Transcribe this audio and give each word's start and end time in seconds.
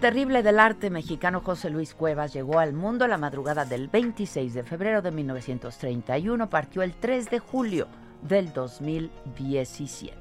Terrible 0.00 0.42
del 0.42 0.58
arte 0.58 0.88
mexicano 0.88 1.42
José 1.42 1.68
Luis 1.68 1.94
Cuevas 1.94 2.32
llegó 2.32 2.58
al 2.58 2.72
mundo 2.72 3.06
la 3.06 3.18
madrugada 3.18 3.66
del 3.66 3.88
26 3.88 4.54
de 4.54 4.62
febrero 4.62 5.02
de 5.02 5.10
1931, 5.10 6.48
partió 6.48 6.82
el 6.82 6.94
3 6.94 7.28
de 7.28 7.38
julio 7.38 7.86
del 8.22 8.50
2017. 8.54 10.16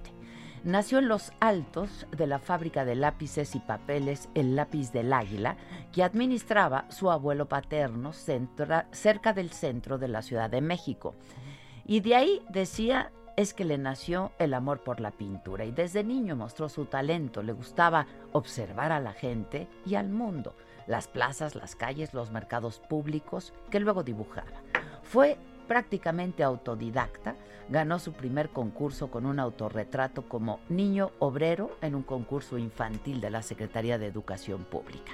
Nació 0.65 0.99
en 0.99 1.07
los 1.07 1.31
altos 1.39 2.07
de 2.11 2.27
la 2.27 2.39
fábrica 2.39 2.83
de 2.83 2.95
lápices 2.95 3.55
y 3.55 3.59
papeles 3.59 4.27
El 4.35 4.57
Lápiz 4.57 4.91
del 4.91 5.13
Águila, 5.13 5.55
que 5.93 6.03
administraba 6.03 6.85
su 6.91 7.09
abuelo 7.09 7.47
paterno 7.47 8.11
cerca 8.11 9.31
del 9.33 9.51
centro 9.51 9.97
de 9.97 10.09
la 10.09 10.21
Ciudad 10.21 10.49
de 10.49 10.59
México. 10.59 11.15
Y 11.85 12.01
de 12.01 12.15
ahí 12.15 12.41
decía 12.49 13.13
es 13.35 13.53
que 13.53 13.65
le 13.65 13.77
nació 13.77 14.31
el 14.39 14.53
amor 14.53 14.83
por 14.83 14.99
la 14.99 15.11
pintura 15.11 15.65
y 15.65 15.71
desde 15.71 16.03
niño 16.03 16.35
mostró 16.35 16.69
su 16.69 16.85
talento, 16.85 17.43
le 17.43 17.53
gustaba 17.53 18.07
observar 18.31 18.91
a 18.91 18.99
la 18.99 19.13
gente 19.13 19.67
y 19.85 19.95
al 19.95 20.09
mundo, 20.09 20.55
las 20.87 21.07
plazas, 21.07 21.55
las 21.55 21.75
calles, 21.75 22.13
los 22.13 22.31
mercados 22.31 22.79
públicos, 22.79 23.53
que 23.69 23.79
luego 23.79 24.03
dibujaba. 24.03 24.61
Fue 25.03 25.37
prácticamente 25.67 26.43
autodidacta, 26.43 27.35
ganó 27.69 27.99
su 27.99 28.13
primer 28.13 28.49
concurso 28.49 29.11
con 29.11 29.25
un 29.25 29.39
autorretrato 29.39 30.27
como 30.27 30.59
niño 30.67 31.11
obrero 31.19 31.77
en 31.81 31.93
un 31.95 32.03
concurso 32.03 32.57
infantil 32.57 33.21
de 33.21 33.29
la 33.29 33.43
Secretaría 33.43 33.99
de 33.99 34.07
Educación 34.07 34.63
Pública. 34.63 35.11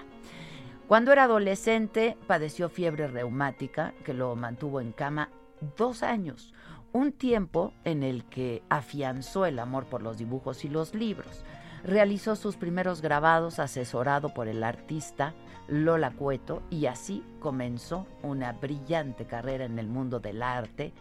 Cuando 0.88 1.12
era 1.12 1.24
adolescente 1.24 2.16
padeció 2.28 2.70
fiebre 2.70 3.08
reumática 3.08 3.94
que 4.06 4.14
lo 4.14 4.36
mantuvo 4.36 4.80
en 4.80 4.92
cama 4.92 5.30
dos 5.78 6.04
años 6.04 6.54
un 6.94 7.12
tiempo 7.12 7.74
en 7.84 8.04
el 8.04 8.26
que 8.26 8.64
afianzó 8.70 9.46
el 9.46 9.60
amor 9.60 9.86
por 9.86 10.02
los 10.02 10.18
dibujos 10.18 10.66
y 10.66 10.70
los 10.70 10.94
libros. 10.94 11.44
Realizó 11.84 12.36
sus 12.36 12.56
primeros 12.56 13.02
grabados 13.02 13.60
asesorado 13.60 14.34
por 14.34 14.48
el 14.48 14.64
artista 14.64 15.34
Lola 15.68 16.12
Cueto 16.12 16.62
y 16.70 16.86
así 16.86 17.24
comenzó 17.40 18.08
una 18.24 18.54
brillante 18.54 19.26
carrera 19.26 19.66
en 19.66 19.80
el 19.80 19.88
mundo 19.88 20.20
del 20.20 20.42
arte, 20.42 20.94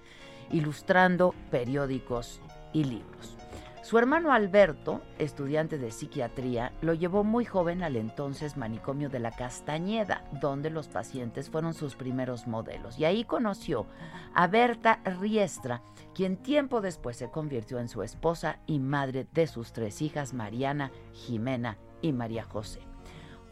ilustrando 0.51 1.35
periódicos 1.51 2.41
y 2.73 2.85
libros. 2.85 3.37
Su 3.85 3.99
hermano 3.99 4.33
Alberto, 4.33 5.03
estudiante 5.19 5.77
de 5.77 5.91
psiquiatría, 5.91 6.73
lo 6.81 6.95
llevó 6.95 7.23
muy 7.23 7.45
joven 7.45 7.83
al 7.83 7.97
entonces 7.97 8.57
manicomio 8.57 9.11
de 9.11 9.19
la 9.19 9.31
Castañeda, 9.31 10.25
donde 10.41 10.71
los 10.71 10.89
pacientes 10.89 11.51
fueron 11.51 11.75
sus 11.75 11.95
primeros 11.95 12.47
modelos. 12.47 12.99
Y 12.99 13.05
ahí 13.05 13.25
conoció 13.25 13.85
a 14.33 14.47
Berta 14.47 15.01
Riestra, 15.21 15.83
quien 16.15 16.39
tiempo 16.39 16.81
después 16.81 17.19
se 17.19 17.29
convirtió 17.29 17.79
en 17.79 17.91
su 17.91 18.03
esposa 18.03 18.59
y 18.67 18.79
madre 18.79 19.27
de 19.35 19.47
sus 19.47 19.75
tres 19.75 20.01
hijas, 20.01 20.33
Mariana, 20.33 20.91
Jimena 21.13 21.77
y 22.01 22.15
María 22.15 22.45
José. 22.45 22.81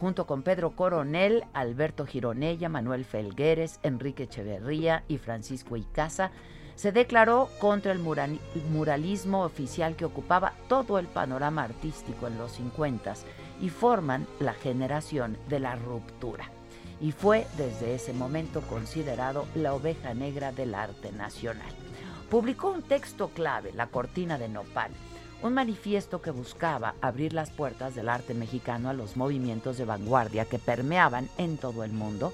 Junto 0.01 0.27
con 0.27 0.43
Pedro 0.43 0.75
Coronel, 0.75 1.45
Alberto 1.53 2.07
Gironella, 2.07 2.71
Manuel 2.71 3.05
Felgueres, 3.05 3.81
Enrique 3.83 4.23
Echeverría 4.23 5.05
y 5.09 5.19
Francisco 5.19 5.77
Icaza, 5.77 6.31
se 6.77 6.93
declaró 6.93 7.49
contra 7.59 7.93
el 7.93 7.99
muralismo 7.99 9.45
oficial 9.45 9.97
que 9.97 10.05
ocupaba 10.05 10.53
todo 10.69 10.99
el 10.99 11.07
panorama 11.07 11.65
artístico 11.65 12.27
en 12.27 12.39
los 12.39 12.53
50 12.53 13.15
y 13.61 13.69
forman 13.69 14.27
la 14.41 14.55
generación 14.55 15.37
de 15.49 15.61
la 15.61 15.77
ruptura. 15.77 16.51
Y 17.01 17.13
fue 17.13 17.47
desde 17.57 17.95
ese 17.95 18.13
momento 18.13 18.61
considerado 18.63 19.47
la 19.55 19.75
oveja 19.75 20.15
negra 20.15 20.53
del 20.53 20.75
arte 20.75 21.13
nacional. 21.13 21.73
Publicó 22.31 22.71
un 22.71 22.83
texto 22.83 23.29
clave, 23.29 23.73
La 23.75 23.89
Cortina 23.89 24.39
de 24.39 24.49
Nopal, 24.49 24.91
un 25.43 25.55
manifiesto 25.55 26.23
que 26.23 26.31
buscaba 26.31 26.95
abrir 27.01 27.33
las 27.33 27.51
puertas 27.51 27.95
del 27.95 28.09
arte 28.09 28.35
mexicano 28.35 28.89
a 28.89 28.95
los 28.95 29.17
movimientos 29.17 29.77
de 29.77 29.85
vanguardia 29.85 30.45
que 30.45 30.59
permeaban 30.59 31.29
en 31.37 31.59
todo 31.59 31.83
el 31.83 31.93
mundo 31.93 32.33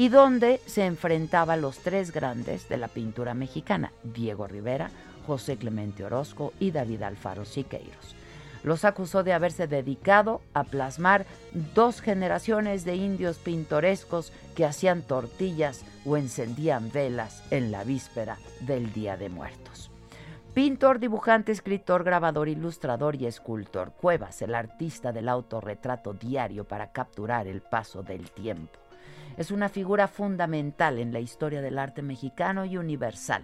y 0.00 0.08
donde 0.08 0.62
se 0.64 0.86
enfrentaba 0.86 1.56
los 1.56 1.80
tres 1.80 2.10
grandes 2.10 2.70
de 2.70 2.78
la 2.78 2.88
pintura 2.88 3.34
mexicana, 3.34 3.92
Diego 4.02 4.46
Rivera, 4.46 4.90
José 5.26 5.58
Clemente 5.58 6.02
Orozco 6.06 6.54
y 6.58 6.70
David 6.70 7.02
Alfaro 7.02 7.44
Siqueiros. 7.44 8.16
Los 8.62 8.86
acusó 8.86 9.24
de 9.24 9.34
haberse 9.34 9.66
dedicado 9.66 10.40
a 10.54 10.64
plasmar 10.64 11.26
dos 11.74 12.00
generaciones 12.00 12.86
de 12.86 12.96
indios 12.96 13.36
pintorescos 13.36 14.32
que 14.56 14.64
hacían 14.64 15.02
tortillas 15.02 15.84
o 16.06 16.16
encendían 16.16 16.90
velas 16.90 17.42
en 17.50 17.70
la 17.70 17.84
víspera 17.84 18.38
del 18.60 18.94
Día 18.94 19.18
de 19.18 19.28
Muertos. 19.28 19.90
Pintor, 20.54 20.98
dibujante, 20.98 21.52
escritor, 21.52 22.04
grabador, 22.04 22.48
ilustrador 22.48 23.16
y 23.16 23.26
escultor. 23.26 23.92
Cuevas, 24.00 24.40
el 24.40 24.54
artista 24.54 25.12
del 25.12 25.28
autorretrato 25.28 26.14
diario 26.14 26.64
para 26.64 26.90
capturar 26.90 27.46
el 27.46 27.60
paso 27.60 28.02
del 28.02 28.30
tiempo. 28.30 28.79
Es 29.40 29.50
una 29.50 29.70
figura 29.70 30.06
fundamental 30.06 30.98
en 30.98 31.14
la 31.14 31.20
historia 31.20 31.62
del 31.62 31.78
arte 31.78 32.02
mexicano 32.02 32.66
y 32.66 32.76
universal. 32.76 33.42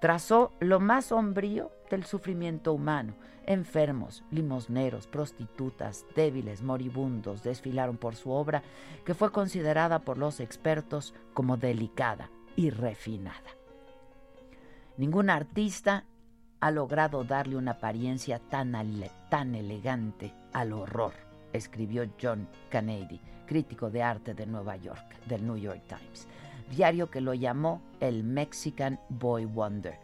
Trazó 0.00 0.52
lo 0.60 0.78
más 0.78 1.06
sombrío 1.06 1.72
del 1.90 2.04
sufrimiento 2.04 2.72
humano. 2.72 3.14
Enfermos, 3.44 4.22
limosneros, 4.30 5.08
prostitutas, 5.08 6.06
débiles, 6.14 6.62
moribundos 6.62 7.42
desfilaron 7.42 7.96
por 7.96 8.14
su 8.14 8.30
obra, 8.30 8.62
que 9.04 9.14
fue 9.14 9.32
considerada 9.32 9.98
por 9.98 10.16
los 10.16 10.38
expertos 10.38 11.12
como 11.34 11.56
delicada 11.56 12.30
y 12.54 12.70
refinada. 12.70 13.50
Ningún 14.96 15.28
artista 15.28 16.04
ha 16.60 16.70
logrado 16.70 17.24
darle 17.24 17.56
una 17.56 17.72
apariencia 17.72 18.38
tan, 18.38 18.76
tan 19.28 19.56
elegante 19.56 20.32
al 20.52 20.72
horror, 20.72 21.14
escribió 21.52 22.08
John 22.20 22.48
Kennedy 22.70 23.20
crítico 23.46 23.90
de 23.90 24.02
arte 24.02 24.34
de 24.34 24.46
Nueva 24.46 24.76
York, 24.76 25.04
del 25.26 25.46
New 25.46 25.56
York 25.56 25.82
Times, 25.86 26.26
diario 26.74 27.10
que 27.10 27.20
lo 27.20 27.34
llamó 27.34 27.82
el 28.00 28.24
Mexican 28.24 28.98
Boy 29.08 29.44
Wonder. 29.44 29.98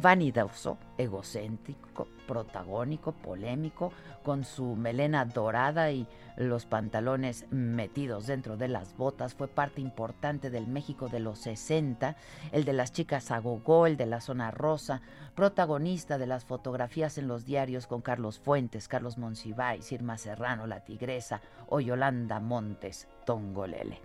Vanidoso, 0.00 0.76
egocéntrico, 0.98 2.08
protagónico, 2.26 3.12
polémico, 3.12 3.92
con 4.24 4.44
su 4.44 4.74
melena 4.74 5.24
dorada 5.24 5.92
y 5.92 6.06
los 6.36 6.66
pantalones 6.66 7.46
metidos 7.50 8.26
dentro 8.26 8.56
de 8.56 8.68
las 8.68 8.96
botas, 8.96 9.34
fue 9.34 9.46
parte 9.46 9.80
importante 9.80 10.50
del 10.50 10.66
México 10.66 11.08
de 11.08 11.20
los 11.20 11.38
60, 11.38 12.16
el 12.50 12.64
de 12.64 12.72
las 12.72 12.92
chicas 12.92 13.30
agogó, 13.30 13.86
el 13.86 13.96
de 13.96 14.06
la 14.06 14.20
zona 14.20 14.50
rosa, 14.50 15.00
protagonista 15.34 16.18
de 16.18 16.26
las 16.26 16.44
fotografías 16.44 17.16
en 17.18 17.28
los 17.28 17.44
diarios 17.44 17.86
con 17.86 18.02
Carlos 18.02 18.40
Fuentes, 18.40 18.88
Carlos 18.88 19.16
Monsiváis, 19.16 19.92
Irma 19.92 20.18
Serrano, 20.18 20.66
La 20.66 20.80
Tigresa 20.80 21.40
o 21.68 21.80
Yolanda 21.80 22.40
Montes, 22.40 23.06
Tongolele. 23.24 24.00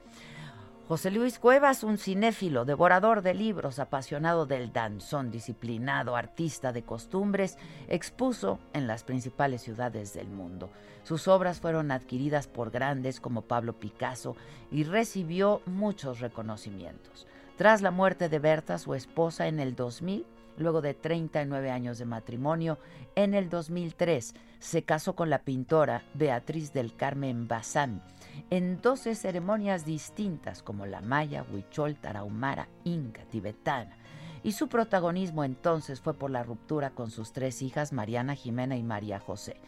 José 0.90 1.12
Luis 1.12 1.38
Cuevas, 1.38 1.84
un 1.84 2.00
cinéfilo, 2.00 2.66
devorador 2.66 3.22
de 3.22 3.36
libros, 3.36 3.78
apasionado 3.78 4.48
del 4.48 4.74
danzón, 4.74 5.30
disciplinado, 5.30 6.16
artista 6.16 6.72
de 6.72 6.82
costumbres, 6.82 7.60
expuso 7.88 8.58
en 8.74 8.88
las 8.88 9.04
principales 9.04 9.62
ciudades 9.62 10.16
del 10.16 10.30
mundo. 10.30 10.72
Sus 11.04 11.28
obras 11.28 11.60
fueron 11.60 11.92
adquiridas 11.92 12.48
por 12.48 12.72
grandes 12.72 13.20
como 13.20 13.44
Pablo 13.44 13.74
Picasso 13.74 14.36
y 14.72 14.84
recibió 14.84 15.62
muchos 15.68 16.22
reconocimientos. 16.22 17.28
Tras 17.56 17.84
la 17.84 17.92
muerte 17.92 18.28
de 18.28 18.40
Berta, 18.40 18.80
su 18.80 18.96
esposa, 18.96 19.46
en 19.46 19.60
el 19.60 19.76
2000, 19.76 20.26
luego 20.60 20.82
de 20.82 20.94
39 20.94 21.72
años 21.72 21.98
de 21.98 22.06
matrimonio, 22.06 22.78
en 23.16 23.34
el 23.34 23.50
2003 23.50 24.36
se 24.60 24.84
casó 24.84 25.16
con 25.16 25.30
la 25.30 25.40
pintora 25.40 26.04
Beatriz 26.14 26.74
del 26.74 26.96
Carmen 26.96 27.48
Bazán 27.48 28.04
en 28.50 28.82
12 28.82 29.16
ceremonias 29.16 29.86
distintas 29.86 30.64
como 30.64 30.86
la 30.86 31.02
maya, 31.02 31.46
huichol, 31.52 31.96
tarahumara, 31.96 32.68
inca, 32.84 33.24
tibetana. 33.26 33.98
y 34.42 34.54
su 34.54 34.70
protagonismo 34.70 35.44
entonces 35.44 36.00
fue 36.00 36.14
por 36.14 36.32
la 36.32 36.44
ruptura 36.44 36.92
con 36.92 37.12
sus 37.12 37.34
tres 37.34 37.62
hijas, 37.62 37.92
Mariana, 37.92 38.36
Jimena 38.36 38.78
y 38.78 38.84
María 38.84 39.20
José, 39.20 39.60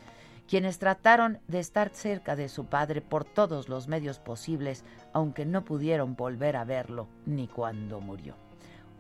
quienes 0.48 0.80
trataron 0.80 1.40
de 1.48 1.60
estar 1.60 1.90
cerca 1.90 2.36
de 2.36 2.48
su 2.48 2.66
padre 2.66 3.02
por 3.02 3.26
todos 3.26 3.68
los 3.68 3.88
medios 3.88 4.20
posibles, 4.20 4.86
aunque 5.14 5.46
no 5.46 5.66
pudieron 5.66 6.16
volver 6.16 6.56
a 6.56 6.64
verlo 6.64 7.08
ni 7.26 7.48
cuando 7.48 8.00
murió. 8.00 8.51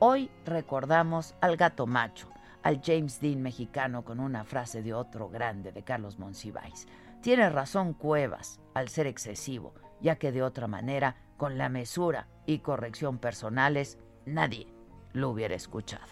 Hoy 0.04 0.32
recordamos 0.46 1.36
al 1.42 1.58
gato 1.58 1.86
macho, 1.86 2.28
al 2.64 2.82
James 2.84 3.22
Dean 3.22 3.40
mexicano 3.44 4.04
con 4.04 4.20
una 4.20 4.44
frase 4.44 4.82
de 4.82 4.96
otro 4.96 5.30
grande 5.30 5.72
de 5.72 5.84
Carlos 5.84 6.18
Monsiváis. 6.18 6.88
Tiene 7.22 7.48
razón 7.52 7.94
Cuevas 7.94 8.60
al 8.74 8.90
ser 8.90 9.06
excesivo, 9.06 9.76
ya 10.02 10.16
que 10.16 10.32
de 10.32 10.42
otra 10.42 10.66
manera, 10.66 11.18
con 11.38 11.60
la 11.60 11.70
mesura 11.70 12.28
y 12.48 12.60
corrección 12.60 13.20
personales, 13.20 14.00
nadie 14.26 14.66
lo 15.14 15.30
hubiera 15.30 15.54
escuchado. 15.54 16.08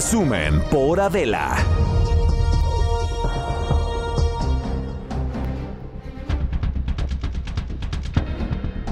Resumen 0.00 0.62
por 0.70 0.98
Adela. 0.98 1.54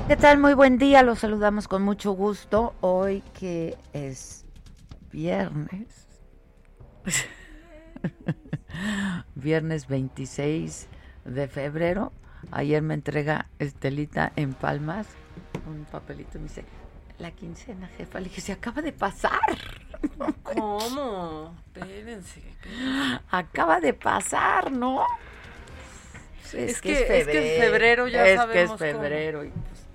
¿Qué 0.06 0.16
tal? 0.18 0.36
Muy 0.36 0.52
buen 0.52 0.76
día, 0.76 1.02
los 1.02 1.20
saludamos 1.20 1.66
con 1.66 1.82
mucho 1.82 2.12
gusto. 2.12 2.74
Hoy 2.82 3.22
que 3.32 3.78
es 3.94 4.44
viernes. 5.10 6.08
viernes 9.34 9.88
26 9.88 10.88
de 11.24 11.48
febrero. 11.48 12.12
Ayer 12.50 12.82
me 12.82 12.92
entrega 12.92 13.48
Estelita 13.58 14.30
en 14.36 14.52
Palmas 14.52 15.06
un 15.66 15.86
papelito 15.86 16.38
me 16.38 16.44
dice, 16.44 16.66
la 17.18 17.30
quincena, 17.30 17.88
jefa. 17.96 18.20
Le 18.20 18.28
dije, 18.28 18.42
se 18.42 18.52
acaba 18.52 18.82
de 18.82 18.92
pasar. 18.92 19.40
¿Cómo? 20.42 21.54
Espérense. 21.74 22.42
Acaba 23.30 23.80
de 23.80 23.94
pasar, 23.94 24.70
¿no? 24.72 25.04
Es, 26.52 26.80
que, 26.80 26.92
es, 26.92 27.06
febrero, 27.06 27.18
es 27.18 27.26
que 27.26 27.60
febrero 27.60 28.08
ya 28.08 28.26
es 28.26 28.36
sabemos 28.36 28.80
que 28.80 28.88
es 28.88 28.94
febrero 28.94 29.44
y 29.44 29.50
pues, 29.50 29.86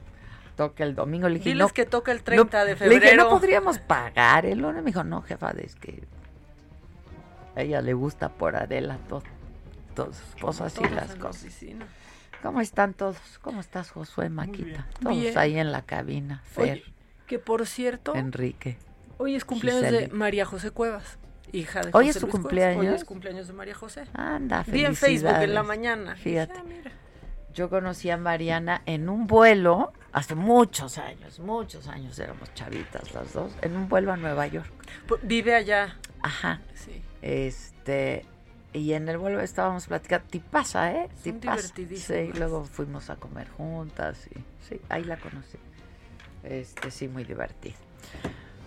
toca 0.56 0.84
el 0.84 0.94
domingo. 0.94 1.28
Le 1.28 1.36
dije, 1.36 1.50
Diles 1.50 1.68
no, 1.68 1.74
que 1.74 1.86
toca 1.86 2.12
el 2.12 2.22
30 2.22 2.60
no, 2.60 2.66
de 2.66 2.76
febrero. 2.76 3.00
Le 3.00 3.06
dije, 3.06 3.18
no 3.18 3.30
podríamos 3.30 3.80
pagar 3.80 4.46
el 4.46 4.60
lunes. 4.60 4.84
Me 4.84 4.92
dijo, 4.92 5.04
no, 5.04 5.22
jefa, 5.24 5.52
es 5.52 5.76
que 5.76 6.04
a 7.56 7.62
ella 7.62 7.82
le 7.82 7.94
gusta 7.94 8.30
por 8.30 8.56
Adela 8.56 8.98
todo, 9.08 9.24
todas 9.96 10.22
pues 10.40 10.62
así 10.62 10.84
las 10.90 11.16
cosas. 11.16 11.54
¿Cómo 12.42 12.62
están 12.62 12.94
todos? 12.94 13.18
¿Cómo 13.42 13.62
estás, 13.62 13.92
Josué 13.92 14.30
Maquita? 14.30 14.88
Todos 15.02 15.18
Bien. 15.18 15.38
ahí 15.38 15.58
en 15.58 15.72
la 15.72 15.84
cabina. 15.84 16.42
Fer, 16.46 16.64
Oye, 16.64 16.84
que 17.26 17.40
por 17.40 17.66
cierto, 17.66 18.16
Enrique. 18.16 18.78
Hoy 19.18 19.36
es 19.36 19.46
cumpleaños 19.46 19.84
Giselle. 19.86 20.08
de 20.08 20.14
María 20.14 20.46
José 20.46 20.72
Cuevas, 20.72 21.18
hija 21.52 21.82
de 21.82 21.90
¿Hoy 21.94 22.08
José 22.08 22.10
es 22.10 22.16
su 22.16 22.22
Luis 22.22 22.32
Cuevas. 22.32 22.42
cumpleaños? 22.42 22.86
Hoy 22.86 22.96
es 22.96 23.06
cumpleaños 23.06 23.48
de 23.48 23.54
María 23.54 23.76
José. 23.76 24.04
Anda, 24.14 24.64
Vi 24.68 24.86
en 24.86 24.96
Facebook 24.96 25.36
en 25.42 25.54
la 25.54 25.64
mañana. 25.64 26.16
Fíjate. 26.16 26.54
Dije, 26.54 26.66
ah, 26.66 26.70
mira. 26.78 26.92
Yo 27.54 27.70
conocí 27.70 28.10
a 28.10 28.18
Mariana 28.18 28.82
en 28.88 29.10
un 29.10 29.28
vuelo, 29.28 29.94
hace 30.12 30.34
muchos 30.34 30.98
años, 30.98 31.40
muchos 31.40 31.88
años 31.88 32.18
éramos 32.18 32.52
chavitas 32.56 33.14
las 33.14 33.32
dos, 33.34 33.52
en 33.62 33.76
un 33.76 33.88
vuelo 33.88 34.12
a 34.12 34.18
Nueva 34.18 34.48
York. 34.48 34.72
Vive 35.22 35.54
allá. 35.54 35.96
Ajá. 36.24 36.62
Sí. 36.74 37.04
Este, 37.22 38.26
y 38.74 38.94
en 38.94 39.08
el 39.08 39.20
vuelo 39.20 39.40
estábamos 39.40 39.86
platicando, 39.86 40.26
tipaza, 40.32 40.92
¿eh? 40.94 41.10
Son 41.24 41.40
divertidísimas. 41.40 42.34
Sí, 42.34 42.40
luego 42.40 42.66
fuimos 42.66 43.12
a 43.12 43.18
comer 43.18 43.48
juntas 43.50 44.28
y 44.36 44.40
sí, 44.68 44.82
ahí 44.90 45.04
la 45.04 45.18
conocí. 45.18 45.60
Este, 46.44 46.90
sí, 46.90 47.08
muy 47.08 47.24
divertido. 47.24 47.76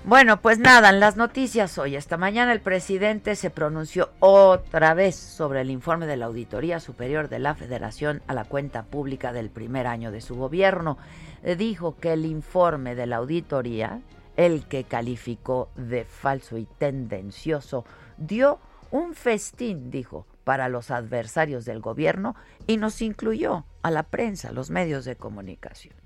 Bueno, 0.04 0.40
pues 0.40 0.60
nada, 0.60 0.90
en 0.90 1.00
las 1.00 1.16
noticias 1.16 1.78
hoy. 1.78 1.96
Esta 1.96 2.16
mañana 2.16 2.52
el 2.52 2.60
presidente 2.60 3.34
se 3.34 3.50
pronunció 3.50 4.10
otra 4.20 4.94
vez 4.94 5.16
sobre 5.16 5.62
el 5.62 5.70
informe 5.70 6.06
de 6.06 6.16
la 6.16 6.26
Auditoría 6.26 6.78
Superior 6.78 7.28
de 7.28 7.40
la 7.40 7.56
Federación 7.56 8.22
a 8.28 8.34
la 8.34 8.44
cuenta 8.44 8.84
pública 8.84 9.32
del 9.32 9.50
primer 9.50 9.88
año 9.88 10.12
de 10.12 10.20
su 10.20 10.36
gobierno. 10.36 10.96
Eh, 11.42 11.56
Dijo 11.56 11.96
que 11.96 12.12
el 12.12 12.24
informe 12.24 12.94
de 12.94 13.06
la 13.06 13.16
auditoría, 13.16 14.00
el 14.36 14.66
que 14.68 14.84
calificó 14.84 15.70
de 15.74 16.04
falso 16.04 16.56
y 16.56 16.66
tendencioso, 16.78 17.84
dio 18.16 18.60
un 18.92 19.14
festín, 19.14 19.90
dijo, 19.90 20.24
para 20.44 20.68
los 20.68 20.92
adversarios 20.92 21.64
del 21.64 21.80
gobierno 21.80 22.36
y 22.68 22.76
nos 22.76 23.02
incluyó 23.02 23.64
a 23.82 23.90
la 23.90 24.04
prensa, 24.04 24.52
los 24.52 24.70
medios 24.70 25.04
de 25.04 25.16
comunicación. 25.16 26.05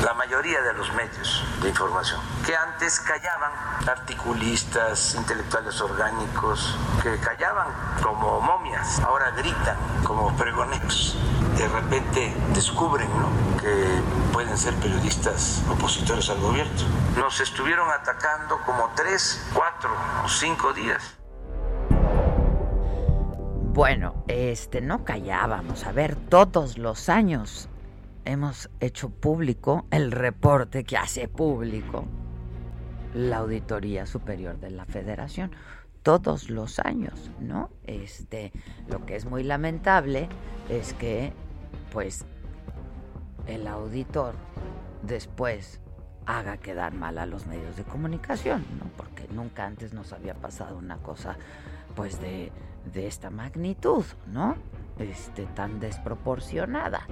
La 0.00 0.14
mayoría 0.14 0.60
de 0.62 0.72
los 0.72 0.92
medios 0.94 1.44
de 1.62 1.68
información, 1.68 2.20
que 2.46 2.56
antes 2.56 2.98
callaban, 3.00 3.52
articulistas, 3.86 5.14
intelectuales 5.14 5.80
orgánicos, 5.80 6.76
que 7.02 7.18
callaban 7.18 7.68
como 8.02 8.40
momias, 8.40 9.00
ahora 9.00 9.30
gritan 9.32 9.76
como 10.04 10.34
pregoneros. 10.36 11.16
De 11.56 11.68
repente 11.68 12.34
descubren 12.54 13.08
¿no? 13.18 13.60
que 13.60 14.02
pueden 14.32 14.56
ser 14.56 14.74
periodistas 14.74 15.62
opositores 15.70 16.28
al 16.30 16.40
gobierno. 16.40 16.72
Nos 17.16 17.40
estuvieron 17.40 17.88
atacando 17.90 18.58
como 18.64 18.90
tres, 18.96 19.46
cuatro 19.52 19.90
o 20.24 20.28
cinco 20.28 20.72
días. 20.72 21.18
Bueno, 23.74 24.24
este 24.28 24.80
no 24.80 25.04
callábamos. 25.04 25.86
A 25.86 25.92
ver, 25.92 26.16
todos 26.16 26.76
los 26.76 27.08
años 27.08 27.68
hemos 28.24 28.70
hecho 28.80 29.10
público 29.10 29.86
el 29.90 30.12
reporte 30.12 30.84
que 30.84 30.96
hace 30.96 31.28
público 31.28 32.04
la 33.14 33.38
Auditoría 33.38 34.06
Superior 34.06 34.58
de 34.58 34.70
la 34.70 34.84
Federación. 34.84 35.52
Todos 36.02 36.50
los 36.50 36.78
años, 36.78 37.30
¿no? 37.40 37.70
Este, 37.84 38.52
lo 38.88 39.04
que 39.06 39.16
es 39.16 39.24
muy 39.24 39.44
lamentable 39.44 40.28
es 40.68 40.94
que, 40.94 41.32
pues, 41.92 42.24
el 43.46 43.66
auditor 43.66 44.34
después 45.02 45.80
haga 46.26 46.56
quedar 46.56 46.94
mal 46.94 47.18
a 47.18 47.26
los 47.26 47.46
medios 47.46 47.76
de 47.76 47.84
comunicación, 47.84 48.64
¿no? 48.78 48.90
Porque 48.96 49.28
nunca 49.32 49.64
antes 49.64 49.92
nos 49.92 50.12
había 50.12 50.34
pasado 50.34 50.76
una 50.76 50.96
cosa, 50.98 51.36
pues, 51.94 52.20
de, 52.20 52.50
de 52.92 53.06
esta 53.06 53.30
magnitud, 53.30 54.04
¿no? 54.26 54.56
Este, 54.98 55.46
tan 55.46 55.78
desproporcionada. 55.78 57.06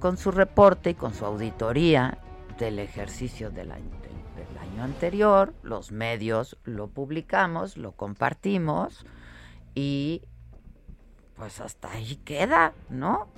Con 0.00 0.16
su 0.16 0.32
reporte 0.32 0.90
y 0.90 0.94
con 0.94 1.14
su 1.14 1.24
auditoría 1.24 2.18
del 2.58 2.78
ejercicio 2.80 3.50
del 3.50 3.70
año, 3.70 3.90
del 4.36 4.58
año 4.58 4.82
anterior, 4.82 5.54
los 5.62 5.92
medios 5.92 6.58
lo 6.64 6.88
publicamos, 6.88 7.76
lo 7.76 7.92
compartimos 7.92 9.06
y 9.74 10.22
pues 11.36 11.60
hasta 11.60 11.92
ahí 11.92 12.16
queda, 12.24 12.72
¿no? 12.88 13.28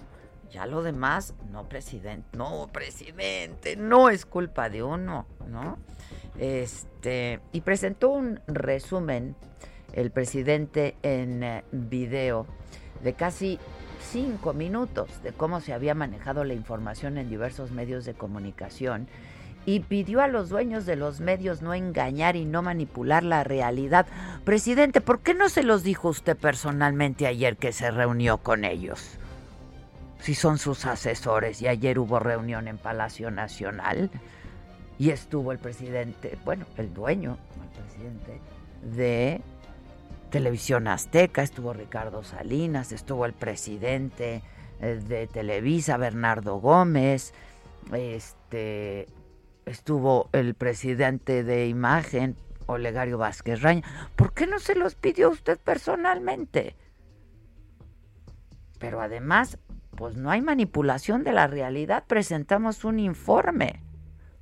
Ya 0.50 0.66
lo 0.66 0.82
demás, 0.82 1.34
no 1.50 1.68
presidente, 1.68 2.36
no 2.36 2.68
presidente, 2.72 3.76
no 3.76 4.08
es 4.08 4.24
culpa 4.24 4.70
de 4.70 4.82
uno, 4.82 5.26
¿no? 5.48 5.78
Este, 6.38 7.40
y 7.52 7.60
presentó 7.60 8.10
un 8.10 8.40
resumen 8.46 9.36
el 9.92 10.10
presidente 10.10 10.96
en 11.02 11.42
eh, 11.42 11.64
video 11.72 12.46
de 13.02 13.14
casi 13.14 13.58
cinco 14.10 14.52
minutos 14.52 15.08
de 15.22 15.32
cómo 15.32 15.60
se 15.60 15.72
había 15.72 15.94
manejado 15.94 16.44
la 16.44 16.54
información 16.54 17.18
en 17.18 17.28
diversos 17.28 17.70
medios 17.70 18.04
de 18.04 18.14
comunicación 18.14 19.08
y 19.66 19.80
pidió 19.80 20.20
a 20.20 20.28
los 20.28 20.48
dueños 20.48 20.86
de 20.86 20.96
los 20.96 21.20
medios 21.20 21.62
no 21.62 21.74
engañar 21.74 22.36
y 22.36 22.44
no 22.44 22.62
manipular 22.62 23.22
la 23.22 23.44
realidad. 23.44 24.06
Presidente, 24.44 25.00
¿por 25.00 25.20
qué 25.20 25.34
no 25.34 25.48
se 25.48 25.62
los 25.62 25.82
dijo 25.82 26.08
usted 26.08 26.36
personalmente 26.36 27.26
ayer 27.26 27.56
que 27.56 27.72
se 27.72 27.90
reunió 27.90 28.38
con 28.38 28.64
ellos? 28.64 29.18
Si 30.20 30.34
son 30.34 30.58
sus 30.58 30.86
asesores 30.86 31.60
y 31.62 31.68
ayer 31.68 31.98
hubo 31.98 32.18
reunión 32.18 32.68
en 32.68 32.78
Palacio 32.78 33.30
Nacional 33.30 34.10
y 34.98 35.10
estuvo 35.10 35.52
el 35.52 35.58
presidente, 35.58 36.38
bueno, 36.44 36.66
el 36.76 36.92
dueño, 36.94 37.38
el 37.62 37.82
presidente 37.82 38.40
de 38.96 39.40
Televisión 40.34 40.88
Azteca, 40.88 41.42
estuvo 41.44 41.72
Ricardo 41.72 42.24
Salinas, 42.24 42.90
estuvo 42.90 43.24
el 43.24 43.34
presidente 43.34 44.42
eh, 44.80 45.00
de 45.06 45.28
Televisa, 45.28 45.96
Bernardo 45.96 46.56
Gómez, 46.56 47.32
este 47.92 49.06
estuvo 49.64 50.30
el 50.32 50.54
presidente 50.54 51.44
de 51.44 51.68
Imagen, 51.68 52.36
Olegario 52.66 53.16
Vázquez 53.16 53.62
Raña. 53.62 53.84
¿Por 54.16 54.32
qué 54.32 54.48
no 54.48 54.58
se 54.58 54.74
los 54.74 54.96
pidió 54.96 55.30
usted 55.30 55.56
personalmente? 55.56 56.74
Pero 58.80 59.00
además, 59.00 59.58
pues 59.96 60.16
no 60.16 60.32
hay 60.32 60.42
manipulación 60.42 61.22
de 61.22 61.30
la 61.30 61.46
realidad, 61.46 62.06
presentamos 62.08 62.84
un 62.84 62.98
informe, 62.98 63.84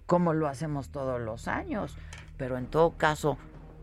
como 0.06 0.32
lo 0.32 0.48
hacemos 0.48 0.88
todos 0.88 1.20
los 1.20 1.48
años. 1.48 1.98
Pero 2.38 2.56
en 2.56 2.68
todo 2.68 2.96
caso, 2.96 3.36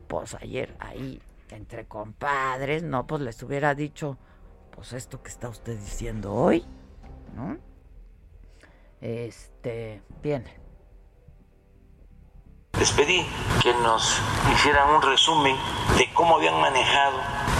pues 0.08 0.34
ayer 0.34 0.76
ahí, 0.80 1.22
entre 1.56 1.88
compadres, 1.88 2.84
no, 2.84 3.08
pues 3.08 3.22
les 3.22 3.42
hubiera 3.44 3.76
dicho, 3.76 4.18
pues 4.72 4.94
esto 4.94 5.22
que 5.22 5.30
está 5.30 5.50
usted 5.50 5.78
diciendo 5.78 6.34
hoy, 6.34 6.66
¿no? 7.36 7.58
Este, 9.02 10.02
bien, 10.22 10.46
les 12.80 12.92
pedí 12.92 13.26
que 13.62 13.74
nos 13.74 14.22
hicieran 14.54 14.90
un 14.96 15.02
resumen 15.02 15.56
de 15.98 16.10
cómo 16.14 16.36
habían 16.38 16.62
manejado 16.62 17.18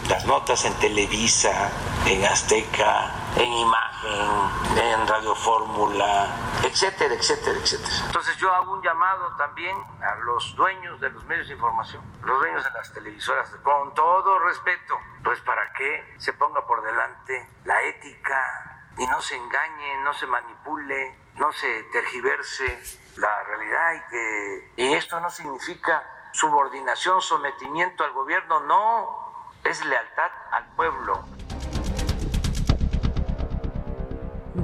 las 0.08 0.26
notas 0.26 0.64
en 0.64 0.74
Televisa, 0.76 1.70
en 2.08 2.24
Azteca, 2.24 3.12
en 3.38 3.54
Imagen, 3.54 4.78
en 4.78 5.08
Radio 5.08 5.36
Fórmula, 5.36 6.28
etcétera, 6.64 7.14
etcétera, 7.14 7.58
etcétera. 7.58 7.96
Entonces 8.08 8.38
yo 8.38 8.54
hago 8.54 8.74
un 8.74 8.82
llamado 8.82 9.36
también 9.38 9.78
a 10.02 10.16
los 10.24 10.56
dueños 10.56 11.00
de 11.00 11.10
los 11.10 11.24
medios 11.26 11.48
de 11.48 11.54
información, 11.54 12.04
los 12.24 12.40
dueños 12.40 12.64
de 12.64 12.72
las 12.72 12.94
televisoras, 12.94 13.50
con 13.64 13.94
todo 13.94 14.40
respeto, 14.40 14.98
pues 15.24 15.40
para 15.42 15.72
que 15.74 16.16
se 16.18 16.34
ponga 16.34 16.66
por 16.66 16.84
delante 16.84 17.48
la 17.66 17.82
ética 17.84 18.92
y 18.98 19.08
no 19.08 19.22
se 19.22 19.36
engañe, 19.36 20.04
no 20.04 20.14
se 20.14 20.28
manipule, 20.28 21.18
no 21.36 21.52
se 21.52 21.84
tergiverse 21.92 22.84
la 23.18 23.44
realidad 23.44 23.94
y 23.94 24.10
que 24.10 24.74
y 24.78 24.94
esto 24.94 25.20
no 25.20 25.30
significa 25.30 26.04
subordinación, 26.34 27.22
sometimiento 27.22 28.04
al 28.04 28.12
gobierno, 28.14 28.60
no, 28.62 29.54
es 29.64 29.84
lealtad 29.86 30.32
al 30.52 30.66
pueblo. 30.76 31.26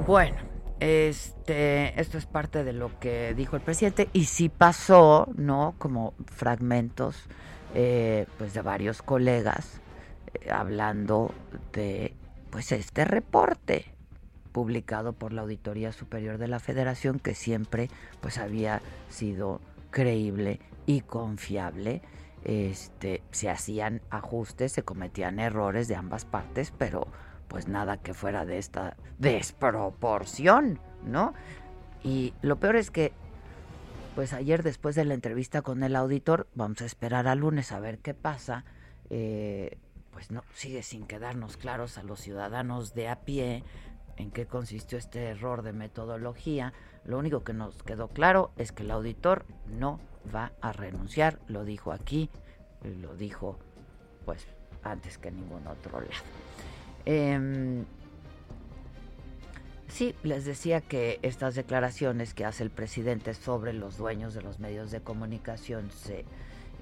Bueno, 0.06 0.36
este, 0.78 2.00
esto 2.00 2.16
es 2.16 2.26
parte 2.26 2.62
de 2.62 2.72
lo 2.72 2.96
que 3.00 3.34
dijo 3.34 3.56
el 3.56 3.62
presidente 3.62 4.08
y 4.12 4.26
sí 4.26 4.48
pasó, 4.48 5.26
¿no? 5.34 5.74
Como 5.78 6.14
fragmentos, 6.26 7.24
eh, 7.74 8.26
pues 8.38 8.54
de 8.54 8.62
varios 8.62 9.02
colegas 9.02 9.80
eh, 10.32 10.52
hablando 10.52 11.34
de, 11.72 12.14
pues 12.50 12.70
este 12.70 13.04
reporte, 13.04 13.86
publicado 14.52 15.12
por 15.12 15.32
la 15.32 15.42
Auditoría 15.42 15.90
Superior 15.90 16.38
de 16.38 16.46
la 16.46 16.60
Federación, 16.60 17.18
que 17.18 17.34
siempre 17.34 17.90
pues 18.20 18.38
había 18.38 18.82
sido 19.08 19.60
creíble 19.90 20.60
y 20.86 21.00
confiable. 21.00 22.00
Este, 22.44 23.22
se 23.32 23.50
hacían 23.50 24.02
ajustes, 24.10 24.70
se 24.70 24.84
cometían 24.84 25.40
errores 25.40 25.88
de 25.88 25.96
ambas 25.96 26.24
partes, 26.24 26.72
pero 26.78 27.08
pues 27.48 27.68
nada 27.68 27.96
que 27.98 28.14
fuera 28.14 28.44
de 28.44 28.58
esta 28.58 28.96
desproporción, 29.18 30.80
¿no? 31.04 31.34
Y 32.02 32.34
lo 32.42 32.56
peor 32.56 32.76
es 32.76 32.90
que, 32.90 33.12
pues 34.14 34.32
ayer 34.32 34.62
después 34.62 34.94
de 34.94 35.04
la 35.04 35.14
entrevista 35.14 35.62
con 35.62 35.82
el 35.82 35.96
auditor, 35.96 36.46
vamos 36.54 36.82
a 36.82 36.86
esperar 36.86 37.28
al 37.28 37.38
lunes 37.38 37.72
a 37.72 37.80
ver 37.80 37.98
qué 37.98 38.14
pasa, 38.14 38.64
eh, 39.10 39.78
pues 40.12 40.30
no, 40.30 40.44
sigue 40.54 40.82
sin 40.82 41.06
quedarnos 41.06 41.56
claros 41.56 41.98
a 41.98 42.02
los 42.02 42.20
ciudadanos 42.20 42.94
de 42.94 43.08
a 43.08 43.20
pie 43.20 43.64
en 44.16 44.30
qué 44.30 44.46
consistió 44.46 44.98
este 44.98 45.24
error 45.24 45.62
de 45.62 45.72
metodología. 45.72 46.72
Lo 47.04 47.18
único 47.18 47.44
que 47.44 47.52
nos 47.52 47.82
quedó 47.82 48.08
claro 48.08 48.50
es 48.56 48.72
que 48.72 48.82
el 48.82 48.90
auditor 48.90 49.44
no 49.66 50.00
va 50.34 50.52
a 50.60 50.72
renunciar, 50.72 51.38
lo 51.48 51.64
dijo 51.64 51.92
aquí, 51.92 52.30
lo 52.82 53.14
dijo 53.14 53.58
pues 54.24 54.46
antes 54.82 55.18
que 55.18 55.28
en 55.28 55.36
ningún 55.36 55.66
otro 55.66 56.00
lado. 56.00 56.45
Em, 57.06 57.84
sí, 59.86 60.14
les 60.24 60.44
decía 60.44 60.80
que 60.80 61.20
estas 61.22 61.54
declaraciones 61.54 62.34
que 62.34 62.44
hace 62.44 62.64
el 62.64 62.70
presidente 62.70 63.32
sobre 63.32 63.72
los 63.72 63.96
dueños 63.96 64.34
de 64.34 64.42
los 64.42 64.58
medios 64.58 64.90
de 64.90 65.00
comunicación 65.00 65.90
se 65.92 66.24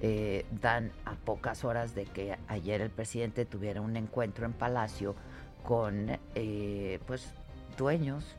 eh, 0.01 0.45
dan 0.61 0.91
a 1.05 1.13
pocas 1.13 1.63
horas 1.63 1.93
de 1.95 2.05
que 2.05 2.37
ayer 2.47 2.81
el 2.81 2.89
presidente 2.89 3.45
tuviera 3.45 3.81
un 3.81 3.95
encuentro 3.95 4.45
en 4.45 4.53
Palacio 4.53 5.15
con 5.63 6.17
eh, 6.33 6.99
pues 7.05 7.31
dueños 7.77 8.35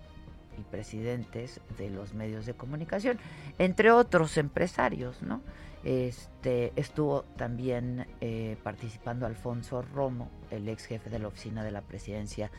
y 0.58 0.62
presidentes 0.62 1.60
de 1.78 1.90
los 1.90 2.14
medios 2.14 2.46
de 2.46 2.54
comunicación, 2.54 3.18
entre 3.58 3.92
otros 3.92 4.36
empresarios, 4.38 5.22
¿no? 5.22 5.40
Este 5.84 6.72
estuvo 6.76 7.22
también 7.36 8.06
eh, 8.20 8.56
participando 8.62 9.26
Alfonso 9.26 9.82
Romo, 9.82 10.30
el 10.50 10.68
ex 10.68 10.86
jefe 10.86 11.10
de 11.10 11.18
la 11.18 11.28
oficina 11.28 11.62
de 11.64 11.70
la 11.70 11.82
presidencia 11.82 12.50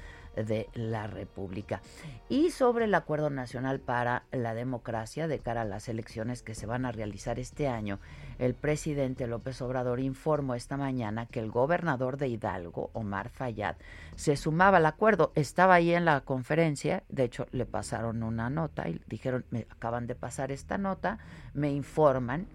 de 0.44 0.70
la 0.74 1.08
República. 1.08 1.82
Y 2.30 2.52
sobre 2.52 2.86
el 2.86 2.96
Acuerdo 2.96 3.30
Nacional 3.30 3.80
para 3.80 4.24
la 4.32 4.54
Democracia 4.54 5.28
de 5.28 5.40
cara 5.40 5.62
a 5.62 5.66
las 5.66 5.90
elecciones 5.90 6.44
que 6.44 6.56
se 6.56 6.66
van 6.66 6.86
a 6.86 6.92
realizar 6.92 7.40
este 7.40 7.68
año, 7.68 8.00
el 8.40 8.54
presidente 8.54 9.28
López 9.28 9.62
Obrador 9.62 10.00
informó 10.00 10.56
esta 10.56 10.78
mañana 10.78 11.26
que 11.26 11.40
el 11.40 11.50
gobernador 11.50 12.18
de 12.18 12.28
Hidalgo, 12.28 12.92
Omar 12.94 13.30
Fayad, 13.30 13.78
se 14.16 14.38
sumaba 14.38 14.78
al 14.78 14.86
acuerdo. 14.86 15.32
Estaba 15.36 15.76
ahí 15.76 15.94
en 15.94 16.06
la 16.06 16.22
conferencia, 16.22 17.04
de 17.10 17.24
hecho 17.24 17.48
le 17.52 17.66
pasaron 17.66 18.24
una 18.24 18.50
nota 18.50 18.88
y 18.90 19.02
dijeron, 19.08 19.46
me 19.50 19.66
acaban 19.70 20.08
de 20.08 20.16
pasar 20.16 20.52
esta 20.52 20.78
nota, 20.78 21.18
me 21.54 21.72
informan 21.72 22.48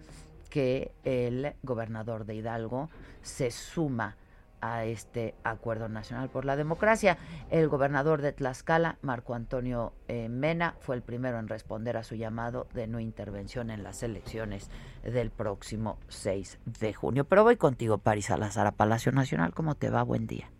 que 0.53 0.91
el 1.03 1.53
gobernador 1.63 2.25
de 2.25 2.35
Hidalgo 2.35 2.91
se 3.21 3.49
suma 3.49 4.17
a 4.61 4.85
este 4.85 5.33
Acuerdo 5.43 5.89
Nacional 5.89 6.29
por 6.29 6.45
la 6.45 6.55
Democracia. 6.55 7.17
El 7.49 7.69
gobernador 7.69 8.21
de 8.21 8.33
Tlaxcala, 8.33 8.99
Marco 9.01 9.33
Antonio 9.33 9.93
eh, 10.07 10.29
Mena, 10.29 10.75
fue 10.77 10.95
el 10.95 11.01
primero 11.01 11.39
en 11.39 11.47
responder 11.47 11.97
a 11.97 12.03
su 12.03 12.13
llamado 12.13 12.67
de 12.75 12.85
no 12.85 12.99
intervención 12.99 13.71
en 13.71 13.81
las 13.81 14.03
elecciones 14.03 14.69
del 15.03 15.31
próximo 15.31 15.97
6 16.09 16.59
de 16.79 16.93
junio. 16.93 17.25
Pero 17.25 17.43
voy 17.43 17.57
contigo, 17.57 17.97
París 17.97 18.27
Salazar, 18.27 18.67
a 18.67 18.73
Palacio 18.73 19.11
Nacional. 19.11 19.55
¿Cómo 19.55 19.73
te 19.73 19.89
va? 19.89 20.03
Buen 20.03 20.27
día. 20.27 20.51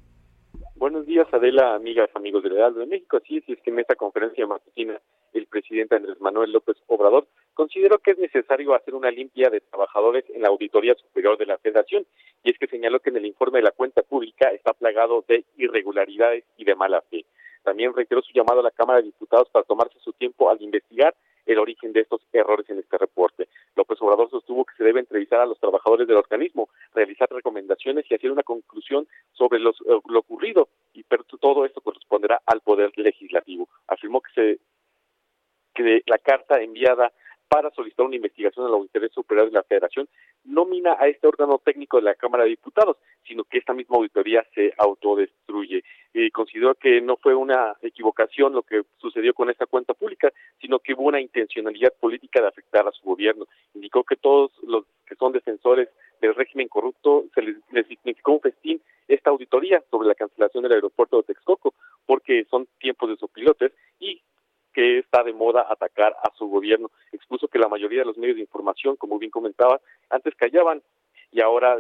Buenos 0.75 1.05
días, 1.05 1.27
Adela, 1.31 1.75
amigas, 1.75 2.09
amigos 2.15 2.41
del 2.41 2.53
Heraldo 2.53 2.79
de 2.79 2.88
México. 2.88 3.17
Así 3.17 3.38
es, 3.38 3.47
es 3.47 3.62
que 3.62 3.69
en 3.69 3.79
esta 3.79 3.93
conferencia 3.93 4.47
matutina 4.47 5.00
el 5.33 5.45
presidente 5.45 5.95
Andrés 5.95 6.19
Manuel 6.19 6.51
López 6.51 6.77
Obrador 6.88 7.27
consideró 7.53 8.00
que 8.00 8.12
es 8.12 8.17
necesario 8.17 8.74
hacer 8.74 8.95
una 8.95 9.12
limpia 9.12 9.50
de 9.50 9.62
trabajadores 9.62 10.25
en 10.29 10.41
la 10.41 10.50
Auditoría 10.50 10.95
Superior 10.95 11.38
de 11.38 11.45
la 11.45 11.57
Federación 11.57 12.05
y 12.43 12.51
es 12.51 12.57
que 12.57 12.67
señaló 12.67 13.00
que 13.00 13.10
en 13.10 13.17
el 13.17 13.25
informe 13.25 13.60
de 13.60 13.63
la 13.63 13.72
cuenta 13.72 14.01
pública 14.01 14.50
está 14.50 14.74
plagado 14.74 15.24
de 15.27 15.45
irregularidades 15.57 16.43
y 16.57 16.65
de 16.65 16.75
mala 16.75 17.01
fe. 17.01 17.25
También 17.63 17.93
reiteró 17.93 18.22
su 18.22 18.33
llamado 18.33 18.60
a 18.60 18.63
la 18.63 18.72
Cámara 18.72 19.00
de 19.00 19.05
Diputados 19.05 19.50
para 19.50 19.65
tomarse 19.65 19.98
su 20.00 20.12
tiempo 20.13 20.50
al 20.50 20.62
investigar 20.62 21.15
el 21.45 21.60
origen 21.60 21.93
de 21.93 22.01
estos 22.01 22.22
errores 22.31 22.69
en 22.69 22.79
este 22.79 22.98
reporte. 22.98 23.48
López 23.75 24.01
Obrador 24.01 24.29
sostuvo 24.29 24.65
que 24.65 24.75
se 24.75 24.83
debe 24.83 25.00
entrevistar 25.00 25.41
a 25.41 25.45
los 25.45 25.60
trabajadores 25.60 26.07
del 26.07 26.17
organismo, 26.17 26.69
realizar 26.93 27.29
recomendaciones 27.29 28.05
y 28.10 28.15
hacer 28.15 28.31
una 28.31 28.43
conclusión 28.43 29.07
sobre 29.33 29.60
eh, 29.60 29.72
lo 30.07 30.19
ocurrido, 30.19 30.69
y 30.93 31.03
pero 31.03 31.24
todo 31.24 31.65
esto 31.65 31.81
corresponderá 31.81 32.41
al 32.45 32.62
Poder 32.62 32.91
Legislativo. 32.95 33.67
Afirmó 33.88 34.22
que 34.22 34.31
se 34.33 34.60
que 35.74 36.03
la 36.05 36.19
carta 36.19 36.62
enviada 36.62 37.12
para 37.53 37.69
solicitar 37.69 38.07
una 38.07 38.15
investigación 38.15 38.65
a 38.65 38.69
la 38.69 38.77
Auditoría 38.77 39.10
Superior 39.10 39.45
de 39.45 39.53
la 39.53 39.62
Federación 39.62 40.10
nómina 40.43 40.98
a 41.00 41.07
este 41.07 41.27
órgano 41.27 41.62
técnico 41.63 41.98
de 41.98 42.03
la 42.03 42.15
Cámara 42.15 42.45
de 42.45 42.50
Diputados, 42.50 42.98
sino 43.27 43.43
que 43.43 43.60
esta 43.60 43.75
misma 43.75 43.98
auditoría 43.98 44.43
se 44.55 44.74
autodestruye. 44.75 45.83
Y 46.15 46.31
consideró 46.31 46.74
que 46.74 47.00
no 47.00 47.15
fue 47.15 47.36
una 47.36 47.75
equivocación 47.83 48.53
lo 48.53 48.63
que 48.63 48.81
sucedió 48.98 49.36
con 49.36 49.51
esta 49.51 49.67
cuenta 49.67 49.93
pública, 49.93 50.33
sino 50.60 50.79
que 50.79 50.95
hubo 50.95 51.03
una 51.03 51.22
intencionalidad 51.22 51.93
política 52.00 52.41
de 52.41 52.48
afectar 52.48 52.88
a 52.88 52.91
su 52.91 53.03
gobierno. 53.03 53.45
Indicó 53.75 54.03
que 54.03 54.15
todos 54.15 54.51
los 54.63 54.86
que 55.05 55.13
son 55.13 55.31
defensores 55.31 55.89
del 56.22 56.33
régimen 56.33 56.67
corrupto 56.67 57.25
se 57.36 57.43
les, 57.43 57.57
les 57.72 57.86
significó 57.86 58.31
un 58.31 58.41
festín 58.41 58.81
esta 59.07 59.29
auditoría 59.29 59.83
sobre 59.91 60.07
la 60.07 60.15
cancelación 60.15 60.63
del 60.63 60.74
aeropuerto 60.74 61.17
de 61.17 61.24
Texcoco, 61.24 61.75
porque 62.07 62.45
son 62.45 62.67
tiempos 62.79 63.10
de 63.10 63.17
sopilotes 63.17 63.74
y 64.00 64.24
que 64.74 65.00
está 65.00 65.24
de 65.24 65.34
moda 65.34 65.65
atacar 65.70 66.15
a 66.24 66.32
su 66.38 66.48
gobierno. 66.48 66.92
Expuso 67.12 67.48
que 67.48 67.60
la 67.60 67.70
mayoría 67.70 68.00
de 68.00 68.06
los 68.06 68.18
medios 68.18 68.36
de 68.36 68.42
información, 68.42 68.96
como 68.96 69.20
bien 69.20 69.32
comentaba, 69.32 69.80
antes 70.10 70.36
callaban 70.36 70.82
y 71.32 71.42
ahora 71.42 71.77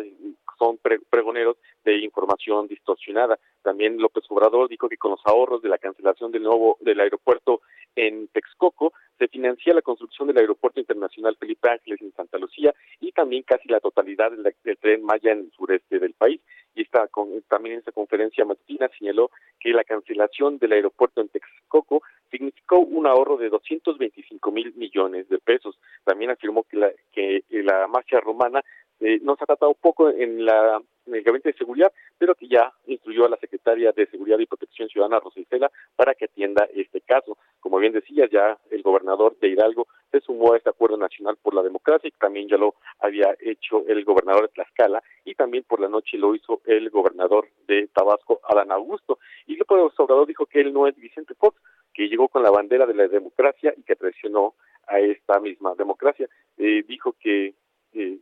son 0.63 0.79
pregoneros 1.09 1.57
de 1.83 1.97
información 1.97 2.67
distorsionada. 2.67 3.37
También 3.61 3.97
López 3.97 4.23
Obrador 4.29 4.69
dijo 4.69 4.87
que 4.87 4.97
con 4.97 5.11
los 5.11 5.21
ahorros 5.25 5.61
de 5.61 5.69
la 5.69 5.77
cancelación 5.77 6.31
del 6.31 6.43
nuevo 6.43 6.77
del 6.81 6.99
aeropuerto 6.99 7.61
en 7.95 8.27
Texcoco 8.29 8.93
se 9.19 9.27
financia 9.27 9.73
la 9.73 9.81
construcción 9.81 10.27
del 10.27 10.39
aeropuerto 10.39 10.79
internacional 10.79 11.35
Felipe 11.37 11.69
Ángeles 11.69 12.01
en 12.01 12.13
Santa 12.13 12.37
Lucía 12.37 12.73
y 12.99 13.11
también 13.11 13.43
casi 13.43 13.69
la 13.69 13.79
totalidad 13.79 14.31
del, 14.31 14.77
tren 14.79 15.03
Maya 15.03 15.31
en 15.31 15.39
el 15.39 15.51
sureste 15.51 15.99
del 15.99 16.13
país. 16.13 16.41
Y 16.75 16.81
esta, 16.81 17.07
también 17.47 17.73
en 17.73 17.79
esta 17.79 17.91
conferencia 17.91 18.45
matutina 18.45 18.89
señaló 18.97 19.29
que 19.59 19.69
la 19.69 19.83
cancelación 19.83 20.57
del 20.57 20.71
aeropuerto 20.71 21.21
en 21.21 21.29
Texcoco 21.29 22.01
significó 22.31 22.79
un 22.79 23.05
ahorro 23.05 23.37
de 23.37 23.49
225 23.49 24.51
mil 24.51 24.73
millones 24.75 25.29
de 25.29 25.37
pesos. 25.37 25.77
También 26.03 26.31
afirmó 26.31 26.63
que 26.63 26.77
la, 26.77 26.91
que 27.11 27.43
la 27.51 27.87
marcha 27.87 28.19
romana 28.19 28.63
eh, 28.99 29.19
nos 29.21 29.41
ha 29.41 29.45
tratado 29.45 29.73
poco 29.73 30.09
en 30.09 30.45
la 30.45 30.81
en 31.05 31.15
el 31.15 31.23
Gabinete 31.23 31.49
de 31.49 31.57
Seguridad, 31.57 31.91
pero 32.17 32.35
que 32.35 32.47
ya 32.47 32.71
instruyó 32.85 33.25
a 33.25 33.29
la 33.29 33.37
secretaria 33.37 33.91
de 33.91 34.07
Seguridad 34.07 34.39
y 34.39 34.45
Protección 34.45 34.87
Ciudadana, 34.89 35.19
Rosa 35.19 35.41
para 35.95 36.15
que 36.15 36.25
atienda 36.25 36.67
este 36.73 37.01
caso. 37.01 37.37
Como 37.59 37.79
bien 37.79 37.93
decía, 37.93 38.27
ya 38.31 38.57
el 38.71 38.81
gobernador 38.81 39.37
de 39.39 39.49
Hidalgo 39.49 39.87
se 40.11 40.21
sumó 40.21 40.53
a 40.53 40.57
este 40.57 40.69
Acuerdo 40.69 40.97
Nacional 40.97 41.37
por 41.41 41.53
la 41.53 41.63
Democracia, 41.63 42.09
que 42.09 42.17
también 42.17 42.47
ya 42.47 42.57
lo 42.57 42.75
había 42.99 43.35
hecho 43.39 43.85
el 43.87 44.03
gobernador 44.05 44.43
de 44.43 44.53
Tlaxcala, 44.53 45.03
y 45.25 45.35
también 45.35 45.63
por 45.63 45.79
la 45.79 45.89
noche 45.89 46.17
lo 46.17 46.35
hizo 46.35 46.61
el 46.65 46.89
gobernador 46.89 47.47
de 47.67 47.87
Tabasco, 47.93 48.39
Adán 48.43 48.71
Augusto. 48.71 49.19
Y 49.47 49.55
López 49.55 49.93
Obrador 49.97 50.27
dijo 50.27 50.45
que 50.45 50.61
él 50.61 50.73
no 50.73 50.87
es 50.87 50.95
Vicente 50.95 51.33
Fox, 51.35 51.59
que 51.93 52.07
llegó 52.07 52.27
con 52.27 52.43
la 52.43 52.51
bandera 52.51 52.85
de 52.85 52.93
la 52.93 53.07
democracia 53.07 53.73
y 53.75 53.83
que 53.83 53.95
traicionó 53.95 54.55
a 54.87 54.99
esta 54.99 55.39
misma 55.39 55.75
democracia. 55.75 56.27
Eh, 56.57 56.83
dijo 56.87 57.15
que 57.19 57.53
eh, 57.93 58.17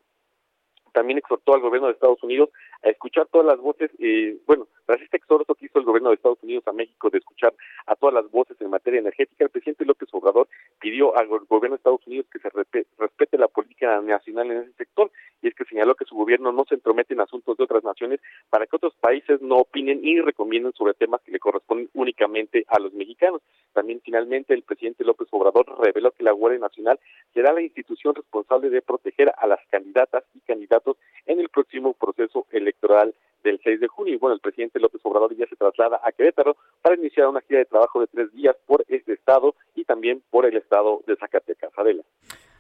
también 0.92 1.18
exhortó 1.20 1.54
al 1.54 1.62
gobierno 1.62 1.88
de 1.88 1.94
Estados 1.94 2.22
Unidos 2.24 2.50
a 2.84 2.90
escuchar 2.90 3.28
todas 3.32 3.48
las 3.48 3.60
voces, 3.60 3.92
eh, 4.00 4.38
bueno, 4.46 4.68
tras 4.86 5.02
este 5.02 5.18
exhorto 5.18 5.56
que 5.56 5.66
hizo 5.66 5.80
el 5.80 5.86
gobierno 5.86 6.10
de 6.10 6.16
Estados 6.16 6.42
Unidos 6.42 6.68
a 6.68 6.74
México 6.74 7.10
de 7.10 7.20
escuchar 7.20 7.54
a 7.86 7.96
todas 7.96 8.14
las 8.14 8.30
voces 8.32 8.60
en 8.60 8.70
materia 8.70 9.00
energética, 9.00 9.46
el 9.46 9.50
presidente 9.50 9.86
López 9.86 10.10
Obrador 10.12 10.48
pidió 10.80 11.16
al 11.18 11.28
gobierno 11.28 11.76
de 11.76 11.78
Estados 11.78 12.06
Unidos 12.08 12.26
que 12.32 12.40
se 12.40 12.50
respete 12.50 13.38
la 13.38 13.48
política 13.48 14.02
nacional 14.02 14.52
en 14.52 14.58
ese 14.64 14.74
sector 14.74 15.12
y 15.42 15.48
es 15.48 15.56
que 15.56 15.66
señaló 15.66 15.96
que 15.96 16.06
su 16.06 16.16
gobierno 16.16 16.52
no 16.52 16.66
se 16.66 16.76
entromete 16.76 17.14
en 17.14 17.22
asuntos 17.22 17.58
de 17.58 17.64
otras 17.64 17.84
naciones 17.84 18.20
para 18.50 18.68
que 18.68 18.76
otros 18.76 18.94
países 18.96 19.42
no 19.42 19.58
opinen 19.58 20.00
y 20.04 20.20
recomienden 20.22 20.74
sobre 20.74 20.94
temas 20.94 21.22
que 21.22 21.32
le 21.32 21.40
corresponden 21.40 21.90
únicamente 21.94 22.66
a 22.68 22.80
los 22.80 22.94
mexicanos. 22.94 23.42
También 23.74 24.02
finalmente 24.04 24.54
el 24.54 24.64
presidente 24.64 25.04
López 25.04 25.28
Obrador 25.32 25.66
reveló 25.80 26.12
que 26.12 26.24
la 26.24 26.32
Guardia 26.32 26.60
Nacional 26.60 27.00
será 27.34 27.54
la 27.54 27.62
institución 27.62 28.14
responsable 28.16 28.70
de 28.70 28.82
proteger 28.82 29.32
a 29.38 29.48
las 29.48 29.60
candidatas 29.70 30.24
y 30.36 30.40
candidatos 30.42 30.98
en 31.26 31.40
el 31.40 31.50
próximo 31.50 31.94
proceso 31.94 32.46
electoral 32.62 33.14
del 33.44 33.60
6 33.64 33.80
de 33.80 33.88
junio. 33.88 34.14
Y 34.14 34.18
bueno, 34.18 34.36
el 34.36 34.42
presidente 34.42 34.80
López 34.80 35.02
Obrador 35.04 35.36
ya 35.36 35.48
se 35.48 35.56
traslada 35.56 36.00
a 36.04 36.12
Querétaro 36.12 36.56
para 36.82 36.96
iniciar 36.96 37.28
una 37.28 37.42
gira 37.42 37.60
de 37.60 37.66
trabajo 37.66 38.02
de 38.02 38.08
tres 38.08 38.32
días 38.34 38.56
por 38.66 38.84
este 38.88 39.14
estado 39.14 39.54
y 39.76 39.86
también 39.86 40.24
por 40.30 40.46
el 40.46 40.58
estado 40.58 41.02
de 41.08 41.16
Zacatecas. 41.16 41.72
Adela. 41.78 42.04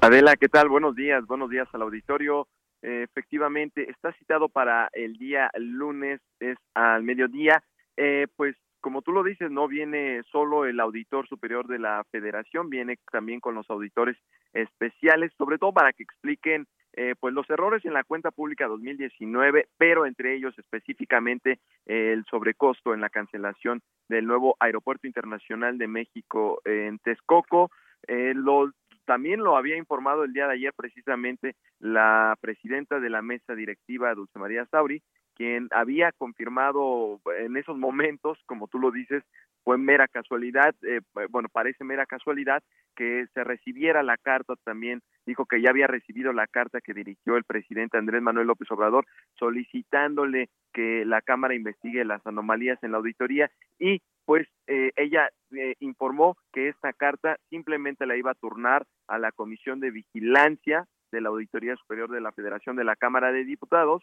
Adela, 0.00 0.36
¿qué 0.36 0.48
tal? 0.48 0.68
Buenos 0.68 0.96
días, 0.96 1.24
buenos 1.26 1.50
días 1.50 1.68
al 1.72 1.82
auditorio. 1.82 2.48
Eh, 2.82 3.04
efectivamente, 3.04 3.88
está 3.88 4.12
citado 4.14 4.48
para 4.48 4.88
el 4.92 5.16
día 5.16 5.50
lunes, 5.54 6.20
es 6.40 6.56
al 6.74 7.02
mediodía. 7.04 7.62
Eh, 7.96 8.26
pues 8.36 8.56
como 8.82 9.00
tú 9.00 9.12
lo 9.12 9.22
dices, 9.22 9.50
no 9.50 9.68
viene 9.68 10.22
solo 10.30 10.66
el 10.66 10.80
auditor 10.80 11.26
superior 11.28 11.66
de 11.68 11.78
la 11.78 12.04
federación, 12.10 12.68
viene 12.68 12.98
también 13.10 13.40
con 13.40 13.54
los 13.54 13.70
auditores 13.70 14.18
especiales, 14.52 15.32
sobre 15.38 15.56
todo 15.56 15.72
para 15.72 15.92
que 15.92 16.02
expliquen 16.02 16.66
eh, 16.94 17.14
pues 17.18 17.32
los 17.32 17.48
errores 17.48 17.84
en 17.84 17.94
la 17.94 18.04
cuenta 18.04 18.32
pública 18.32 18.66
2019, 18.66 19.68
pero 19.78 20.04
entre 20.04 20.34
ellos 20.34 20.58
específicamente 20.58 21.60
el 21.86 22.24
sobrecosto 22.26 22.92
en 22.92 23.00
la 23.00 23.08
cancelación 23.08 23.80
del 24.08 24.26
nuevo 24.26 24.56
Aeropuerto 24.60 25.06
Internacional 25.06 25.78
de 25.78 25.88
México 25.88 26.60
en 26.64 26.98
Texcoco. 26.98 27.70
Eh, 28.08 28.34
también 29.04 29.40
lo 29.40 29.56
había 29.56 29.76
informado 29.76 30.24
el 30.24 30.32
día 30.32 30.46
de 30.46 30.54
ayer 30.54 30.72
precisamente 30.76 31.54
la 31.78 32.36
presidenta 32.40 33.00
de 33.00 33.10
la 33.10 33.22
mesa 33.22 33.54
directiva, 33.54 34.14
Dulce 34.14 34.38
María 34.38 34.66
Sauri, 34.66 35.02
quien 35.36 35.68
había 35.70 36.12
confirmado 36.12 37.20
en 37.38 37.56
esos 37.56 37.76
momentos, 37.76 38.38
como 38.46 38.68
tú 38.68 38.78
lo 38.78 38.90
dices, 38.90 39.22
fue 39.64 39.78
mera 39.78 40.08
casualidad, 40.08 40.74
eh, 40.82 41.00
bueno, 41.30 41.48
parece 41.48 41.84
mera 41.84 42.06
casualidad 42.06 42.62
que 42.96 43.26
se 43.32 43.44
recibiera 43.44 44.02
la 44.02 44.16
carta 44.16 44.54
también, 44.64 45.02
dijo 45.24 45.46
que 45.46 45.62
ya 45.62 45.70
había 45.70 45.86
recibido 45.86 46.32
la 46.32 46.46
carta 46.46 46.80
que 46.80 46.94
dirigió 46.94 47.36
el 47.36 47.44
presidente 47.44 47.96
Andrés 47.96 48.22
Manuel 48.22 48.48
López 48.48 48.70
Obrador 48.70 49.06
solicitándole 49.38 50.48
que 50.72 51.04
la 51.04 51.22
Cámara 51.22 51.54
investigue 51.54 52.04
las 52.04 52.26
anomalías 52.26 52.82
en 52.82 52.92
la 52.92 52.98
auditoría 52.98 53.50
y 53.78 54.02
pues 54.24 54.46
eh, 54.66 54.92
ella 54.96 55.30
eh, 55.52 55.74
informó 55.80 56.36
que 56.52 56.68
esta 56.68 56.92
carta 56.92 57.36
simplemente 57.50 58.06
la 58.06 58.16
iba 58.16 58.30
a 58.30 58.36
turnar 58.36 58.86
a 59.08 59.18
la 59.18 59.32
Comisión 59.32 59.80
de 59.80 59.90
Vigilancia 59.90 60.86
de 61.10 61.20
la 61.20 61.28
Auditoría 61.28 61.76
Superior 61.76 62.10
de 62.10 62.20
la 62.20 62.32
Federación 62.32 62.76
de 62.76 62.84
la 62.84 62.96
Cámara 62.96 63.32
de 63.32 63.44
Diputados 63.44 64.02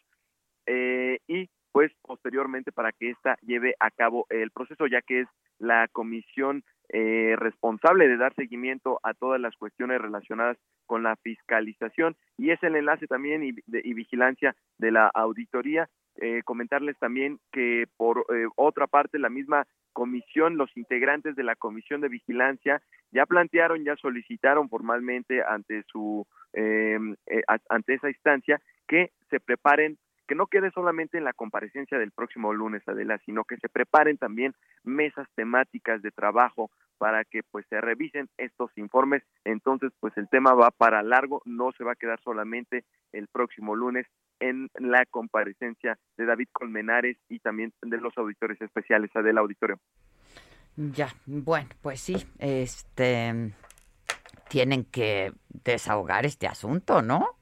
eh, 0.69 1.19
y 1.27 1.49
pues 1.71 1.91
posteriormente 2.01 2.71
para 2.71 2.91
que 2.91 3.09
ésta 3.11 3.37
lleve 3.41 3.75
a 3.79 3.89
cabo 3.91 4.25
el 4.29 4.51
proceso, 4.51 4.87
ya 4.87 5.01
que 5.01 5.21
es 5.21 5.27
la 5.59 5.87
comisión 5.87 6.63
eh, 6.89 7.35
responsable 7.37 8.07
de 8.07 8.17
dar 8.17 8.33
seguimiento 8.35 8.99
a 9.03 9.13
todas 9.13 9.39
las 9.39 9.55
cuestiones 9.55 10.01
relacionadas 10.01 10.57
con 10.87 11.03
la 11.03 11.15
fiscalización 11.17 12.15
y 12.37 12.49
es 12.49 12.61
el 12.63 12.75
enlace 12.75 13.07
también 13.07 13.43
y, 13.43 13.51
de, 13.67 13.81
y 13.83 13.93
vigilancia 13.93 14.55
de 14.77 14.91
la 14.91 15.07
auditoría. 15.13 15.87
Eh, 16.21 16.41
comentarles 16.43 16.97
también 16.99 17.39
que 17.51 17.85
por 17.95 18.25
eh, 18.33 18.45
otra 18.55 18.87
parte 18.87 19.19
la 19.19 19.29
misma 19.29 19.65
comisión, 19.93 20.57
los 20.57 20.75
integrantes 20.75 21.35
de 21.35 21.43
la 21.43 21.55
comisión 21.55 22.01
de 22.01 22.09
vigilancia 22.09 22.81
ya 23.11 23.25
plantearon, 23.25 23.83
ya 23.85 23.95
solicitaron 23.95 24.67
formalmente 24.67 25.41
ante 25.43 25.83
su 25.83 26.25
em, 26.53 27.15
eh, 27.27 27.43
ante 27.69 27.93
esa 27.93 28.09
instancia 28.09 28.59
que 28.87 29.11
se 29.29 29.39
preparen 29.39 29.97
que 30.29 30.35
no 30.35 30.45
quede 30.45 30.69
solamente 30.69 31.17
en 31.17 31.23
la 31.23 31.33
comparecencia 31.33 31.97
del 31.97 32.11
próximo 32.11 32.53
lunes, 32.53 32.87
Adela, 32.87 33.19
sino 33.25 33.45
que 33.45 33.57
se 33.57 33.67
preparen 33.67 34.19
también 34.19 34.53
mesas 34.83 35.27
temáticas 35.33 36.03
de 36.03 36.11
trabajo 36.11 36.69
para 36.99 37.25
que 37.25 37.41
pues 37.41 37.65
se 37.67 37.81
revisen 37.81 38.29
estos 38.37 38.69
informes. 38.77 39.23
Entonces, 39.43 39.91
pues 39.99 40.15
el 40.17 40.29
tema 40.29 40.53
va 40.53 40.69
para 40.69 41.01
largo, 41.01 41.41
no 41.45 41.71
se 41.71 41.83
va 41.83 41.93
a 41.93 41.95
quedar 41.95 42.21
solamente 42.21 42.83
el 43.11 43.27
próximo 43.27 43.75
lunes 43.75 44.05
en 44.39 44.69
la 44.75 45.03
comparecencia 45.07 45.97
de 46.15 46.25
David 46.27 46.49
Colmenares 46.51 47.17
y 47.27 47.39
también 47.39 47.73
de 47.81 47.97
los 47.97 48.15
auditores 48.15 48.61
especiales 48.61 49.09
del 49.11 49.39
auditorio. 49.39 49.79
Ya, 50.75 51.07
bueno, 51.25 51.69
pues 51.81 52.01
sí, 52.01 52.15
este 52.37 53.51
tienen 54.47 54.85
que 54.85 55.33
desahogar 55.49 56.27
este 56.27 56.45
asunto, 56.45 57.01
¿no? 57.01 57.38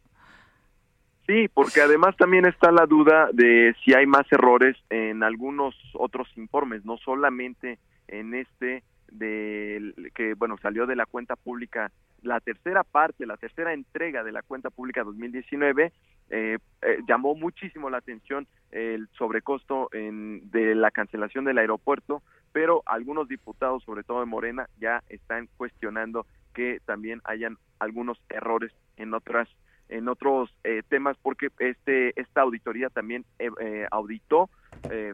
Sí, 1.28 1.50
porque 1.54 1.82
además 1.82 2.16
también 2.16 2.46
está 2.46 2.72
la 2.72 2.86
duda 2.86 3.30
de 3.34 3.76
si 3.84 3.94
hay 3.94 4.06
más 4.06 4.26
errores 4.32 4.78
en 4.90 5.24
algunos 5.24 5.76
otros 5.94 6.30
informes, 6.38 6.86
no 6.86 6.98
solamente 6.98 7.80
en 8.08 8.34
este 8.34 8.84
de 9.12 9.94
que 10.16 10.34
bueno 10.34 10.58
salió 10.62 10.86
de 10.86 10.96
la 10.96 11.06
cuenta 11.06 11.36
pública 11.36 11.92
la 12.22 12.40
tercera 12.40 12.84
parte, 12.84 13.26
la 13.26 13.38
tercera 13.38 13.74
entrega 13.74 14.24
de 14.24 14.32
la 14.32 14.42
cuenta 14.42 14.70
pública 14.70 15.04
2019 15.04 15.92
eh, 16.30 16.58
eh, 16.82 16.98
llamó 17.08 17.36
muchísimo 17.36 17.90
la 17.90 17.98
atención 17.98 18.48
el 18.72 19.08
sobrecosto 19.18 19.90
en, 19.94 20.50
de 20.52 20.76
la 20.76 20.92
cancelación 20.92 21.46
del 21.46 21.58
aeropuerto, 21.58 22.22
pero 22.52 22.84
algunos 22.86 23.28
diputados, 23.28 23.84
sobre 23.84 24.04
todo 24.04 24.20
de 24.20 24.26
Morena, 24.26 24.68
ya 24.80 25.04
están 25.10 25.48
cuestionando 25.58 26.26
que 26.54 26.80
también 26.86 27.22
hayan 27.24 27.58
algunos 27.80 28.20
errores 28.30 28.74
en 28.98 29.14
otras 29.14 29.48
en 29.90 30.08
otros 30.08 30.56
eh, 30.64 30.84
temas 30.90 31.18
porque 31.22 31.50
este 31.60 32.20
esta 32.20 32.42
auditoría 32.42 32.90
también 32.90 33.26
auditó 33.92 34.50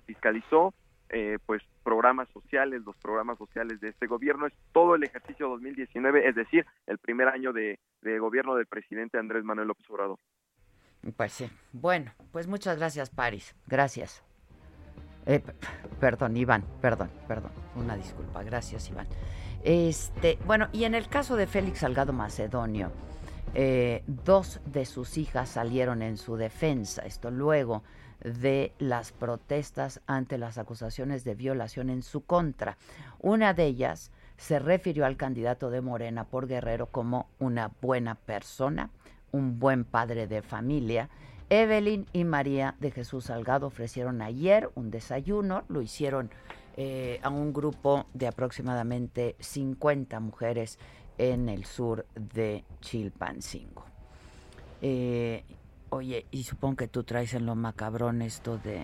fiscalizó 0.06 0.74
eh, 1.16 1.38
pues 1.46 1.62
programas 1.84 2.28
sociales, 2.30 2.82
los 2.84 2.96
programas 2.96 3.38
sociales 3.38 3.80
de 3.82 3.90
este 3.90 4.08
gobierno, 4.08 4.48
es 4.48 4.54
todo 4.72 4.96
el 4.96 5.04
ejercicio 5.04 5.48
2019, 5.48 6.28
es 6.28 6.34
decir, 6.34 6.66
el 6.88 6.98
primer 6.98 7.28
año 7.28 7.54
de, 7.54 7.78
gobierno 8.20 8.56
del 8.56 8.66
presidente 8.66 9.20
Andrés 9.20 9.44
Manuel 9.44 9.68
López 9.68 9.88
Obrador. 9.92 10.18
Pues 11.16 11.34
sí, 11.34 11.52
bueno, 11.72 12.14
pues 12.32 12.48
muchas 12.48 12.80
gracias, 12.80 13.12
Paris, 13.12 13.56
gracias. 13.68 14.24
Eh, 15.28 15.44
perdón, 16.00 16.36
Iván, 16.36 16.64
perdón, 16.82 17.12
perdón, 17.28 17.52
una 17.76 17.96
disculpa, 17.96 18.42
gracias, 18.42 18.90
Iván. 18.90 19.06
Este, 19.64 20.40
bueno, 20.48 20.68
y 20.74 20.86
en 20.86 20.96
el 20.96 21.10
caso 21.10 21.36
de 21.36 21.46
Félix 21.46 21.82
Salgado 21.82 22.12
Macedonio, 22.12 22.92
eh, 23.54 24.04
dos 24.08 24.60
de 24.66 24.86
sus 24.86 25.18
hijas 25.18 25.50
salieron 25.50 26.02
en 26.02 26.18
su 26.18 26.38
defensa, 26.38 27.04
esto 27.04 27.32
luego 27.32 27.84
de 28.24 28.74
las 28.80 29.12
protestas 29.12 30.02
ante 30.08 30.38
las 30.38 30.58
acusaciones 30.58 31.24
de 31.24 31.36
violación 31.36 31.90
en 31.90 32.04
su 32.04 32.22
contra. 32.26 32.78
Una 33.20 33.54
de 33.54 33.66
ellas 33.66 34.12
se 34.38 34.60
refirió 34.60 35.06
al 35.06 35.18
candidato 35.18 35.70
de 35.70 35.82
Morena 35.82 36.26
por 36.26 36.48
Guerrero 36.48 36.88
como 36.88 37.28
una 37.40 37.72
buena 37.82 38.16
persona, 38.16 38.90
un 39.32 39.60
buen 39.60 39.84
padre 39.84 40.28
de 40.28 40.42
familia. 40.42 41.10
Evelyn 41.50 42.08
y 42.14 42.24
María 42.24 42.76
de 42.80 42.92
Jesús 42.92 43.26
Salgado 43.26 43.68
ofrecieron 43.68 44.22
ayer 44.22 44.70
un 44.76 44.90
desayuno, 44.90 45.66
lo 45.68 45.82
hicieron 45.82 46.32
eh, 46.76 47.20
a 47.22 47.30
un 47.30 47.54
grupo 47.54 48.08
de 48.14 48.28
aproximadamente 48.28 49.36
50 49.40 50.20
mujeres 50.20 50.80
en 51.18 51.50
el 51.50 51.66
sur 51.66 52.06
de 52.16 52.64
Chilpancingo. 52.82 53.86
Eh, 54.82 55.44
Oye, 55.94 56.26
y 56.32 56.44
supongo 56.44 56.78
que 56.78 56.88
tú 56.88 57.04
traes 57.04 57.36
en 57.36 57.46
lo 57.46 57.54
macabrón 57.54 58.24
esto 58.24 58.58
de 58.58 58.82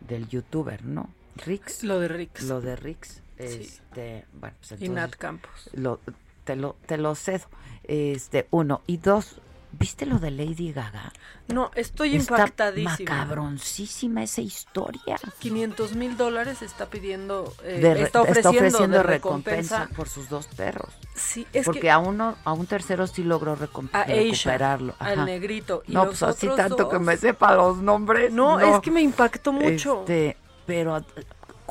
del 0.00 0.26
youtuber, 0.26 0.84
¿no? 0.84 1.10
Rix. 1.36 1.84
Lo 1.84 2.00
de 2.00 2.08
Rix. 2.08 2.42
Lo 2.42 2.60
de 2.60 2.74
Rix. 2.74 3.22
Este, 3.36 4.26
bueno, 4.32 4.56
pues 4.66 4.82
y 4.82 4.88
Nat 4.88 5.14
Campos. 5.14 5.70
Lo, 5.74 6.00
te 6.42 6.56
lo 6.56 6.74
te 6.86 6.96
lo 6.96 7.14
cedo. 7.14 7.46
Este, 7.84 8.48
uno 8.50 8.82
y 8.88 8.96
dos, 8.96 9.40
¿Viste 9.72 10.04
lo 10.04 10.18
de 10.18 10.30
Lady 10.30 10.72
Gaga? 10.72 11.12
No, 11.48 11.70
estoy 11.74 12.16
está 12.16 12.34
impactadísima. 12.34 12.90
Macabroncísima 12.90 14.22
esa 14.22 14.40
historia. 14.40 15.18
500 15.38 15.94
mil 15.94 16.16
dólares 16.16 16.62
está 16.62 16.86
pidiendo, 16.86 17.54
eh, 17.64 17.94
está, 17.98 18.22
ofreciendo 18.22 19.02
recompensa. 19.02 19.88
por 19.96 20.08
sus 20.08 20.28
dos 20.28 20.46
perros. 20.48 20.92
Sí, 21.14 21.46
es 21.52 21.66
Porque 21.66 21.90
a 21.90 21.98
uno, 21.98 22.36
a 22.44 22.52
un 22.52 22.66
tercero 22.66 23.06
sí 23.06 23.22
logró 23.22 23.54
recuperarlo. 23.54 24.94
al 24.98 25.24
negrito. 25.24 25.82
no, 25.86 26.06
pues 26.06 26.22
así 26.22 26.48
tanto 26.56 26.88
que 26.88 26.98
me 26.98 27.16
sepa 27.16 27.54
los 27.54 27.78
nombres. 27.78 28.32
No, 28.32 28.58
es 28.60 28.80
que 28.80 28.90
me 28.90 29.02
impactó 29.02 29.52
mucho. 29.52 30.00
Este, 30.00 30.36
pero 30.66 31.00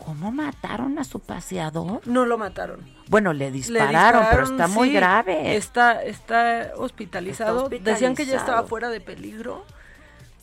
¿Cómo 0.05 0.31
mataron 0.31 0.97
a 0.97 1.03
su 1.03 1.19
paseador? 1.19 2.01
No 2.05 2.25
lo 2.25 2.37
mataron. 2.37 2.79
Bueno, 3.09 3.33
le 3.33 3.51
dispararon, 3.51 4.23
pero 4.29 4.43
está 4.43 4.67
muy 4.67 4.93
grave. 4.93 5.55
Está, 5.55 6.03
está 6.03 6.71
hospitalizado. 6.77 7.67
Decían 7.67 8.15
que 8.15 8.25
ya 8.25 8.37
estaba 8.37 8.63
fuera 8.63 8.89
de 8.89 9.01
peligro. 9.01 9.65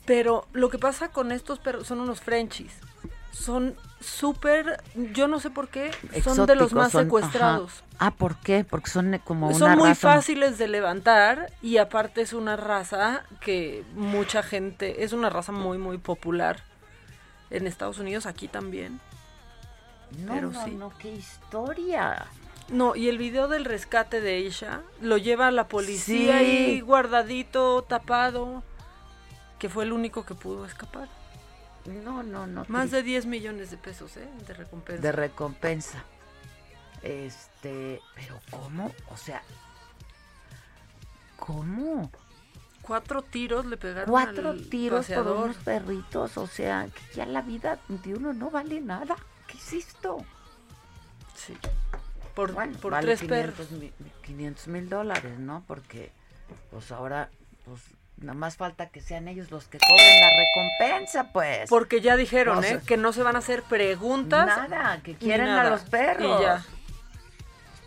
Pero 0.04 0.46
lo 0.52 0.68
que 0.68 0.78
pasa 0.78 1.08
con 1.08 1.32
estos 1.32 1.58
perros 1.58 1.86
son 1.86 2.00
unos 2.00 2.20
Frenchies. 2.20 2.72
Son 3.32 3.76
súper, 4.00 4.82
yo 5.12 5.28
no 5.28 5.40
sé 5.40 5.50
por 5.50 5.68
qué, 5.68 5.90
son 6.24 6.46
de 6.46 6.54
los 6.54 6.72
más 6.72 6.92
secuestrados. 6.92 7.84
Ah, 7.98 8.10
¿por 8.10 8.36
qué? 8.36 8.64
Porque 8.64 8.90
son 8.90 9.20
como 9.24 9.48
una 9.48 9.58
Son 9.58 9.76
muy 9.76 9.94
fáciles 9.94 10.58
de 10.58 10.68
levantar 10.68 11.52
y 11.60 11.76
aparte 11.76 12.22
es 12.22 12.32
una 12.32 12.56
raza 12.56 13.24
que 13.40 13.84
mucha 13.94 14.42
gente, 14.42 15.04
es 15.04 15.12
una 15.12 15.28
raza 15.28 15.52
muy, 15.52 15.76
muy 15.76 15.98
popular 15.98 16.62
en 17.50 17.66
Estados 17.66 17.98
Unidos, 17.98 18.26
aquí 18.26 18.48
también. 18.48 19.00
No, 20.24 20.32
Pero 20.32 20.50
no, 20.50 20.64
sí. 20.64 20.70
no, 20.70 20.92
qué 20.98 21.12
historia. 21.12 22.26
No, 22.68 22.96
y 22.96 23.08
el 23.08 23.18
video 23.18 23.46
del 23.46 23.64
rescate 23.64 24.20
de 24.20 24.38
ella 24.38 24.82
lo 25.00 25.18
lleva 25.18 25.48
a 25.48 25.50
la 25.52 25.68
policía 25.68 26.38
ahí 26.38 26.80
guardadito, 26.80 27.82
tapado, 27.82 28.64
que 29.58 29.68
fue 29.68 29.84
el 29.84 29.92
único 29.92 30.24
que 30.26 30.34
pudo 30.34 30.66
escapar. 30.66 31.08
No, 31.86 32.24
no, 32.24 32.46
no. 32.46 32.64
Más 32.68 32.90
de 32.90 33.04
10 33.04 33.26
millones 33.26 33.70
de 33.70 33.76
pesos, 33.76 34.16
¿eh? 34.16 34.28
De 34.46 34.54
recompensa. 34.54 35.02
De 35.02 35.12
recompensa. 35.12 36.04
Este, 37.02 38.00
pero 38.14 38.40
¿cómo? 38.50 38.92
O 39.10 39.16
sea, 39.16 39.42
¿cómo? 41.36 42.10
Cuatro 42.82 43.22
tiros 43.22 43.66
le 43.66 43.76
pegaron 43.76 44.10
Cuatro 44.10 44.54
tiros 44.56 45.06
por 45.06 45.26
unos 45.28 45.56
perritos, 45.56 46.36
o 46.36 46.46
sea, 46.46 46.88
que 46.88 47.16
ya 47.16 47.26
la 47.26 47.42
vida 47.42 47.78
de 47.88 48.14
uno 48.14 48.32
no 48.32 48.50
vale 48.50 48.80
nada. 48.80 49.16
¿Qué 49.46 49.58
es 49.58 49.72
esto? 49.72 50.18
Sí. 51.34 51.56
Por, 52.36 52.54
por 52.78 53.00
tres 53.00 53.20
500 53.20 54.68
mil 54.68 54.88
dólares, 54.88 55.38
¿no? 55.38 55.64
Porque, 55.66 56.12
pues 56.70 56.92
ahora, 56.92 57.30
pues 57.64 57.80
nada 58.18 58.34
más 58.34 58.56
falta 58.56 58.90
que 58.90 59.00
sean 59.00 59.26
ellos 59.26 59.50
los 59.50 59.66
que 59.66 59.78
cobren 59.78 60.20
la 60.20 60.30
recompensa, 60.36 61.32
pues. 61.32 61.68
Porque 61.68 62.00
ya 62.00 62.16
dijeron, 62.16 62.62
¿eh? 62.62 62.80
Que 62.86 62.96
no 62.96 63.12
se 63.12 63.22
van 63.22 63.36
a 63.36 63.38
hacer 63.38 63.62
preguntas. 63.62 64.46
Nada, 64.46 65.00
que 65.02 65.14
quieren 65.14 65.48
a 65.48 65.68
los 65.70 65.82
perros. 65.82 66.40
Y 66.40 66.42
ya 66.44 66.64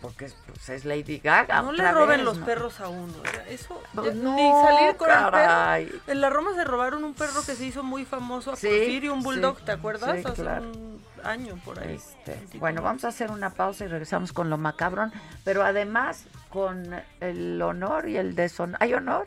porque 0.00 0.26
es, 0.26 0.36
pues, 0.46 0.68
es 0.70 0.84
Lady 0.84 1.18
Gaga. 1.18 1.62
No 1.62 1.72
le 1.72 1.90
roben 1.92 2.24
los 2.24 2.38
perros 2.38 2.80
a 2.80 2.88
uno. 2.88 3.12
Eso, 3.48 3.80
pues 3.94 4.14
ni 4.14 4.50
salir 4.50 4.96
con 4.96 5.10
el 5.10 5.30
perro. 5.30 6.00
En 6.06 6.20
la 6.20 6.30
Roma 6.30 6.54
se 6.54 6.64
robaron 6.64 7.04
un 7.04 7.14
perro 7.14 7.42
que 7.44 7.54
se 7.54 7.64
hizo 7.66 7.82
muy 7.82 8.04
famoso 8.04 8.52
a 8.52 8.56
sí, 8.56 9.08
un 9.08 9.22
bulldog, 9.22 9.60
¿te 9.60 9.72
acuerdas? 9.72 10.24
Hace 10.24 10.42
un 10.42 10.99
año 11.24 11.58
por 11.64 11.78
ahí. 11.78 11.94
Este, 11.94 12.38
bueno, 12.58 12.82
vamos 12.82 13.04
a 13.04 13.08
hacer 13.08 13.30
una 13.30 13.50
pausa 13.50 13.84
y 13.84 13.88
regresamos 13.88 14.32
con 14.32 14.50
lo 14.50 14.58
macabrón, 14.58 15.12
pero 15.44 15.62
además 15.62 16.26
con 16.48 16.94
el 17.20 17.60
honor 17.62 18.08
y 18.08 18.16
el 18.16 18.34
deshonor. 18.34 18.76
¿Hay 18.80 18.94
honor? 18.94 19.26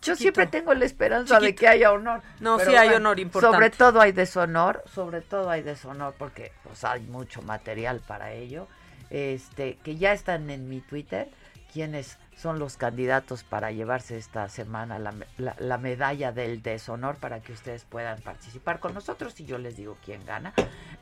Yo 0.00 0.16
siempre 0.16 0.46
tengo 0.46 0.74
la 0.74 0.84
esperanza 0.84 1.38
de 1.38 1.54
que 1.54 1.68
haya 1.68 1.92
honor. 1.92 2.22
No, 2.40 2.58
sí 2.58 2.74
hay 2.74 2.90
honor 2.90 3.20
importante. 3.20 3.56
Sobre 3.56 3.70
todo 3.70 4.00
hay 4.00 4.12
deshonor, 4.12 4.82
sobre 4.92 5.20
todo 5.20 5.50
hay 5.50 5.62
deshonor 5.62 6.14
porque 6.18 6.52
pues 6.62 6.84
hay 6.84 7.02
mucho 7.02 7.42
material 7.42 8.00
para 8.06 8.32
ello 8.32 8.66
este, 9.12 9.76
que 9.84 9.96
ya 9.96 10.12
están 10.12 10.48
en 10.48 10.68
mi 10.68 10.80
Twitter, 10.80 11.28
quienes 11.72 12.18
son 12.42 12.58
los 12.58 12.76
candidatos 12.76 13.44
para 13.44 13.70
llevarse 13.70 14.18
esta 14.18 14.48
semana 14.48 14.98
la, 14.98 15.78
medalla 15.78 16.32
del 16.32 16.60
deshonor 16.60 17.16
para 17.16 17.40
que 17.40 17.52
ustedes 17.52 17.84
puedan 17.84 18.20
participar 18.20 18.80
con 18.80 18.94
nosotros 18.94 19.38
y 19.38 19.44
yo 19.44 19.58
les 19.58 19.76
digo 19.76 19.96
quién 20.04 20.26
gana. 20.26 20.52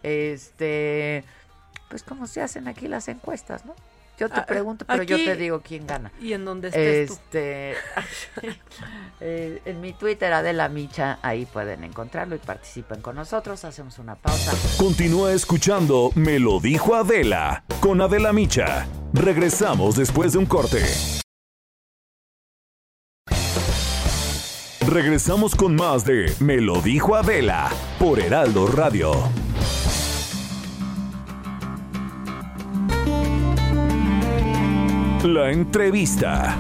Este, 0.02 1.24
pues 1.88 2.02
como 2.02 2.26
se 2.26 2.42
hacen 2.42 2.68
aquí 2.68 2.88
las 2.88 3.08
encuestas, 3.08 3.64
¿no? 3.64 3.74
Yo 4.18 4.28
te 4.28 4.40
ah, 4.40 4.44
pregunto, 4.44 4.84
pero 4.86 5.02
yo 5.02 5.16
te 5.16 5.34
digo 5.34 5.62
quién 5.66 5.86
gana. 5.86 6.12
Y 6.20 6.34
en 6.34 6.44
dónde 6.44 6.68
estés 6.68 7.10
este, 7.10 7.72
eh, 9.20 9.62
en 9.64 9.80
mi 9.80 9.94
Twitter, 9.94 10.30
Adela 10.30 10.68
Micha, 10.68 11.18
ahí 11.22 11.46
pueden 11.46 11.84
encontrarlo 11.84 12.34
y 12.34 12.38
participen 12.38 13.00
con 13.00 13.16
nosotros. 13.16 13.64
Hacemos 13.64 13.98
una 13.98 14.16
pausa. 14.16 14.52
Continúa 14.76 15.32
escuchando 15.32 16.10
Me 16.16 16.38
lo 16.38 16.60
dijo 16.60 16.94
Adela 16.94 17.64
con 17.80 18.02
Adela 18.02 18.34
Micha. 18.34 18.86
Regresamos 19.14 19.96
después 19.96 20.34
de 20.34 20.38
un 20.38 20.46
corte. 20.46 20.84
Regresamos 24.90 25.54
con 25.54 25.76
más 25.76 26.04
de 26.04 26.34
Me 26.40 26.60
lo 26.60 26.80
dijo 26.80 27.14
Adela 27.14 27.70
por 28.00 28.18
Heraldo 28.18 28.66
Radio. 28.66 29.12
La 35.22 35.52
entrevista. 35.52 36.58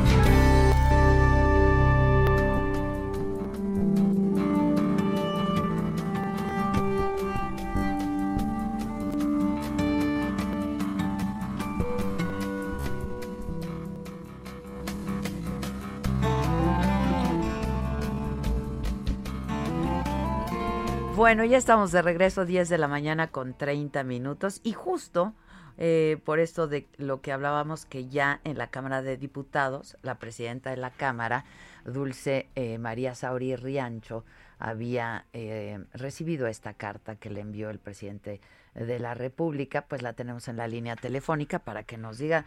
Bueno, 21.30 21.44
ya 21.44 21.58
estamos 21.58 21.92
de 21.92 22.02
regreso, 22.02 22.44
10 22.44 22.68
de 22.68 22.76
la 22.76 22.88
mañana 22.88 23.28
con 23.28 23.54
30 23.54 24.02
minutos 24.02 24.60
y 24.64 24.72
justo 24.72 25.32
eh, 25.78 26.18
por 26.24 26.40
esto 26.40 26.66
de 26.66 26.88
lo 26.96 27.20
que 27.20 27.30
hablábamos 27.30 27.86
que 27.86 28.08
ya 28.08 28.40
en 28.42 28.58
la 28.58 28.66
Cámara 28.66 29.00
de 29.00 29.16
Diputados, 29.16 29.96
la 30.02 30.18
presidenta 30.18 30.70
de 30.70 30.76
la 30.76 30.90
Cámara, 30.90 31.44
Dulce 31.84 32.48
eh, 32.56 32.78
María 32.78 33.14
Sauri 33.14 33.54
Riancho, 33.54 34.24
había 34.58 35.26
eh, 35.32 35.78
recibido 35.92 36.48
esta 36.48 36.74
carta 36.74 37.14
que 37.14 37.30
le 37.30 37.42
envió 37.42 37.70
el 37.70 37.78
presidente 37.78 38.40
de 38.74 38.98
la 38.98 39.14
República, 39.14 39.82
pues 39.82 40.02
la 40.02 40.14
tenemos 40.14 40.48
en 40.48 40.56
la 40.56 40.66
línea 40.66 40.96
telefónica 40.96 41.60
para 41.60 41.84
que 41.84 41.96
nos 41.96 42.18
diga, 42.18 42.44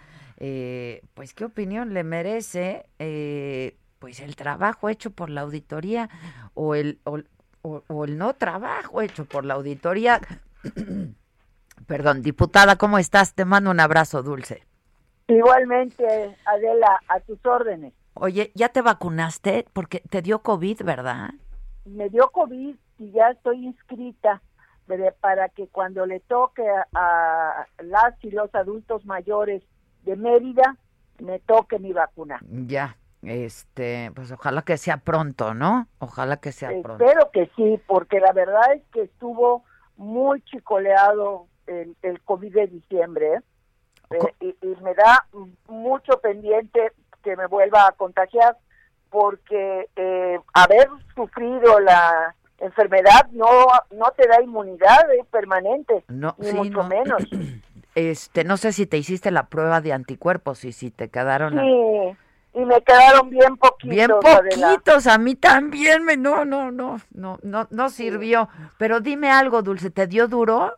pues 1.14 1.34
qué 1.34 1.46
opinión 1.46 1.94
le 1.94 2.04
merece, 2.04 2.86
pues 4.00 4.20
el 4.20 4.36
trabajo 4.36 4.90
hecho 4.90 5.12
por 5.12 5.30
la 5.30 5.40
auditoría 5.40 6.10
o 6.54 6.76
el 6.76 7.00
o 7.06 7.20
el 7.64 8.18
no 8.18 8.34
trabajo 8.34 9.02
hecho 9.02 9.26
por 9.26 9.46
la 9.46 9.56
auditoría 9.56 10.22
Perdón, 11.88 12.22
diputada, 12.22 12.78
¿cómo 12.78 12.98
estás? 12.98 13.34
Te 13.34 13.46
mando 13.46 13.72
un 13.72 13.80
abrazo, 13.80 14.24
Dulce. 14.24 14.64
Igualmente, 15.28 16.38
Adela, 16.46 17.00
a 17.08 17.20
tus 17.22 17.44
órdenes. 17.46 17.94
Oye, 18.14 18.52
¿ya 18.56 18.70
te 18.70 18.82
vacunaste? 18.82 19.66
Porque 19.74 20.02
te 20.10 20.22
dio 20.22 20.40
COVID, 20.40 20.84
¿verdad? 20.84 21.32
Me 21.86 22.10
dio 22.10 22.30
COVID 22.30 22.76
y 23.00 23.12
ya 23.12 23.30
estoy 23.30 23.66
inscrita 23.66 24.42
para 25.22 25.50
que 25.50 25.68
cuando 25.68 26.06
le 26.06 26.20
toque 26.20 26.64
a, 26.94 27.68
las 27.80 28.24
y 28.24 28.32
los 28.32 28.54
adultos 28.54 29.06
mayores 29.06 29.64
de 30.04 30.16
Mérida, 30.16 30.78
me 31.20 31.40
toque 31.40 31.80
mi 31.80 31.94
vacuna. 31.94 32.40
Ya, 32.50 32.98
este, 33.26 34.12
pues 34.16 34.32
ojalá 34.32 34.64
que 34.64 34.78
sea 34.78 34.98
pronto, 34.98 35.54
¿no? 35.54 35.88
Ojalá 36.00 36.38
que 36.38 36.52
sea 36.52 36.70
pronto. 36.82 37.04
Espero 37.04 37.32
que 37.32 37.50
sí, 37.56 37.80
porque 37.88 38.20
la 38.20 38.34
verdad 38.34 38.74
es 38.74 38.84
que 38.92 39.04
estuvo 39.04 39.64
muy 39.98 40.42
chicoleado 40.42 41.48
el, 41.68 41.96
el 42.02 42.22
COVID 42.22 42.54
de 42.54 42.68
diciembre 42.68 43.40
¿eh? 44.12 44.56
y, 44.62 44.76
me 44.82 44.94
da 44.94 45.26
mucho 45.68 46.20
pendiente 46.20 46.92
que 47.24 47.36
me 47.38 47.48
vuelva 47.48 47.88
a 47.88 47.92
contagiar 47.94 48.58
porque 49.10 49.88
eh, 49.96 50.40
haber 50.54 50.90
sufrido 51.16 51.80
la 51.80 52.36
enfermedad 52.60 53.28
no 53.32 53.48
no 53.92 54.12
te 54.18 54.28
da 54.28 54.42
inmunidad 54.42 55.12
¿eh? 55.14 55.24
permanente 55.32 56.04
no, 56.08 56.36
ni 56.38 56.52
mucho 56.54 56.84
menos 56.84 57.24
este 57.96 58.44
no 58.44 58.58
sé 58.58 58.74
si 58.74 58.86
te 58.86 58.98
hiciste 58.98 59.32
la 59.32 59.48
prueba 59.48 59.82
de 59.82 59.94
anticuerpos 59.94 60.66
y 60.66 60.72
si 60.72 60.90
te 60.90 61.10
quedaron 61.10 61.54
sí 61.54 62.18
y 62.54 62.66
me 62.66 62.82
quedaron 62.82 63.30
bien 63.30 63.58
poquitos. 63.58 63.90
Bien 63.90 64.10
poquitos, 64.10 65.08
a 65.08 65.18
mí 65.18 65.36
también 65.36 66.04
me 66.04 66.18
no, 66.18 66.46
no, 66.46 66.72
no, 66.72 67.00
no, 67.12 67.40
no, 67.42 67.68
no 67.70 67.90
sirvió. 67.90 68.50
Pero 68.78 69.00
dime 69.00 69.32
algo, 69.32 69.62
Dulce, 69.62 69.90
¿te 69.90 70.08
dio 70.08 70.28
duro? 70.28 70.78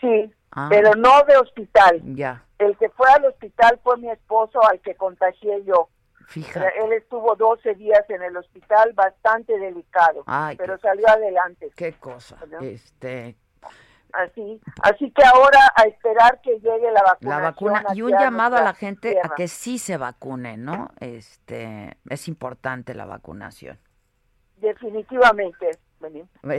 Sí, 0.00 0.32
ah. 0.50 0.66
pero 0.68 0.94
no 0.94 1.22
de 1.24 1.36
hospital. 1.36 2.02
Ya. 2.14 2.44
El 2.58 2.76
que 2.76 2.88
fue 2.90 3.06
al 3.14 3.24
hospital 3.26 3.78
fue 3.82 3.96
mi 3.98 4.10
esposo 4.10 4.60
al 4.66 4.80
que 4.80 4.94
contagié 4.94 5.64
yo. 5.64 5.88
Fíjate. 6.26 6.66
Él 6.82 6.92
estuvo 6.94 7.36
12 7.36 7.74
días 7.74 8.04
en 8.08 8.22
el 8.22 8.36
hospital, 8.36 8.92
bastante 8.94 9.58
delicado, 9.58 10.24
pero 10.56 10.78
salió 10.78 11.06
adelante. 11.08 11.70
Qué 11.76 11.92
cosa. 11.92 12.38
Este, 12.60 13.36
así 14.14 14.60
así 14.82 15.10
que 15.10 15.24
ahora 15.24 15.58
a 15.76 15.82
esperar 15.84 16.40
que 16.40 16.58
llegue 16.60 16.90
la 16.92 17.02
vacuna 17.02 17.36
la 17.36 17.42
vacuna 17.42 17.84
y 17.94 18.02
un 18.02 18.12
llamado 18.12 18.56
a 18.56 18.62
la 18.62 18.74
gente 18.74 19.18
a 19.22 19.30
que 19.30 19.48
sí 19.48 19.78
se 19.78 19.96
vacune 19.96 20.56
no 20.56 20.90
este 21.00 21.96
es 22.08 22.28
importante 22.28 22.94
la 22.94 23.06
vacunación 23.06 23.78
definitivamente 24.56 25.70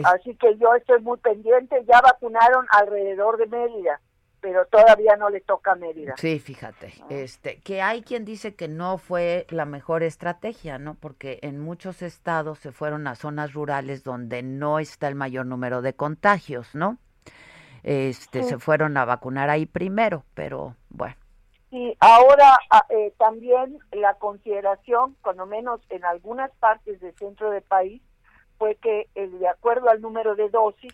así 0.05 0.35
que 0.35 0.57
yo 0.57 0.73
estoy 0.75 1.01
muy 1.01 1.17
pendiente 1.19 1.83
ya 1.87 2.01
vacunaron 2.01 2.65
alrededor 2.71 3.37
de 3.37 3.47
Mérida 3.47 4.01
pero 4.45 4.63
todavía 4.67 5.15
no 5.15 5.31
le 5.31 5.41
toca 5.41 5.71
a 5.71 5.75
Mérida. 5.75 6.13
Sí, 6.17 6.37
fíjate, 6.37 6.93
este, 7.09 7.61
que 7.61 7.81
hay 7.81 8.03
quien 8.03 8.25
dice 8.25 8.53
que 8.53 8.67
no 8.67 8.99
fue 8.99 9.47
la 9.49 9.65
mejor 9.65 10.03
estrategia, 10.03 10.77
¿no? 10.77 10.93
Porque 10.93 11.39
en 11.41 11.59
muchos 11.59 12.03
estados 12.03 12.59
se 12.59 12.71
fueron 12.71 13.07
a 13.07 13.15
zonas 13.15 13.53
rurales 13.53 14.03
donde 14.03 14.43
no 14.43 14.77
está 14.77 15.07
el 15.07 15.15
mayor 15.15 15.47
número 15.47 15.81
de 15.81 15.95
contagios, 15.95 16.75
¿no? 16.75 16.99
Este, 17.85 18.41
se 18.41 18.57
fueron 18.57 18.97
a 18.97 19.05
vacunar 19.05 19.51
ahí 19.51 19.67
primero, 19.67 20.23
pero 20.33 20.75
bueno. 20.89 21.15
Sí, 21.69 21.95
ahora 21.99 22.57
ah, 22.71 22.85
eh, 22.89 23.13
también 23.19 23.77
la 23.91 24.15
consideración, 24.15 25.15
cuando 25.21 25.45
menos 25.45 25.81
en 25.89 26.03
algunas 26.03 26.49
partes 26.55 26.99
del 26.99 27.13
centro 27.15 27.51
del 27.51 27.61
país, 27.61 28.01
fue 28.57 28.75
que 28.75 29.07
eh, 29.13 29.27
de 29.27 29.47
acuerdo 29.47 29.89
al 29.89 30.01
número 30.01 30.35
de 30.35 30.49
dosis, 30.49 30.93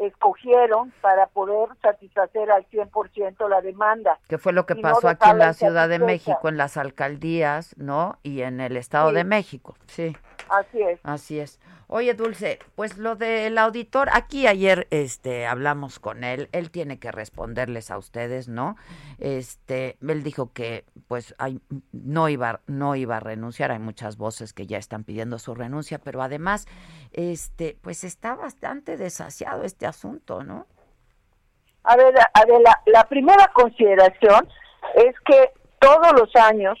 escogieron 0.00 0.92
para 1.00 1.26
poder 1.28 1.68
satisfacer 1.80 2.50
al 2.50 2.66
100% 2.68 3.48
la 3.48 3.60
demanda. 3.60 4.18
Que 4.28 4.38
fue 4.38 4.52
lo 4.52 4.66
que 4.66 4.74
pasó 4.74 5.06
aquí 5.06 5.30
en 5.30 5.38
la 5.38 5.52
Ciudad 5.52 5.88
de 5.88 6.00
México, 6.00 6.48
en 6.48 6.56
las 6.56 6.76
alcaldías, 6.76 7.76
¿no? 7.78 8.18
Y 8.24 8.42
en 8.42 8.60
el 8.60 8.76
Estado 8.76 9.12
de 9.12 9.22
México, 9.22 9.76
sí. 9.86 10.16
Así 10.58 10.82
es. 10.82 11.00
Así 11.02 11.40
es. 11.40 11.60
Oye, 11.86 12.14
Dulce, 12.14 12.58
pues 12.74 12.96
lo 12.96 13.14
del 13.14 13.58
auditor, 13.58 14.08
aquí 14.12 14.46
ayer 14.46 14.86
este 14.90 15.46
hablamos 15.46 15.98
con 15.98 16.24
él, 16.24 16.48
él 16.52 16.70
tiene 16.70 16.98
que 16.98 17.12
responderles 17.12 17.90
a 17.90 17.98
ustedes, 17.98 18.48
¿no? 18.48 18.76
Este, 19.18 19.98
él 20.00 20.22
dijo 20.22 20.52
que 20.52 20.84
pues 21.08 21.34
hay, 21.38 21.60
no 21.92 22.28
iba 22.28 22.60
no 22.66 22.96
iba 22.96 23.18
a 23.18 23.20
renunciar, 23.20 23.70
hay 23.70 23.78
muchas 23.78 24.16
voces 24.16 24.52
que 24.52 24.66
ya 24.66 24.78
están 24.78 25.04
pidiendo 25.04 25.38
su 25.38 25.54
renuncia, 25.54 25.98
pero 25.98 26.22
además 26.22 26.66
este 27.12 27.76
pues 27.82 28.02
está 28.02 28.34
bastante 28.34 28.96
desasiado 28.96 29.62
este 29.62 29.86
asunto, 29.86 30.42
¿no? 30.42 30.66
A 31.84 31.96
ver, 31.96 32.14
Adela, 32.32 32.82
la 32.86 33.04
primera 33.08 33.52
consideración 33.52 34.48
es 34.94 35.14
que 35.26 35.50
todos 35.78 36.12
los 36.18 36.34
años 36.36 36.78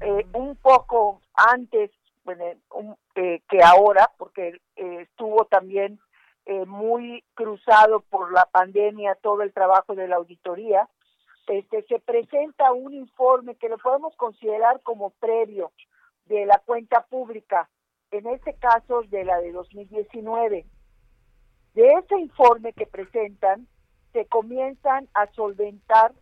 eh, 0.00 0.26
un 0.32 0.56
poco 0.56 1.20
antes 1.34 1.90
eh, 2.34 3.42
que 3.48 3.62
ahora, 3.62 4.10
porque 4.18 4.60
eh, 4.76 4.98
estuvo 5.02 5.44
también 5.46 5.98
eh, 6.46 6.64
muy 6.66 7.24
cruzado 7.34 8.00
por 8.00 8.32
la 8.32 8.46
pandemia 8.46 9.16
todo 9.22 9.42
el 9.42 9.52
trabajo 9.52 9.94
de 9.94 10.08
la 10.08 10.16
auditoría, 10.16 10.88
este, 11.48 11.82
se 11.84 12.00
presenta 12.00 12.72
un 12.72 12.94
informe 12.94 13.54
que 13.56 13.68
lo 13.68 13.78
podemos 13.78 14.14
considerar 14.16 14.80
como 14.82 15.10
previo 15.10 15.72
de 16.26 16.44
la 16.44 16.58
cuenta 16.64 17.02
pública, 17.02 17.68
en 18.10 18.26
este 18.26 18.54
caso 18.54 19.02
de 19.02 19.24
la 19.24 19.40
de 19.40 19.52
2019. 19.52 20.66
De 21.74 21.92
ese 21.92 22.18
informe 22.18 22.72
que 22.72 22.86
presentan, 22.86 23.68
se 24.12 24.26
comienzan 24.26 25.08
a 25.14 25.26
solventar 25.32 26.12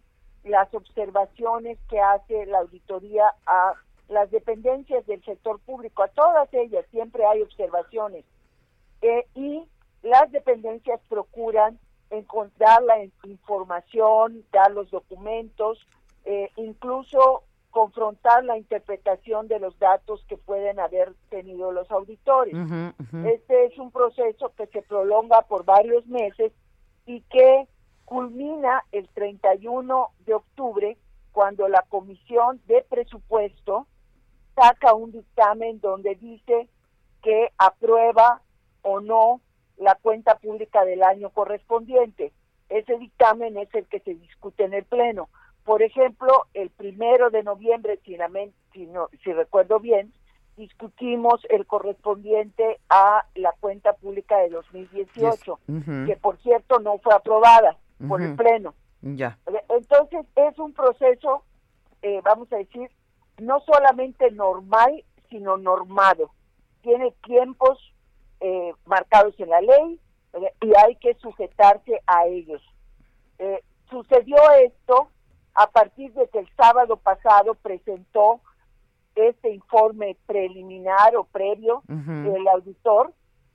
las 0.43 0.73
observaciones 0.75 1.79
que 1.89 2.01
hace 2.01 2.45
la 2.47 2.59
auditoría 2.59 3.33
a 3.47 3.75
las 4.09 4.31
dependencias 4.31 5.07
del 5.07 5.23
sector 5.25 5.61
público, 5.61 6.03
a 6.03 6.09
todas 6.09 6.53
ellas 6.53 6.85
siempre 6.91 7.25
hay 7.25 7.43
observaciones 7.43 8.25
eh, 9.03 9.27
y 9.35 9.63
las 10.03 10.31
dependencias 10.33 11.01
procuran 11.09 11.79
encontrar 12.11 12.83
la 12.83 13.03
información, 13.25 14.45
dar 14.53 14.71
los 14.71 14.91
documentos, 14.91 15.79
eh, 16.25 16.51
incluso 16.57 17.45
confrontar 17.71 18.45
la 18.45 18.57
interpretación 18.57 19.49
de 19.49 19.59
los 19.59 19.77
datos 19.79 20.25
que 20.29 20.37
pueden 20.37 20.79
haber 20.79 21.13
tenido 21.29 21.73
los 21.73 21.91
auditores. 21.91 22.55
Este 23.27 23.65
es 23.65 23.77
un 23.79 23.91
proceso 23.91 24.53
que 24.57 24.69
se 24.69 24.83
prolonga 24.83 25.43
por 25.43 25.65
varios 25.65 26.07
meses 26.07 26.53
y 27.05 27.21
que 27.23 27.67
culmina 28.05 28.85
el 28.93 29.09
31 29.09 30.09
de 30.25 30.35
octubre 30.35 30.97
cuando 31.33 31.67
la 31.67 31.83
Comisión 31.89 32.61
de 32.67 32.87
Presupuesto 32.89 33.89
saca 34.55 34.95
un 34.95 35.13
dictamen 35.13 35.81
donde 35.81 36.15
dice 36.17 36.69
que 37.23 37.51
aprueba 37.59 38.43
o 38.83 39.01
no 39.01 39.41
la 39.77 39.95
cuenta 39.97 40.37
pública 40.37 40.85
del 40.85 41.03
año 41.03 41.31
correspondiente. 41.31 42.33
Ese 42.69 42.99
dictamen 42.99 43.57
es 43.57 43.73
el 43.75 43.87
que 43.87 44.01
se 44.01 44.15
discute 44.15 44.65
en 44.65 44.75
el 44.75 44.85
Pleno. 44.85 45.29
Por 45.65 45.83
ejemplo, 45.83 46.47
el 46.53 46.71
primero 46.71 47.31
de 47.31 47.43
noviembre, 47.43 47.99
si, 48.05 48.17
si 49.23 49.33
recuerdo 49.33 49.81
bien, 49.81 50.13
discutimos 50.57 51.41
el 51.49 51.67
correspondiente 51.67 52.79
a 52.89 53.25
la 53.35 53.53
cuenta 53.61 53.95
pública 53.95 54.39
de 54.39 54.51
2018, 54.51 55.59
que 56.07 56.17
por 56.21 56.39
cierto 56.43 56.79
no 56.81 56.99
fue 56.99 57.15
aprobada 57.15 57.77
por 58.07 58.23
el 58.23 58.37
Pleno. 58.37 58.75
Ya. 59.03 59.39
Entonces 59.69 60.27
es 60.37 60.59
un 60.59 60.73
proceso, 60.73 61.45
eh, 62.03 62.21
vamos 62.23 62.53
a 62.53 62.57
decir, 62.57 62.91
no 63.39 63.61
solamente 63.61 64.31
normal, 64.31 65.05
sino 65.31 65.57
normado. 65.57 66.31
Tiene 66.83 67.13
tiempos 67.25 67.79
eh, 68.41 68.73
marcados 68.87 69.39
en 69.39 69.51
la 69.51 69.61
ley 69.61 70.01
y 70.61 70.73
hay 70.77 70.97
que 70.97 71.15
sujetarse 71.15 72.01
a 72.07 72.27
ellos. 72.27 72.63
Eh, 73.39 73.63
sucedió 73.89 74.37
esto 74.65 75.09
a 75.55 75.69
partir 75.69 76.13
de 76.15 76.29
que 76.29 76.41
el 76.41 76.49
sábado 76.57 76.97
pasado 76.97 77.55
presentó 77.55 78.41
este 79.15 79.51
informe 79.51 80.17
preliminar 80.27 81.17
o 81.17 81.25
previo 81.25 81.83
del 81.87 82.49
auditor 82.49 83.13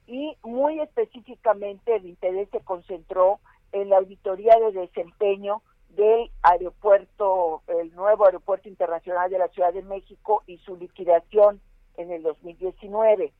y 0.07 0.37
muy 0.43 0.79
específicamente 0.79 1.95
el 1.95 2.05
interés 2.05 2.47
se 2.51 2.61
concentró 2.61 3.39
en 3.73 3.89
la 3.89 3.97
auditoría 3.97 4.55
de 4.59 4.71
desempeño 4.71 5.61
del 5.89 6.31
aeropuerto, 6.41 7.63
el 7.67 7.93
nuevo 7.95 8.25
aeropuerto 8.25 8.69
internacional 8.69 9.29
de 9.29 9.39
la 9.39 9.47
Ciudad 9.49 9.73
de 9.73 9.81
México 9.81 10.43
y 10.47 10.57
su 10.59 10.75
liquidación 10.75 11.61
en 11.97 12.11
el 12.11 12.23
2019. 12.23 13.33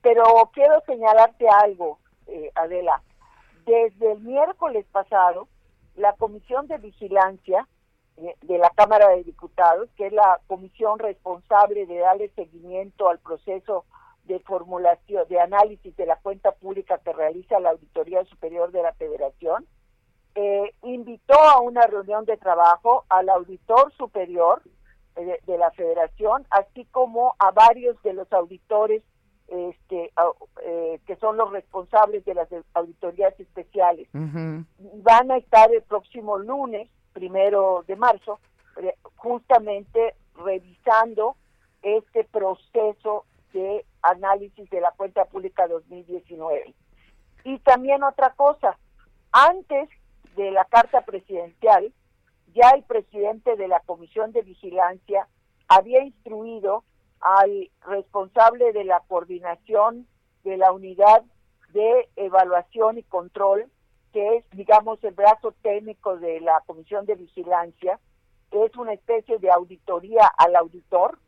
Pero 0.00 0.24
quiero 0.52 0.80
señalarte 0.86 1.46
algo, 1.48 1.98
eh, 2.26 2.50
Adela. 2.54 3.02
Desde 3.66 4.12
el 4.12 4.20
miércoles 4.20 4.86
pasado, 4.90 5.48
la 5.96 6.14
Comisión 6.14 6.66
de 6.66 6.78
Vigilancia 6.78 7.68
eh, 8.16 8.34
de 8.42 8.58
la 8.58 8.70
Cámara 8.70 9.08
de 9.08 9.24
Diputados, 9.24 9.88
que 9.96 10.06
es 10.06 10.12
la 10.12 10.40
comisión 10.46 10.98
responsable 10.98 11.86
de 11.86 11.98
darle 11.98 12.30
seguimiento 12.30 13.08
al 13.08 13.18
proceso 13.18 13.84
de 14.24 14.40
formulación, 14.40 15.26
de 15.28 15.40
análisis 15.40 15.96
de 15.96 16.06
la 16.06 16.16
cuenta 16.16 16.52
pública 16.52 16.98
que 16.98 17.12
realiza 17.12 17.60
la 17.60 17.70
Auditoría 17.70 18.24
Superior 18.24 18.72
de 18.72 18.82
la 18.82 18.92
Federación, 18.94 19.66
eh, 20.34 20.74
invitó 20.82 21.34
a 21.34 21.60
una 21.60 21.82
reunión 21.86 22.24
de 22.24 22.36
trabajo 22.36 23.04
al 23.08 23.28
auditor 23.28 23.92
superior 23.96 24.62
eh, 25.16 25.40
de, 25.44 25.58
la 25.58 25.70
federación, 25.72 26.46
así 26.50 26.84
como 26.86 27.34
a 27.38 27.50
varios 27.50 28.00
de 28.02 28.12
los 28.12 28.32
auditores 28.32 29.02
este, 29.48 30.12
eh, 30.62 31.00
que 31.06 31.16
son 31.16 31.36
los 31.36 31.50
responsables 31.50 32.24
de 32.24 32.34
las 32.34 32.48
auditorías 32.74 33.38
especiales. 33.40 34.08
Van 34.12 35.30
a 35.32 35.36
estar 35.36 35.72
el 35.74 35.82
próximo 35.82 36.38
lunes, 36.38 36.88
primero 37.12 37.84
de 37.88 37.96
marzo, 37.96 38.38
justamente 39.16 40.14
revisando 40.36 41.34
este 41.82 42.22
proceso 42.24 43.24
de 43.52 43.84
análisis 44.02 44.70
de 44.70 44.80
la 44.80 44.92
cuenta 44.92 45.24
pública 45.24 45.66
2019. 45.66 46.72
Y 47.42 47.58
también 47.58 48.04
otra 48.04 48.30
cosa, 48.34 48.78
antes 49.32 49.88
de 50.36 50.50
la 50.50 50.64
carta 50.64 51.02
presidencial, 51.02 51.92
ya 52.54 52.70
el 52.70 52.82
presidente 52.82 53.56
de 53.56 53.68
la 53.68 53.80
Comisión 53.80 54.32
de 54.32 54.42
Vigilancia 54.42 55.28
había 55.68 56.02
instruido 56.02 56.84
al 57.20 57.70
responsable 57.86 58.72
de 58.72 58.84
la 58.84 59.00
coordinación 59.06 60.06
de 60.44 60.56
la 60.56 60.72
unidad 60.72 61.22
de 61.72 62.08
evaluación 62.16 62.98
y 62.98 63.02
control, 63.04 63.70
que 64.12 64.36
es, 64.36 64.50
digamos, 64.50 65.02
el 65.04 65.14
brazo 65.14 65.52
técnico 65.62 66.16
de 66.16 66.40
la 66.40 66.60
Comisión 66.66 67.06
de 67.06 67.14
Vigilancia, 67.14 68.00
que 68.50 68.64
es 68.64 68.76
una 68.76 68.92
especie 68.92 69.38
de 69.38 69.50
auditoría 69.50 70.26
al 70.38 70.56
auditor, 70.56 71.18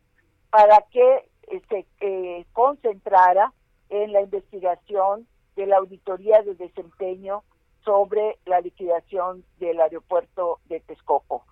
para 0.49 0.81
que 0.91 1.29
se 1.69 1.85
eh, 2.01 2.45
concentrara 2.51 3.53
en 3.89 4.11
la 4.11 4.21
investigación 4.21 5.27
de 5.55 5.67
la 5.67 5.77
auditoría 5.77 6.41
de 6.41 6.55
desempeño 6.55 7.43
sobre 7.83 8.39
la 8.45 8.61
liquidación 8.61 9.43
del 9.59 9.79
aeropuerto 9.81 10.59
de 10.65 10.79
Texcoco. 10.81 11.45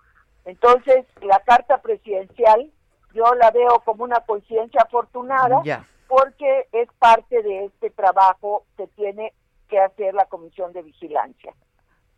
Entonces, 0.44 1.06
la 1.20 1.40
carta 1.40 1.80
presidencial 1.82 2.70
yo 3.14 3.24
la 3.34 3.50
veo 3.50 3.80
como 3.84 4.04
una 4.04 4.20
coincidencia 4.20 4.82
afortunada 4.82 5.62
porque 6.08 6.68
es 6.72 6.88
parte 6.98 7.42
de 7.42 7.66
este 7.66 7.90
trabajo 7.90 8.64
que 8.76 8.86
tiene 8.88 9.32
que 9.68 9.78
hacer 9.78 10.14
la 10.14 10.26
Comisión 10.26 10.72
de 10.72 10.82
Vigilancia. 10.82 11.54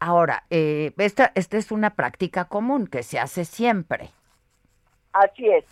Ahora, 0.00 0.44
eh, 0.50 0.92
esta, 0.98 1.32
esta 1.34 1.56
es 1.56 1.70
una 1.70 1.90
práctica 1.90 2.46
común 2.46 2.86
que 2.86 3.02
se 3.02 3.18
hace 3.18 3.44
siempre. 3.44 4.10
Así 5.12 5.48
es. 5.48 5.64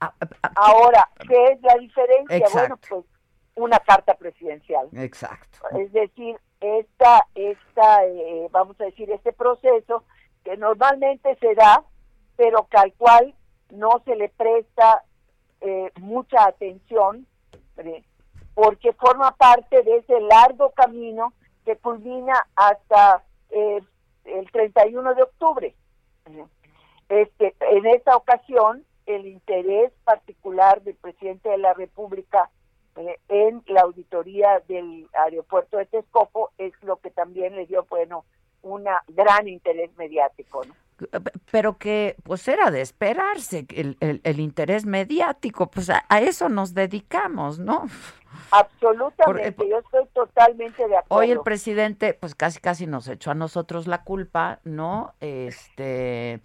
Ah, 0.00 0.12
ah, 0.20 0.28
ah, 0.42 0.52
Ahora, 0.56 1.08
¿qué 1.26 1.44
es 1.52 1.62
la 1.62 1.74
diferencia? 1.76 2.46
Bueno, 2.52 2.78
pues 2.88 3.04
una 3.54 3.78
carta 3.80 4.14
presidencial. 4.14 4.88
Exacto. 4.92 5.58
Es 5.78 5.92
decir, 5.92 6.36
esta, 6.60 7.26
esta 7.34 8.04
eh, 8.06 8.48
vamos 8.50 8.80
a 8.80 8.84
decir, 8.84 9.10
este 9.10 9.32
proceso 9.32 10.04
que 10.44 10.56
normalmente 10.56 11.36
se 11.36 11.54
da, 11.54 11.84
pero 12.36 12.66
que 12.68 12.78
al 12.78 12.92
cual 12.94 13.34
no 13.70 14.02
se 14.04 14.16
le 14.16 14.28
presta 14.28 15.04
eh, 15.60 15.90
mucha 16.00 16.44
atención, 16.44 17.26
eh, 17.78 18.04
porque 18.54 18.92
forma 18.92 19.32
parte 19.36 19.82
de 19.82 19.98
ese 19.98 20.20
largo 20.20 20.70
camino 20.70 21.32
que 21.64 21.76
culmina 21.76 22.34
hasta 22.56 23.22
el 23.50 24.50
31 24.50 25.14
de 25.14 25.22
octubre. 25.22 25.74
Este, 27.08 27.54
en 27.60 27.86
esta 27.86 28.16
ocasión, 28.16 28.84
el 29.06 29.26
interés 29.26 29.92
particular 30.04 30.82
del 30.82 30.96
presidente 30.96 31.48
de 31.48 31.58
la 31.58 31.72
República 31.72 32.50
eh, 32.50 32.57
en 33.28 33.62
la 33.66 33.82
auditoría 33.82 34.62
del 34.66 35.08
aeropuerto 35.12 35.76
de 35.76 35.86
Texcoco 35.86 36.52
es 36.58 36.72
lo 36.82 36.96
que 36.96 37.10
también 37.10 37.56
le 37.56 37.66
dio, 37.66 37.86
bueno, 37.88 38.24
un 38.62 38.84
gran 39.08 39.48
interés 39.48 39.90
mediático, 39.96 40.62
Pero 41.50 41.78
que, 41.78 42.16
pues 42.24 42.46
era 42.48 42.70
de 42.70 42.80
esperarse, 42.80 43.66
el, 43.74 43.96
el, 44.00 44.40
interés 44.40 44.84
mediático, 44.84 45.70
pues 45.70 45.90
a, 45.90 46.04
eso 46.20 46.48
nos 46.48 46.74
dedicamos, 46.74 47.58
¿no? 47.58 47.86
Absolutamente, 48.50 49.68
yo 49.68 49.78
estoy 49.78 50.06
totalmente 50.12 50.86
de 50.88 50.96
acuerdo. 50.96 51.22
Hoy 51.22 51.30
el 51.30 51.40
presidente, 51.40 52.14
pues 52.14 52.34
casi 52.34 52.60
casi 52.60 52.86
nos 52.86 53.08
echó 53.08 53.30
a 53.30 53.34
nosotros 53.34 53.86
la 53.86 54.02
culpa, 54.02 54.60
¿no? 54.64 55.14
Este 55.20 56.40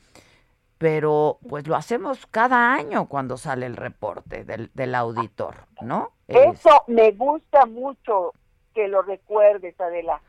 pero 0.83 1.37
pues 1.47 1.65
lo 1.65 1.77
hacemos 1.77 2.25
cada 2.25 2.73
año 2.73 3.07
cuando 3.07 3.37
sale 3.37 3.65
el 3.65 3.77
reporte 3.77 4.43
del, 4.43 4.69
del 4.73 4.95
auditor, 4.95 5.55
¿no? 5.79 6.11
Eso 6.27 6.83
me 6.87 7.11
gusta 7.11 7.65
mucho 7.65 8.33
que 8.75 8.89
lo 8.89 9.01
recuerdes, 9.01 9.79
Adela, 9.79 10.19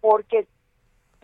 porque 0.00 0.48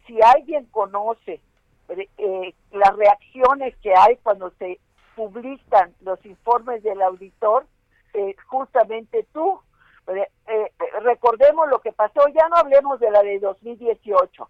si 0.06 0.22
alguien 0.22 0.66
conoce 0.66 1.40
eh, 1.88 2.54
las 2.70 2.94
reacciones 2.94 3.76
que 3.78 3.92
hay 3.96 4.16
cuando 4.22 4.52
se 4.60 4.78
publican 5.16 5.92
los 6.02 6.24
informes 6.24 6.84
del 6.84 7.02
auditor, 7.02 7.66
eh, 8.14 8.36
justamente 8.46 9.26
tú, 9.32 9.58
eh, 10.06 10.72
recordemos 11.02 11.68
lo 11.68 11.80
que 11.80 11.90
pasó, 11.90 12.20
ya 12.28 12.48
no 12.48 12.54
hablemos 12.54 13.00
de 13.00 13.10
la 13.10 13.24
de 13.24 13.40
2018, 13.40 14.48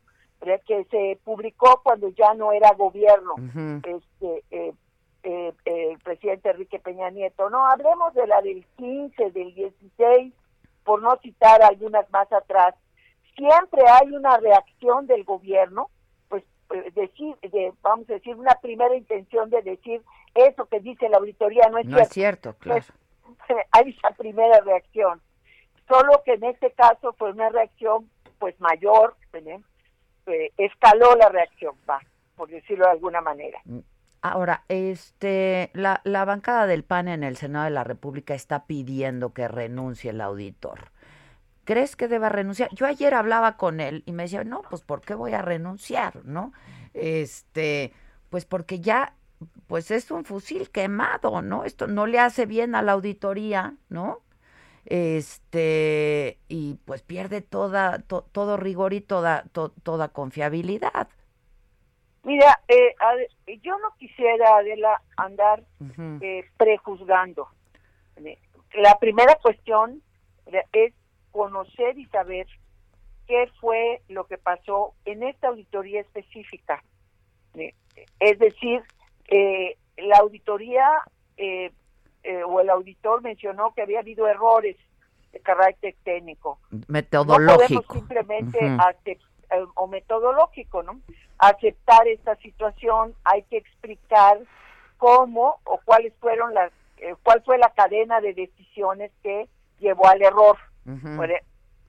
que 0.66 0.84
se 0.84 1.18
publicó 1.24 1.80
cuando 1.82 2.08
ya 2.10 2.34
no 2.34 2.52
era 2.52 2.72
gobierno 2.72 3.34
este 3.84 4.44
eh, 4.50 4.72
eh, 5.24 5.52
el 5.64 5.98
presidente 5.98 6.50
Enrique 6.50 6.78
Peña 6.78 7.10
Nieto. 7.10 7.50
No, 7.50 7.66
hablemos 7.66 8.14
de 8.14 8.26
la 8.26 8.40
del 8.40 8.64
15, 8.76 9.30
del 9.32 9.54
16, 9.54 10.32
por 10.84 11.02
no 11.02 11.16
citar 11.18 11.62
algunas 11.62 12.08
más 12.10 12.32
atrás. 12.32 12.74
Siempre 13.36 13.82
hay 13.86 14.14
una 14.14 14.36
reacción 14.38 15.06
del 15.06 15.24
gobierno, 15.24 15.90
pues 16.28 16.44
eh, 16.70 16.90
decir, 16.94 17.36
de, 17.42 17.72
vamos 17.82 18.08
a 18.08 18.14
decir, 18.14 18.36
una 18.36 18.54
primera 18.62 18.94
intención 18.94 19.50
de 19.50 19.62
decir 19.62 20.02
eso 20.34 20.66
que 20.66 20.80
dice 20.80 21.08
la 21.08 21.18
auditoría 21.18 21.68
no 21.68 21.78
es 21.78 21.86
no 21.86 21.96
cierto. 21.96 22.02
es 22.02 22.14
cierto, 22.14 22.54
claro. 22.58 22.84
Pues, 23.46 23.58
hay 23.72 23.90
esa 23.90 24.10
primera 24.10 24.60
reacción. 24.60 25.20
Solo 25.88 26.22
que 26.24 26.34
en 26.34 26.44
este 26.44 26.70
caso 26.72 27.12
fue 27.14 27.32
una 27.32 27.48
reacción 27.48 28.08
pues 28.38 28.58
mayor, 28.60 29.16
escaló 30.56 31.14
la 31.16 31.28
reacción, 31.28 31.74
va, 31.88 32.00
por 32.36 32.48
decirlo 32.48 32.84
de 32.86 32.92
alguna 32.92 33.20
manera. 33.20 33.60
Mm. 33.64 33.78
Ahora, 34.20 34.64
este, 34.68 35.70
la, 35.74 36.00
la 36.04 36.24
bancada 36.24 36.66
del 36.66 36.82
PAN 36.82 37.06
en 37.06 37.22
el 37.22 37.36
Senado 37.36 37.66
de 37.66 37.70
la 37.70 37.84
República 37.84 38.34
está 38.34 38.66
pidiendo 38.66 39.32
que 39.32 39.46
renuncie 39.46 40.10
el 40.10 40.20
auditor. 40.20 40.90
¿Crees 41.64 41.94
que 41.94 42.08
deba 42.08 42.28
renunciar? 42.28 42.70
Yo 42.72 42.86
ayer 42.86 43.14
hablaba 43.14 43.56
con 43.56 43.78
él 43.78 44.02
y 44.06 44.12
me 44.12 44.24
decía, 44.24 44.42
no, 44.42 44.62
pues 44.70 44.82
¿por 44.82 45.02
qué 45.02 45.14
voy 45.14 45.34
a 45.34 45.42
renunciar? 45.42 46.24
¿No? 46.24 46.52
Este, 46.94 47.92
pues 48.30 48.44
porque 48.44 48.80
ya 48.80 49.14
pues 49.66 49.90
es 49.90 50.10
un 50.10 50.24
fusil 50.24 50.70
quemado, 50.70 51.42
¿no? 51.42 51.64
Esto 51.64 51.86
no 51.86 52.06
le 52.06 52.18
hace 52.18 52.46
bien 52.46 52.74
a 52.74 52.82
la 52.82 52.92
auditoría, 52.92 53.74
¿no? 53.88 54.20
Este, 54.90 56.38
y 56.48 56.76
pues 56.86 57.02
pierde 57.02 57.42
toda, 57.42 57.98
todo 57.98 58.56
rigor 58.56 58.94
y 58.94 59.02
toda, 59.02 59.44
toda 59.52 60.08
confiabilidad. 60.08 61.08
Mira, 62.24 62.58
eh, 62.68 62.94
yo 63.62 63.78
no 63.80 63.94
quisiera, 63.98 64.56
Adela, 64.56 65.02
andar 65.18 65.62
eh, 66.22 66.42
prejuzgando. 66.56 67.48
La 68.72 68.98
primera 68.98 69.34
cuestión 69.42 70.02
es 70.72 70.94
conocer 71.32 71.98
y 71.98 72.06
saber 72.06 72.46
qué 73.26 73.46
fue 73.60 74.00
lo 74.08 74.26
que 74.26 74.38
pasó 74.38 74.94
en 75.04 75.22
esta 75.22 75.48
auditoría 75.48 76.00
específica. 76.00 76.82
Es 78.20 78.38
decir, 78.38 78.82
eh, 79.28 79.76
la 79.98 80.16
auditoría 80.18 80.86
eh, 82.28 82.40
eh, 82.40 82.44
o 82.44 82.60
el 82.60 82.70
auditor 82.70 83.22
mencionó 83.22 83.72
que 83.74 83.82
había 83.82 84.00
habido 84.00 84.26
errores 84.26 84.76
de 85.32 85.40
carácter 85.40 85.94
técnico. 86.04 86.58
Metodológico. 86.86 87.94
No 87.94 88.00
simplemente 88.00 88.58
o 89.74 89.86
metodológico, 89.86 90.82
¿no? 90.82 91.00
Aceptar 91.38 92.06
esta 92.06 92.36
situación, 92.36 93.14
hay 93.24 93.42
que 93.44 93.56
explicar 93.56 94.40
cómo 94.98 95.60
o 95.64 95.80
cuáles 95.84 96.12
fueron 96.20 96.52
las, 96.52 96.70
cuál 97.22 97.42
fue 97.44 97.56
la 97.56 97.70
cadena 97.70 98.20
de 98.20 98.34
decisiones 98.34 99.10
que 99.22 99.48
llevó 99.78 100.06
al 100.06 100.20
error 100.20 100.58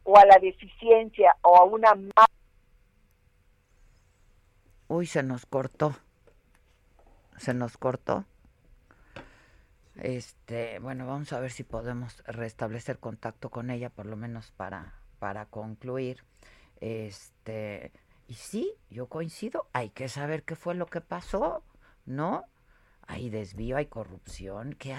o 0.03 0.17
a 0.17 0.25
la 0.25 0.37
deficiencia 0.39 1.35
o 1.41 1.57
a 1.57 1.63
una 1.65 1.97
Uy, 4.87 5.05
se 5.05 5.21
nos 5.21 5.45
cortó 5.45 5.93
se 7.39 7.53
nos 7.53 7.77
cortó. 7.77 8.25
Este, 10.01 10.79
bueno, 10.79 11.05
vamos 11.05 11.33
a 11.33 11.39
ver 11.39 11.51
si 11.51 11.63
podemos 11.63 12.23
restablecer 12.25 12.99
contacto 12.99 13.49
con 13.49 13.69
ella, 13.69 13.89
por 13.89 14.05
lo 14.05 14.15
menos 14.15 14.51
para, 14.51 14.93
para 15.19 15.45
concluir. 15.45 16.23
Este, 16.79 17.91
y 18.27 18.35
sí, 18.35 18.73
yo 18.89 19.07
coincido, 19.07 19.67
hay 19.73 19.89
que 19.89 20.07
saber 20.07 20.43
qué 20.43 20.55
fue 20.55 20.75
lo 20.75 20.85
que 20.85 21.01
pasó, 21.01 21.63
¿no? 22.05 22.45
Hay 23.07 23.29
desvío, 23.29 23.75
hay 23.77 23.87
corrupción, 23.87 24.73
que, 24.73 24.95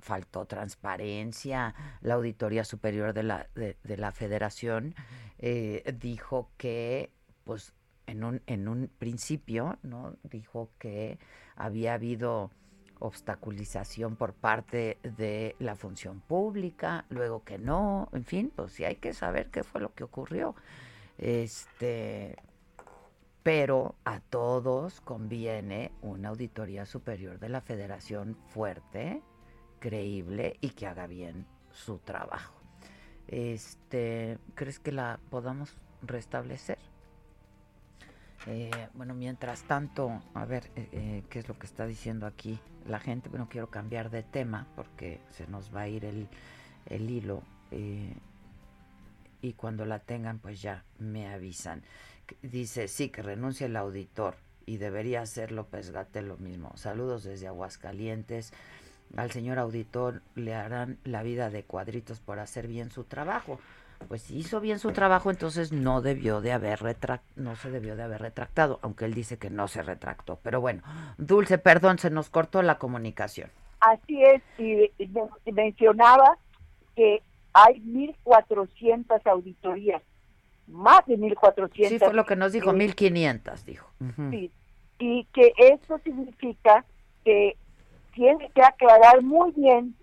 faltó 0.00 0.46
transparencia. 0.46 1.74
La 2.00 2.14
Auditoría 2.14 2.64
Superior 2.64 3.12
de 3.12 3.22
la, 3.22 3.48
de, 3.54 3.96
la 3.96 4.10
Federación 4.10 4.94
eh, 5.38 5.94
dijo 6.00 6.50
que, 6.56 7.12
pues, 7.44 7.72
en 8.06 8.24
un, 8.24 8.42
en 8.46 8.66
un 8.66 8.88
principio, 8.98 9.78
¿no? 9.82 10.16
Dijo 10.24 10.70
que 10.78 11.18
había 11.54 11.94
habido 11.94 12.50
obstaculización 12.98 14.16
por 14.16 14.32
parte 14.32 14.98
de 15.02 15.56
la 15.58 15.74
función 15.74 16.20
pública, 16.20 17.04
luego 17.08 17.44
que 17.44 17.58
no, 17.58 18.08
en 18.12 18.24
fin, 18.24 18.52
pues 18.54 18.72
sí 18.72 18.84
hay 18.84 18.96
que 18.96 19.12
saber 19.12 19.50
qué 19.50 19.62
fue 19.62 19.80
lo 19.80 19.94
que 19.94 20.04
ocurrió. 20.04 20.54
Este, 21.18 22.36
pero 23.42 23.94
a 24.04 24.20
todos 24.20 25.00
conviene 25.00 25.92
una 26.02 26.30
auditoría 26.30 26.84
superior 26.84 27.38
de 27.38 27.48
la 27.48 27.60
Federación 27.60 28.36
fuerte, 28.48 29.22
creíble 29.78 30.56
y 30.60 30.70
que 30.70 30.86
haga 30.86 31.06
bien 31.06 31.46
su 31.70 31.98
trabajo. 31.98 32.54
Este, 33.28 34.38
¿crees 34.54 34.78
que 34.78 34.92
la 34.92 35.20
podamos 35.30 35.76
restablecer? 36.02 36.95
Eh, 38.46 38.70
bueno, 38.94 39.14
mientras 39.14 39.64
tanto, 39.64 40.22
a 40.34 40.44
ver 40.44 40.70
eh, 40.76 40.88
eh, 40.92 41.24
qué 41.28 41.40
es 41.40 41.48
lo 41.48 41.58
que 41.58 41.66
está 41.66 41.84
diciendo 41.86 42.26
aquí 42.26 42.58
la 42.86 43.00
gente. 43.00 43.28
Bueno, 43.28 43.48
quiero 43.50 43.68
cambiar 43.70 44.10
de 44.10 44.22
tema 44.22 44.68
porque 44.76 45.20
se 45.30 45.48
nos 45.48 45.74
va 45.74 45.82
a 45.82 45.88
ir 45.88 46.04
el, 46.04 46.28
el 46.86 47.10
hilo. 47.10 47.42
y 49.42 49.52
cuando 49.54 49.84
la 49.84 49.98
tengan, 49.98 50.38
pues 50.38 50.62
ya 50.62 50.84
me 50.98 51.28
avisan. 51.28 51.82
Dice, 52.42 52.88
sí, 52.88 53.10
que 53.10 53.22
renuncia 53.22 53.66
el 53.66 53.76
auditor 53.76 54.36
y 54.64 54.78
debería 54.78 55.22
hacer 55.22 55.52
López 55.52 55.90
Gate 55.90 56.22
lo 56.22 56.36
mismo. 56.36 56.72
Saludos 56.76 57.24
desde 57.24 57.48
Aguascalientes. 57.48 58.52
Al 59.16 59.30
señor 59.30 59.58
auditor 59.58 60.22
le 60.34 60.54
harán 60.54 60.98
la 61.04 61.22
vida 61.22 61.50
de 61.50 61.64
cuadritos 61.64 62.20
por 62.20 62.40
hacer 62.40 62.66
bien 62.66 62.90
su 62.90 63.04
trabajo 63.04 63.60
pues 64.08 64.30
hizo 64.30 64.60
bien 64.60 64.78
su 64.78 64.92
trabajo, 64.92 65.30
entonces 65.30 65.72
no 65.72 66.00
debió 66.00 66.40
de 66.40 66.52
haber 66.52 66.80
no 67.36 67.56
se 67.56 67.70
debió 67.70 67.96
de 67.96 68.04
haber 68.04 68.20
retractado, 68.20 68.78
aunque 68.82 69.04
él 69.04 69.14
dice 69.14 69.38
que 69.38 69.50
no 69.50 69.68
se 69.68 69.82
retractó. 69.82 70.38
Pero 70.42 70.60
bueno, 70.60 70.82
Dulce, 71.18 71.58
perdón, 71.58 71.98
se 71.98 72.10
nos 72.10 72.30
cortó 72.30 72.62
la 72.62 72.78
comunicación. 72.78 73.50
Así 73.80 74.22
es, 74.22 74.42
y, 74.58 74.90
mencionaba 75.50 76.38
que 76.94 77.22
hay 77.52 77.80
1.400 77.80 79.20
auditorías, 79.26 80.02
más 80.66 81.04
de 81.06 81.18
1.400. 81.18 81.88
Sí, 81.88 81.98
fue 81.98 82.14
lo 82.14 82.24
que 82.24 82.36
nos 82.36 82.52
dijo, 82.52 82.72
1.500, 82.72 83.64
dijo. 83.64 83.88
Sí, 84.30 84.50
y 84.98 85.24
que 85.32 85.52
eso 85.58 85.98
significa 86.04 86.84
que 87.24 87.56
tiene 88.14 88.50
que 88.54 88.62
aclarar 88.62 89.22
muy 89.22 89.52
bien 89.52 89.94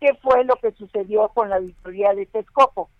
qué 0.00 0.14
fue 0.22 0.44
lo 0.44 0.54
que 0.56 0.72
sucedió 0.72 1.28
con 1.28 1.50
la 1.50 1.56
auditoría 1.56 2.14
de 2.14 2.26
Texcoco 2.26 2.90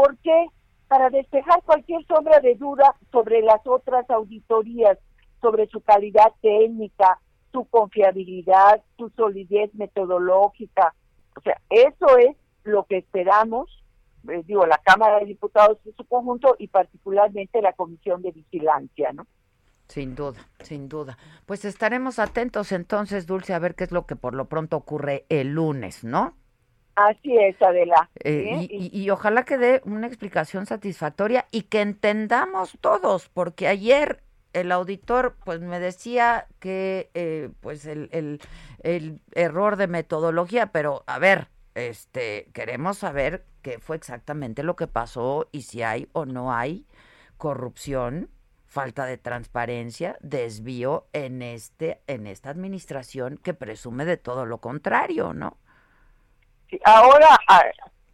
¿Por 0.00 0.16
qué? 0.20 0.46
Para 0.88 1.10
despejar 1.10 1.62
cualquier 1.62 2.06
sombra 2.06 2.40
de 2.40 2.54
duda 2.54 2.96
sobre 3.12 3.42
las 3.42 3.60
otras 3.66 4.08
auditorías, 4.08 4.96
sobre 5.42 5.66
su 5.66 5.82
calidad 5.82 6.32
técnica, 6.40 7.20
su 7.52 7.66
confiabilidad, 7.66 8.82
su 8.96 9.10
solidez 9.10 9.74
metodológica. 9.74 10.94
O 11.36 11.42
sea, 11.42 11.60
eso 11.68 12.16
es 12.16 12.34
lo 12.64 12.84
que 12.84 12.96
esperamos, 12.96 13.68
eh, 14.30 14.42
digo, 14.46 14.64
la 14.64 14.78
Cámara 14.78 15.18
de 15.18 15.26
Diputados 15.26 15.76
en 15.84 15.94
su 15.94 16.06
conjunto 16.06 16.56
y 16.58 16.68
particularmente 16.68 17.60
la 17.60 17.74
Comisión 17.74 18.22
de 18.22 18.32
Vigilancia, 18.32 19.12
¿no? 19.12 19.26
Sin 19.86 20.14
duda, 20.14 20.40
sin 20.60 20.88
duda. 20.88 21.18
Pues 21.44 21.66
estaremos 21.66 22.18
atentos 22.18 22.72
entonces, 22.72 23.26
Dulce, 23.26 23.52
a 23.52 23.58
ver 23.58 23.74
qué 23.74 23.84
es 23.84 23.92
lo 23.92 24.06
que 24.06 24.16
por 24.16 24.34
lo 24.34 24.46
pronto 24.46 24.78
ocurre 24.78 25.26
el 25.28 25.48
lunes, 25.48 26.04
¿no? 26.04 26.36
Así 26.94 27.36
es, 27.36 27.60
Adela. 27.62 28.10
Eh, 28.24 28.66
y, 28.70 29.10
ojalá 29.10 29.44
que 29.44 29.58
dé 29.58 29.80
una 29.84 30.06
explicación 30.06 30.66
satisfactoria 30.66 31.46
y 31.50 31.62
que 31.62 31.80
entendamos 31.80 32.76
todos, 32.80 33.28
porque 33.28 33.68
ayer 33.68 34.22
el 34.52 34.72
auditor 34.72 35.36
pues 35.44 35.60
me 35.60 35.78
decía 35.78 36.46
que 36.58 37.10
eh, 37.14 37.50
pues 37.60 37.86
el, 37.86 38.08
el, 38.12 38.40
el, 38.82 39.20
error 39.32 39.76
de 39.76 39.86
metodología, 39.86 40.66
pero 40.72 41.04
a 41.06 41.18
ver, 41.18 41.48
este 41.74 42.50
queremos 42.52 42.98
saber 42.98 43.44
qué 43.62 43.78
fue 43.78 43.96
exactamente 43.96 44.62
lo 44.62 44.76
que 44.76 44.88
pasó 44.88 45.48
y 45.52 45.62
si 45.62 45.82
hay 45.82 46.08
o 46.12 46.26
no 46.26 46.52
hay 46.52 46.86
corrupción, 47.36 48.28
falta 48.66 49.06
de 49.06 49.18
transparencia, 49.18 50.18
desvío 50.20 51.06
en 51.12 51.42
este 51.42 52.02
en 52.06 52.26
esta 52.26 52.50
administración 52.50 53.38
que 53.38 53.54
presume 53.54 54.04
de 54.04 54.16
todo 54.16 54.46
lo 54.46 54.58
contrario, 54.58 55.32
¿no? 55.32 55.56
Ahora, 56.84 57.28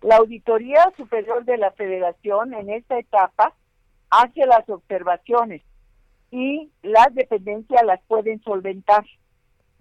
la 0.02 0.16
Auditoría 0.16 0.92
Superior 0.96 1.44
de 1.44 1.57
la 1.59 1.72
Federación 1.72 2.54
en 2.54 2.70
esta 2.70 2.98
etapa 2.98 3.54
hace 4.11 4.46
las 4.46 4.68
observaciones 4.68 5.62
y 6.30 6.70
las 6.82 7.14
dependencias 7.14 7.82
las 7.84 8.00
pueden 8.07 8.40
solventar. 8.42 9.04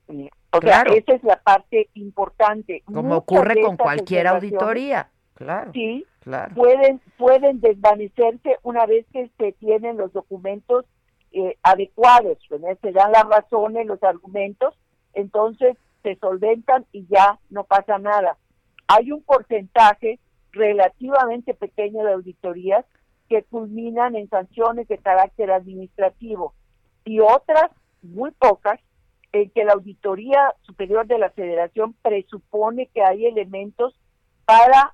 O 0.07 0.61
sea, 0.61 0.83
esa 0.83 1.13
es 1.13 1.23
la 1.23 1.37
parte 1.37 1.89
importante. 1.93 2.83
Como 2.85 3.17
ocurre 3.17 3.61
con 3.61 3.77
cualquier 3.77 4.27
auditoría. 4.27 5.09
Claro. 5.33 5.71
Sí, 5.73 6.05
claro. 6.21 6.55
Pueden, 6.55 7.01
pueden 7.17 7.59
desvanecerse 7.59 8.57
una 8.63 8.85
vez 8.85 9.05
que 9.11 9.29
se 9.37 9.51
tienen 9.53 9.97
los 9.97 10.13
documentos 10.13 10.85
eh, 11.33 11.57
adecuados. 11.61 12.37
Se 12.47 12.91
dan 12.91 13.11
las 13.11 13.27
razones, 13.27 13.85
los 13.85 14.01
argumentos, 14.01 14.77
entonces 15.13 15.75
se 16.03 16.15
solventan 16.17 16.85
y 16.93 17.05
ya 17.07 17.39
no 17.49 17.65
pasa 17.65 17.97
nada 17.97 18.37
hay 18.87 19.11
un 19.11 19.23
porcentaje 19.23 20.19
relativamente 20.51 21.53
pequeño 21.53 22.03
de 22.03 22.13
auditorías 22.13 22.85
que 23.29 23.43
culminan 23.43 24.15
en 24.15 24.29
sanciones 24.29 24.87
de 24.87 24.97
carácter 24.97 25.51
administrativo 25.51 26.53
y 27.03 27.19
otras 27.19 27.71
muy 28.01 28.31
pocas 28.31 28.79
en 29.31 29.49
que 29.49 29.63
la 29.63 29.73
Auditoría 29.73 30.53
Superior 30.61 31.05
de 31.07 31.19
la 31.19 31.29
Federación 31.31 31.93
presupone 32.01 32.87
que 32.93 33.03
hay 33.03 33.25
elementos 33.25 33.99
para 34.45 34.93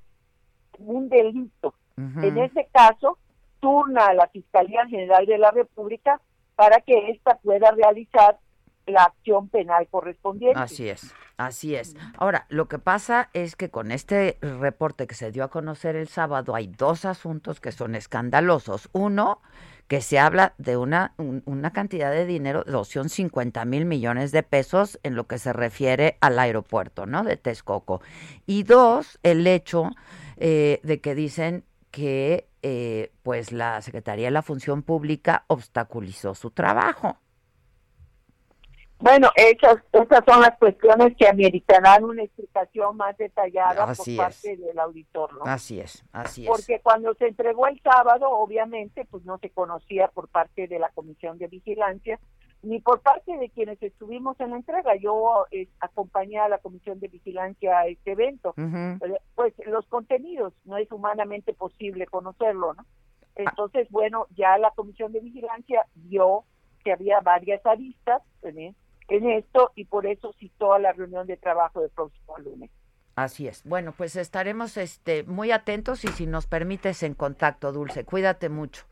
un 0.80 1.10
delito. 1.10 1.76
En 1.98 2.38
ese 2.40 2.68
caso, 2.72 3.20
turna 3.60 4.08
a 4.08 4.14
la 4.16 4.28
Fiscalía 4.28 4.88
General 4.88 5.26
de 5.26 5.38
la 5.38 5.52
República 5.52 6.20
para 6.56 6.82
que 6.82 7.12
ésta 7.12 7.38
pueda 7.44 7.70
realizar 7.72 8.40
la 8.86 9.04
acción 9.04 9.50
penal 9.50 9.88
correspondiente. 9.90 10.60
Así 10.60 10.90
es, 10.90 11.14
así 11.38 11.76
es. 11.76 11.96
Ahora, 12.18 12.46
lo 12.50 12.68
que 12.68 12.80
pasa 12.80 13.30
es 13.34 13.56
que 13.56 13.70
con 13.70 13.92
este 13.92 14.38
reporte 14.42 15.08
que 15.08 15.16
se 15.16 15.32
dio 15.32 15.44
a 15.44 15.50
conocer 15.50 15.96
el 15.96 16.08
sábado 16.08 16.56
hay 16.56 16.68
dos 16.68 17.06
asuntos 17.06 17.60
que 17.60 17.72
son 17.72 17.96
escandalosos. 17.96 18.90
Uno, 18.94 19.42
que 19.88 20.00
se 20.00 20.20
habla 20.20 20.54
de 20.58 20.78
una, 20.78 21.14
una 21.18 21.74
cantidad 21.74 22.12
de 22.12 22.26
dinero, 22.26 22.64
250 22.66 23.66
mil 23.66 23.86
millones 23.86 24.32
de 24.32 24.42
pesos 24.42 24.98
en 25.04 25.16
lo 25.16 25.28
que 25.28 25.38
se 25.38 25.52
refiere 25.52 26.18
al 26.22 26.40
aeropuerto, 26.40 27.06
¿no? 27.06 27.24
De 27.24 27.36
Texcoco. 27.36 28.02
Y 28.46 28.64
dos, 28.64 29.20
el 29.22 29.46
hecho 29.48 29.90
eh, 30.38 30.80
de 30.84 31.02
que 31.02 31.14
dicen 31.14 31.66
que 31.92 32.48
eh, 32.64 33.12
pues 33.22 33.52
la 33.52 33.82
Secretaría 33.82 34.28
de 34.28 34.32
la 34.32 34.44
Función 34.44 34.82
Pública 34.82 35.44
obstaculizó 35.48 36.36
su 36.36 36.52
trabajo. 36.52 37.18
Bueno, 39.02 39.30
esas, 39.36 39.78
esas 39.92 40.24
son 40.26 40.42
las 40.42 40.58
cuestiones 40.58 41.16
que 41.18 41.28
ameritarán 41.28 42.04
una 42.04 42.24
explicación 42.24 42.98
más 42.98 43.18
detallada 43.18 43.94
por 43.94 44.16
parte 44.16 44.58
del 44.58 44.80
auditor, 44.80 45.34
¿no? 45.34 45.44
Así 45.46 45.80
es, 45.80 46.04
así 46.12 46.44
es. 46.44 46.50
Porque 46.50 46.80
cuando 46.82 47.14
se 47.16 47.28
entregó 47.28 47.68
el 47.68 47.82
sábado, 47.82 48.30
obviamente, 48.30 49.06
pues 49.10 49.26
no 49.26 49.40
se 49.40 49.50
conocía 49.50 50.08
por 50.10 50.28
parte 50.30 50.68
de 50.68 50.80
la 50.80 50.90
Comisión 50.90 51.38
de 51.40 51.48
Vigilancia 51.48 52.20
ni 52.64 52.80
por 52.80 53.02
parte 53.02 53.36
de 53.38 53.50
quienes 53.50 53.82
estuvimos 53.82 54.40
en 54.40 54.52
la 54.52 54.58
entrega. 54.58 54.96
Yo 54.96 55.46
eh, 55.52 55.68
acompañé 55.80 56.38
a 56.38 56.48
la 56.48 56.60
Comisión 56.60 57.00
de 57.00 57.08
Vigilancia 57.08 57.80
a 57.80 57.88
este 57.88 58.12
evento. 58.12 58.54
Eh, 58.58 59.00
pues 59.34 59.54
los 59.66 59.86
contenidos 59.88 60.54
no 60.66 60.78
es 60.78 60.92
humanamente 60.92 61.54
posible 61.54 62.06
conocerlo, 62.06 62.76
¿no? 62.76 62.86
Entonces, 63.36 63.88
bueno, 63.90 64.28
ya 64.36 64.58
la 64.58 64.72
Comisión 64.72 65.12
de 65.12 65.22
Vigilancia 65.22 65.88
vio 65.96 66.44
que 66.84 66.92
había 66.92 67.20
varias 67.22 67.66
aristas, 67.66 68.22
¿sí? 68.42 68.76
En 69.12 69.30
esto 69.30 69.72
y 69.76 69.86
por 69.86 70.08
eso 70.08 70.34
citó 70.40 70.74
a 70.74 70.80
la 70.80 70.94
reunión 70.94 71.28
de 71.28 71.38
trabajo 71.38 71.82
del 71.82 71.90
próximo 71.90 72.38
lunes. 72.40 72.72
Así 73.16 73.48
es. 73.48 73.64
Bueno, 73.66 73.94
pues 73.96 74.16
estaremos 74.16 74.78
este, 74.78 75.24
muy 75.24 75.52
atentos 75.52 76.06
y 76.06 76.08
si 76.08 76.26
nos 76.26 76.48
permites 76.48 77.04
en 77.04 77.14
contacto, 77.14 77.72
Dulce. 77.72 78.06
Cuídate 78.06 78.50
mucho. 78.50 78.86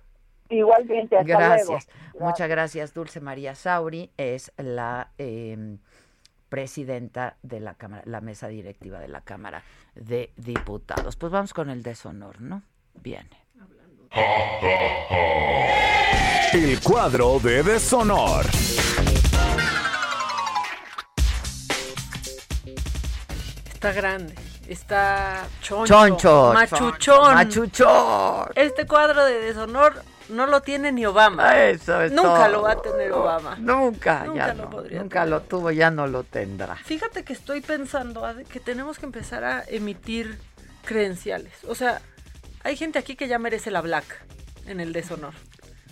Igualmente, 0.50 1.18
hasta 1.18 1.38
gracias. 1.38 1.88
Muchas 2.20 2.50
gracias, 2.50 2.94
Dulce 2.94 3.22
María 3.22 3.56
Sauri. 3.56 4.12
Es 4.18 4.52
la 4.58 5.12
em, 5.18 5.78
presidenta 6.50 7.38
de 7.44 7.60
la 7.60 7.76
Cámara, 7.76 8.04
la 8.06 8.20
mesa 8.20 8.48
directiva 8.48 9.00
de 9.00 9.08
la 9.08 9.22
Cámara 9.22 9.64
de 9.96 10.34
Diputados. 10.36 11.16
Pues 11.16 11.32
vamos 11.32 11.54
con 11.54 11.70
el 11.70 11.82
deshonor, 11.84 12.42
¿no? 12.42 12.64
Viene. 12.96 13.30
El 16.52 16.82
cuadro 16.82 17.40
de 17.40 17.64
deshonor. 17.64 18.46
Está 23.80 23.94
grande, 23.94 24.36
está 24.68 25.48
choncho, 25.62 25.86
choncho 25.86 26.52
machuchón. 26.54 27.34
machuchón. 27.34 28.50
Este 28.54 28.86
cuadro 28.86 29.24
de 29.24 29.40
deshonor 29.40 30.04
no 30.28 30.48
lo 30.48 30.62
tiene 30.62 30.92
ni 30.92 31.06
Obama. 31.06 31.58
Eso 31.64 32.02
es 32.02 32.12
Nunca 32.12 32.50
lo 32.50 32.64
va 32.64 32.74
a 32.74 32.82
tener 32.82 33.14
Obama. 33.14 33.56
Nunca, 33.58 34.26
nunca 34.26 34.48
ya 34.48 34.54
lo 34.54 34.84
Nunca 34.84 35.26
lo 35.26 35.42
tuvo, 35.44 35.72
ya 35.72 35.92
no 35.92 36.08
lo 36.08 36.26
tendrá. 36.26 36.76
Fíjate 36.76 37.24
que 37.24 37.32
estoy 37.32 37.62
pensando 37.62 38.22
que 38.52 38.60
tenemos 38.60 39.00
que 39.00 39.06
empezar 39.06 39.46
a 39.46 39.64
emitir 39.66 40.38
credenciales. 40.84 41.54
O 41.66 41.74
sea, 41.74 42.02
hay 42.66 42.76
gente 42.76 43.00
aquí 43.00 43.16
que 43.16 43.30
ya 43.30 43.40
merece 43.40 43.72
la 43.72 43.80
black 43.80 44.26
en 44.66 44.82
el 44.82 44.92
deshonor. 44.92 45.34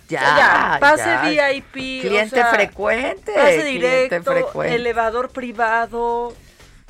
Ya, 0.10 0.78
pase 0.82 1.10
VIP, 1.24 2.02
cliente 2.02 2.44
frecuente, 2.44 3.32
pase 3.34 3.64
directo, 3.64 4.62
elevador 4.62 5.30
privado, 5.30 6.34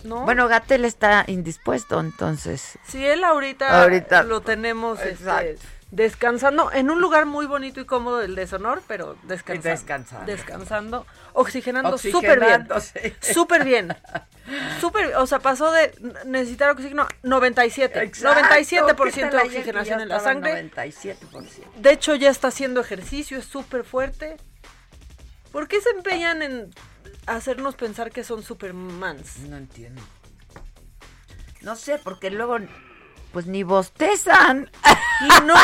bueno, 0.03 0.47
Gatel 0.47 0.85
está 0.85 1.23
indispuesto, 1.27 1.99
entonces. 1.99 2.77
Sí, 2.85 3.05
él 3.05 3.23
ahorita, 3.23 4.23
lo 4.23 4.41
tenemos 4.41 4.99
este, 5.01 5.57
descansando 5.91 6.71
en 6.71 6.89
un 6.89 7.01
lugar 7.01 7.25
muy 7.25 7.45
bonito 7.45 7.79
y 7.79 7.85
cómodo 7.85 8.19
del 8.19 8.35
deshonor, 8.35 8.81
pero 8.87 9.15
descansando. 9.23 9.69
Descansando. 9.69 10.25
Descansando, 10.25 11.05
oxigenando 11.33 11.97
súper 11.97 12.39
bien. 12.39 12.67
Súper 13.21 13.63
bien. 13.63 13.95
Súper, 14.79 15.15
o 15.15 15.27
sea, 15.27 15.39
pasó 15.39 15.71
de 15.71 15.93
necesitar 16.25 16.69
oxígeno 16.69 17.07
97. 17.23 18.11
97% 18.11 19.29
de 19.31 19.37
oxigenación 19.37 20.01
en 20.01 20.09
la 20.09 20.19
sangre. 20.19 20.71
97%. 20.71 21.17
De 21.75 21.91
hecho, 21.91 22.15
ya 22.15 22.29
está 22.29 22.49
haciendo 22.49 22.81
ejercicio, 22.81 23.37
es 23.37 23.45
súper 23.45 23.83
fuerte. 23.83 24.37
¿Por 25.51 25.67
qué 25.67 25.81
se 25.81 25.89
empeñan 25.89 26.41
en 26.41 26.73
hacernos 27.27 27.75
pensar 27.75 28.11
que 28.11 28.23
son 28.23 28.43
supermans. 28.43 29.39
No 29.39 29.57
entiendo. 29.57 30.01
No 31.61 31.75
sé, 31.75 31.99
porque 32.03 32.31
luego 32.31 32.57
pues 33.31 33.45
ni 33.45 33.63
bostezan. 33.63 34.69
Y 35.19 35.45
no, 35.45 35.55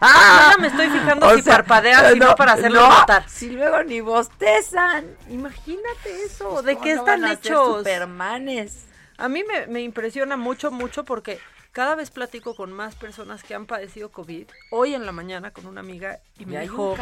ahora 0.00 0.56
me 0.60 0.68
estoy 0.68 0.90
fijando 0.90 1.34
si 1.36 1.42
parpadean, 1.42 2.12
sino 2.12 2.34
para 2.34 2.52
hacerlo 2.52 2.88
notar. 2.88 3.28
Si 3.28 3.50
luego 3.50 3.82
ni 3.84 4.00
bostezan. 4.00 5.16
Imagínate 5.28 6.24
eso. 6.24 6.62
¿De 6.62 6.76
qué 6.78 6.92
están 6.92 7.24
hechos? 7.24 7.78
Supermanes. 7.78 8.86
A 9.16 9.28
mí 9.28 9.42
me, 9.44 9.66
me 9.66 9.80
impresiona 9.80 10.36
mucho, 10.36 10.70
mucho 10.70 11.04
porque 11.04 11.40
cada 11.78 11.94
vez 11.94 12.10
platico 12.10 12.56
con 12.56 12.72
más 12.72 12.96
personas 12.96 13.44
que 13.44 13.54
han 13.54 13.64
padecido 13.64 14.10
COVID. 14.10 14.48
Hoy 14.72 14.94
en 14.94 15.06
la 15.06 15.12
mañana 15.12 15.52
con 15.52 15.64
una 15.64 15.78
amiga 15.78 16.18
y 16.36 16.44
me 16.44 16.58
dijo, 16.62 16.96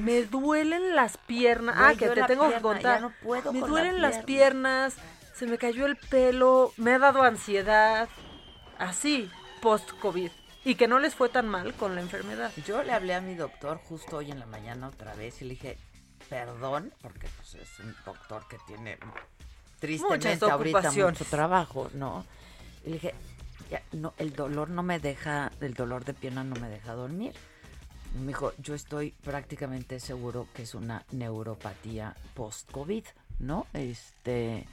me 0.00 0.24
duelen 0.24 0.96
las 0.96 1.16
piernas. 1.16 1.76
ah, 1.78 1.94
que 1.96 2.08
te 2.08 2.24
tengo 2.24 2.50
que 2.50 2.60
contar. 2.60 3.02
No 3.02 3.12
puedo 3.22 3.52
me 3.52 3.60
duelen 3.60 4.02
las 4.02 4.24
piernas, 4.24 4.96
se 5.32 5.46
me 5.46 5.58
cayó 5.58 5.86
el 5.86 5.94
pelo, 5.94 6.72
me 6.76 6.94
ha 6.94 6.98
dado 6.98 7.22
ansiedad. 7.22 8.08
Así, 8.80 9.30
post-COVID. 9.62 10.32
Y 10.64 10.74
que 10.74 10.88
no 10.88 10.98
les 10.98 11.14
fue 11.14 11.28
tan 11.28 11.46
mal 11.46 11.72
con 11.74 11.94
la 11.94 12.00
enfermedad. 12.00 12.50
Yo 12.66 12.82
le 12.82 12.92
hablé 12.94 13.14
a 13.14 13.20
mi 13.20 13.36
doctor 13.36 13.78
justo 13.78 14.16
hoy 14.16 14.32
en 14.32 14.40
la 14.40 14.46
mañana 14.46 14.88
otra 14.88 15.14
vez 15.14 15.40
y 15.40 15.44
le 15.44 15.50
dije, 15.50 15.78
perdón, 16.28 16.92
porque 17.00 17.28
pues, 17.36 17.54
es 17.54 17.78
un 17.78 17.94
doctor 18.04 18.44
que 18.48 18.58
tiene 18.66 18.98
tristemente 19.78 20.44
ahorita 20.50 20.90
mucho 20.90 21.24
trabajo, 21.26 21.90
¿no? 21.94 22.26
Y 22.84 22.88
le 22.88 22.94
dije, 22.94 23.14
no, 23.92 24.14
el 24.18 24.32
dolor 24.34 24.70
no 24.70 24.82
me 24.82 24.98
deja, 24.98 25.50
el 25.60 25.74
dolor 25.74 26.04
de 26.04 26.14
pierna 26.14 26.44
no 26.44 26.56
me 26.56 26.68
deja 26.68 26.94
dormir. 26.94 27.32
Me 28.14 28.28
dijo, 28.28 28.52
yo 28.58 28.74
estoy 28.74 29.10
prácticamente 29.10 30.00
seguro 30.00 30.48
que 30.54 30.62
es 30.62 30.74
una 30.74 31.04
neuropatía 31.12 32.16
post-COVID, 32.34 33.04
¿no? 33.40 33.66
Este, 33.74 34.66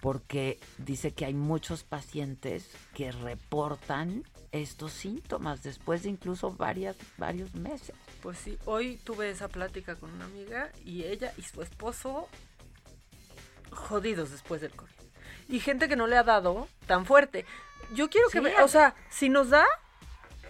porque 0.00 0.58
dice 0.78 1.12
que 1.12 1.24
hay 1.24 1.32
muchos 1.32 1.84
pacientes 1.84 2.68
que 2.92 3.12
reportan 3.12 4.24
estos 4.50 4.92
síntomas 4.92 5.62
después 5.62 6.02
de 6.02 6.10
incluso 6.10 6.50
varias, 6.50 6.96
varios 7.16 7.54
meses. 7.54 7.94
Pues 8.20 8.36
sí, 8.38 8.58
hoy 8.66 8.98
tuve 9.04 9.30
esa 9.30 9.48
plática 9.48 9.94
con 9.94 10.10
una 10.10 10.24
amiga 10.24 10.70
y 10.84 11.04
ella 11.04 11.32
y 11.38 11.42
su 11.42 11.62
esposo 11.62 12.28
jodidos 13.70 14.32
después 14.32 14.60
del 14.60 14.72
COVID. 14.72 14.90
Y 15.48 15.60
gente 15.60 15.88
que 15.88 15.96
no 15.96 16.06
le 16.06 16.16
ha 16.16 16.24
dado 16.24 16.68
tan 16.86 17.06
fuerte 17.06 17.46
yo 17.92 18.10
quiero 18.10 18.28
que, 18.28 18.40
o 18.40 18.68
sea, 18.68 18.94
si 19.08 19.28
nos 19.28 19.50
da, 19.50 19.64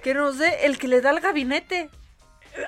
que 0.02 0.14
nos 0.14 0.38
dé 0.38 0.66
el 0.66 0.78
que 0.78 0.88
le 0.88 1.00
da 1.00 1.10
al 1.10 1.20
gabinete. 1.20 1.90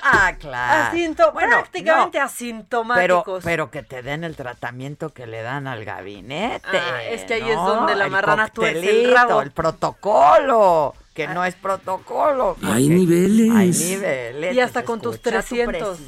Ah, 0.03 0.33
claro. 0.39 0.97
prácticamente 1.35 2.19
asintomáticos. 2.19 3.45
Pero, 3.45 3.69
pero 3.69 3.71
que 3.71 3.83
te 3.83 4.03
den 4.03 4.25
el 4.25 4.35
tratamiento 4.35 5.11
que 5.11 5.27
le 5.27 5.43
dan 5.43 5.67
al 5.67 5.85
gabinete. 5.85 6.79
Ah, 6.79 7.03
es 7.03 7.25
que 7.25 7.35
ahí 7.35 7.51
es 7.51 7.57
donde 7.57 7.95
la 7.95 8.09
marrana 8.09 8.49
tuerce 8.49 9.05
el 9.05 9.13
rabo. 9.13 9.43
El 9.43 9.51
protocolo 9.51 10.95
que 11.15 11.29
no 11.29 11.45
es 11.45 11.55
protocolo. 11.55 12.57
Hay 12.63 12.89
niveles. 12.89 13.51
Hay 13.55 13.71
niveles. 13.71 14.55
Y 14.55 14.61
hasta 14.61 14.85
con 14.85 15.01
tus 15.01 15.21
300. 15.21 15.99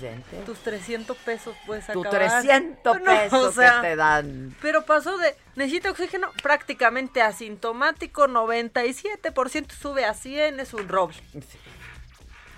tus 0.45 0.59
300 0.59 1.17
pesos 1.19 1.55
puedes 1.65 1.89
acabar. 1.89 2.11
Tus 2.11 2.19
300 2.19 2.99
pesos 3.05 3.55
que 3.55 3.71
te 3.83 3.97
dan. 3.97 4.57
Pero 4.61 4.85
pasó 4.85 5.17
de 5.17 5.37
necesita 5.55 5.93
oxígeno 5.93 6.29
prácticamente 6.43 7.23
asintomático, 7.23 8.27
97% 8.27 9.71
sube 9.73 10.05
a 10.05 10.13
100, 10.13 10.61
es 10.61 10.75
un 10.75 10.89
roble. 10.89 11.17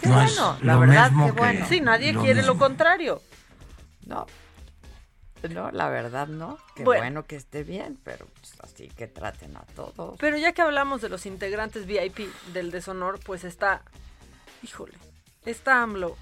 Qué 0.01 0.09
bueno, 0.09 0.57
la 0.63 0.77
verdad, 0.77 1.11
qué 1.27 1.33
bueno. 1.33 1.67
Sí, 1.69 1.81
nadie 1.81 2.15
quiere 2.15 2.43
lo 2.43 2.57
contrario. 2.57 3.21
No, 4.07 4.27
no, 5.49 5.71
la 5.71 5.89
verdad 5.89 6.27
no. 6.27 6.59
Qué 6.75 6.85
bueno, 6.85 7.27
que 7.27 7.37
esté 7.37 7.63
bien, 7.63 7.99
pero 8.05 8.27
pues, 8.27 8.55
así 8.63 8.89
que 8.89 9.07
traten 9.07 9.57
a 9.57 9.63
todos. 9.75 10.17
Pero 10.19 10.37
ya 10.37 10.53
que 10.53 10.63
hablamos 10.63 11.01
de 11.01 11.09
los 11.09 11.27
integrantes 11.27 11.87
VIP 11.87 12.29
del 12.53 12.71
deshonor, 12.71 13.21
pues 13.25 13.45
está, 13.45 13.83
híjole, 14.63 14.95
está 15.45 15.83
AMLO, 15.83 16.17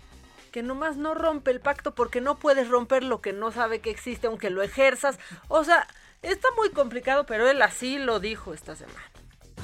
que 0.53 0.63
nomás 0.63 0.97
no 0.97 1.15
rompe 1.15 1.51
el 1.51 1.61
pacto 1.61 1.95
porque 1.95 2.21
no 2.21 2.37
puedes 2.37 2.69
romper 2.69 3.03
lo 3.03 3.21
que 3.21 3.33
no 3.33 3.53
sabe 3.53 3.81
que 3.81 3.91
existe 3.91 4.27
aunque 4.27 4.51
lo 4.51 4.63
ejerzas. 4.63 5.19
O 5.49 5.65
sea, 5.65 5.87
está 6.23 6.49
muy 6.57 6.71
complicado, 6.71 7.27
pero 7.27 7.49
él 7.49 7.61
así 7.63 7.99
lo 7.99 8.21
dijo 8.21 8.55
esta 8.55 8.75
semana. 8.75 9.03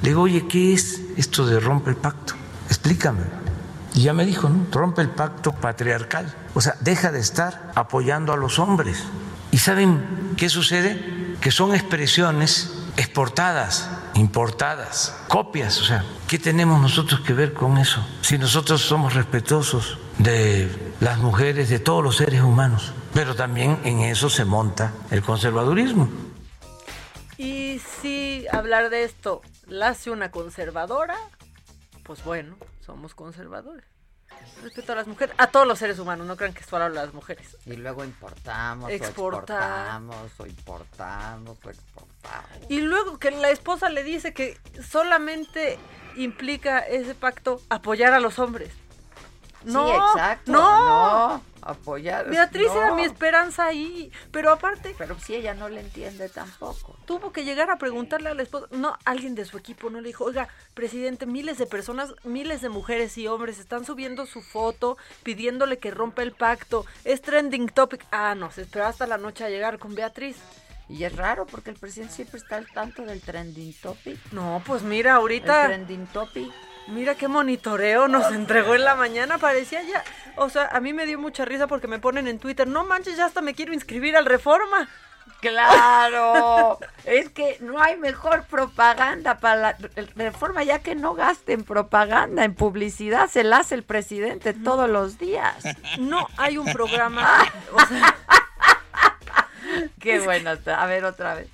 Le 0.02 0.10
digo, 0.10 0.22
oye, 0.22 0.46
¿qué 0.48 0.74
es 0.74 1.00
esto 1.16 1.46
de 1.46 1.60
rompe 1.60 1.90
el 1.90 1.96
pacto? 1.96 2.34
Explícame. 2.66 3.24
Y 3.94 4.04
ya 4.04 4.14
me 4.14 4.24
dijo, 4.24 4.48
¿no? 4.48 4.66
Rompe 4.70 5.02
el 5.02 5.10
pacto 5.10 5.52
patriarcal. 5.52 6.34
O 6.54 6.60
sea, 6.60 6.76
deja 6.80 7.12
de 7.12 7.20
estar 7.20 7.70
apoyando 7.74 8.32
a 8.32 8.36
los 8.36 8.58
hombres. 8.58 9.04
¿Y 9.52 9.58
saben 9.58 10.34
qué 10.36 10.48
sucede? 10.48 11.36
Que 11.40 11.52
son 11.52 11.74
expresiones 11.74 12.82
exportadas 12.96 13.88
importadas, 14.14 15.16
copias, 15.28 15.80
o 15.80 15.84
sea, 15.84 16.04
¿qué 16.28 16.38
tenemos 16.38 16.80
nosotros 16.80 17.20
que 17.20 17.32
ver 17.32 17.52
con 17.52 17.78
eso? 17.78 18.04
Si 18.20 18.38
nosotros 18.38 18.82
somos 18.82 19.14
respetuosos 19.14 19.98
de 20.18 20.68
las 21.00 21.18
mujeres, 21.18 21.68
de 21.68 21.78
todos 21.78 22.02
los 22.02 22.16
seres 22.16 22.42
humanos, 22.42 22.92
pero 23.14 23.34
también 23.34 23.78
en 23.84 24.00
eso 24.00 24.28
se 24.28 24.44
monta 24.44 24.92
el 25.10 25.22
conservadurismo. 25.22 26.10
Y 27.38 27.80
si 28.00 28.46
hablar 28.52 28.90
de 28.90 29.04
esto 29.04 29.42
la 29.66 29.88
hace 29.88 30.10
una 30.10 30.30
conservadora, 30.30 31.16
pues 32.04 32.22
bueno, 32.24 32.56
somos 32.84 33.14
conservadores. 33.14 33.91
Respeto 34.62 34.92
a 34.92 34.96
las 34.96 35.08
mujeres, 35.08 35.34
a 35.38 35.48
todos 35.48 35.66
los 35.66 35.78
seres 35.78 35.98
humanos, 35.98 36.26
no 36.26 36.36
crean 36.36 36.54
que 36.54 36.60
es 36.60 36.66
solo 36.66 36.84
a 36.84 36.88
las 36.88 37.12
mujeres. 37.12 37.56
Y 37.66 37.74
luego 37.76 38.04
importamos, 38.04 38.90
exportamos, 38.90 40.30
o 40.38 40.46
importamos, 40.46 41.58
o 41.64 41.70
exportamos. 41.70 42.50
Y 42.68 42.80
luego 42.80 43.18
que 43.18 43.32
la 43.32 43.50
esposa 43.50 43.88
le 43.88 44.04
dice 44.04 44.32
que 44.32 44.60
solamente 44.88 45.78
implica 46.16 46.78
ese 46.78 47.14
pacto 47.16 47.60
apoyar 47.70 48.12
a 48.12 48.20
los 48.20 48.38
hombres. 48.38 48.72
No, 49.64 49.86
sí, 49.86 49.92
exacto. 49.92 50.52
No, 50.52 51.42
apoyar. 51.62 52.28
Beatriz 52.28 52.70
era 52.74 52.94
mi 52.94 53.04
esperanza 53.04 53.66
ahí, 53.66 54.10
pero 54.30 54.50
aparte. 54.50 54.94
Pero 54.98 55.18
si 55.18 55.34
ella 55.34 55.54
no 55.54 55.68
le 55.68 55.80
entiende 55.80 56.28
tampoco. 56.28 56.96
Tuvo 57.06 57.32
que 57.32 57.44
llegar 57.44 57.70
a 57.70 57.78
preguntarle 57.78 58.28
a 58.28 58.34
la 58.34 58.42
esposa. 58.42 58.66
No, 58.70 58.96
alguien 59.04 59.34
de 59.34 59.44
su 59.44 59.56
equipo 59.56 59.90
no 59.90 60.00
le 60.00 60.08
dijo, 60.08 60.24
oiga, 60.24 60.48
presidente, 60.74 61.26
miles 61.26 61.58
de 61.58 61.66
personas, 61.66 62.14
miles 62.24 62.60
de 62.60 62.68
mujeres 62.68 63.16
y 63.18 63.26
hombres 63.28 63.58
están 63.58 63.84
subiendo 63.84 64.26
su 64.26 64.42
foto 64.42 64.96
pidiéndole 65.22 65.78
que 65.78 65.90
rompa 65.90 66.22
el 66.22 66.32
pacto. 66.32 66.84
Es 67.04 67.22
trending 67.22 67.68
topic. 67.68 68.04
Ah, 68.10 68.34
no, 68.34 68.50
se 68.50 68.62
esperó 68.62 68.86
hasta 68.86 69.06
la 69.06 69.18
noche 69.18 69.44
a 69.44 69.50
llegar 69.50 69.78
con 69.78 69.94
Beatriz. 69.94 70.36
Y 70.88 71.04
es 71.04 71.16
raro 71.16 71.46
porque 71.46 71.70
el 71.70 71.76
presidente 71.76 72.14
siempre 72.14 72.38
está 72.38 72.56
al 72.56 72.66
tanto 72.66 73.02
del 73.02 73.20
trending 73.20 73.72
topic. 73.80 74.18
No, 74.32 74.62
pues 74.66 74.82
mira, 74.82 75.14
ahorita. 75.14 75.62
El 75.62 75.68
trending 75.86 76.06
topic. 76.08 76.52
Mira 76.88 77.14
qué 77.14 77.28
monitoreo 77.28 78.08
nos 78.08 78.32
entregó 78.32 78.74
en 78.74 78.84
la 78.84 78.94
mañana, 78.94 79.38
parecía 79.38 79.82
ya, 79.82 80.02
o 80.36 80.50
sea, 80.50 80.66
a 80.66 80.80
mí 80.80 80.92
me 80.92 81.06
dio 81.06 81.18
mucha 81.18 81.44
risa 81.44 81.66
porque 81.66 81.86
me 81.86 81.98
ponen 81.98 82.26
en 82.26 82.38
Twitter, 82.38 82.66
no 82.66 82.84
manches, 82.84 83.16
ya 83.16 83.26
hasta 83.26 83.40
me 83.40 83.54
quiero 83.54 83.72
inscribir 83.72 84.16
al 84.16 84.26
Reforma. 84.26 84.88
Claro, 85.40 86.78
es 87.04 87.28
que 87.30 87.56
no 87.60 87.80
hay 87.80 87.96
mejor 87.96 88.44
propaganda 88.44 89.38
para 89.38 89.56
la 89.56 89.76
reforma 90.14 90.62
ya 90.62 90.78
que 90.78 90.94
no 90.94 91.14
gasten 91.14 91.64
propaganda 91.64 92.44
en 92.44 92.54
publicidad, 92.54 93.28
se 93.28 93.42
la 93.42 93.58
hace 93.58 93.74
el 93.74 93.82
presidente 93.82 94.52
todos 94.52 94.88
los 94.88 95.18
días. 95.18 95.64
No 95.98 96.28
hay 96.36 96.58
un 96.58 96.72
programa. 96.72 97.44
Qué 100.00 100.20
bueno, 100.20 100.50
a 100.50 100.86
ver 100.86 101.04
otra 101.04 101.34
vez. 101.34 101.48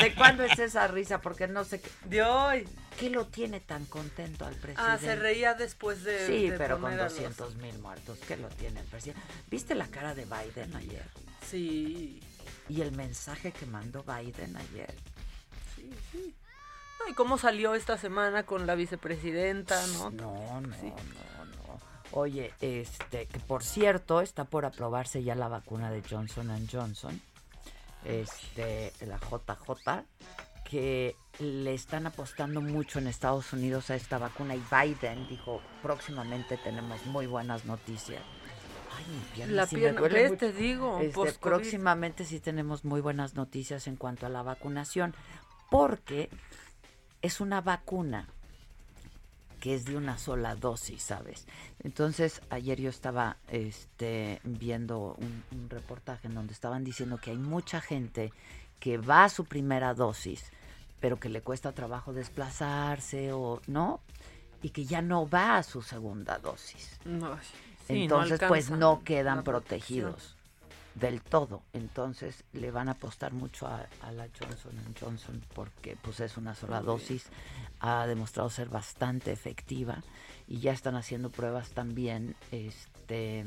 ¿De 0.00 0.14
cuándo 0.14 0.44
es 0.44 0.58
esa 0.58 0.86
risa? 0.86 1.20
Porque 1.20 1.48
no 1.48 1.64
sé 1.64 1.80
qué. 1.80 1.90
De 2.04 2.22
hoy. 2.22 2.68
¿Qué 2.98 3.10
lo 3.10 3.26
tiene 3.26 3.60
tan 3.60 3.84
contento 3.86 4.44
al 4.44 4.54
presidente? 4.54 4.82
Ah, 4.82 4.98
se 4.98 5.16
reía 5.16 5.54
después 5.54 6.04
de. 6.04 6.26
Sí, 6.26 6.52
pero 6.56 6.80
con 6.80 6.96
200 6.96 7.56
mil 7.56 7.78
muertos. 7.78 8.18
¿Qué 8.26 8.36
lo 8.36 8.48
tiene 8.48 8.80
el 8.80 8.86
presidente? 8.86 9.20
¿Viste 9.50 9.74
la 9.74 9.86
cara 9.88 10.14
de 10.14 10.24
Biden 10.24 10.74
ayer? 10.76 11.04
Sí. 11.46 12.20
¿Y 12.68 12.80
el 12.80 12.92
mensaje 12.92 13.52
que 13.52 13.66
mandó 13.66 14.04
Biden 14.04 14.56
ayer? 14.56 14.94
Sí, 15.76 15.90
sí. 16.12 16.34
¿Y 17.08 17.14
cómo 17.14 17.38
salió 17.38 17.74
esta 17.74 17.98
semana 17.98 18.44
con 18.44 18.66
la 18.66 18.74
vicepresidenta? 18.74 19.86
No, 19.88 20.10
no, 20.10 20.60
no, 20.60 20.60
no, 20.60 21.44
no. 21.44 21.80
Oye, 22.12 22.52
este, 22.60 23.26
que 23.26 23.40
por 23.40 23.64
cierto, 23.64 24.20
está 24.20 24.44
por 24.44 24.64
aprobarse 24.64 25.22
ya 25.22 25.34
la 25.34 25.48
vacuna 25.48 25.90
de 25.90 26.02
Johnson 26.08 26.68
Johnson. 26.70 27.20
Este, 28.04 28.92
la 29.06 29.18
JJ 29.18 30.04
que 30.72 31.16
le 31.38 31.74
están 31.74 32.06
apostando 32.06 32.62
mucho 32.62 32.98
en 32.98 33.06
Estados 33.06 33.52
Unidos 33.52 33.90
a 33.90 33.94
esta 33.94 34.16
vacuna 34.16 34.54
y 34.56 34.62
Biden 34.70 35.28
dijo, 35.28 35.60
próximamente 35.82 36.56
tenemos 36.56 37.04
muy 37.04 37.26
buenas 37.26 37.66
noticias. 37.66 38.22
Ay, 38.96 39.04
mi 39.14 39.20
pierna 39.34 39.54
la 39.54 39.66
pierna, 39.66 40.00
me 40.00 40.36
te 40.38 40.50
digo, 40.50 40.98
este, 41.00 41.34
próximamente 41.34 42.24
sí 42.24 42.40
tenemos 42.40 42.86
muy 42.86 43.02
buenas 43.02 43.34
noticias 43.34 43.86
en 43.86 43.96
cuanto 43.96 44.24
a 44.24 44.30
la 44.30 44.42
vacunación, 44.42 45.14
porque 45.70 46.30
es 47.20 47.42
una 47.42 47.60
vacuna 47.60 48.30
que 49.60 49.74
es 49.74 49.84
de 49.84 49.98
una 49.98 50.16
sola 50.16 50.54
dosis, 50.54 51.02
¿sabes? 51.02 51.46
Entonces, 51.80 52.40
ayer 52.48 52.80
yo 52.80 52.88
estaba 52.88 53.36
este, 53.48 54.40
viendo 54.42 55.16
un, 55.18 55.44
un 55.52 55.68
reportaje 55.68 56.28
en 56.28 56.34
donde 56.34 56.54
estaban 56.54 56.82
diciendo 56.82 57.18
que 57.22 57.32
hay 57.32 57.36
mucha 57.36 57.82
gente 57.82 58.32
que 58.80 58.96
va 58.96 59.24
a 59.24 59.28
su 59.28 59.44
primera 59.44 59.92
dosis 59.92 60.50
pero 61.02 61.18
que 61.18 61.28
le 61.28 61.42
cuesta 61.42 61.72
trabajo 61.72 62.12
desplazarse 62.12 63.32
o 63.32 63.60
no, 63.66 64.00
y 64.62 64.70
que 64.70 64.84
ya 64.84 65.02
no 65.02 65.28
va 65.28 65.58
a 65.58 65.62
su 65.64 65.82
segunda 65.82 66.38
dosis. 66.38 67.00
Entonces, 67.88 68.40
pues 68.46 68.70
no 68.70 69.02
quedan 69.02 69.42
protegidos 69.42 70.36
del 70.94 71.20
todo. 71.20 71.62
Entonces 71.72 72.44
le 72.52 72.70
van 72.70 72.88
a 72.88 72.92
apostar 72.92 73.32
mucho 73.32 73.66
a, 73.66 73.88
la 74.12 74.28
Johnson 74.38 74.72
Johnson 75.00 75.42
porque 75.54 75.96
pues 76.00 76.20
es 76.20 76.36
una 76.36 76.54
sola 76.54 76.80
dosis, 76.80 77.26
ha 77.80 78.06
demostrado 78.06 78.48
ser 78.48 78.68
bastante 78.68 79.32
efectiva 79.32 80.04
y 80.46 80.60
ya 80.60 80.72
están 80.72 80.94
haciendo 80.94 81.30
pruebas 81.30 81.70
también, 81.70 82.36
este, 82.52 83.44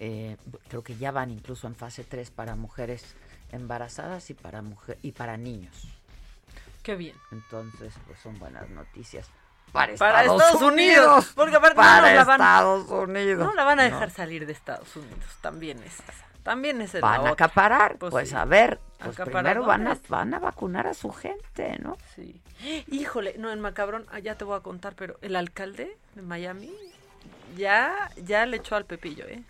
eh, 0.00 0.36
creo 0.66 0.82
que 0.82 0.96
ya 0.96 1.12
van 1.12 1.30
incluso 1.30 1.68
en 1.68 1.76
fase 1.76 2.02
3 2.02 2.32
para 2.32 2.56
mujeres 2.56 3.14
embarazadas 3.52 4.30
y 4.30 4.34
para 4.34 4.62
mujer, 4.62 4.98
y 5.02 5.12
para 5.12 5.36
niños. 5.36 5.86
Qué 6.84 6.94
bien. 6.94 7.16
Entonces, 7.32 7.94
pues 8.06 8.20
son 8.20 8.38
buenas 8.38 8.68
noticias. 8.68 9.28
Para 9.72 9.92
Estados, 9.92 10.62
Unidos. 10.62 11.32
Porque 11.34 11.56
aparte 11.56 11.74
para 11.74 12.10
no 12.10 12.14
la 12.14 12.24
van, 12.24 12.40
Estados 12.40 12.90
Unidos. 12.90 13.44
No 13.44 13.54
la 13.54 13.64
van 13.64 13.80
a 13.80 13.82
dejar 13.84 14.10
salir 14.10 14.46
de 14.46 14.52
Estados 14.52 14.94
Unidos. 14.94 15.24
También 15.40 15.82
es 15.82 15.96
También 16.44 16.80
es 16.82 16.94
el 16.94 17.00
Van 17.00 17.26
a 17.26 17.30
acaparar. 17.30 17.96
Pues, 17.96 18.12
pues 18.12 18.34
a 18.34 18.44
ver, 18.44 18.78
pues 19.02 19.16
primero 19.16 19.64
van 19.64 19.88
a, 19.88 19.98
van 20.08 20.34
a 20.34 20.38
vacunar 20.38 20.86
a 20.86 20.94
su 20.94 21.10
gente, 21.10 21.76
¿no? 21.80 21.96
Sí. 22.14 22.40
Híjole, 22.86 23.34
no, 23.38 23.50
en 23.50 23.60
Macabrón, 23.60 24.06
ah, 24.12 24.20
ya 24.20 24.36
te 24.36 24.44
voy 24.44 24.56
a 24.56 24.60
contar, 24.60 24.94
pero 24.94 25.18
el 25.22 25.34
alcalde 25.34 25.96
de 26.14 26.22
Miami 26.22 26.72
ya, 27.56 28.10
ya 28.22 28.46
le 28.46 28.58
echó 28.58 28.76
al 28.76 28.84
Pepillo, 28.84 29.24
¿eh? 29.26 29.42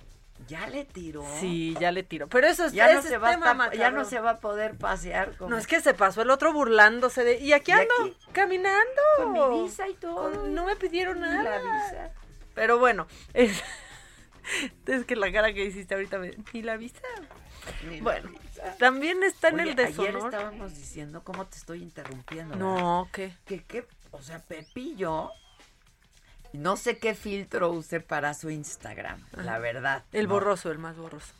Ya 0.46 0.66
le 0.68 0.84
tiró. 0.84 1.24
Sí, 1.40 1.76
ya 1.80 1.92
le 1.92 2.02
tiró. 2.02 2.28
Pero 2.28 2.46
eso 2.46 2.66
es 2.66 2.72
ya 2.72 2.92
no 2.92 3.02
se 3.02 3.18
va 3.18 3.30
a 3.30 3.74
ya 3.74 3.90
no 3.90 4.04
se 4.04 4.20
va 4.20 4.30
a 4.30 4.40
poder 4.40 4.76
pasear. 4.76 5.40
No 5.40 5.56
es 5.56 5.66
que 5.66 5.80
se 5.80 5.94
pasó 5.94 6.22
el 6.22 6.30
otro 6.30 6.52
burlándose 6.52 7.24
de 7.24 7.38
y 7.38 7.52
aquí 7.52 7.72
ando 7.72 7.94
caminando 8.32 9.02
con 9.16 9.32
mi 9.32 9.62
visa 9.62 9.88
y 9.88 9.94
todo. 9.94 10.46
no 10.46 10.66
me 10.66 10.76
pidieron 10.76 11.20
nada. 11.20 11.42
La 11.42 11.58
visa. 11.58 12.12
Pero 12.54 12.78
bueno, 12.78 13.06
es, 13.32 13.62
es 14.86 15.04
que 15.04 15.16
la 15.16 15.32
cara 15.32 15.52
que 15.52 15.64
hiciste 15.64 15.94
ahorita 15.94 16.18
me, 16.18 16.36
y 16.52 16.62
la 16.62 16.76
visa. 16.76 17.00
bueno, 18.00 18.30
también 18.78 19.22
está 19.22 19.48
en 19.48 19.60
el 19.60 19.74
deshonor. 19.74 20.08
Ayer 20.08 20.24
estábamos 20.24 20.74
diciendo 20.74 21.22
cómo 21.24 21.46
te 21.46 21.56
estoy 21.56 21.82
interrumpiendo. 21.82 22.56
No, 22.56 23.08
¿qué? 23.12 23.34
Que 23.44 23.64
qué, 23.64 23.86
o 24.12 24.22
sea, 24.22 24.38
Pepillo 24.38 25.30
no 26.54 26.76
sé 26.76 26.98
qué 26.98 27.14
filtro 27.14 27.70
use 27.70 28.00
para 28.00 28.32
su 28.32 28.48
Instagram, 28.48 29.20
la 29.32 29.58
verdad. 29.58 30.04
El 30.12 30.28
borroso, 30.28 30.70
el 30.70 30.78
más 30.78 30.96
borroso. 30.96 31.34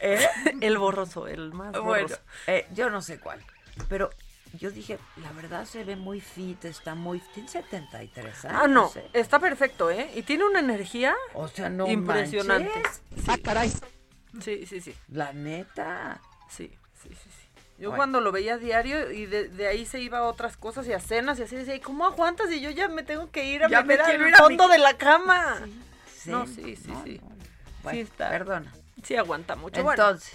¿Eh? 0.00 0.26
el 0.60 0.76
borroso, 0.76 1.28
el 1.28 1.52
más 1.52 1.72
borroso. 1.78 2.18
Eh, 2.48 2.66
yo 2.74 2.90
no 2.90 3.00
sé 3.00 3.20
cuál. 3.20 3.40
Pero 3.88 4.10
yo 4.58 4.72
dije, 4.72 4.98
la 5.22 5.30
verdad 5.32 5.64
se 5.66 5.84
ve 5.84 5.94
muy 5.94 6.20
fit, 6.20 6.64
está 6.64 6.96
muy... 6.96 7.20
Tiene 7.32 7.48
73 7.48 8.44
años. 8.46 8.60
Ah, 8.60 8.66
no, 8.66 8.92
está 9.12 9.38
perfecto, 9.38 9.88
¿eh? 9.88 10.10
Y 10.16 10.22
tiene 10.22 10.44
una 10.44 10.58
energía 10.58 11.14
o 11.34 11.46
sea, 11.46 11.68
no 11.68 11.86
impresionante. 11.86 12.82
Ah, 13.28 13.38
caray. 13.42 13.70
Sí, 14.40 14.66
sí, 14.66 14.80
sí. 14.80 14.94
La 15.08 15.32
neta. 15.32 16.20
Sí, 16.48 16.76
sí, 17.00 17.08
sí. 17.10 17.30
sí. 17.30 17.39
Yo 17.80 17.96
cuando 17.96 18.20
lo 18.20 18.30
veía 18.30 18.58
diario 18.58 19.10
y 19.10 19.24
de, 19.24 19.66
ahí 19.66 19.86
se 19.86 20.00
iba 20.00 20.18
a 20.18 20.22
otras 20.24 20.58
cosas 20.58 20.86
y 20.86 20.92
a 20.92 21.00
cenas 21.00 21.38
y 21.38 21.44
así 21.44 21.56
decía, 21.56 21.74
¿y 21.74 21.80
cómo 21.80 22.04
aguantas? 22.04 22.52
Y 22.52 22.60
yo 22.60 22.68
ya 22.68 22.88
me 22.88 23.02
tengo 23.02 23.30
que 23.30 23.44
ir 23.44 23.64
a 23.64 23.68
meter 23.68 24.02
al 24.02 24.34
fondo 24.36 24.68
de 24.68 24.78
la 24.78 24.98
cama. 24.98 25.66
Sí, 26.14 26.30
no, 26.30 26.46
sí, 26.46 26.76
sí, 26.76 26.92
sí. 27.04 27.20
sí 27.90 28.00
está. 28.00 28.28
Perdona. 28.28 28.70
Sí 29.02 29.16
aguanta 29.16 29.56
mucho. 29.56 29.80
Entonces. 29.80 30.34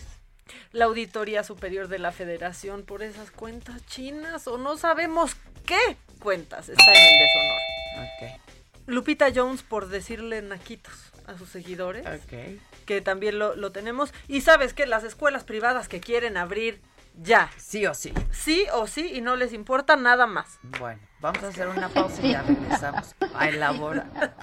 la 0.72 0.86
Auditoría 0.86 1.43
Superior 1.43 1.88
de 1.88 2.00
la 2.00 2.12
Federación 2.12 2.84
por 2.84 3.04
esas 3.04 3.30
cuentas 3.30 3.86
chinas 3.86 4.48
o 4.48 4.58
no 4.58 4.76
sabemos 4.76 5.36
qué 5.68 5.98
cuentas 6.18 6.68
está 6.70 6.91
en 6.91 7.14
el 7.14 7.20
deshonor. 7.20 7.62
Ok. 8.02 8.41
Lupita 8.88 9.28
Jones 9.34 9.62
por 9.62 9.88
decirle 9.89 10.41
naquitos 10.41 11.12
a 11.28 11.38
sus 11.38 11.50
seguidores. 11.50 12.08
Ok. 12.08 12.60
Que 12.88 13.02
también 13.02 13.38
lo, 13.38 13.56
lo 13.56 13.72
tenemos. 13.72 14.16
Y 14.28 14.41
sabes 14.41 14.74
que 14.74 14.88
las 14.88 15.04
escuelas 15.04 15.43
privadas 15.43 15.88
que 15.88 16.00
quieren 16.00 16.38
abrir 16.38 16.82
ya. 17.18 17.49
Sí 17.57 17.86
o 17.86 17.93
sí. 17.93 18.13
Sí 18.32 18.66
o 18.74 18.88
sí 18.88 19.11
y 19.13 19.22
no 19.22 19.36
les 19.36 19.53
importa 19.53 19.95
nada 19.95 20.28
más. 20.28 20.59
Bueno, 20.80 21.01
vamos 21.20 21.43
a 21.43 21.49
hacer 21.49 21.68
una 21.68 21.89
pausa 21.89 22.22
y 22.22 22.32
ya 22.32 22.41
regresamos 22.41 23.16
a 23.34 23.49
elaborar. 23.49 24.36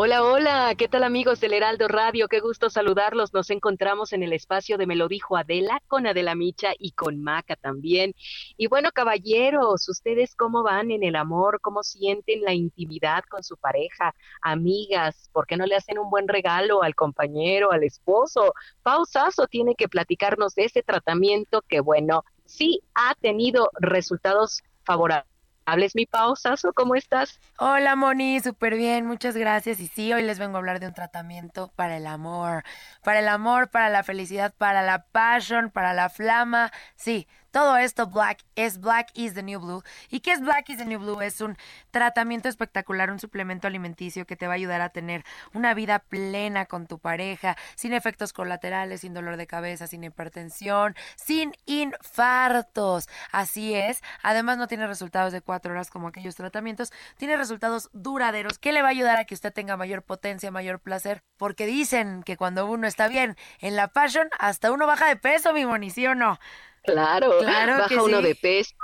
Hola, 0.07 0.23
hola, 0.23 0.75
¿qué 0.77 0.87
tal 0.87 1.03
amigos 1.03 1.41
del 1.41 1.55
Heraldo 1.55 1.89
Radio? 1.89 2.29
Qué 2.29 2.41
gusto 2.41 2.69
saludarlos. 2.69 3.33
Nos 3.33 3.49
encontramos 3.49 4.13
en 4.13 4.23
el 4.23 4.35
espacio 4.35 4.77
de 4.77 4.87
Me 4.87 4.97
lo 4.97 5.09
dijo 5.09 5.35
Adela, 5.35 5.81
con 5.89 6.07
Adela 6.07 6.35
Micha 6.35 6.73
y 6.79 6.93
con 6.93 7.23
Maca 7.23 7.57
también. 7.57 8.15
Y 8.59 8.67
bueno, 8.67 8.91
caballeros, 8.93 9.89
¿ustedes 9.89 10.37
cómo 10.37 10.63
van 10.63 10.91
en 10.91 11.05
el 11.05 11.17
amor? 11.17 11.59
¿Cómo 11.63 11.83
sienten 11.83 12.43
la 12.43 12.53
intimidad 12.53 13.25
con 13.31 13.43
su 13.43 13.57
pareja? 13.57 14.15
Amigas, 14.43 15.31
¿por 15.33 15.47
qué 15.47 15.57
no 15.57 15.65
le 15.65 15.75
hacen 15.75 15.99
un 15.99 16.11
buen 16.11 16.29
regalo 16.29 16.83
al 16.83 16.95
compañero, 16.95 17.73
al 17.73 17.83
esposo? 17.83 18.53
Pausazo 18.83 19.47
tiene 19.47 19.75
que 19.75 19.89
platicarnos 19.89 20.55
de 20.55 20.67
ese 20.67 20.83
tratamiento 20.83 21.63
que, 21.67 21.81
bueno, 21.81 22.25
sí 22.45 22.83
ha 22.95 23.15
tenido 23.15 23.71
resultados 23.81 24.61
favorables 24.85 25.34
Hables 25.67 25.95
mi 25.95 26.07
pausazo, 26.07 26.73
¿cómo 26.73 26.95
estás? 26.95 27.41
Hola 27.59 27.95
Moni, 27.95 28.41
súper 28.41 28.77
bien, 28.77 29.07
muchas 29.07 29.37
gracias. 29.37 29.79
Y 29.81 29.87
sí, 29.87 30.13
hoy 30.13 30.23
les 30.23 30.39
vengo 30.39 30.57
a 30.57 30.59
hablar 30.59 30.81
de 30.81 30.89
un 30.89 30.95
tratamiento 30.95 31.69
para 31.77 31.97
el 31.97 32.07
amor, 32.07 32.65
para 33.03 33.21
el 33.21 33.29
amor, 33.29 33.71
para 33.71 33.89
la 33.91 34.03
felicidad, 34.03 34.53
para 34.59 34.83
la 34.83 35.07
passion, 35.07 35.71
para 35.71 35.93
la 35.95 36.09
flama. 36.11 36.73
Sí, 36.97 37.29
todo 37.55 37.77
esto 37.77 38.09
Black 38.09 38.45
es 38.57 38.81
Black 38.81 39.11
is 39.15 39.35
the 39.35 39.43
New 39.45 39.61
Blue. 39.61 39.85
¿Y 40.11 40.19
qué 40.19 40.33
es 40.33 40.41
Black 40.41 40.69
is 40.71 40.79
the 40.79 40.85
New 40.85 40.99
Blue? 40.99 41.21
Es 41.21 41.41
un 41.41 41.57
tratamiento 41.93 42.49
espectacular, 42.49 43.13
un 43.13 43.21
suplemento 43.21 43.69
alimenticio 43.69 44.27
que 44.27 44.35
te 44.35 44.49
va 44.49 44.55
a 44.55 44.57
ayudar 44.57 44.81
a 44.81 44.89
tener 44.89 45.23
una 45.53 45.73
vida 45.73 46.01
plena 46.01 46.67
con 46.67 46.89
tu 46.89 46.99
pareja, 46.99 47.57
sin 47.77 47.93
efectos 47.93 48.33
colaterales, 48.33 49.03
sin 49.03 49.15
dolor 49.15 49.37
de 49.37 49.47
cabeza, 49.47 49.87
sin 49.87 50.03
hipertensión, 50.03 50.97
sin 51.15 51.53
infartos. 51.65 53.09
Así 53.31 53.77
es. 53.77 54.03
Además 54.25 54.59
no 54.59 54.67
tiene 54.67 54.89
resultados 54.89 55.33
de 55.33 55.41
cuatro 55.41 55.75
horas 55.75 55.91
como 55.91 56.09
aquellos 56.09 56.35
tratamientos, 56.35 56.93
tiene 57.19 57.37
resultados 57.37 57.89
duraderos 57.93 58.59
que 58.59 58.73
le 58.73 58.83
va 58.83 58.89
a 58.89 58.91
ayudar 58.91 59.19
a 59.19 59.27
que 59.27 59.35
usted 59.35 59.53
tenga 59.53 59.77
mayor 59.77 60.03
potencia, 60.03 60.51
mayor 60.51 60.81
placer, 60.81 61.23
porque 61.37 61.67
dicen 61.67 62.25
que 62.25 62.37
cuando 62.37 62.67
uno 62.67 62.89
está 62.89 63.07
bien 63.07 63.37
en 63.61 63.77
la 63.77 63.87
passion, 63.87 64.29
hasta 64.41 64.73
uno 64.73 64.89
baja 64.89 65.07
de 65.07 65.15
peso, 65.15 65.53
mi 65.53 65.65
moni, 65.65 65.91
¿sí 65.91 66.05
o 66.09 66.17
no? 66.17 66.41
Claro, 66.85 67.39
baja 67.41 68.03
uno 68.03 68.21
de 68.23 68.35
peso 68.35 68.75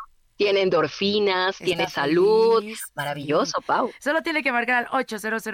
tiene 0.41 0.63
endorfinas, 0.63 1.59
tiene 1.59 1.87
salud. 1.87 2.65
Maravilloso, 2.95 3.61
Pau. 3.67 3.93
Solo 3.99 4.23
tiene 4.23 4.43
que 4.43 4.53
marcar 4.53 4.87
al 4.87 4.89
800 4.91 5.45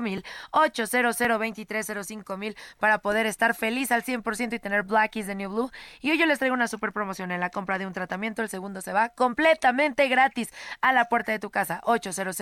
mil 0.00 0.24
800 0.52 2.38
mil 2.38 2.56
para 2.78 2.98
poder 2.98 3.26
estar 3.26 3.56
feliz 3.56 3.90
al 3.90 4.04
100% 4.04 4.52
y 4.52 4.60
tener 4.60 4.84
Black 4.84 5.16
is 5.16 5.26
the 5.26 5.34
New 5.34 5.50
Blue. 5.50 5.72
Y 6.00 6.12
hoy 6.12 6.18
yo 6.18 6.26
les 6.26 6.38
traigo 6.38 6.54
una 6.54 6.68
super 6.68 6.92
promoción 6.92 7.32
en 7.32 7.40
la 7.40 7.50
compra 7.50 7.76
de 7.76 7.86
un 7.86 7.92
tratamiento. 7.92 8.40
El 8.42 8.48
segundo 8.48 8.82
se 8.82 8.92
va 8.92 9.08
completamente 9.08 10.06
gratis 10.06 10.50
a 10.80 10.92
la 10.92 11.06
puerta 11.06 11.32
de 11.32 11.40
tu 11.40 11.50
casa. 11.50 11.80
800 11.82 12.38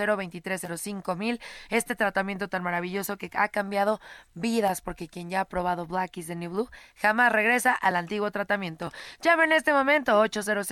mil 1.17 1.41
Este 1.69 1.95
tratamiento 1.95 2.49
tan 2.49 2.61
maravilloso 2.61 3.17
que 3.17 3.31
ha 3.33 3.47
cambiado 3.47 3.99
vidas 4.35 4.81
porque 4.81 5.07
quien 5.07 5.31
ya 5.31 5.41
ha 5.41 5.45
probado 5.45 5.87
Black 5.87 6.17
is 6.17 6.27
the 6.27 6.35
New 6.35 6.51
Blue 6.51 6.69
jamás 6.97 7.31
regresa 7.31 7.73
al 7.73 7.95
antiguo 7.95 8.29
tratamiento. 8.29 8.91
Llame 9.21 9.45
en 9.45 9.53
este 9.53 9.73
momento 9.73 10.19
800 10.19 10.67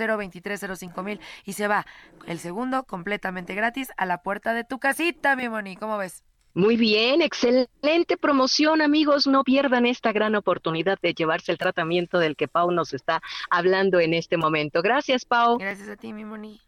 05 0.60 1.02
mil 1.02 1.20
y 1.44 1.54
se 1.54 1.68
va 1.68 1.86
el 2.26 2.38
segundo 2.38 2.84
completamente 2.84 3.54
gratis 3.54 3.90
a 3.96 4.06
la 4.06 4.22
puerta 4.22 4.54
de 4.54 4.64
tu 4.64 4.78
casita, 4.78 5.36
mi 5.36 5.48
Moni. 5.48 5.76
¿Cómo 5.76 5.98
ves? 5.98 6.22
Muy 6.52 6.76
bien, 6.76 7.22
excelente 7.22 8.16
promoción, 8.16 8.82
amigos. 8.82 9.28
No 9.28 9.44
pierdan 9.44 9.86
esta 9.86 10.12
gran 10.12 10.34
oportunidad 10.34 10.98
de 11.00 11.14
llevarse 11.14 11.52
el 11.52 11.58
tratamiento 11.58 12.18
del 12.18 12.34
que 12.34 12.48
Pau 12.48 12.72
nos 12.72 12.92
está 12.92 13.22
hablando 13.50 14.00
en 14.00 14.14
este 14.14 14.36
momento. 14.36 14.82
Gracias, 14.82 15.24
Pau. 15.24 15.58
Gracias 15.58 15.88
a 15.88 15.96
ti, 15.96 16.12
mi 16.12 16.24
Moni. 16.24 16.60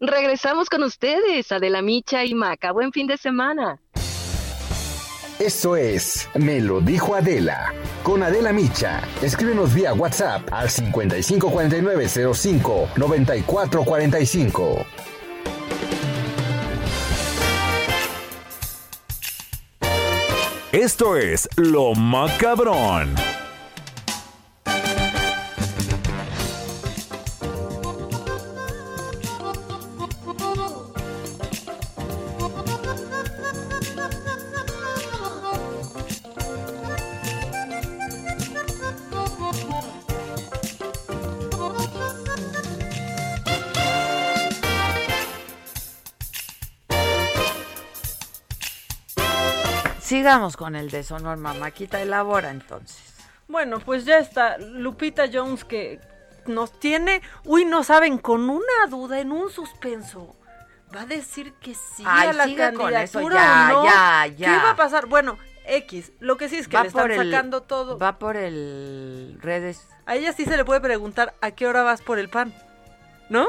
Regresamos 0.00 0.68
con 0.68 0.82
ustedes, 0.82 1.52
Adela 1.52 1.80
Micha 1.82 2.24
y 2.24 2.34
Maca. 2.34 2.72
Buen 2.72 2.92
fin 2.92 3.06
de 3.06 3.16
semana. 3.16 3.80
Eso 5.38 5.76
es 5.76 6.30
Me 6.34 6.60
lo 6.60 6.80
dijo 6.80 7.14
Adela. 7.14 7.74
Con 8.02 8.22
Adela 8.22 8.54
Micha. 8.54 9.02
Escríbenos 9.20 9.74
vía 9.74 9.92
WhatsApp 9.92 10.48
al 10.50 10.70
554905 10.70 12.88
9445. 12.96 14.86
Esto 20.72 21.16
es 21.16 21.48
Lo 21.56 21.94
Macabrón. 21.94 23.14
Sigamos 50.26 50.56
con 50.56 50.74
el 50.74 50.90
deshonor, 50.90 51.36
mamáquita, 51.36 52.02
elabora 52.02 52.50
entonces. 52.50 53.14
Bueno, 53.46 53.78
pues 53.78 54.04
ya 54.04 54.18
está. 54.18 54.58
Lupita 54.58 55.26
Jones 55.32 55.64
que 55.64 56.00
nos 56.46 56.80
tiene, 56.80 57.22
uy, 57.44 57.64
no 57.64 57.84
saben, 57.84 58.18
con 58.18 58.50
una 58.50 58.88
duda, 58.90 59.20
en 59.20 59.30
un 59.30 59.52
suspenso. 59.52 60.34
Va 60.92 61.02
a 61.02 61.06
decir 61.06 61.52
que 61.60 61.76
sí 61.76 62.02
a 62.04 62.32
la 62.32 62.52
candidatura 62.56 63.06
ya, 63.38 63.68
no. 63.68 63.84
Ya, 63.84 64.26
ya. 64.36 64.46
¿Qué 64.48 64.64
va 64.64 64.70
a 64.70 64.76
pasar? 64.76 65.06
Bueno, 65.06 65.38
X. 65.64 66.10
Lo 66.18 66.36
que 66.36 66.48
sí 66.48 66.56
es 66.56 66.66
que 66.66 66.76
le 66.76 66.88
están 66.88 67.14
sacando 67.14 67.62
todo. 67.62 67.96
Va 67.96 68.18
por 68.18 68.36
el 68.36 69.38
redes. 69.40 69.86
A 70.06 70.16
ella 70.16 70.32
sí 70.32 70.44
se 70.44 70.56
le 70.56 70.64
puede 70.64 70.80
preguntar 70.80 71.34
a 71.40 71.52
qué 71.52 71.68
hora 71.68 71.84
vas 71.84 72.02
por 72.02 72.18
el 72.18 72.28
pan. 72.28 72.52
¿No? 73.28 73.46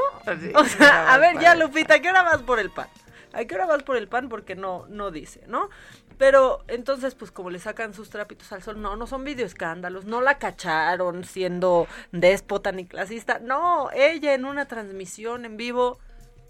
o 0.54 0.64
sea, 0.64 1.12
a 1.12 1.18
ver, 1.18 1.40
ya 1.40 1.56
Lupita, 1.56 1.94
¿a 1.94 1.98
qué 1.98 2.08
hora 2.08 2.22
vas 2.22 2.42
por 2.42 2.60
el 2.60 2.70
pan? 2.70 2.86
¿A 3.32 3.44
qué 3.46 3.56
hora 3.56 3.66
vas 3.66 3.82
por 3.82 3.96
el 3.96 4.06
pan? 4.06 4.28
Porque 4.28 4.54
no, 4.54 4.86
no 4.88 5.10
dice, 5.10 5.42
¿no? 5.48 5.70
Pero 6.18 6.64
entonces, 6.66 7.14
pues 7.14 7.30
como 7.30 7.48
le 7.50 7.60
sacan 7.60 7.94
sus 7.94 8.10
trapitos 8.10 8.52
al 8.52 8.62
sol, 8.62 8.82
no, 8.82 8.96
no 8.96 9.06
son 9.06 9.24
videoescándalos, 9.24 10.04
no 10.04 10.20
la 10.20 10.38
cacharon 10.38 11.24
siendo 11.24 11.86
déspota 12.10 12.72
ni 12.72 12.86
clasista, 12.86 13.38
no, 13.38 13.90
ella 13.92 14.34
en 14.34 14.44
una 14.44 14.66
transmisión 14.66 15.44
en 15.44 15.56
vivo, 15.56 15.98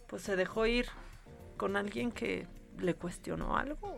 pues 0.06 0.22
se 0.22 0.36
dejó 0.36 0.64
ir 0.66 0.86
con 1.58 1.76
alguien 1.76 2.12
que 2.12 2.46
le 2.78 2.94
cuestionó 2.94 3.56
algo. 3.58 3.96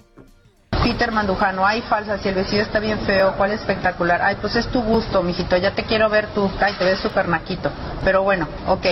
Peter 0.83 1.13
Mandujano, 1.13 1.67
ay 1.67 1.83
falsa, 1.83 2.19
si 2.19 2.29
el 2.29 2.35
vestido 2.35 2.63
está 2.63 2.81
bien 2.81 2.99
feo, 3.01 3.35
cuál 3.37 3.53
espectacular. 3.53 4.23
Ay, 4.23 4.37
pues 4.41 4.57
es 4.57 4.67
tu 4.69 4.83
gusto, 4.83 5.23
mijito, 5.23 5.57
ya 5.57 5.75
te 5.75 5.85
quiero 5.85 6.09
ver 6.09 6.29
tú. 6.29 6.51
Ay, 6.59 6.73
te 6.79 6.85
ves 6.85 6.99
súper 7.01 7.29
naquito. 7.29 7.71
Pero 8.03 8.23
bueno, 8.23 8.49
ok. 8.67 8.87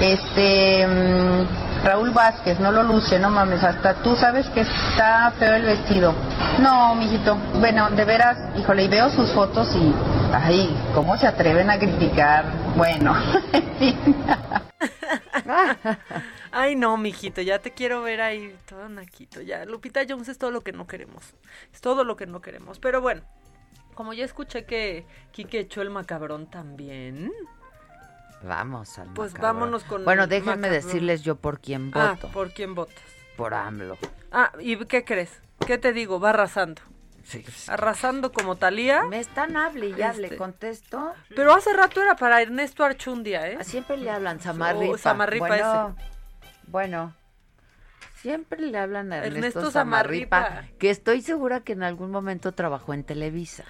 Este, 0.00 0.86
mm, 0.86 1.69
Raúl 1.84 2.10
Vázquez, 2.10 2.60
no 2.60 2.70
lo 2.72 2.82
luce, 2.82 3.18
no 3.18 3.30
mames, 3.30 3.62
hasta 3.64 3.94
tú 4.02 4.14
sabes 4.16 4.46
que 4.50 4.60
está 4.60 5.32
feo 5.38 5.54
el 5.54 5.62
vestido. 5.62 6.14
No, 6.58 6.94
mijito, 6.94 7.36
bueno, 7.58 7.90
de 7.90 8.04
veras, 8.04 8.36
híjole, 8.56 8.84
y 8.84 8.88
veo 8.88 9.08
sus 9.10 9.32
fotos 9.32 9.74
y, 9.74 9.94
ay, 10.32 10.76
¿cómo 10.94 11.16
se 11.16 11.26
atreven 11.26 11.70
a 11.70 11.78
criticar? 11.78 12.44
Bueno. 12.76 13.14
Ay, 16.52 16.76
no, 16.76 16.96
mijito, 16.96 17.40
ya 17.42 17.60
te 17.60 17.72
quiero 17.72 18.02
ver 18.02 18.20
ahí 18.20 18.56
todo 18.68 18.88
naquito. 18.88 19.40
Ya, 19.40 19.64
Lupita 19.64 20.02
Jones 20.08 20.28
es 20.28 20.38
todo 20.38 20.50
lo 20.50 20.62
que 20.62 20.72
no 20.72 20.86
queremos. 20.86 21.34
Es 21.72 21.80
todo 21.80 22.04
lo 22.04 22.16
que 22.16 22.26
no 22.26 22.40
queremos. 22.40 22.78
Pero 22.78 23.00
bueno, 23.00 23.22
como 23.94 24.12
ya 24.12 24.24
escuché 24.24 24.64
que 24.64 25.06
Kike 25.32 25.60
echó 25.60 25.82
el 25.82 25.90
macabrón 25.90 26.50
también. 26.50 27.32
Vamos 28.42 28.98
al 28.98 29.12
Pues 29.14 29.34
vámonos 29.34 29.84
con 29.84 30.04
Bueno, 30.04 30.26
déjenme 30.26 30.70
decirles 30.70 31.22
yo 31.22 31.36
por 31.36 31.60
quién 31.60 31.90
Ah, 31.94 32.12
voto. 32.14 32.28
¿por 32.32 32.52
quién 32.52 32.74
votas? 32.74 32.96
Por 33.36 33.54
AMLO. 33.54 33.98
Ah, 34.32 34.52
¿y 34.60 34.76
qué 34.86 35.04
crees? 35.04 35.40
¿Qué 35.66 35.76
te 35.78 35.92
digo? 35.92 36.20
Va 36.20 36.30
arrasando. 36.30 36.80
Sí. 37.22 37.44
Arrasando 37.68 38.32
como 38.32 38.56
Talía. 38.56 39.04
Me 39.04 39.20
están 39.20 39.56
hable 39.56 39.88
y 39.90 39.94
ya 39.94 40.10
Este. 40.10 40.22
le 40.22 40.36
contesto. 40.36 41.12
Pero 41.36 41.52
hace 41.52 41.72
rato 41.74 42.02
era 42.02 42.16
para 42.16 42.40
Ernesto 42.40 42.82
Archundia, 42.82 43.46
¿eh? 43.48 43.62
Siempre 43.62 43.96
le 43.98 44.10
hablan 44.10 44.40
Samarripa. 44.40 44.94
Oh, 44.94 44.98
Samarripa 44.98 45.46
bueno, 45.46 45.96
bueno. 46.66 47.14
Siempre 48.16 48.60
le 48.60 48.76
hablan 48.78 49.12
a 49.12 49.18
Ernesto, 49.18 49.36
Ernesto 49.38 49.70
Samarripa, 49.70 50.42
Samarripa. 50.44 50.78
que 50.78 50.90
estoy 50.90 51.22
segura 51.22 51.60
que 51.60 51.72
en 51.72 51.82
algún 51.82 52.10
momento 52.10 52.52
trabajó 52.52 52.92
en 52.94 53.04
Televisa. 53.04 53.64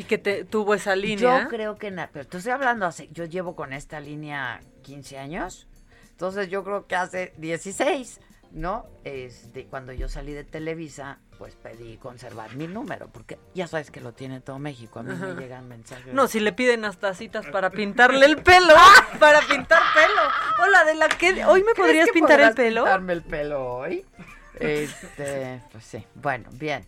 Y 0.00 0.04
que 0.04 0.16
te, 0.16 0.44
tuvo 0.44 0.72
esa 0.72 0.96
línea. 0.96 1.42
Yo 1.42 1.48
creo 1.50 1.76
que, 1.76 1.92
pero 2.10 2.26
te 2.26 2.38
estoy 2.38 2.52
hablando 2.52 2.86
hace, 2.86 3.10
yo 3.12 3.26
llevo 3.26 3.54
con 3.54 3.74
esta 3.74 4.00
línea 4.00 4.62
15 4.80 5.18
años, 5.18 5.68
entonces 6.12 6.48
yo 6.48 6.64
creo 6.64 6.86
que 6.86 6.96
hace 6.96 7.34
16, 7.36 8.18
¿no? 8.52 8.86
Este, 9.04 9.66
cuando 9.66 9.92
yo 9.92 10.08
salí 10.08 10.32
de 10.32 10.42
Televisa, 10.42 11.18
pues 11.36 11.54
pedí 11.54 11.98
conservar 11.98 12.56
mi 12.56 12.66
número, 12.66 13.08
porque 13.08 13.38
ya 13.54 13.66
sabes 13.66 13.90
que 13.90 14.00
lo 14.00 14.14
tiene 14.14 14.40
todo 14.40 14.58
México, 14.58 15.00
a 15.00 15.02
mí 15.02 15.12
Ajá. 15.12 15.26
me 15.26 15.42
llegan 15.42 15.68
mensajes. 15.68 16.14
No, 16.14 16.28
si 16.28 16.40
le 16.40 16.54
piden 16.54 16.86
hasta 16.86 17.12
citas 17.12 17.44
para 17.48 17.68
pintarle 17.68 18.24
el 18.24 18.38
pelo. 18.38 18.72
para 19.20 19.42
pintar 19.42 19.82
pelo. 19.92 20.22
Hola, 20.64 20.84
de 20.84 20.94
la 20.94 21.08
que 21.08 21.44
hoy 21.44 21.60
me 21.60 21.72
¿Crees 21.72 21.76
podrías 21.76 22.06
que 22.06 22.12
pintar 22.14 22.40
el 22.40 22.54
pelo. 22.54 22.84
pintarme 22.84 23.12
el 23.12 23.22
pelo 23.22 23.66
hoy? 23.66 24.06
Este, 24.58 25.60
pues 25.70 25.84
sí, 25.84 26.06
bueno, 26.14 26.48
bien. 26.52 26.86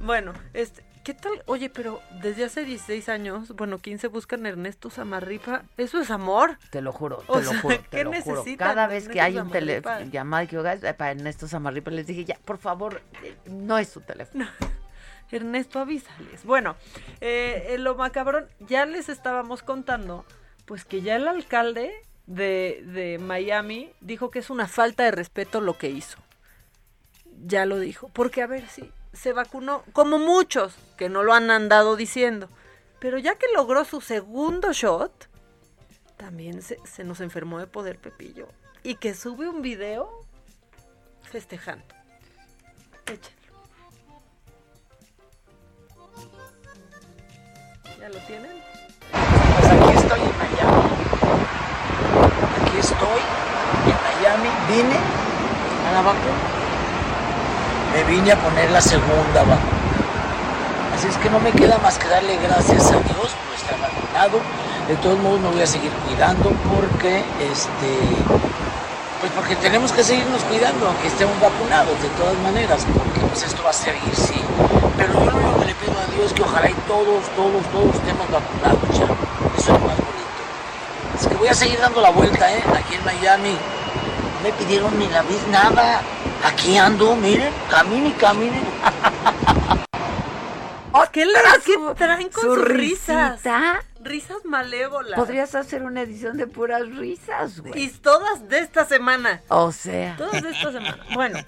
Bueno, 0.00 0.34
este, 0.52 0.82
¿qué 1.02 1.14
tal? 1.14 1.42
Oye, 1.46 1.70
pero 1.70 2.00
desde 2.20 2.44
hace 2.44 2.64
16 2.64 3.08
años, 3.08 3.54
bueno, 3.56 3.78
15 3.78 4.08
buscan 4.08 4.46
Ernesto 4.46 4.90
Samarripa. 4.90 5.62
Eso 5.76 6.00
es 6.00 6.10
amor. 6.10 6.58
Te 6.70 6.80
lo 6.80 6.92
juro, 6.92 7.22
O 7.26 7.38
te 7.38 7.44
lo 7.44 7.50
sea, 7.50 7.60
juro, 7.60 7.78
¿qué 7.90 8.04
lo 8.04 8.12
juro. 8.22 8.44
Cada 8.56 8.86
vez 8.86 9.08
que 9.08 9.20
hay 9.20 9.38
un 9.38 9.50
teléfono, 9.50 10.00
llamada 10.00 10.46
que 10.46 10.58
para 10.94 11.10
Ernesto 11.10 11.48
Samarripa, 11.48 11.90
les 11.90 12.06
dije, 12.06 12.24
ya, 12.24 12.38
por 12.44 12.58
favor, 12.58 13.02
eh, 13.22 13.36
no 13.46 13.78
es 13.78 13.88
su 13.88 14.00
teléfono. 14.00 14.46
Ernesto, 15.30 15.80
avísales. 15.80 16.44
Bueno, 16.44 16.76
eh, 17.20 17.76
lo 17.78 17.94
macabrón, 17.94 18.48
ya 18.60 18.84
les 18.86 19.08
estábamos 19.08 19.62
contando, 19.62 20.26
pues 20.66 20.84
que 20.84 21.00
ya 21.00 21.16
el 21.16 21.26
alcalde 21.26 21.90
de, 22.26 22.82
de 22.86 23.18
Miami 23.18 23.90
dijo 24.00 24.30
que 24.30 24.40
es 24.40 24.50
una 24.50 24.68
falta 24.68 25.04
de 25.04 25.10
respeto 25.10 25.60
lo 25.60 25.78
que 25.78 25.88
hizo. 25.88 26.18
Ya 27.44 27.64
lo 27.64 27.78
dijo. 27.78 28.08
Porque, 28.12 28.42
a 28.42 28.46
ver, 28.46 28.68
si 28.68 28.92
se 29.12 29.32
vacunó, 29.32 29.82
como 29.92 30.18
muchos 30.18 30.74
que 30.96 31.08
no 31.08 31.22
lo 31.22 31.34
han 31.34 31.50
andado 31.50 31.96
diciendo. 31.96 32.48
Pero 32.98 33.18
ya 33.18 33.34
que 33.34 33.46
logró 33.54 33.84
su 33.84 34.00
segundo 34.00 34.72
shot, 34.72 35.28
también 36.16 36.62
se, 36.62 36.78
nos 37.04 37.20
enfermó 37.20 37.58
de 37.58 37.66
poder 37.66 37.98
Pepillo. 37.98 38.48
Y 38.82 38.96
que 38.96 39.14
sube 39.14 39.48
un 39.48 39.62
video 39.62 40.24
festejando. 41.22 41.84
Échenlo. 43.06 43.42
¿Ya 47.98 48.08
lo 48.08 48.18
tienen? 48.20 48.52
Pues 49.10 49.66
aquí 49.66 49.96
estoy 49.98 50.20
en 50.20 50.38
Miami. 50.38 50.82
Aquí 52.60 52.78
estoy 52.78 53.20
en 53.86 53.98
Miami. 54.02 54.48
Vine 54.68 54.98
a 55.88 55.92
la 55.92 56.02
vacuna. 56.02 56.61
Me 57.92 58.04
vine 58.04 58.32
a 58.32 58.36
poner 58.36 58.70
la 58.70 58.80
segunda 58.80 59.40
vacuna. 59.40 59.82
Así 60.96 61.08
es 61.08 61.16
que 61.18 61.28
no 61.30 61.40
me 61.40 61.52
queda 61.52 61.78
más 61.78 61.98
que 61.98 62.08
darle 62.08 62.36
gracias 62.36 62.86
a 62.86 63.00
Dios 63.00 63.32
por 63.44 63.54
estar 63.54 63.78
vacunado. 63.80 64.40
De 64.88 64.96
todos 64.96 65.18
modos 65.18 65.40
me 65.40 65.48
voy 65.48 65.62
a 65.62 65.66
seguir 65.66 65.90
cuidando 66.06 66.50
porque 66.74 67.24
este 67.40 67.92
pues 69.20 69.32
porque 69.36 69.54
tenemos 69.56 69.92
que 69.92 70.02
seguirnos 70.02 70.42
cuidando 70.44 70.88
aunque 70.88 71.06
estemos 71.06 71.38
vacunados 71.40 71.94
de 72.02 72.08
todas 72.18 72.36
maneras, 72.38 72.84
porque 72.92 73.20
pues 73.20 73.44
esto 73.44 73.62
va 73.62 73.70
a 73.70 73.72
seguir 73.72 74.14
sí. 74.16 74.40
Pero 74.96 75.12
yo 75.12 75.30
lo 75.30 75.36
único 75.36 75.60
que 75.60 75.66
le 75.66 75.74
pido 75.74 75.94
a 75.98 76.06
Dios 76.12 76.26
es 76.26 76.32
que 76.32 76.42
ojalá 76.42 76.68
y 76.68 76.74
todos, 76.88 77.22
todos, 77.36 77.62
todos 77.72 77.94
estemos 77.94 78.26
vacunados 78.30 78.98
ya. 78.98 79.04
Eso 79.58 79.74
es 79.74 79.80
lo 79.80 79.86
más 79.86 79.96
bonito. 79.96 80.42
Es 81.20 81.26
que 81.26 81.34
voy 81.36 81.48
a 81.48 81.54
seguir 81.54 81.78
dando 81.78 82.00
la 82.00 82.10
vuelta, 82.10 82.52
¿eh? 82.52 82.62
Aquí 82.74 82.94
en 82.94 83.04
Miami. 83.04 83.52
No 83.52 84.40
me 84.42 84.52
pidieron 84.52 84.98
ni 84.98 85.08
la 85.08 85.22
vez 85.22 85.46
nada. 85.50 86.00
Aquí 86.44 86.76
ando, 86.76 87.16
miren, 87.16 87.52
camine 87.70 88.08
y 88.08 88.12
camine. 88.12 88.60
¿Qué, 91.12 91.26
le, 91.26 91.32
¿qué 91.64 91.74
traen 91.94 92.30
con 92.30 92.42
su 92.42 92.54
sus 92.54 92.64
risas? 92.64 93.42
Risas 94.00 94.44
malévolas. 94.44 95.18
Podrías 95.18 95.54
hacer 95.54 95.82
una 95.82 96.00
edición 96.00 96.38
de 96.38 96.46
puras 96.46 96.88
risas, 96.88 97.60
güey. 97.60 97.84
Y 97.84 97.88
todas 97.88 98.48
de 98.48 98.60
esta 98.60 98.86
semana. 98.86 99.42
O 99.48 99.70
sea. 99.72 100.16
Todas 100.16 100.42
de 100.42 100.50
esta 100.50 100.72
semana. 100.72 100.98
Bueno, 101.14 101.38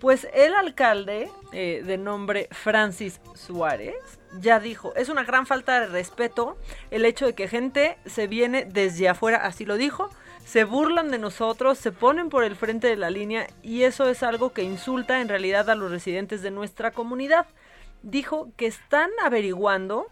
pues 0.00 0.26
el 0.32 0.54
alcalde, 0.54 1.30
eh, 1.52 1.82
de 1.84 1.98
nombre 1.98 2.48
Francis 2.50 3.20
Suárez, 3.34 3.94
ya 4.38 4.58
dijo, 4.58 4.94
es 4.96 5.10
una 5.10 5.24
gran 5.24 5.46
falta 5.46 5.80
de 5.80 5.86
respeto 5.86 6.56
el 6.90 7.04
hecho 7.04 7.26
de 7.26 7.34
que 7.34 7.46
gente 7.46 7.98
se 8.06 8.26
viene 8.26 8.64
desde 8.64 9.08
afuera, 9.08 9.38
así 9.44 9.66
lo 9.66 9.76
dijo, 9.76 10.08
se 10.50 10.64
burlan 10.64 11.12
de 11.12 11.18
nosotros, 11.18 11.78
se 11.78 11.92
ponen 11.92 12.28
por 12.28 12.42
el 12.42 12.56
frente 12.56 12.88
de 12.88 12.96
la 12.96 13.08
línea 13.08 13.46
y 13.62 13.84
eso 13.84 14.08
es 14.08 14.24
algo 14.24 14.52
que 14.52 14.64
insulta 14.64 15.20
en 15.20 15.28
realidad 15.28 15.70
a 15.70 15.76
los 15.76 15.92
residentes 15.92 16.42
de 16.42 16.50
nuestra 16.50 16.90
comunidad. 16.90 17.46
Dijo 18.02 18.50
que 18.56 18.66
están 18.66 19.10
averiguando 19.22 20.08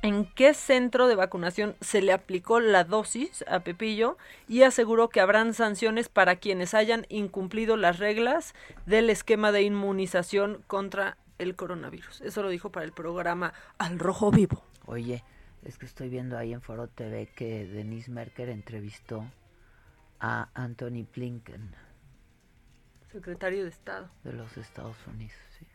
en 0.00 0.24
qué 0.34 0.54
centro 0.54 1.08
de 1.08 1.14
vacunación 1.14 1.76
se 1.82 2.00
le 2.00 2.14
aplicó 2.14 2.58
la 2.58 2.84
dosis 2.84 3.44
a 3.48 3.60
Pepillo 3.60 4.16
y 4.48 4.62
aseguró 4.62 5.10
que 5.10 5.20
habrán 5.20 5.52
sanciones 5.52 6.08
para 6.08 6.36
quienes 6.36 6.72
hayan 6.72 7.04
incumplido 7.10 7.76
las 7.76 7.98
reglas 7.98 8.54
del 8.86 9.10
esquema 9.10 9.52
de 9.52 9.60
inmunización 9.60 10.62
contra 10.68 11.18
el 11.36 11.54
coronavirus. 11.54 12.22
Eso 12.22 12.42
lo 12.42 12.48
dijo 12.48 12.70
para 12.70 12.86
el 12.86 12.92
programa 12.92 13.52
Al 13.76 13.98
Rojo 13.98 14.30
Vivo. 14.30 14.62
Oye, 14.86 15.22
es 15.66 15.76
que 15.76 15.84
estoy 15.84 16.08
viendo 16.08 16.38
ahí 16.38 16.54
en 16.54 16.62
Foro 16.62 16.88
TV 16.88 17.26
que 17.26 17.66
Denise 17.66 18.10
Merker 18.10 18.48
entrevistó 18.48 19.26
a 20.20 20.48
Anthony 20.54 21.06
Blinken 21.14 21.74
Secretario 23.12 23.62
de 23.64 23.70
Estado. 23.70 24.10
de 24.24 24.32
los 24.32 24.56
Estados 24.56 24.96
Unidos. 25.06 25.36
sí. 25.58 25.66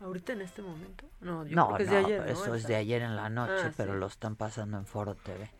¿Ahorita 0.00 0.32
en 0.34 0.42
este 0.42 0.60
momento? 0.60 1.06
No, 1.20 1.46
yo 1.46 1.54
No, 1.56 1.66
creo 1.68 1.76
que 1.78 1.82
es 1.84 1.88
no, 1.90 1.94
de 1.94 2.04
ayer. 2.04 2.20
¿no? 2.20 2.26
eso 2.26 2.54
es 2.54 2.66
de 2.66 2.76
ayer 2.76 3.02
en 3.02 3.16
la 3.16 3.30
noche, 3.30 3.64
Ah, 3.66 3.72
pero 3.76 3.94
sí. 3.94 4.00
lo 4.00 4.06
están 4.06 4.36
pasando 4.36 4.76
en 4.76 4.86
Foro 4.86 5.14
TV. 5.14 5.50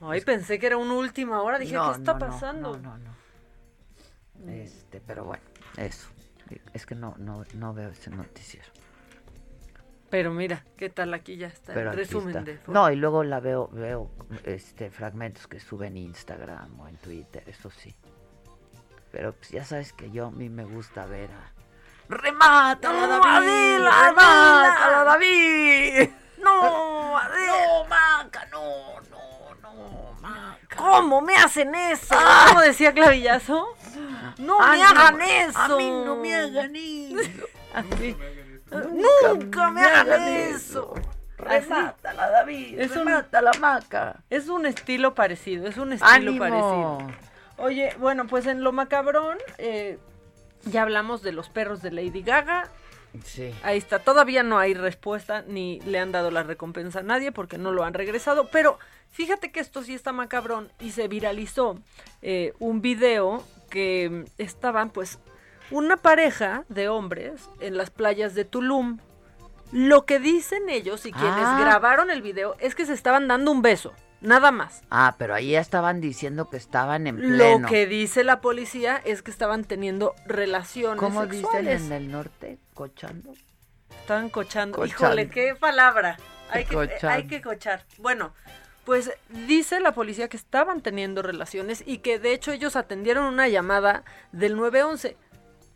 Ay, 0.00 0.20
pensé 0.22 0.58
que 0.58 0.66
era 0.66 0.76
una 0.76 0.94
última 0.94 1.40
hora. 1.42 1.58
Dije, 1.58 1.76
¿qué 1.76 1.90
está 1.92 2.18
pasando? 2.18 2.76
No, 2.78 2.98
no, 2.98 2.98
no. 2.98 4.50
Este, 4.50 5.00
pero 5.00 5.24
bueno, 5.24 5.42
eso. 5.76 6.08
Es 6.72 6.84
que 6.86 6.94
no, 6.96 7.14
no, 7.18 7.44
no 7.54 7.74
veo 7.74 7.90
ese 7.90 8.10
noticiero. 8.10 8.66
Pero 10.12 10.30
mira, 10.30 10.62
¿qué 10.76 10.90
tal? 10.90 11.14
Aquí 11.14 11.38
ya 11.38 11.46
está 11.46 11.72
Pero 11.72 11.90
resumen 11.90 12.36
está. 12.36 12.42
de 12.42 12.60
No, 12.66 12.90
y 12.90 12.96
luego 12.96 13.24
la 13.24 13.40
veo, 13.40 13.70
veo 13.72 14.10
este 14.44 14.90
fragmentos 14.90 15.46
que 15.46 15.58
suben 15.58 15.96
en 15.96 16.04
Instagram 16.08 16.78
o 16.78 16.86
en 16.86 16.98
Twitter, 16.98 17.42
eso 17.46 17.70
sí. 17.70 17.96
Pero 19.10 19.32
pues 19.32 19.48
ya 19.48 19.64
sabes 19.64 19.94
que 19.94 20.10
yo 20.10 20.26
a 20.26 20.30
mí 20.30 20.50
me 20.50 20.66
gusta 20.66 21.06
ver 21.06 21.30
a 21.30 21.50
¡Remátala, 22.10 23.06
¡No, 23.06 23.08
David! 23.08 23.26
Adela, 23.26 24.08
¡Remátala! 24.10 25.04
David! 25.04 26.10
No, 26.42 27.16
Adela. 27.16 27.46
No, 27.46 27.84
Maca, 27.88 28.46
no, 28.52 29.00
no, 29.10 29.54
no, 29.62 30.12
Maca. 30.20 30.76
¿Cómo 30.76 31.22
me 31.22 31.36
hacen 31.36 31.74
eso? 31.74 32.14
Ah. 32.18 32.48
¿Cómo 32.48 32.60
decía 32.60 32.92
Clavillazo? 32.92 33.66
No 34.36 34.58
Ay, 34.60 34.78
me 34.78 34.84
hagan 34.84 35.16
no, 35.16 35.24
eso. 35.24 35.58
A 35.58 35.68
mí 35.78 35.90
no 35.90 36.16
me 36.16 36.34
hagan 36.34 36.76
eso. 36.76 37.30
Así. 37.72 38.14
Nunca, 38.72 39.70
me 39.70 39.82
hagan 39.82 40.22
eso. 40.22 40.94
Remátala, 41.38 42.30
David. 42.30 42.78
Es 42.80 42.92
un- 42.92 42.98
remátala, 43.06 43.50
Maca. 43.60 44.22
Es 44.30 44.48
un 44.48 44.66
estilo 44.66 45.14
parecido, 45.14 45.66
es 45.66 45.76
un 45.76 45.92
estilo 45.92 46.10
¡Ánimo! 46.12 46.38
parecido. 46.38 46.98
Oye, 47.58 47.94
bueno, 47.98 48.26
pues 48.26 48.46
en 48.46 48.62
lo 48.62 48.72
macabrón, 48.72 49.38
eh, 49.58 49.98
ya 50.64 50.82
hablamos 50.82 51.22
de 51.22 51.32
los 51.32 51.48
perros 51.48 51.82
de 51.82 51.90
Lady 51.90 52.22
Gaga. 52.22 52.68
Sí. 53.24 53.52
Ahí 53.62 53.76
está, 53.76 53.98
todavía 53.98 54.42
no 54.42 54.58
hay 54.58 54.72
respuesta 54.72 55.42
ni 55.46 55.80
le 55.80 55.98
han 55.98 56.12
dado 56.12 56.30
la 56.30 56.44
recompensa 56.44 57.00
a 57.00 57.02
nadie 57.02 57.30
porque 57.30 57.58
no 57.58 57.70
lo 57.70 57.84
han 57.84 57.92
regresado, 57.92 58.48
pero 58.50 58.78
fíjate 59.10 59.50
que 59.52 59.60
esto 59.60 59.82
sí 59.82 59.92
está 59.94 60.12
macabrón 60.12 60.72
y 60.80 60.92
se 60.92 61.08
viralizó 61.08 61.78
eh, 62.22 62.54
un 62.58 62.80
video 62.80 63.44
que 63.68 64.24
estaban 64.38 64.88
pues 64.88 65.18
una 65.72 65.96
pareja 65.96 66.64
de 66.68 66.88
hombres 66.88 67.48
en 67.60 67.76
las 67.76 67.90
playas 67.90 68.34
de 68.34 68.44
Tulum. 68.44 68.98
Lo 69.72 70.04
que 70.04 70.18
dicen 70.20 70.68
ellos 70.68 71.06
y 71.06 71.12
quienes 71.12 71.44
Ah. 71.46 71.58
grabaron 71.60 72.10
el 72.10 72.20
video 72.22 72.56
es 72.60 72.74
que 72.74 72.84
se 72.86 72.92
estaban 72.92 73.26
dando 73.28 73.50
un 73.50 73.62
beso. 73.62 73.92
nada 74.20 74.52
más. 74.52 74.82
Ah, 74.88 75.16
pero 75.18 75.34
ahí 75.34 75.56
estaban 75.56 76.00
diciendo 76.00 76.48
que 76.48 76.56
estaban 76.56 77.08
en 77.08 77.16
pleno. 77.16 77.58
Lo 77.58 77.66
que 77.68 77.86
dice 77.88 78.22
la 78.22 78.40
policía 78.40 79.02
es 79.04 79.20
que 79.20 79.32
estaban 79.32 79.64
teniendo 79.64 80.14
relaciones 80.26 81.00
¿Cómo 81.00 81.22
sexuales. 81.22 81.80
dicen 81.82 81.86
en 81.86 81.92
el 82.04 82.12
norte? 82.12 82.58
¿Cochando? 82.72 83.32
Estaban 83.90 84.28
cochando. 84.30 84.78
Cochando. 84.78 85.06
Híjole, 85.06 85.28
qué 85.28 85.56
palabra. 85.56 86.18
Hay 86.50 86.66
que, 86.66 86.72
Cochando. 86.74 87.08
hay 87.08 87.26
que 87.26 87.42
cochar. 87.42 87.84
Bueno, 87.98 88.32
pues 88.84 89.10
dice 89.48 89.80
la 89.80 89.90
policía 89.92 90.28
que 90.28 90.36
estaban 90.36 90.82
teniendo 90.82 91.22
relaciones 91.22 91.82
y 91.84 91.98
que 91.98 92.20
de 92.20 92.32
hecho 92.32 92.52
ellos 92.52 92.76
atendieron 92.76 93.24
una 93.24 93.48
llamada 93.48 94.04
del 94.30 94.54
911. 94.56 95.16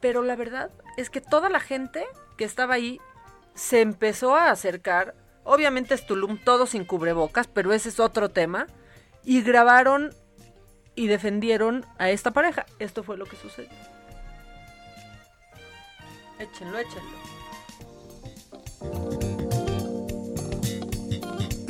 Pero 0.01 0.23
la 0.23 0.37
verdad 0.37 0.71
es 0.97 1.11
que 1.11 1.21
toda 1.21 1.49
la 1.49 1.61
gente 1.61 2.07
que 2.37 2.45
estaba 2.45 2.75
ahí 2.75 3.01
se 3.55 3.81
empezó 3.81 4.37
a 4.37 4.51
acercar. 4.51 5.15
Obviamente 5.45 5.95
es 5.95 6.07
Tulum, 6.07 6.39
todo 6.39 6.67
sin 6.67 6.85
cubrebocas, 6.85 7.47
pero 7.47 7.73
ese 7.73 7.89
es 7.89 8.01
otro 8.01 8.31
tema. 8.31 8.67
Y 9.25 9.43
grabaron 9.43 10.15
y 10.95 11.07
defendieron 11.09 11.85
a 11.99 12.11
esta 12.11 12.33
pareja. 12.33 12.67
Esto 12.79 13.03
fue 13.03 13.17
lo 13.17 13.27
que 13.27 13.37
sucedió. 13.37 13.71
Échenlo, 16.39 16.79
échenlo. 16.79 17.17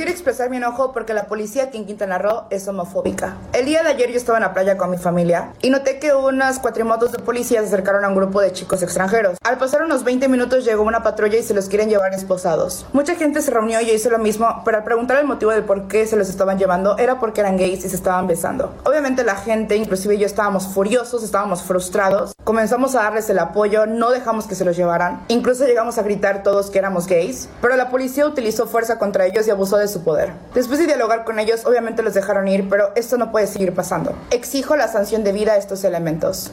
Quiero 0.07 0.19
expresar 0.19 0.51
mi 0.51 0.59
enojo 0.59 0.93
porque 0.93 1.15
la 1.15 1.27
policía 1.27 1.65
aquí 1.65 1.79
en 1.79 1.85
Quintana 1.85 2.17
Roo 2.17 2.45
es 2.51 2.69
homofóbica. 2.69 3.39
El 3.53 3.67
día 3.67 3.83
de 3.83 3.89
ayer 3.89 4.09
yo 4.13 4.17
estaba 4.17 4.39
en 4.39 4.43
la 4.43 4.55
playa 4.55 4.77
con 4.77 4.89
mi 4.89 4.99
familia 4.99 5.51
y 5.63 5.71
noté 5.71 5.99
que 5.99 6.15
unas 6.15 6.61
cuatrimotos 6.61 7.11
de 7.11 7.19
policía 7.19 7.59
se 7.63 7.67
acercaron 7.67 8.05
a 8.05 8.09
un 8.09 8.15
grupo 8.15 8.41
de 8.41 8.53
chicos 8.53 8.85
extranjeros. 8.85 9.37
Al 9.43 9.59
pasar 9.59 9.83
unos 9.83 10.05
20 10.05 10.29
minutos 10.29 10.65
llegó 10.65 10.85
una 10.85 11.03
patrulla 11.03 11.37
y 11.39 11.43
se 11.43 11.55
los 11.55 11.69
quieren 11.69 11.89
llevar 11.89 12.15
esposados. 12.15 12.87
Mucha 12.93 13.17
gente 13.17 13.43
se 13.43 13.51
reunió 13.51 13.81
y 13.81 13.87
yo 13.87 13.95
hice 13.95 14.09
lo 14.09 14.21
mismo, 14.21 14.63
pero 14.65 14.77
al 14.77 14.85
preguntar 14.85 15.19
el 15.19 15.27
motivo 15.27 15.51
de 15.51 15.63
por 15.63 15.89
qué 15.89 16.07
se 16.07 16.15
los 16.15 16.29
estaban 16.29 16.57
llevando 16.57 16.97
era 16.99 17.19
porque 17.19 17.41
eran 17.41 17.57
gays 17.57 17.85
y 17.85 17.89
se 17.89 17.97
estaban 17.97 18.29
besando. 18.29 18.73
Obviamente 18.85 19.25
la 19.25 19.35
gente, 19.35 19.75
inclusive 19.75 20.19
yo, 20.19 20.27
estábamos 20.27 20.69
furiosos, 20.69 21.25
estábamos 21.25 21.65
frustrados. 21.65 22.33
Comenzamos 22.45 22.95
a 22.95 23.03
darles 23.03 23.29
el 23.29 23.41
apoyo, 23.41 23.87
no 23.87 24.13
dejamos 24.13 24.47
que 24.47 24.55
se 24.55 24.65
los 24.65 24.77
llevaran. 24.77 25.25
Incluso 25.27 25.67
llegamos 25.67 25.99
a 25.99 26.03
gritar 26.03 26.45
todos 26.45 26.71
que 26.71 26.79
éramos 26.79 27.09
gays, 27.09 27.49
pero 27.61 27.75
la 27.75 27.91
policía 27.91 28.25
utilizó 28.25 28.69
fuerza 28.69 29.01
contra 29.01 29.27
ellos 29.27 29.49
y 29.49 29.51
abusó 29.51 29.79
de 29.79 29.89
su 29.89 29.96
poder. 30.05 30.33
Después 30.55 30.79
de 30.79 30.87
dialogar 30.87 31.25
con 31.25 31.39
ellos, 31.39 31.65
obviamente 31.67 32.03
los 32.03 32.15
dejaron 32.15 32.49
ir, 32.49 32.69
pero 32.69 32.93
esto 32.97 33.17
no 33.19 33.31
puede 33.33 33.47
seguir 33.47 33.75
pasando. 33.75 34.17
Exijo 34.31 34.77
la 34.77 34.89
sanción 34.89 35.25
debida 35.25 35.53
a 35.53 35.57
estos 35.57 35.85
elementos. 35.85 36.53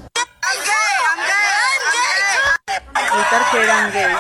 gritar 3.14 3.41
que 3.52 3.64
eran 3.64 3.91
gays. 3.94 4.18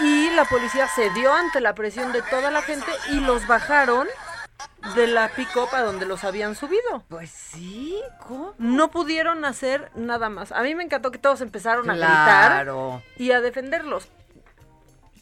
Y 0.00 0.30
la 0.30 0.44
policía 0.44 0.88
cedió 0.88 1.32
ante 1.32 1.60
la 1.60 1.74
presión 1.74 2.12
de 2.12 2.22
toda 2.22 2.50
la 2.50 2.62
gente 2.62 2.90
y 3.10 3.20
los 3.20 3.46
bajaron 3.46 4.06
de 4.94 5.06
la 5.06 5.28
pick-up 5.28 5.68
a 5.74 5.80
donde 5.82 6.06
los 6.06 6.22
habían 6.24 6.54
subido. 6.54 7.02
Pues 7.08 7.30
sí, 7.30 8.00
¿cómo? 8.26 8.54
No 8.58 8.90
pudieron 8.90 9.44
hacer 9.44 9.90
nada 9.94 10.28
más. 10.28 10.52
A 10.52 10.62
mí 10.62 10.74
me 10.74 10.84
encantó 10.84 11.10
que 11.10 11.18
todos 11.18 11.40
empezaron 11.40 11.90
a 11.90 11.94
Claro. 11.94 13.02
gritar 13.02 13.20
y 13.22 13.32
a 13.32 13.40
defenderlos. 13.40 14.08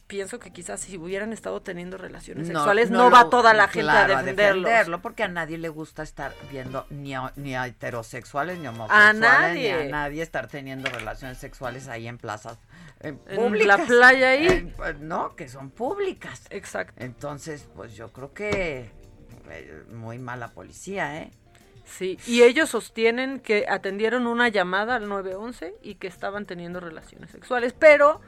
Pienso 0.06 0.38
que 0.38 0.50
quizás 0.52 0.80
si 0.80 0.98
hubieran 0.98 1.32
estado 1.32 1.62
teniendo 1.62 1.96
relaciones 1.96 2.48
No, 2.48 2.58
sexuales 2.60 2.90
no 2.90 3.04
no, 3.04 3.10
va 3.10 3.22
lo- 3.24 3.30
toda 3.30 3.54
la 3.54 3.68
gente 3.68 3.80
claro, 3.84 4.16
a 4.16 4.22
defenderlos. 4.22 4.64
defenderlo, 4.64 5.00
porque 5.02 5.22
a 5.22 5.28
nadie 5.28 5.56
le 5.56 5.70
gusta 5.70 6.02
estar 6.02 6.34
viendo 6.50 6.86
ni 6.90 7.14
a, 7.14 7.32
ni 7.36 7.56
a 7.56 7.66
heterosexuales 7.66 8.58
ni 8.58 8.66
a 8.66 8.70
homosexuales 8.70 9.18
nadie. 9.20 9.74
ni 9.76 9.82
a 9.88 9.90
nadie 9.90 10.22
estar 10.22 10.46
teniendo 10.48 10.90
relaciones 10.90 11.38
sexuales 11.38 11.88
ahí 11.88 12.06
en 12.06 12.18
plazas 12.18 12.58
eh, 13.00 13.16
En 13.28 13.66
la 13.66 13.78
playa 13.78 14.28
ahí. 14.30 14.46
Eh, 14.46 14.72
pues, 14.76 15.00
no, 15.00 15.34
que 15.36 15.48
son 15.48 15.70
públicas. 15.70 16.42
Exacto. 16.50 16.92
Entonces, 17.02 17.66
pues 17.74 17.94
yo 17.96 18.12
creo 18.12 18.34
que 18.34 18.90
eh, 19.50 19.84
muy 19.90 20.18
mala 20.18 20.48
policía, 20.48 21.16
¿eh? 21.22 21.30
Sí, 21.86 22.18
y 22.26 22.42
ellos 22.42 22.70
sostienen 22.70 23.40
que 23.40 23.66
atendieron 23.68 24.26
una 24.26 24.48
llamada 24.48 24.96
al 24.96 25.06
911 25.08 25.74
y 25.82 25.96
que 25.96 26.06
estaban 26.08 26.46
teniendo 26.46 26.80
relaciones 26.80 27.30
sexuales, 27.30 27.74
pero 27.78 28.22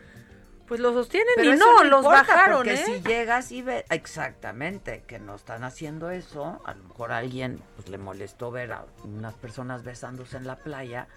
pues 0.66 0.80
lo 0.80 0.92
sostienen 0.92 1.32
Pero 1.36 1.50
y 1.50 1.54
eso 1.54 1.64
no, 1.64 1.84
los 1.84 2.04
bajaron, 2.04 2.58
porque 2.58 2.74
¿eh? 2.74 2.84
si 2.84 3.00
llegas 3.02 3.52
y 3.52 3.62
ves 3.62 3.84
exactamente 3.90 5.04
que 5.06 5.18
no 5.18 5.34
están 5.34 5.64
haciendo 5.64 6.10
eso, 6.10 6.60
a 6.64 6.74
lo 6.74 6.84
mejor 6.84 7.12
a 7.12 7.18
alguien 7.18 7.62
pues, 7.76 7.88
le 7.88 7.98
molestó 7.98 8.50
ver 8.50 8.72
a 8.72 8.84
unas 9.04 9.34
personas 9.34 9.84
besándose 9.84 10.36
en 10.36 10.46
la 10.46 10.56
playa, 10.56 11.08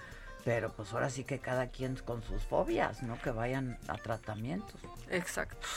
pero 0.46 0.72
pues 0.72 0.94
ahora 0.94 1.10
sí 1.10 1.24
que 1.24 1.40
cada 1.40 1.68
quien 1.68 1.96
con 1.98 2.24
sus 2.24 2.44
fobias, 2.44 3.04
¿no? 3.04 3.20
Que 3.22 3.32
vayan 3.32 3.78
a 3.88 3.98
tratamientos. 3.98 4.80
Exacto. 5.10 5.68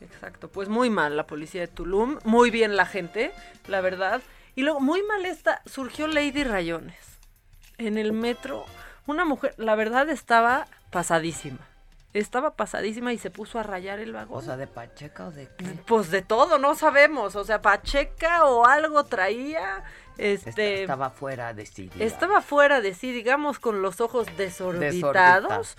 Exacto, 0.00 0.48
pues 0.48 0.68
muy 0.68 0.90
mal 0.90 1.16
la 1.16 1.26
policía 1.26 1.62
de 1.62 1.66
Tulum, 1.66 2.18
muy 2.22 2.50
bien 2.50 2.76
la 2.76 2.86
gente, 2.86 3.32
la 3.66 3.80
verdad. 3.80 4.22
Y 4.54 4.62
luego, 4.62 4.80
muy 4.80 5.02
mal 5.02 5.24
esta, 5.24 5.62
surgió 5.66 6.06
Lady 6.06 6.44
Rayones. 6.44 7.18
En 7.78 7.98
el 7.98 8.12
metro, 8.12 8.64
una 9.06 9.24
mujer, 9.24 9.54
la 9.56 9.74
verdad 9.74 10.08
estaba 10.08 10.66
pasadísima. 10.90 11.67
Estaba 12.18 12.56
pasadísima 12.56 13.12
y 13.12 13.18
se 13.18 13.30
puso 13.30 13.60
a 13.60 13.62
rayar 13.62 14.00
el 14.00 14.12
vagón. 14.12 14.38
O 14.38 14.42
sea, 14.42 14.56
de 14.56 14.66
Pacheca 14.66 15.28
o 15.28 15.30
de 15.30 15.48
qué? 15.56 15.64
Pues 15.86 16.10
de 16.10 16.20
todo, 16.22 16.58
no 16.58 16.74
sabemos. 16.74 17.36
O 17.36 17.44
sea, 17.44 17.62
Pacheca 17.62 18.44
o 18.44 18.66
algo 18.66 19.04
traía. 19.04 19.84
Este, 20.16 20.82
Estaba 20.82 21.10
fuera 21.10 21.54
de 21.54 21.64
sí. 21.64 21.82
digamos. 21.84 22.00
estaba 22.00 22.40
fuera 22.40 22.80
de 22.80 22.92
sí, 22.94 23.12
digamos, 23.12 23.60
con 23.60 23.82
los 23.82 24.00
ojos 24.00 24.26
desorbitados. 24.36 24.94
Desorbitados. 24.94 25.76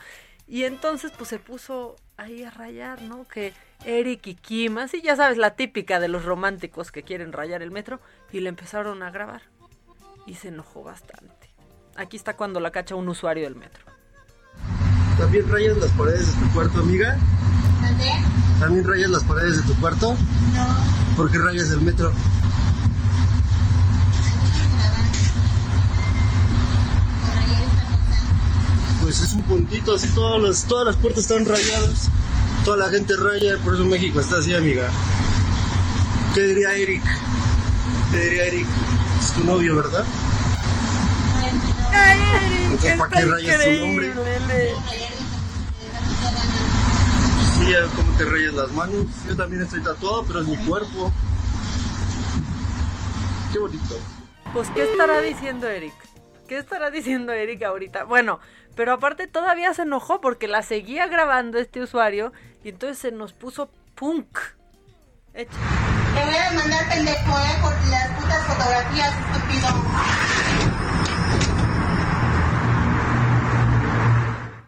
Y 0.48 0.64
entonces, 0.64 1.12
pues 1.18 1.30
se 1.30 1.40
puso 1.40 1.98
ahí 2.16 2.44
a 2.44 2.52
rayar, 2.52 3.02
¿no? 3.02 3.28
Que 3.28 3.54
Eric 3.84 4.28
y 4.28 4.36
Kim, 4.36 4.78
así 4.78 5.02
ya 5.02 5.18
sabes, 5.18 5.38
la 5.38 5.56
típica 5.56 6.00
de 6.00 6.08
los 6.08 6.24
románticos 6.24 6.94
que 6.94 7.04
quieren 7.04 7.34
rayar 7.34 7.62
el 7.62 7.72
metro. 7.72 8.00
Y 8.32 8.40
le 8.40 8.48
empezaron 8.48 9.04
a 9.04 9.12
grabar. 9.12 9.42
Y 10.26 10.36
se 10.36 10.48
enojó 10.48 10.84
bastante. 10.84 11.50
Aquí 11.98 12.16
está 12.16 12.38
cuando 12.38 12.62
la 12.62 12.72
cacha 12.72 12.96
un 12.96 13.10
usuario 13.10 13.44
del 13.44 13.58
metro. 13.58 13.84
¿También 15.20 15.50
rayas 15.50 15.78
las 15.78 15.92
paredes 15.92 16.28
de 16.28 16.42
tu 16.42 16.54
cuarto, 16.54 16.80
amiga? 16.80 17.18
¿También 18.60 18.88
rayas 18.88 19.10
las 19.10 19.24
paredes 19.26 19.58
de 19.58 19.64
tu 19.64 19.80
cuarto? 19.80 20.16
No. 20.54 21.16
¿Por 21.18 21.30
qué 21.30 21.38
rayas 21.38 21.70
el 21.72 21.82
metro? 21.82 22.14
Pues 29.02 29.22
es 29.22 29.34
un 29.34 29.42
puntito, 29.44 29.96
así 29.96 30.08
todas 30.10 30.42
las, 30.42 30.64
todas 30.64 30.86
las 30.86 30.96
puertas 30.96 31.24
están 31.24 31.46
rayadas. 31.46 32.10
Toda 32.64 32.78
la 32.78 32.90
gente 32.90 33.16
raya, 33.18 33.58
por 33.64 33.76
eso 33.76 33.84
México 33.84 34.22
está 34.22 34.38
así, 34.38 34.56
amiga. 34.56 34.90
¿Qué 36.34 36.42
diría 36.44 36.74
Eric? 36.76 37.04
¿Qué 38.12 38.18
diría 38.18 38.46
Eric? 38.46 38.68
Es 39.20 39.34
tu 39.34 39.44
novio, 39.44 39.76
¿verdad? 39.76 40.06
Entonces, 42.64 42.98
¿para 42.98 43.20
qué 43.20 43.26
rayas 43.26 43.64
tu 43.64 43.86
nombre? 43.86 44.14
Ves 47.70 47.92
cómo 47.96 48.18
te 48.18 48.26
rayas 48.26 48.54
las 48.54 48.72
manos. 48.72 49.06
Yo 49.28 49.36
también 49.36 49.62
estoy 49.62 49.84
tatuado, 49.84 50.26
pero 50.26 50.42
es 50.42 50.48
mi 50.48 50.58
cuerpo. 50.58 51.14
Qué 53.54 53.60
bonito. 53.60 53.96
Pues, 54.54 54.70
¿qué 54.72 54.92
estará 54.92 55.22
diciendo 55.22 55.68
Eric? 55.68 55.94
¿Qué 56.48 56.58
estará 56.58 56.90
diciendo 56.90 57.32
Eric 57.32 57.62
ahorita? 57.62 58.06
Bueno, 58.06 58.40
pero 58.76 58.94
aparte 58.94 59.28
todavía 59.28 59.72
se 59.76 59.84
enojó 59.84 60.20
porque 60.20 60.48
la 60.48 60.64
seguía 60.64 61.06
grabando 61.06 61.60
este 61.60 61.80
usuario 61.80 62.34
y 62.64 62.70
entonces 62.70 62.98
se 62.98 63.12
nos 63.12 63.34
puso 63.34 63.70
punk. 63.94 64.40
Echa. 65.36 65.52
Te 66.16 66.26
voy 66.26 66.36
a 66.36 66.50
demandar 66.50 66.90
pendejo, 66.90 67.38
eh, 67.38 67.58
por 67.62 67.74
las 67.88 68.20
putas 68.20 68.48
fotografías, 68.48 69.14
estúpido. 69.14 69.68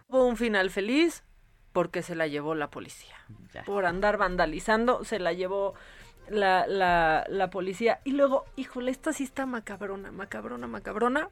Hubo 0.08 0.26
un 0.26 0.36
final 0.36 0.70
feliz 0.70 1.24
porque 1.72 2.02
se 2.02 2.14
la 2.14 2.26
llevó 2.26 2.54
la 2.54 2.68
policía. 2.70 3.16
Por 3.66 3.86
andar 3.86 4.16
vandalizando, 4.16 5.04
se 5.04 5.18
la 5.18 5.32
llevó 5.32 5.74
la, 6.28 6.66
la, 6.66 7.24
la 7.28 7.50
policía. 7.50 8.00
Y 8.04 8.12
luego, 8.12 8.44
híjole, 8.56 8.90
esta 8.90 9.12
sí 9.12 9.24
está 9.24 9.46
macabrona, 9.46 10.10
macabrona, 10.12 10.66
macabrona. 10.66 11.28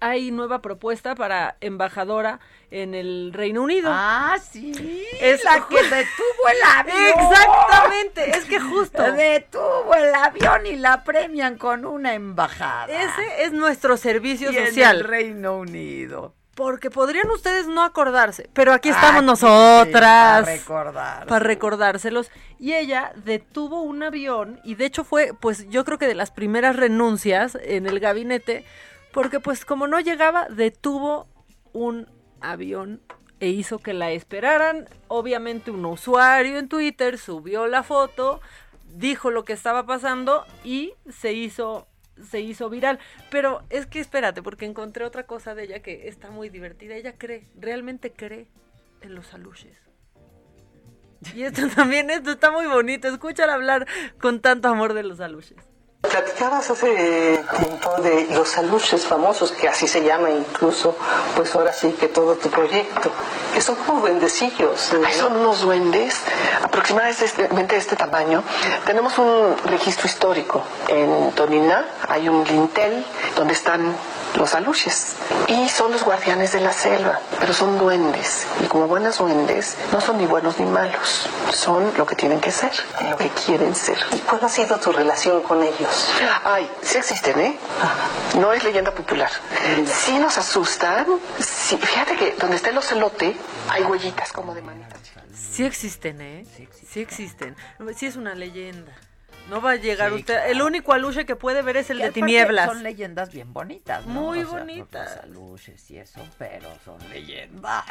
Hay 0.00 0.30
nueva 0.32 0.60
propuesta 0.60 1.14
para 1.14 1.56
embajadora 1.60 2.38
en 2.70 2.94
el 2.94 3.32
Reino 3.32 3.62
Unido. 3.62 3.90
Ah, 3.92 4.36
sí. 4.40 4.72
Es 5.20 5.42
la 5.44 5.66
que 5.68 5.76
detuvo 5.82 6.48
el 6.52 6.62
avión. 6.76 7.30
Exactamente, 7.32 8.30
es 8.30 8.44
que 8.44 8.60
justo. 8.60 9.02
Detuvo 9.12 9.94
el 9.96 10.14
avión 10.14 10.66
y 10.66 10.76
la 10.76 11.02
premian 11.04 11.58
con 11.58 11.84
una 11.84 12.14
embajada. 12.14 12.86
Ese 12.86 13.44
es 13.44 13.52
nuestro 13.52 13.96
servicio 13.96 14.50
Y 14.52 14.56
en 14.56 14.66
social. 14.68 14.98
el 14.98 15.04
Reino 15.04 15.56
Unido. 15.58 16.34
Porque 16.58 16.90
podrían 16.90 17.30
ustedes 17.30 17.68
no 17.68 17.84
acordarse, 17.84 18.50
pero 18.52 18.72
aquí 18.72 18.88
estamos 18.88 19.20
Aquí, 19.20 19.26
nosotras. 19.26 19.92
para 19.92 20.42
recordar. 20.42 21.26
Para 21.28 21.44
recordárselos. 21.44 22.32
Y 22.58 22.72
ella 22.72 23.12
detuvo 23.14 23.80
un 23.82 24.02
avión 24.02 24.58
y 24.64 24.74
de 24.74 24.86
hecho 24.86 25.04
fue, 25.04 25.34
pues 25.38 25.68
yo 25.68 25.84
creo 25.84 25.98
que 25.98 26.08
de 26.08 26.16
las 26.16 26.32
primeras 26.32 26.74
renuncias 26.74 27.56
en 27.62 27.86
el 27.86 28.00
gabinete, 28.00 28.64
porque 29.12 29.38
pues 29.38 29.64
como 29.64 29.86
no 29.86 30.00
llegaba, 30.00 30.48
detuvo 30.50 31.28
un 31.72 32.10
avión 32.40 33.02
e 33.38 33.50
hizo 33.50 33.78
que 33.78 33.94
la 33.94 34.10
esperaran. 34.10 34.88
Obviamente 35.06 35.70
un 35.70 35.84
usuario 35.84 36.58
en 36.58 36.68
Twitter 36.68 37.18
subió 37.18 37.68
la 37.68 37.84
foto 37.84 38.40
dijo 38.94 39.30
lo 39.30 39.44
que 39.44 39.52
estaba 39.52 39.86
pasando 39.86 40.44
y 40.64 40.94
se 41.08 41.32
hizo 41.32 41.86
se 42.22 42.40
hizo 42.40 42.70
viral. 42.70 42.98
Pero 43.30 43.62
es 43.70 43.86
que 43.86 44.00
espérate, 44.00 44.42
porque 44.42 44.66
encontré 44.66 45.04
otra 45.04 45.24
cosa 45.24 45.54
de 45.54 45.64
ella 45.64 45.80
que 45.80 46.08
está 46.08 46.30
muy 46.30 46.48
divertida. 46.48 46.94
Ella 46.94 47.14
cree, 47.16 47.48
realmente 47.56 48.12
cree 48.12 48.46
en 49.00 49.14
los 49.14 49.34
aluches. 49.34 49.78
Y 51.34 51.42
esto 51.42 51.68
también, 51.74 52.10
esto 52.10 52.32
está 52.32 52.50
muy 52.50 52.66
bonito. 52.66 53.08
Escúchala 53.08 53.54
hablar 53.54 53.86
con 54.20 54.40
tanto 54.40 54.68
amor 54.68 54.94
de 54.94 55.02
los 55.02 55.20
aluches. 55.20 55.67
Platicabas 56.00 56.70
hace 56.70 57.44
tiempo 57.58 58.00
de 58.02 58.28
los 58.32 58.56
aluches 58.56 59.04
famosos, 59.04 59.50
que 59.50 59.68
así 59.68 59.88
se 59.88 60.04
llama 60.04 60.30
incluso, 60.30 60.96
pues 61.34 61.52
ahora 61.56 61.72
sí 61.72 61.90
que 61.98 62.06
todo 62.06 62.36
tu 62.36 62.48
proyecto, 62.50 63.10
que 63.52 63.60
son 63.60 63.74
como 63.74 64.02
duendecillos. 64.02 64.92
son 65.18 65.36
unos 65.36 65.60
duendes 65.62 66.14
aproximadamente 66.62 67.74
de 67.74 67.80
este 67.80 67.96
tamaño. 67.96 68.44
Tenemos 68.86 69.18
un 69.18 69.56
registro 69.64 70.06
histórico. 70.06 70.62
En 70.86 71.32
Tonina 71.32 71.84
hay 72.08 72.28
un 72.28 72.44
lintel 72.44 73.04
donde 73.34 73.54
están 73.54 73.96
los 74.38 74.54
aluches. 74.54 75.16
Y 75.48 75.68
son 75.68 75.92
los 75.92 76.04
guardianes 76.04 76.52
de 76.52 76.60
la 76.60 76.72
selva, 76.72 77.20
pero 77.38 77.52
son 77.52 77.78
duendes. 77.78 78.46
Y 78.62 78.66
como 78.66 78.86
buenas 78.86 79.18
duendes, 79.18 79.76
no 79.92 80.00
son 80.00 80.18
ni 80.18 80.26
buenos 80.26 80.58
ni 80.58 80.66
malos. 80.66 81.28
Son 81.52 81.92
lo 81.96 82.06
que 82.06 82.14
tienen 82.14 82.40
que 82.40 82.50
ser, 82.50 82.72
lo 83.10 83.16
que 83.16 83.28
quieren 83.30 83.74
ser. 83.74 83.98
¿Y 84.12 84.18
cuál 84.18 84.44
ha 84.44 84.48
sido 84.48 84.78
tu 84.78 84.92
relación 84.92 85.42
con 85.42 85.62
ellos? 85.62 86.08
Ay, 86.44 86.70
sí 86.82 86.98
existen, 86.98 87.38
¿eh? 87.40 87.58
No 88.38 88.52
es 88.52 88.62
leyenda 88.64 88.92
popular. 88.92 89.30
Sí 89.86 90.18
nos 90.18 90.38
asustan. 90.38 91.06
Sí, 91.38 91.76
fíjate 91.76 92.16
que 92.16 92.36
donde 92.38 92.56
está 92.56 92.70
el 92.70 92.78
ocelote 92.78 93.36
hay 93.68 93.82
huellitas 93.82 94.32
como 94.32 94.54
de 94.54 94.62
manitas. 94.62 94.98
Sí 95.34 95.64
existen, 95.64 96.20
¿eh? 96.20 96.46
Sí 96.88 97.00
existen. 97.00 97.56
Sí 97.96 98.06
es 98.06 98.16
una 98.16 98.34
leyenda. 98.34 98.92
No 99.48 99.62
va 99.62 99.72
a 99.72 99.76
llegar 99.76 100.12
usted. 100.12 100.50
El 100.50 100.62
único 100.62 100.92
aluche 100.92 101.24
que 101.24 101.36
puede 101.36 101.62
ver 101.62 101.76
es 101.78 101.90
el 101.90 101.98
de 101.98 102.10
tinieblas. 102.10 102.66
Son 102.66 102.82
leyendas 102.82 103.32
bien 103.32 103.52
bonitas. 103.52 104.04
¿no? 104.06 104.12
Muy 104.12 104.42
o 104.42 104.50
sea, 104.50 104.58
bonitas. 104.58 105.16
Los 105.16 105.24
aluches 105.24 105.90
y 105.90 105.98
eso, 105.98 106.20
pero 106.38 106.68
son 106.84 106.98
leyendas. 107.10 107.84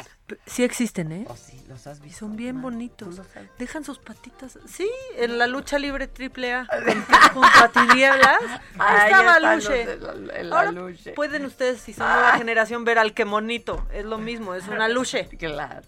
Sí 0.45 0.63
existen, 0.63 1.11
¿eh? 1.11 1.25
Oh, 1.27 1.35
sí, 1.35 1.63
los 1.67 1.87
has 1.87 1.99
visto. 1.99 2.19
Son 2.19 2.35
bien 2.35 2.61
bonitos. 2.61 3.21
Dejan 3.57 3.83
sus 3.83 3.99
patitas. 3.99 4.59
Sí, 4.67 4.89
en 5.15 5.37
la 5.37 5.47
lucha 5.47 5.79
libre 5.79 6.07
triple 6.07 6.53
A. 6.53 6.67
junto 7.33 7.59
a 7.63 7.69
tinieblas. 7.69 8.39
Ahí 8.77 9.11
estaba 9.11 9.35
Ahora 9.35 10.69
aluche. 10.69 11.13
pueden 11.13 11.45
ustedes, 11.45 11.81
si 11.81 11.93
son 11.93 12.07
nueva 12.07 12.37
generación, 12.37 12.85
ver 12.85 12.99
al 12.99 13.13
que 13.13 13.25
monito. 13.25 13.87
Es 13.91 14.05
lo 14.05 14.17
mismo, 14.17 14.53
es 14.53 14.67
un 14.67 14.81
aluche. 14.81 15.27
Claro. 15.37 15.81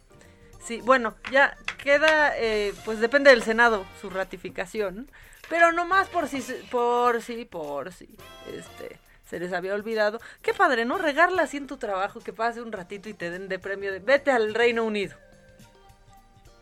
Sí, 0.63 0.81
bueno, 0.81 1.15
ya 1.31 1.57
queda, 1.83 2.37
eh, 2.37 2.73
pues 2.85 2.99
depende 2.99 3.31
del 3.31 3.43
Senado 3.43 3.85
su 3.99 4.09
ratificación, 4.09 5.09
pero 5.49 5.71
no 5.71 5.85
más 5.85 6.07
por 6.09 6.27
si, 6.27 6.41
por 6.71 7.21
si, 7.21 7.45
por 7.45 7.91
si, 7.91 8.07
este, 8.53 8.99
se 9.25 9.39
les 9.39 9.51
había 9.53 9.73
olvidado. 9.73 10.19
Qué 10.41 10.53
padre, 10.53 10.85
¿no? 10.85 10.97
Regarla 10.97 11.43
así 11.43 11.57
en 11.57 11.67
tu 11.67 11.77
trabajo, 11.77 12.19
que 12.19 12.33
pase 12.33 12.61
un 12.61 12.71
ratito 12.71 13.09
y 13.09 13.13
te 13.13 13.29
den 13.29 13.47
de 13.49 13.59
premio 13.59 13.91
de 13.91 13.99
vete 13.99 14.31
al 14.31 14.53
Reino 14.53 14.83
Unido. 14.83 15.15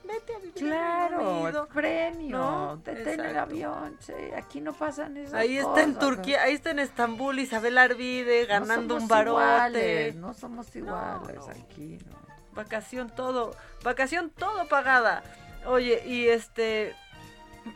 Vete 0.04 0.36
al 0.36 0.42
Reino 0.42 0.56
Claro, 0.58 1.42
Unido. 1.42 1.64
el 1.64 1.74
premio. 1.74 2.38
¿No? 2.38 2.78
Detén 2.78 3.20
el 3.20 3.26
Exacto. 3.28 3.66
aún. 3.66 3.98
sí, 4.00 4.14
aquí 4.38 4.62
no 4.62 4.72
pasan 4.74 5.18
esas 5.18 5.34
Ahí 5.34 5.58
está 5.58 5.84
en 5.84 6.00
Turquía, 6.00 6.44
ahí 6.44 6.54
está 6.54 6.72
en 6.72 6.80
Estambul 6.80 7.40
Isabel 7.40 7.78
Arvide 7.78 8.44
No 8.44 8.48
ganando 8.48 8.94
somos 8.96 9.02
un 9.04 9.08
barote. 9.10 9.42
iguales, 9.42 10.16
no 10.16 10.34
somos 10.34 10.76
iguales 10.76 11.40
aquí, 11.50 11.98
no. 12.10 12.16
Vacación 12.54 13.10
todo, 13.10 13.56
vacación 13.84 14.30
todo 14.32 14.68
pagada. 14.68 15.24
Oye, 15.66 16.02
y 16.08 16.30
este, 16.30 16.96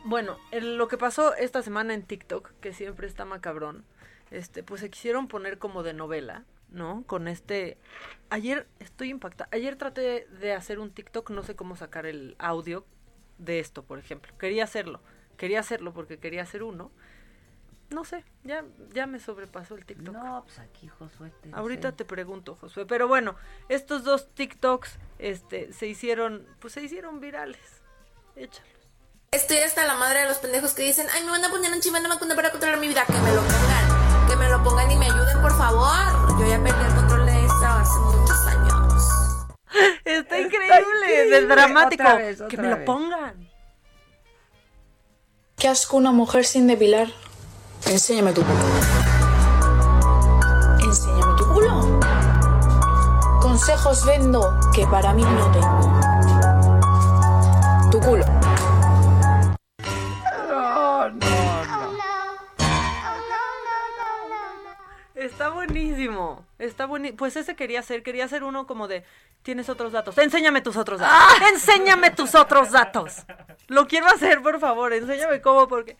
bueno, 0.04 0.38
lo 0.52 0.88
que 0.88 0.98
pasó 0.98 1.34
esta 1.34 1.62
semana 1.62 1.94
en 1.94 2.02
TikTok, 2.02 2.52
que 2.60 2.72
siempre 2.72 3.06
está 3.06 3.24
macabrón, 3.24 3.84
este, 4.30 4.62
pues 4.62 4.80
se 4.80 4.90
quisieron 4.90 5.28
poner 5.28 5.58
como 5.58 5.82
de 5.82 5.92
novela, 5.92 6.44
¿no? 6.70 7.04
Con 7.06 7.28
este, 7.28 7.78
ayer 8.30 8.66
estoy 8.78 9.10
impactada, 9.10 9.48
ayer 9.52 9.76
traté 9.76 10.26
de 10.40 10.52
hacer 10.52 10.78
un 10.78 10.90
TikTok, 10.90 11.30
no 11.30 11.42
sé 11.42 11.54
cómo 11.54 11.76
sacar 11.76 12.06
el 12.06 12.34
audio 12.38 12.84
de 13.38 13.60
esto, 13.60 13.82
por 13.82 13.98
ejemplo. 13.98 14.32
Quería 14.38 14.64
hacerlo, 14.64 15.00
quería 15.36 15.60
hacerlo 15.60 15.92
porque 15.92 16.18
quería 16.18 16.42
hacer 16.42 16.62
uno. 16.62 16.90
No 17.90 18.04
sé, 18.04 18.24
ya, 18.42 18.64
ya 18.94 19.06
me 19.06 19.20
sobrepasó 19.20 19.74
el 19.74 19.84
TikTok. 19.84 20.14
No, 20.14 20.42
pues 20.44 20.58
aquí 20.58 20.88
Josué 20.88 21.30
te 21.42 21.50
Ahorita 21.52 21.92
te 21.92 22.06
pregunto, 22.06 22.56
Josué. 22.56 22.86
Pero 22.86 23.06
bueno, 23.06 23.36
estos 23.68 24.02
dos 24.02 24.34
TikToks 24.34 24.98
este, 25.18 25.74
se 25.74 25.86
hicieron, 25.86 26.46
pues 26.58 26.72
se 26.72 26.82
hicieron 26.82 27.20
virales. 27.20 27.82
Échalo. 28.34 28.71
Estoy 29.32 29.56
hasta 29.60 29.86
la 29.86 29.94
madre 29.94 30.20
de 30.20 30.26
los 30.26 30.36
pendejos 30.36 30.74
que 30.74 30.82
dicen, 30.82 31.06
ay, 31.14 31.24
me 31.24 31.30
van 31.30 31.42
a 31.42 31.48
poner 31.48 31.72
un 31.72 31.80
chivana 31.80 32.06
vacuna 32.06 32.34
para 32.34 32.50
controlar 32.50 32.78
mi 32.78 32.88
vida. 32.88 33.02
Que 33.06 33.14
me 33.14 33.32
lo 33.32 33.40
pongan, 33.40 34.28
que 34.28 34.36
me 34.36 34.46
lo 34.50 34.62
pongan 34.62 34.90
y 34.90 34.96
me 34.96 35.06
ayuden, 35.06 35.40
por 35.40 35.56
favor. 35.56 36.38
Yo 36.38 36.46
ya 36.46 36.62
perdí 36.62 36.84
el 36.84 36.94
control 36.94 37.24
de 37.24 37.40
esto 37.40 37.64
hace 37.64 37.98
muchos 37.98 38.46
años. 38.46 39.02
Está 40.04 40.38
increíble, 40.38 41.30
de 41.30 41.46
dramático. 41.46 42.02
Otra 42.02 42.16
vez, 42.16 42.42
que 42.46 42.58
me 42.58 42.68
lo 42.68 42.84
pongan. 42.84 43.48
Qué 45.56 45.68
asco 45.68 45.96
una 45.96 46.12
mujer 46.12 46.44
sin 46.44 46.66
depilar. 46.66 47.08
Enséñame 47.86 48.34
tu 48.34 48.42
culo. 48.42 48.60
Enséñame 50.84 51.38
tu 51.38 51.48
culo. 51.54 52.00
Consejos 53.40 54.04
vendo 54.04 54.60
que 54.74 54.86
para 54.88 55.14
mí 55.14 55.22
no 55.22 55.50
tengo. 55.52 56.00
Tu 57.90 57.98
culo. 57.98 58.41
Buenísimo. 65.66 66.44
Está 66.58 66.86
buenísimo. 66.86 67.16
Pues 67.18 67.36
ese 67.36 67.54
quería 67.56 67.80
hacer, 67.80 68.02
quería 68.02 68.24
hacer 68.24 68.44
uno 68.44 68.66
como 68.66 68.88
de, 68.88 69.04
tienes 69.42 69.68
otros 69.68 69.92
datos. 69.92 70.16
Enséñame 70.18 70.60
tus 70.60 70.76
otros 70.76 71.00
datos. 71.00 71.16
Ah. 71.40 71.48
Enséñame 71.50 72.10
tus 72.10 72.34
otros 72.34 72.70
datos. 72.70 73.22
Lo 73.68 73.86
quiero 73.86 74.06
hacer, 74.06 74.42
por 74.42 74.58
favor. 74.60 74.92
Enséñame 74.92 75.40
cómo, 75.40 75.68
porque 75.68 75.96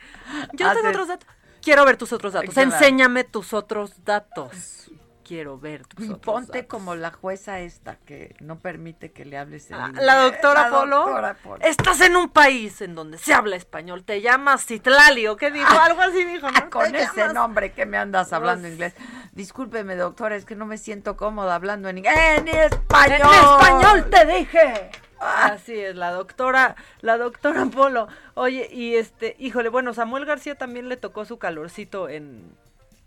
yo 0.53 0.69
tengo 0.69 0.71
Haces- 0.81 0.89
otros 0.91 1.09
datos. 1.09 1.29
Quiero 1.63 1.85
ver 1.85 1.97
tus 1.97 2.13
otros 2.13 2.33
datos. 2.33 2.57
Enséñame 2.57 3.23
tus 3.25 3.53
otros 3.53 4.05
datos. 4.05 4.91
Quiero 5.33 5.59
ver 5.59 5.85
Y 5.97 6.09
ponte 6.13 6.67
como 6.67 6.95
la 6.95 7.11
jueza 7.11 7.61
esta 7.61 7.97
que 7.97 8.37
no 8.41 8.59
permite 8.59 9.13
que 9.13 9.25
le 9.25 9.39
hables 9.39 9.71
en 9.71 9.77
Ah. 9.79 9.91
La 9.99 10.17
doctora 10.17 10.69
La 10.69 10.71
Polo. 10.79 10.97
doctora 10.99 11.35
Polo. 11.43 11.65
Estás 11.65 12.03
en 12.03 12.17
un 12.17 12.29
país 12.29 12.83
en 12.83 12.95
donde 12.95 13.17
se 13.17 13.33
habla 13.33 13.57
español. 13.57 14.05
Te 14.05 14.21
llamas 14.21 14.67
Citlali. 14.67 15.27
¿O 15.29 15.39
qué 15.39 15.51
dijo? 15.51 15.73
Algo 15.81 16.03
así 16.03 16.23
dijo, 16.27 16.51
¿no? 16.51 16.61
Con 16.71 16.95
ese 16.95 17.17
llamas- 17.17 17.33
nombre 17.33 17.73
que 17.73 17.87
me 17.87 17.97
andas 17.97 18.31
hablando 18.35 18.69
inglés. 18.69 18.93
Discúlpeme, 19.33 19.97
doctora, 19.97 20.37
es 20.37 20.45
que 20.45 20.55
no 20.55 20.67
me 20.67 20.77
siento 20.77 21.17
cómoda 21.17 21.55
hablando 21.55 21.89
en 21.89 21.97
inglés. 21.97 22.15
¡En 22.37 22.49
español! 22.49 23.31
En 23.33 23.43
español 23.71 24.11
te 24.11 24.27
dije. 24.27 24.91
Así 25.19 25.79
es, 25.81 25.97
la 25.97 26.11
doctora, 26.11 26.77
la 27.01 27.17
doctora 27.17 27.65
Polo. 27.67 28.07
Oye, 28.35 28.69
y 28.71 28.97
este, 28.97 29.35
híjole, 29.39 29.71
bueno, 29.71 29.95
Samuel 29.95 30.27
García 30.27 30.57
también 30.59 30.91
le 30.91 30.99
tocó 30.99 31.25
su 31.25 31.39
calorcito 31.39 32.11
en, 32.11 32.55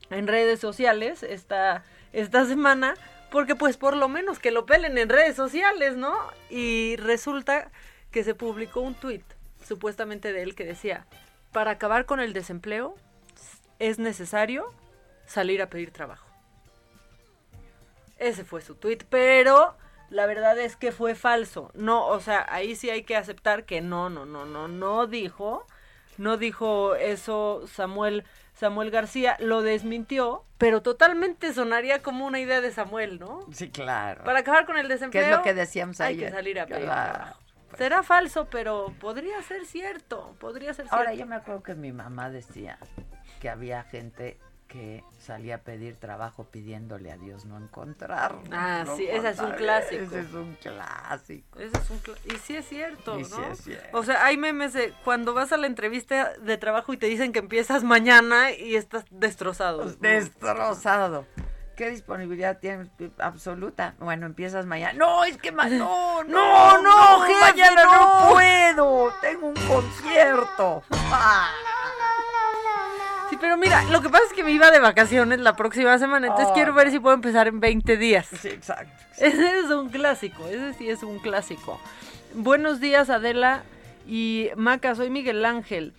en 0.10 0.28
redes 0.28 0.60
sociales 0.60 1.24
esta, 1.24 1.84
esta 2.14 2.46
semana, 2.46 2.96
porque 3.32 3.56
pues 3.56 3.78
por 3.78 3.96
lo 3.98 4.08
menos 4.08 4.40
que 4.40 4.52
lo 4.52 4.66
pelen 4.66 4.98
en 4.98 5.10
redes 5.10 5.36
sociales, 5.36 5.96
¿no? 5.96 6.16
Y 6.50 6.96
resulta 6.98 7.72
que 8.12 8.24
se 8.24 8.36
publicó 8.36 8.82
un 8.82 8.96
tuit, 8.96 9.24
supuestamente 9.66 10.32
de 10.32 10.44
él, 10.44 10.56
que 10.56 10.66
decía, 10.66 11.06
para 11.52 11.72
acabar 11.72 12.06
con 12.06 12.20
el 12.20 12.34
desempleo 12.34 12.96
es 13.80 14.00
necesario 14.00 14.74
salir 15.26 15.62
a 15.62 15.70
pedir 15.70 15.92
trabajo. 15.92 16.28
Ese 18.18 18.46
fue 18.46 18.62
su 18.62 18.76
tweet, 18.76 19.00
pero 19.10 19.76
la 20.10 20.26
verdad 20.26 20.58
es 20.58 20.76
que 20.76 20.92
fue 20.92 21.16
falso. 21.16 21.72
No, 21.74 22.08
o 22.08 22.20
sea, 22.20 22.46
ahí 22.50 22.76
sí 22.76 22.90
hay 22.90 23.04
que 23.04 23.16
aceptar 23.16 23.66
que 23.66 23.82
no, 23.82 24.10
no, 24.10 24.26
no, 24.26 24.46
no, 24.46 24.68
no 24.68 25.08
dijo, 25.08 25.66
no 26.18 26.38
dijo 26.38 26.96
eso 26.96 27.66
Samuel 27.68 28.24
Samuel 28.56 28.90
García, 28.90 29.36
lo 29.40 29.62
desmintió, 29.62 30.44
pero 30.58 30.82
totalmente 30.82 31.54
sonaría 31.54 32.02
como 32.02 32.26
una 32.26 32.40
idea 32.40 32.62
de 32.62 32.72
Samuel, 32.72 33.20
¿no? 33.20 33.46
Sí, 33.52 33.70
claro. 33.70 34.24
Para 34.24 34.40
acabar 34.40 34.66
con 34.66 34.78
el 34.78 34.88
¿Qué 34.88 34.94
desempleo. 34.94 35.24
es 35.24 35.30
lo 35.38 35.44
que 35.44 35.54
decíamos 35.54 36.00
hay 36.02 36.16
ayer? 36.16 36.30
que 36.30 36.36
salir 36.36 36.60
a 36.62 36.66
pedir 36.66 36.84
Claro. 36.86 37.14
trabajo. 37.14 37.40
Será 37.78 38.04
falso, 38.04 38.48
pero 38.50 38.94
podría 39.02 39.42
ser 39.42 39.66
cierto, 39.66 40.36
podría 40.40 40.74
ser 40.74 40.86
cierto. 40.86 40.96
Ahora, 40.96 41.14
yo 41.14 41.26
me 41.26 41.36
acuerdo 41.36 41.62
que 41.64 41.76
mi 41.76 41.92
mamá 41.92 42.30
decía 42.30 42.78
que 43.42 43.50
había 43.50 43.84
gente 43.84 44.40
que 44.76 45.06
salía 45.26 45.56
a 45.56 45.58
pedir 45.60 45.96
trabajo 45.96 46.44
pidiéndole 46.52 47.10
a 47.10 47.16
Dios 47.18 47.46
no 47.46 47.58
encontrar. 47.58 48.36
Ah, 48.52 48.84
sí, 48.98 49.08
ese 49.10 49.30
es 49.30 49.40
un 49.40 49.52
clásico. 49.54 50.04
Ese 50.04 50.20
es 50.20 50.34
un 50.34 50.54
clásico. 50.56 51.60
Ese 51.60 51.78
es 51.78 51.90
un 51.90 52.04
cla- 52.04 52.18
y 52.26 52.38
sí 52.40 52.58
es 52.58 52.68
cierto, 52.68 53.18
Y 53.18 53.22
¿no? 53.22 53.28
sí 53.30 53.42
es 53.52 53.64
cierto. 53.64 53.98
O 53.98 54.04
sea, 54.04 54.26
hay 54.26 54.36
memes 54.36 54.74
de 54.74 54.94
cuando 55.06 55.34
vas 55.34 55.54
a 55.54 55.58
la 55.58 55.68
entrevista 55.68 56.34
de 56.42 56.58
trabajo 56.58 56.92
y 56.92 56.98
te 56.98 57.06
dicen 57.06 57.32
que 57.32 57.40
empiezas 57.40 57.86
mañana 57.86 58.52
y 58.52 58.76
estás 58.76 59.06
destrozado. 59.12 59.86
Destrozado. 59.86 61.26
¿Qué 61.78 61.90
disponibilidad 61.90 62.60
tienes 62.60 62.90
absoluta? 63.18 63.96
Bueno, 64.00 64.26
empiezas 64.26 64.66
mañana. 64.66 64.94
No, 64.94 65.24
es 65.24 65.38
que 65.38 65.54
ma 65.54 65.68
no, 65.70 66.22
no, 66.28 66.82
no, 66.82 66.82
no, 66.82 67.20
mañana 67.40 67.84
no. 67.84 68.30
puedo. 68.34 69.14
Tengo 69.22 69.48
un 69.48 69.56
concierto. 69.56 70.84
Sí, 73.36 73.40
pero 73.42 73.58
mira, 73.58 73.84
lo 73.92 74.02
que 74.02 74.08
pasa 74.08 74.24
es 74.28 74.34
que 74.34 74.46
me 74.46 74.52
iba 74.52 74.72
de 74.72 74.80
vacaciones 74.80 75.42
la 75.42 75.58
próxima 75.58 75.98
semana, 75.98 76.28
entonces 76.28 76.54
quiero 76.54 76.74
ver 76.74 76.90
si 76.90 77.00
puedo 77.00 77.16
empezar 77.16 77.50
en 77.50 77.60
20 77.60 77.98
días. 77.98 78.28
Sí, 78.28 78.48
exacto. 78.48 78.94
Ese 79.18 79.60
es 79.60 79.66
un 79.72 79.90
clásico, 79.90 80.48
ese 80.48 80.74
sí 80.76 80.90
es 80.90 81.04
un 81.04 81.20
clásico. 81.20 81.78
Buenos 82.34 82.80
días, 82.80 83.10
Adela 83.10 83.64
y 84.08 84.52
Maca, 84.56 84.96
soy 84.96 85.10
Miguel 85.10 85.44
Ángel. 85.44 85.92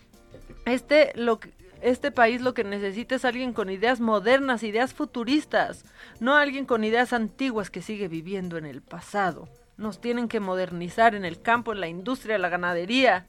Este, 0.65 1.11
lo 1.13 1.39
que, 1.39 1.51
este 1.83 2.09
país 2.09 2.41
lo 2.41 2.55
que 2.55 2.63
necesita 2.63 3.13
es 3.13 3.23
alguien 3.23 3.53
con 3.53 3.69
ideas 3.69 3.99
modernas, 3.99 4.63
ideas 4.63 4.95
futuristas, 4.95 5.85
no 6.19 6.35
alguien 6.35 6.65
con 6.65 6.83
ideas 6.83 7.13
antiguas 7.13 7.69
que 7.69 7.83
sigue 7.83 8.07
viviendo 8.07 8.57
en 8.57 8.65
el 8.65 8.81
pasado. 8.81 9.47
Nos 9.77 10.01
tienen 10.01 10.27
que 10.27 10.39
modernizar 10.39 11.13
en 11.13 11.23
el 11.23 11.39
campo, 11.39 11.71
en 11.71 11.81
la 11.81 11.87
industria, 11.87 12.39
la 12.39 12.49
ganadería, 12.49 13.27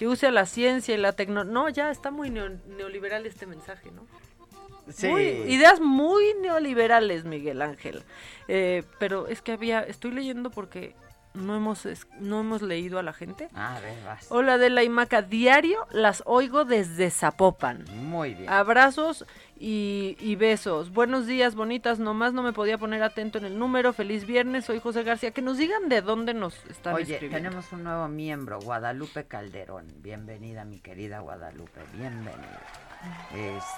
que 0.00 0.08
use 0.08 0.30
la 0.30 0.46
ciencia 0.46 0.94
y 0.94 0.96
la 0.96 1.12
tecnología. 1.12 1.52
No, 1.52 1.68
ya 1.68 1.90
está 1.90 2.10
muy 2.10 2.30
neoliberal 2.30 3.26
este 3.26 3.44
mensaje, 3.44 3.90
¿no? 3.90 4.06
Sí. 4.90 5.08
ideas 5.08 5.78
muy 5.78 6.24
neoliberales, 6.40 7.26
Miguel 7.26 7.60
Ángel. 7.60 8.02
Eh, 8.48 8.82
pero 8.98 9.26
es 9.26 9.42
que 9.42 9.52
había, 9.52 9.80
estoy 9.80 10.12
leyendo 10.12 10.50
porque 10.50 10.94
no 11.34 11.56
hemos, 11.56 11.86
no 12.18 12.40
hemos 12.40 12.62
leído 12.62 12.98
a 12.98 13.02
la 13.02 13.12
gente. 13.12 13.48
A 13.54 13.78
ver, 13.80 13.96
vas. 14.04 14.26
Hola 14.30 14.58
de 14.58 14.70
la 14.70 14.82
Imaca, 14.82 15.22
diario 15.22 15.86
las 15.90 16.22
oigo 16.26 16.64
desde 16.64 17.10
Zapopan. 17.10 17.84
Muy 17.94 18.34
bien. 18.34 18.48
Abrazos 18.48 19.24
y, 19.58 20.34
besos. 20.36 20.90
Buenos 20.90 21.26
días, 21.26 21.54
bonitas. 21.54 21.98
Nomás 21.98 22.32
no 22.32 22.42
me 22.42 22.52
podía 22.52 22.78
poner 22.78 23.02
atento 23.02 23.38
en 23.38 23.44
el 23.44 23.58
número. 23.58 23.92
Feliz 23.92 24.26
viernes, 24.26 24.64
soy 24.64 24.80
José 24.80 25.02
García. 25.02 25.30
Que 25.30 25.42
nos 25.42 25.58
digan 25.58 25.88
de 25.88 26.02
dónde 26.02 26.34
nos 26.34 26.64
están 26.66 26.94
Oye, 26.94 27.18
tenemos 27.18 27.70
un 27.72 27.84
nuevo 27.84 28.08
miembro, 28.08 28.58
Guadalupe 28.60 29.24
Calderón. 29.24 29.86
Bienvenida, 29.98 30.64
mi 30.64 30.80
querida 30.80 31.20
Guadalupe. 31.20 31.80
Bienvenida. 31.92 32.60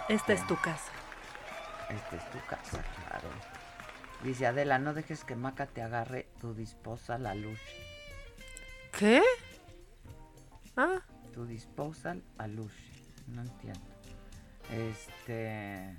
Esta 0.09 0.33
es 0.33 0.47
tu 0.47 0.57
casa. 0.57 0.93
Esta 1.91 2.17
es 2.17 2.31
tu 2.31 2.39
casa, 2.49 2.83
claro. 3.09 3.29
Dice 4.23 4.47
Adela, 4.47 4.79
no 4.79 4.95
dejes 4.95 5.25
que 5.25 5.35
Maca 5.35 5.67
te 5.67 5.83
agarre 5.83 6.29
tu 6.41 6.55
disposal 6.55 7.27
a 7.27 7.35
luz. 7.35 7.59
¿Qué? 8.97 9.21
Ah. 10.77 11.01
Tu 11.33 11.45
disposal 11.45 12.23
a 12.39 12.47
luz. 12.47 12.73
No 13.27 13.43
entiendo. 13.43 13.81
Este. 14.71 15.97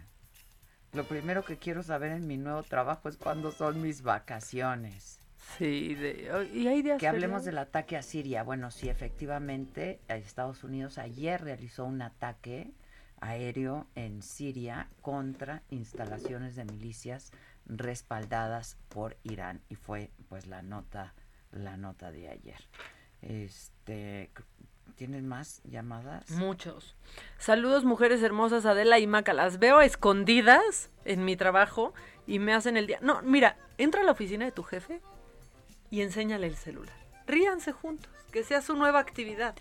Lo 0.94 1.04
primero 1.06 1.44
que 1.44 1.58
quiero 1.58 1.84
saber 1.84 2.12
en 2.12 2.28
mi 2.28 2.38
nuevo 2.38 2.64
trabajo 2.64 3.10
es 3.10 3.18
cuándo 3.18 3.52
son 3.52 3.82
mis 3.82 4.04
vacaciones. 4.04 5.20
Sí, 5.58 5.95
de, 5.95 6.50
y 6.54 6.68
hay 6.68 6.82
días 6.82 7.00
que 7.00 7.08
hablemos 7.08 7.44
del 7.44 7.58
ataque 7.58 7.98
a 7.98 8.04
Siria. 8.04 8.44
Bueno, 8.44 8.72
sí, 8.72 8.90
efectivamente, 8.90 10.00
Estados 10.08 10.64
Unidos 10.64 10.98
ayer 10.98 11.41
realizó 11.41 11.84
un 11.86 12.02
ataque 12.02 12.72
aéreo 13.20 13.88
en 13.95 14.22
Siria 14.22 14.88
contra 15.02 15.64
instalaciones 15.70 16.56
de 16.56 16.66
milicias 16.66 17.32
respaldadas 17.65 18.77
por 18.90 19.18
Irán 19.23 19.61
y 19.69 19.76
fue 19.76 20.11
pues 20.30 20.48
la 20.48 20.61
nota 20.61 21.14
la 21.52 21.77
nota 21.77 22.11
de 22.11 22.30
ayer. 22.30 22.68
Este 23.22 24.31
¿Tienes 24.95 25.23
más 25.23 25.61
llamadas? 25.64 26.30
Muchos. 26.30 26.95
Saludos, 27.40 27.84
mujeres 27.84 28.22
hermosas, 28.22 28.65
Adela 28.65 28.99
y 28.99 29.07
Maca. 29.07 29.34
Las 29.34 29.57
veo 29.57 29.81
escondidas 29.81 30.91
en 31.03 31.26
mi 31.26 31.35
trabajo 31.35 31.94
y 32.27 32.40
me 32.40 32.53
hacen 32.53 32.77
el 32.77 32.85
día. 32.85 32.99
No, 33.02 33.22
mira, 33.23 33.57
entra 33.77 34.02
a 34.02 34.03
la 34.03 34.11
oficina 34.11 34.45
de 34.45 34.52
tu 34.52 34.64
jefe 34.64 35.02
y 35.90 36.02
enséñale 36.02 36.48
el 36.48 36.56
celular. 36.56 36.95
Ríanse 37.26 37.72
juntos, 37.72 38.11
que 38.31 38.44
sea 38.44 38.61
su 38.61 38.76
nueva 38.76 38.99
actividad. 38.99 39.56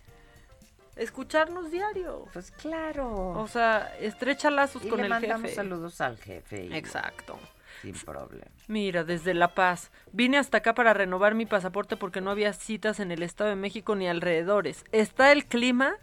Escucharnos 0.97 1.71
diario. 1.71 2.27
Pues 2.35 2.51
claro. 2.51 3.31
O 3.31 3.49
sea, 3.49 3.97
estrecha 4.01 4.51
lazos 4.51 4.83
con 4.83 4.99
le 4.99 5.05
el 5.05 5.09
mandamos 5.09 5.53
saludos 5.53 6.01
al 6.03 6.19
jefe. 6.19 6.77
Exacto. 6.77 7.39
Sin 7.83 7.95
problema. 7.95 8.47
Mira, 8.69 9.05
desde 9.05 9.35
La 9.35 9.55
Paz. 9.55 9.91
Vine 10.13 10.39
hasta 10.39 10.59
acá 10.59 10.75
para 10.75 10.95
renovar 10.95 11.35
mi 11.35 11.47
pasaporte 11.47 11.97
porque 11.97 12.21
no 12.21 12.31
había 12.31 12.53
citas 12.53 13.01
en 13.01 13.11
el 13.11 13.23
Estado 13.23 13.51
de 13.51 13.57
México 13.57 13.97
ni 13.97 14.09
alrededores. 14.09 14.85
Está 14.93 15.33
el 15.33 15.47
clima 15.47 15.97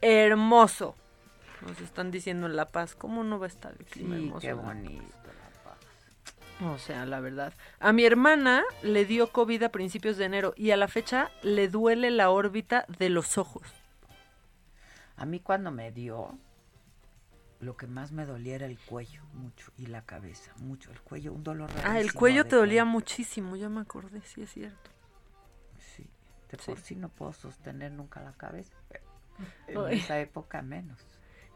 hermoso. 0.00 0.96
Nos 1.66 1.80
están 1.80 2.10
diciendo 2.10 2.46
en 2.46 2.56
La 2.56 2.66
Paz. 2.66 2.94
¿Cómo 2.94 3.22
no 3.22 3.38
va 3.38 3.46
a 3.46 3.48
estar 3.48 3.74
el 3.78 3.84
clima 3.84 4.16
hermoso? 4.16 4.40
Qué 4.40 4.54
bonito 4.54 5.02
La 5.26 5.62
Paz. 5.62 6.72
O 6.72 6.78
sea, 6.78 7.04
la 7.04 7.20
verdad. 7.20 7.52
A 7.80 7.92
mi 7.92 8.04
hermana 8.04 8.64
le 8.82 9.04
dio 9.04 9.30
COVID 9.30 9.62
a 9.64 9.68
principios 9.70 10.16
de 10.16 10.24
enero 10.24 10.54
y 10.56 10.70
a 10.70 10.76
la 10.76 10.88
fecha 10.88 11.30
le 11.42 11.68
duele 11.68 12.10
la 12.10 12.30
órbita 12.30 12.86
de 12.98 13.10
los 13.10 13.36
ojos. 13.36 13.62
A 15.16 15.26
mí 15.26 15.40
cuando 15.40 15.70
me 15.70 15.92
dio, 15.92 16.38
lo 17.60 17.76
que 17.76 17.86
más 17.86 18.12
me 18.12 18.26
dolía 18.26 18.54
era 18.54 18.66
el 18.66 18.78
cuello, 18.78 19.22
mucho, 19.32 19.72
y 19.78 19.86
la 19.86 20.02
cabeza, 20.02 20.52
mucho. 20.58 20.90
El 20.90 21.00
cuello, 21.00 21.32
un 21.32 21.42
dolor 21.42 21.70
Ah, 21.84 22.00
el 22.00 22.12
cuello 22.12 22.44
te 22.44 22.56
dolía 22.56 22.84
muchísimo, 22.84 23.56
ya 23.56 23.68
me 23.68 23.80
acordé, 23.80 24.20
sí 24.22 24.42
es 24.42 24.52
cierto. 24.52 24.90
Sí, 25.78 26.06
de 26.50 26.58
por 26.58 26.78
sí 26.78 26.96
no 26.96 27.08
puedo 27.08 27.32
sostener 27.32 27.92
nunca 27.92 28.20
la 28.20 28.32
cabeza, 28.32 28.76
en 29.68 29.88
esa 29.88 30.20
época 30.20 30.62
menos. 30.62 30.98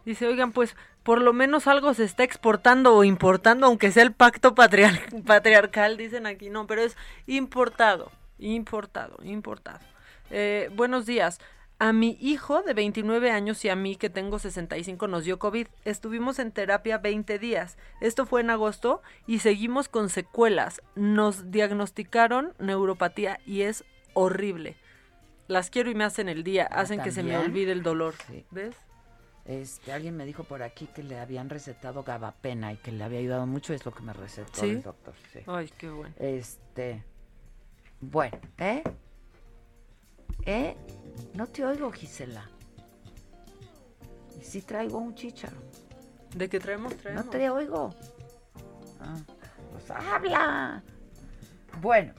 Dice, 0.05 0.27
oigan, 0.27 0.53
pues 0.53 0.77
por 1.03 1.21
lo 1.21 1.33
menos 1.35 1.67
algo 1.67 1.93
se 1.93 2.05
está 2.05 2.25
exportando 2.25 2.95
o 2.95 3.05
importando, 3.05 3.67
aunque 3.67 3.93
sea 3.93 4.03
el 4.03 4.13
pacto 4.13 4.55
patriarcal, 5.27 5.97
dicen 5.97 6.27
aquí, 6.27 6.49
no, 6.49 6.67
pero 6.67 6.83
es 6.83 6.97
importado, 7.27 8.11
importado, 8.39 9.19
importado. 9.23 9.81
Eh, 10.31 10.71
buenos 10.75 11.05
días. 11.05 11.41
A 11.81 11.95
mi 11.95 12.19
hijo 12.21 12.61
de 12.61 12.75
29 12.75 13.31
años 13.31 13.65
y 13.65 13.71
a 13.71 13.75
mí 13.75 13.97
que 13.97 14.11
tengo 14.11 14.39
65 14.39 15.09
nos 15.09 15.25
dio 15.25 15.39
COVID. 15.39 15.67
Estuvimos 15.87 16.39
en 16.39 16.53
terapia 16.53 16.99
20 16.99 17.39
días. 17.39 17.79
Esto 18.03 18.27
fue 18.27 18.43
en 18.43 18.51
agosto 18.51 19.01
y 19.27 19.39
seguimos 19.39 19.89
con 19.89 20.11
secuelas. 20.11 20.83
Nos 20.95 21.51
diagnosticaron 21.51 22.53
neuropatía 22.59 23.41
y 23.47 23.63
es 23.63 23.87
horrible. 24.13 24.77
Las 25.49 25.71
quiero 25.71 25.91
y 25.91 25.95
me 25.95 26.05
hacen 26.05 26.29
el 26.29 26.45
día, 26.45 26.69
ah, 26.71 26.81
hacen 26.81 27.01
que 27.01 27.13
se 27.13 27.23
me 27.23 27.39
olvide 27.39 27.73
el 27.73 27.83
dolor. 27.83 28.13
¿Ves? 28.51 28.77
Este, 29.47 29.95
alguien 29.95 30.19
me 30.19 30.27
dijo 30.27 30.45
por 30.45 30.63
aquí 30.63 30.87
que 30.87 31.03
le 31.03 31.19
habían 31.19 31.49
recetado 31.49 32.03
gabapena 32.03 32.75
y 32.75 32.77
que 32.77 32.93
le 32.93 33.05
había 33.05 33.21
ayudado 33.21 33.47
mucho, 33.47 33.73
es 33.73 33.87
lo 33.87 33.93
que 33.93 34.03
me 34.03 34.13
recetó 34.13 34.67
el 34.67 34.83
doctor. 34.83 35.15
Ay, 35.47 35.71
qué 35.79 35.89
bueno. 35.89 36.15
Este, 36.19 37.03
bueno, 38.03 38.39
¿eh? 38.59 38.83
¿Eh? 40.47 40.77
No 41.35 41.47
te 41.47 41.65
oigo, 41.65 41.91
Gisela. 41.91 42.49
Y 44.39 44.45
sí 44.45 44.63
traigo 44.63 44.99
un 44.99 45.15
chicharo. 45.15 45.57
¿De 46.35 46.49
qué 46.49 46.61
traemos? 46.61 46.97
traemos? 46.97 47.25
No 47.25 47.31
te 47.31 47.51
oigo. 47.51 47.95
Ah, 49.01 49.19
pues 49.73 49.91
habla. 49.91 50.83
Bueno, 51.81 52.13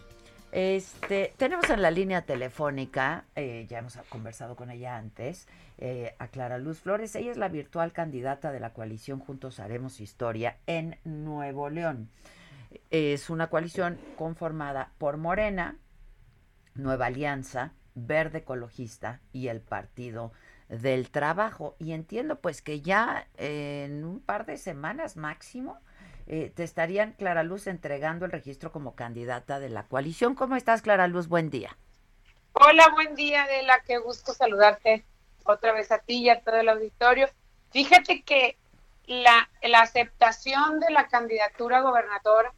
este, 0.51 1.33
tenemos 1.37 1.69
en 1.69 1.81
la 1.81 1.91
línea 1.91 2.23
telefónica, 2.23 3.25
eh, 3.35 3.65
ya 3.69 3.79
hemos 3.79 3.97
conversado 4.09 4.55
con 4.55 4.69
ella 4.69 4.97
antes, 4.97 5.47
eh, 5.77 6.15
a 6.19 6.27
Clara 6.27 6.57
Luz 6.57 6.79
Flores. 6.79 7.15
Ella 7.15 7.31
es 7.31 7.37
la 7.37 7.47
virtual 7.47 7.93
candidata 7.93 8.51
de 8.51 8.59
la 8.59 8.73
coalición 8.73 9.19
Juntos 9.19 9.59
Haremos 9.59 10.01
Historia 10.01 10.57
en 10.67 10.97
Nuevo 11.05 11.69
León. 11.69 12.09
Es 12.89 13.29
una 13.29 13.47
coalición 13.47 13.97
conformada 14.17 14.91
por 14.97 15.17
Morena, 15.17 15.77
Nueva 16.75 17.07
Alianza, 17.07 17.73
Verde 17.95 18.39
Ecologista 18.39 19.19
y 19.33 19.47
el 19.47 19.61
Partido 19.61 20.31
del 20.69 21.09
Trabajo. 21.09 21.75
Y 21.79 21.93
entiendo 21.93 22.39
pues 22.39 22.61
que 22.61 22.81
ya 22.81 23.27
en 23.37 24.03
un 24.03 24.19
par 24.19 24.45
de 24.45 24.57
semanas 24.57 25.17
máximo 25.17 25.79
eh, 26.27 26.51
te 26.55 26.63
estarían, 26.63 27.13
Clara 27.13 27.43
Luz, 27.43 27.67
entregando 27.67 28.25
el 28.25 28.31
registro 28.31 28.71
como 28.71 28.95
candidata 28.95 29.59
de 29.59 29.69
la 29.69 29.83
coalición. 29.83 30.35
¿Cómo 30.35 30.55
estás, 30.55 30.81
Clara 30.81 31.07
Luz? 31.07 31.27
Buen 31.27 31.49
día. 31.49 31.77
Hola, 32.53 32.89
buen 32.93 33.15
día, 33.15 33.43
Adela. 33.43 33.81
Qué 33.85 33.97
gusto 33.97 34.33
saludarte 34.33 35.05
otra 35.43 35.73
vez 35.73 35.91
a 35.91 35.99
ti 35.99 36.23
y 36.23 36.29
a 36.29 36.41
todo 36.41 36.55
el 36.55 36.69
auditorio. 36.69 37.27
Fíjate 37.71 38.23
que 38.23 38.57
la, 39.05 39.49
la 39.63 39.81
aceptación 39.81 40.79
de 40.79 40.91
la 40.91 41.07
candidatura 41.07 41.79
a 41.79 41.81
gobernador 41.81 42.53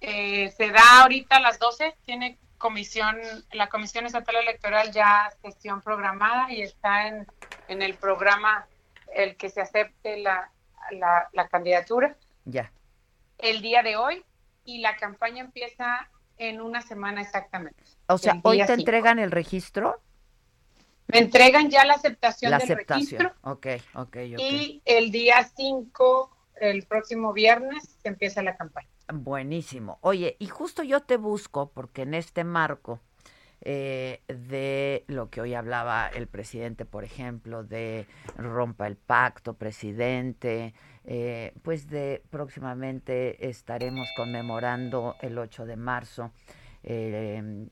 eh, 0.00 0.52
se 0.56 0.70
da 0.70 1.02
ahorita 1.02 1.36
a 1.36 1.40
las 1.40 1.58
12, 1.58 1.96
tiene 2.04 2.38
comisión, 2.64 3.20
la 3.52 3.68
Comisión 3.68 4.06
Estatal 4.06 4.36
Electoral 4.36 4.90
ya 4.90 5.30
sesión 5.42 5.82
programada 5.82 6.50
y 6.50 6.62
está 6.62 7.08
en, 7.08 7.26
en 7.68 7.82
el 7.82 7.92
programa 7.92 8.66
el 9.14 9.36
que 9.36 9.50
se 9.50 9.60
acepte 9.60 10.16
la, 10.16 10.50
la, 10.90 11.48
candidatura. 11.48 12.16
Ya. 12.46 12.72
El 13.36 13.60
día 13.60 13.82
de 13.82 13.96
hoy 13.96 14.24
y 14.64 14.78
la 14.78 14.96
campaña 14.96 15.44
empieza 15.44 16.08
en 16.38 16.62
una 16.62 16.80
semana 16.80 17.20
exactamente. 17.20 17.84
O 18.06 18.16
sea, 18.16 18.40
hoy 18.42 18.64
te 18.64 18.72
entregan 18.72 19.18
el 19.18 19.30
registro. 19.30 20.00
Me 21.08 21.18
entregan 21.18 21.68
ya 21.68 21.84
la 21.84 21.94
aceptación 21.94 22.58
del 22.58 22.78
registro. 22.78 23.34
Ok, 23.42 23.66
ok, 23.92 24.16
Y 24.38 24.80
el 24.86 25.10
día 25.10 25.44
5 25.54 26.30
el 26.62 26.86
próximo 26.86 27.34
viernes 27.34 27.98
se 28.02 28.08
empieza 28.08 28.42
la 28.42 28.56
campaña. 28.56 28.88
Buenísimo. 29.12 29.98
Oye, 30.00 30.36
y 30.38 30.46
justo 30.46 30.82
yo 30.82 31.00
te 31.00 31.16
busco 31.16 31.70
porque 31.72 32.02
en 32.02 32.14
este 32.14 32.42
marco 32.42 33.00
eh, 33.60 34.22
de 34.28 35.04
lo 35.08 35.30
que 35.30 35.40
hoy 35.40 35.54
hablaba 35.54 36.08
el 36.08 36.26
presidente, 36.26 36.84
por 36.84 37.04
ejemplo, 37.04 37.64
de 37.64 38.06
rompa 38.36 38.86
el 38.86 38.96
pacto, 38.96 39.54
presidente, 39.54 40.74
eh, 41.04 41.52
pues 41.62 41.88
de 41.88 42.22
próximamente 42.30 43.48
estaremos 43.48 44.08
conmemorando 44.16 45.16
el 45.20 45.38
8 45.38 45.66
de 45.66 45.76
marzo. 45.76 46.32
Eh, 46.82 47.68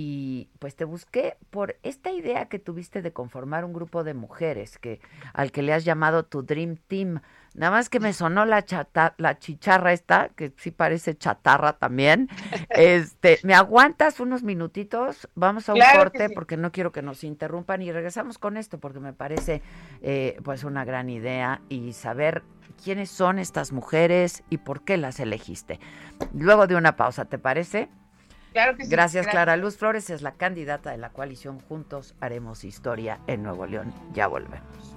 y 0.00 0.48
pues 0.60 0.76
te 0.76 0.84
busqué 0.84 1.36
por 1.50 1.74
esta 1.82 2.12
idea 2.12 2.48
que 2.48 2.60
tuviste 2.60 3.02
de 3.02 3.12
conformar 3.12 3.64
un 3.64 3.72
grupo 3.72 4.04
de 4.04 4.14
mujeres 4.14 4.78
que 4.78 5.00
al 5.32 5.50
que 5.50 5.62
le 5.62 5.72
has 5.72 5.84
llamado 5.84 6.24
tu 6.24 6.44
Dream 6.44 6.76
Team. 6.76 7.20
Nada 7.54 7.72
más 7.72 7.88
que 7.88 8.00
me 8.00 8.12
sonó 8.12 8.44
la 8.44 8.64
chata, 8.64 9.14
la 9.18 9.38
chicharra 9.38 9.92
esta, 9.92 10.28
que 10.30 10.52
sí 10.56 10.70
parece 10.70 11.16
chatarra 11.16 11.74
también. 11.74 12.28
Este, 12.70 13.40
¿me 13.42 13.54
aguantas 13.54 14.20
unos 14.20 14.42
minutitos? 14.42 15.28
Vamos 15.34 15.68
a 15.68 15.74
un 15.74 15.80
corte 15.96 16.30
porque 16.30 16.56
no 16.56 16.70
quiero 16.70 16.92
que 16.92 17.02
nos 17.02 17.24
interrumpan 17.24 17.82
y 17.82 17.90
regresamos 17.90 18.38
con 18.38 18.56
esto 18.56 18.78
porque 18.78 19.00
me 19.00 19.12
parece 19.12 19.62
eh, 20.00 20.38
pues 20.44 20.62
una 20.62 20.84
gran 20.84 21.10
idea 21.10 21.60
y 21.68 21.92
saber 21.92 22.44
quiénes 22.82 23.10
son 23.10 23.38
estas 23.38 23.72
mujeres 23.72 24.44
y 24.48 24.58
por 24.58 24.82
qué 24.82 24.96
las 24.96 25.18
elegiste. 25.18 25.80
Luego 26.32 26.66
de 26.66 26.76
una 26.76 26.96
pausa, 26.96 27.24
¿te 27.24 27.38
parece? 27.38 27.88
Gracias, 28.88 29.26
Clara 29.26 29.56
Luz 29.56 29.76
Flores 29.76 30.10
es 30.10 30.22
la 30.22 30.32
candidata 30.32 30.90
de 30.90 30.98
la 30.98 31.10
coalición 31.10 31.60
Juntos 31.60 32.14
Haremos 32.20 32.64
Historia 32.64 33.20
en 33.26 33.42
Nuevo 33.42 33.66
León. 33.66 33.92
Ya 34.12 34.26
volvemos. 34.26 34.96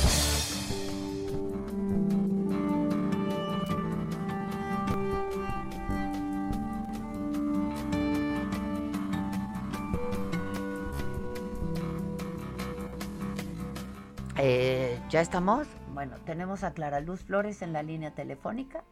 ¿Ya 15.21 15.25
estamos? 15.25 15.67
Bueno, 15.89 16.17
tenemos 16.25 16.63
a 16.63 16.73
Clara 16.73 16.99
Luz 16.99 17.21
Flores 17.21 17.61
en 17.61 17.73
la 17.73 17.83
línea 17.83 18.09
telefónica 18.15 18.83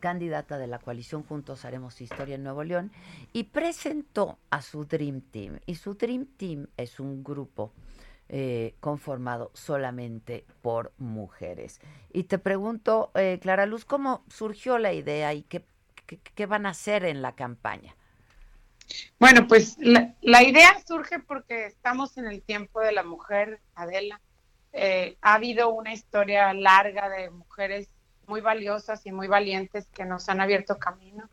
candidata 0.00 0.56
de 0.56 0.66
la 0.66 0.78
coalición 0.78 1.22
Juntos 1.22 1.66
Haremos 1.66 2.00
Historia 2.00 2.36
en 2.36 2.42
Nuevo 2.42 2.64
León, 2.64 2.90
y 3.34 3.44
presentó 3.44 4.38
a 4.48 4.62
su 4.62 4.86
Dream 4.86 5.20
Team. 5.20 5.60
Y 5.66 5.74
su 5.74 5.92
Dream 5.92 6.24
Team 6.38 6.68
es 6.78 7.00
un 7.00 7.22
grupo 7.22 7.74
eh, 8.30 8.76
conformado 8.80 9.50
solamente 9.52 10.46
por 10.62 10.94
mujeres. 10.96 11.82
Y 12.14 12.24
te 12.24 12.38
pregunto, 12.38 13.10
eh, 13.14 13.38
Clara 13.42 13.66
Luz, 13.66 13.84
¿cómo 13.84 14.24
surgió 14.30 14.78
la 14.78 14.94
idea 14.94 15.34
y 15.34 15.42
qué, 15.42 15.66
qué, 16.06 16.46
van 16.46 16.64
a 16.64 16.70
hacer 16.70 17.04
en 17.04 17.20
la 17.20 17.34
campaña? 17.34 17.94
Bueno, 19.18 19.46
pues 19.46 19.76
la, 19.78 20.42
idea 20.42 20.82
surge 20.86 21.18
porque 21.18 21.66
estamos 21.66 22.16
en 22.16 22.24
el 22.24 22.40
tiempo 22.40 22.80
de 22.80 22.92
la 22.92 23.02
mujer, 23.02 23.60
Adela. 23.74 24.22
Eh, 24.76 25.16
ha 25.22 25.34
habido 25.34 25.70
una 25.70 25.92
historia 25.92 26.52
larga 26.52 27.08
de 27.08 27.30
mujeres 27.30 27.88
muy 28.26 28.40
valiosas 28.40 29.06
y 29.06 29.12
muy 29.12 29.28
valientes 29.28 29.86
que 29.94 30.04
nos 30.04 30.28
han 30.28 30.40
abierto 30.40 30.78
camino. 30.78 31.30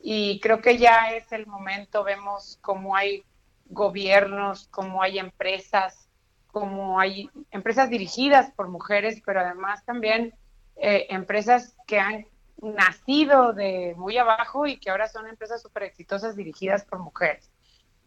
Y 0.00 0.40
creo 0.40 0.62
que 0.62 0.78
ya 0.78 1.12
es 1.14 1.30
el 1.30 1.46
momento, 1.46 2.04
vemos 2.04 2.58
cómo 2.62 2.96
hay 2.96 3.22
gobiernos, 3.66 4.66
cómo 4.68 5.02
hay 5.02 5.18
empresas, 5.18 6.08
cómo 6.46 6.98
hay 6.98 7.28
empresas 7.50 7.90
dirigidas 7.90 8.50
por 8.52 8.68
mujeres, 8.68 9.20
pero 9.26 9.40
además 9.40 9.84
también 9.84 10.34
eh, 10.76 11.06
empresas 11.10 11.76
que 11.86 12.00
han 12.00 12.26
nacido 12.62 13.52
de 13.52 13.94
muy 13.98 14.16
abajo 14.16 14.66
y 14.66 14.78
que 14.78 14.88
ahora 14.88 15.06
son 15.06 15.26
empresas 15.28 15.60
súper 15.60 15.82
exitosas 15.82 16.34
dirigidas 16.34 16.86
por 16.86 16.98
mujeres. 16.98 17.50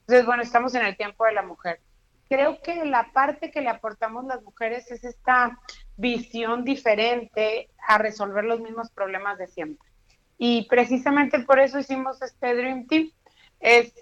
Entonces, 0.01 0.25
bueno, 0.25 0.41
estamos 0.41 0.73
en 0.73 0.83
el 0.83 0.97
tiempo 0.97 1.25
de 1.25 1.33
la 1.33 1.43
mujer 1.43 1.79
creo 2.29 2.61
que 2.61 2.85
la 2.85 3.11
parte 3.13 3.51
que 3.51 3.61
le 3.61 3.69
aportamos 3.69 4.25
las 4.25 4.41
mujeres 4.43 4.89
es 4.91 5.03
esta 5.03 5.59
visión 5.97 6.63
diferente 6.63 7.69
a 7.87 7.97
resolver 7.97 8.43
los 8.43 8.59
mismos 8.59 8.89
problemas 8.91 9.37
de 9.37 9.47
siempre. 9.47 9.89
Y 10.37 10.67
precisamente 10.67 11.39
por 11.39 11.59
eso 11.59 11.79
hicimos 11.79 12.21
este 12.21 12.55
Dream 12.55 12.87
Team. 12.87 13.11
Es, 13.59 13.93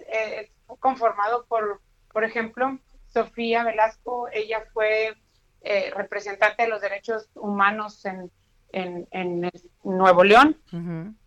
conformado 0.80 1.44
por, 1.46 1.80
por 2.12 2.24
ejemplo, 2.24 2.78
Sofía 3.08 3.62
Velasco, 3.62 4.28
ella 4.32 4.64
fue 4.72 5.14
eh, 5.60 5.92
representante 5.94 6.64
de 6.64 6.68
los 6.68 6.80
derechos 6.80 7.28
humanos 7.34 8.04
en, 8.04 8.30
en, 8.72 9.50
Nuevo 9.84 10.24
León. 10.24 10.58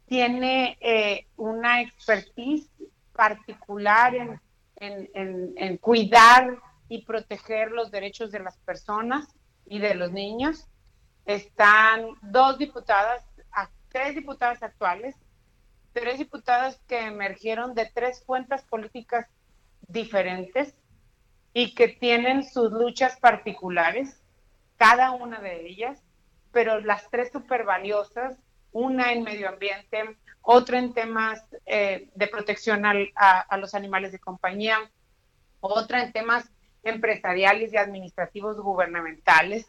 Tiene 0.08 0.78
eh, 0.82 1.28
una 1.38 1.82
expertise 1.82 2.70
particular 3.14 4.14
en, 4.16 4.42
en, 5.56 5.78
cuidar 5.78 6.58
y 6.90 7.04
proteger 7.06 7.72
los 7.72 7.92
derechos 7.92 8.32
de 8.32 8.40
las 8.40 8.58
personas 8.60 9.28
y 9.66 9.80
de 9.80 9.96
los 9.96 10.12
niños. 10.12 10.68
Están 11.26 12.06
dos 12.22 12.58
diputadas, 12.58 13.24
tres 13.90 14.16
diputadas 14.16 14.62
actuales, 14.62 15.16
tres 15.94 16.20
diputadas 16.20 16.80
que 16.88 17.06
emergieron 17.06 17.74
de 17.74 17.90
tres 17.94 18.22
cuentas 18.26 18.64
políticas 18.64 19.28
diferentes 19.88 20.76
y 21.54 21.74
que 21.74 21.88
tienen 21.88 22.44
sus 22.44 22.72
luchas 22.72 23.18
particulares, 23.20 24.22
cada 24.76 25.12
una 25.12 25.40
de 25.40 25.66
ellas, 25.68 26.04
pero 26.52 26.82
las 26.82 27.10
tres 27.10 27.32
súper 27.32 27.64
valiosas, 27.64 28.38
una 28.74 29.14
en 29.14 29.24
medio 29.24 29.48
ambiente, 29.48 30.18
otra 30.42 30.80
en 30.80 30.94
temas 30.94 31.42
eh, 31.66 32.10
de 32.14 32.28
protección 32.28 32.86
a, 32.86 32.94
a, 33.40 33.58
los 33.58 33.74
animales 33.74 34.12
de 34.12 34.20
compañía, 34.20 34.78
otra 35.62 36.04
en 36.04 36.12
temas 36.12 36.52
empresariales 36.86 37.74
y 37.74 37.78
administrativos 37.78 38.58
gubernamentales. 38.58 39.66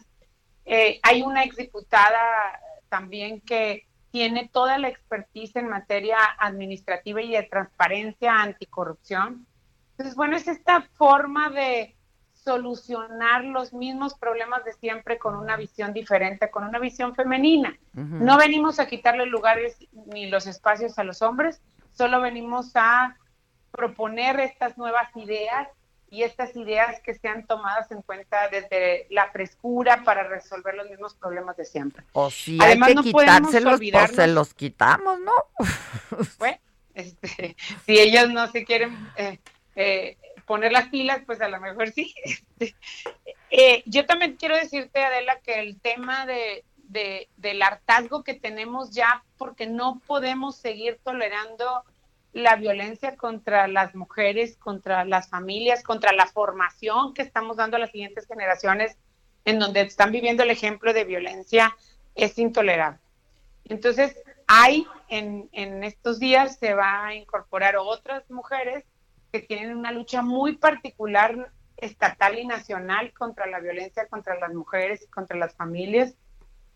Eh, 0.64 1.01
hay 1.02 1.22
una 1.22 1.43
exdiputada 1.43 2.60
también 2.88 3.40
que 3.40 3.86
tiene 4.10 4.48
toda 4.52 4.78
la 4.78 4.88
expertise 4.88 5.56
en 5.56 5.68
materia 5.68 6.18
administrativa 6.38 7.20
y 7.20 7.32
de 7.32 7.43
transparencia 7.43 8.40
anticorrupción. 8.40 9.47
Entonces, 9.93 10.14
bueno, 10.14 10.36
es 10.36 10.47
esta 10.47 10.82
forma 10.97 11.51
de 11.51 11.97
solucionar 12.32 13.44
los 13.44 13.72
mismos 13.72 14.14
problemas 14.14 14.64
de 14.64 14.72
siempre 14.74 15.18
con 15.18 15.34
una 15.34 15.56
visión 15.56 15.93
diferente, 15.93 16.51
con 16.51 16.64
una 16.64 16.78
visión 16.78 17.14
femenina. 17.14 17.76
No 17.93 18.38
venimos 18.38 18.78
a 18.78 18.86
quitarle 18.86 19.26
lugares 19.26 19.76
ni 19.93 20.30
los 20.30 20.47
espacios 20.47 20.98
a 20.98 21.05
los 21.05 21.22
hombres, 21.22 21.60
solo 21.93 22.20
venimos 22.20 22.72
a 22.76 23.16
proponer 23.72 24.38
estas 24.38 24.78
nuevas 24.78 25.14
ideas 25.16 25.68
y 26.10 26.22
estas 26.22 26.54
ideas 26.56 27.00
que 27.00 27.14
sean 27.14 27.46
tomadas 27.46 27.90
en 27.90 28.02
cuenta 28.02 28.48
desde 28.48 29.06
la 29.10 29.30
frescura 29.30 30.02
para 30.04 30.22
resolver 30.22 30.74
los 30.74 30.88
mismos 30.88 31.14
problemas 31.14 31.56
de 31.56 31.64
siempre. 31.64 32.04
O 32.12 32.30
si 32.30 32.58
Además, 32.60 32.88
hay 32.88 32.94
que 32.94 32.96
no 32.96 33.02
quitárselos, 33.02 33.80
pues 33.92 34.10
se 34.12 34.26
los 34.28 34.54
quitamos, 34.54 35.18
¿no? 35.20 35.32
Bueno, 36.38 36.58
este, 36.94 37.56
si 37.84 37.98
ellos 37.98 38.30
no 38.30 38.50
se 38.50 38.64
quieren 38.64 38.96
eh, 39.16 39.38
eh, 39.74 40.16
poner 40.46 40.72
las 40.72 40.88
pilas, 40.88 41.20
pues 41.26 41.40
a 41.40 41.48
lo 41.48 41.60
mejor 41.60 41.90
sí. 41.90 42.14
Este, 42.58 42.74
eh, 43.50 43.82
yo 43.86 44.06
también 44.06 44.36
quiero 44.36 44.56
decirte, 44.56 45.02
Adela, 45.02 45.38
que 45.40 45.60
el 45.60 45.80
tema 45.80 46.26
de, 46.26 46.64
de, 46.76 47.28
del 47.36 47.62
hartazgo 47.62 48.24
que 48.24 48.34
tenemos 48.34 48.90
ya, 48.90 49.22
porque 49.38 49.66
no 49.66 50.00
podemos 50.06 50.56
seguir 50.56 50.98
tolerando 51.04 51.84
la 52.36 52.56
violencia 52.56 53.16
contra 53.16 53.66
las 53.66 53.94
mujeres, 53.94 54.58
contra 54.58 55.06
las 55.06 55.30
familias, 55.30 55.82
contra 55.82 56.12
la 56.12 56.26
formación 56.26 57.14
que 57.14 57.22
estamos 57.22 57.56
dando 57.56 57.78
a 57.78 57.80
las 57.80 57.90
siguientes 57.90 58.26
generaciones, 58.26 58.98
en 59.46 59.58
donde 59.58 59.80
están 59.80 60.12
viviendo 60.12 60.42
el 60.42 60.50
ejemplo 60.50 60.92
de 60.92 61.04
violencia, 61.04 61.74
es 62.14 62.38
intolerable. 62.38 62.98
Entonces, 63.64 64.22
hay 64.46 64.86
en, 65.08 65.48
en 65.52 65.82
estos 65.82 66.18
días 66.18 66.58
se 66.58 66.74
va 66.74 67.06
a 67.06 67.14
incorporar 67.14 67.76
otras 67.78 68.30
mujeres 68.30 68.84
que 69.32 69.40
tienen 69.40 69.74
una 69.74 69.90
lucha 69.90 70.20
muy 70.20 70.58
particular 70.58 71.50
estatal 71.78 72.38
y 72.38 72.46
nacional 72.46 73.14
contra 73.14 73.46
la 73.46 73.60
violencia 73.60 74.08
contra 74.08 74.38
las 74.38 74.52
mujeres 74.52 75.02
y 75.02 75.06
contra 75.08 75.38
las 75.38 75.54
familias, 75.54 76.14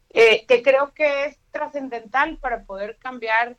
eh, 0.08 0.46
que 0.46 0.62
creo 0.62 0.94
que 0.94 1.26
es 1.26 1.38
trascendental 1.50 2.38
para 2.38 2.64
poder 2.64 2.96
cambiar 2.98 3.58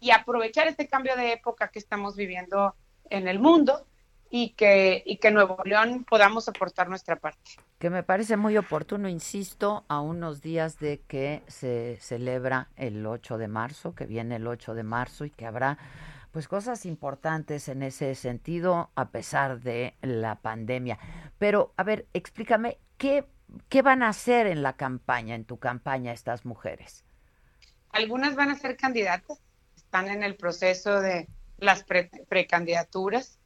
y 0.00 0.10
aprovechar 0.10 0.66
este 0.66 0.88
cambio 0.88 1.16
de 1.16 1.32
época 1.32 1.68
que 1.68 1.78
estamos 1.78 2.16
viviendo 2.16 2.74
en 3.10 3.28
el 3.28 3.38
mundo 3.38 3.86
y 4.30 4.50
que, 4.50 5.02
y 5.04 5.16
que 5.16 5.30
Nuevo 5.32 5.58
León 5.64 6.04
podamos 6.08 6.48
aportar 6.48 6.88
nuestra 6.88 7.16
parte. 7.16 7.50
Que 7.78 7.90
me 7.90 8.02
parece 8.02 8.36
muy 8.36 8.56
oportuno, 8.56 9.08
insisto, 9.08 9.84
a 9.88 10.00
unos 10.00 10.40
días 10.40 10.78
de 10.78 11.00
que 11.00 11.42
se 11.48 11.98
celebra 12.00 12.68
el 12.76 13.04
8 13.04 13.38
de 13.38 13.48
marzo, 13.48 13.94
que 13.94 14.06
viene 14.06 14.36
el 14.36 14.46
8 14.46 14.74
de 14.74 14.84
marzo 14.84 15.24
y 15.24 15.30
que 15.30 15.46
habrá 15.46 15.78
pues 16.30 16.46
cosas 16.46 16.86
importantes 16.86 17.68
en 17.68 17.82
ese 17.82 18.14
sentido 18.14 18.90
a 18.94 19.08
pesar 19.08 19.60
de 19.60 19.94
la 20.00 20.36
pandemia. 20.36 20.98
Pero, 21.38 21.74
a 21.76 21.82
ver, 21.82 22.06
explícame, 22.14 22.78
¿qué, 22.98 23.26
qué 23.68 23.82
van 23.82 24.04
a 24.04 24.10
hacer 24.10 24.46
en 24.46 24.62
la 24.62 24.74
campaña, 24.74 25.34
en 25.34 25.44
tu 25.44 25.58
campaña, 25.58 26.12
estas 26.12 26.44
mujeres? 26.44 27.04
Algunas 27.90 28.36
van 28.36 28.50
a 28.50 28.54
ser 28.54 28.76
candidatas, 28.76 29.42
están 29.90 30.08
en 30.08 30.22
el 30.22 30.36
proceso 30.36 31.00
de 31.00 31.26
las 31.58 31.84
precandidaturas. 32.28 33.40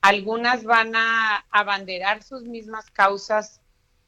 Algunas 0.00 0.64
van 0.64 0.96
a 0.96 1.46
abanderar 1.52 2.24
sus 2.24 2.42
mismas 2.42 2.90
causas 2.90 3.60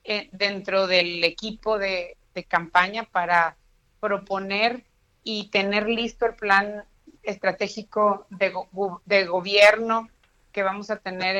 eh, 0.03 0.29
dentro 0.33 0.89
del 0.89 1.23
equipo 1.23 1.79
de, 1.79 2.17
campaña 2.49 3.05
para 3.05 3.57
proponer 4.01 4.85
y 5.23 5.49
tener 5.51 5.89
listo 5.89 6.27
el 6.27 6.35
plan 6.35 6.85
estratégico 7.23 8.27
de, 8.31 9.25
gobierno 9.25 10.11
que 10.53 10.65
vamos 10.65 10.91
a 10.91 10.97
tener 10.97 11.37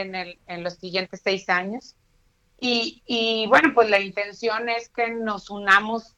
en, 0.47 0.63
los 0.63 0.75
siguientes 0.75 1.23
seis 1.25 1.49
años. 1.49 1.97
Y, 2.61 3.47
bueno, 3.49 3.73
pues 3.75 3.91
la 3.91 3.99
intención 3.99 4.69
es 4.69 4.91
que 4.91 5.11
nos 5.11 5.51
unamos, 5.51 6.15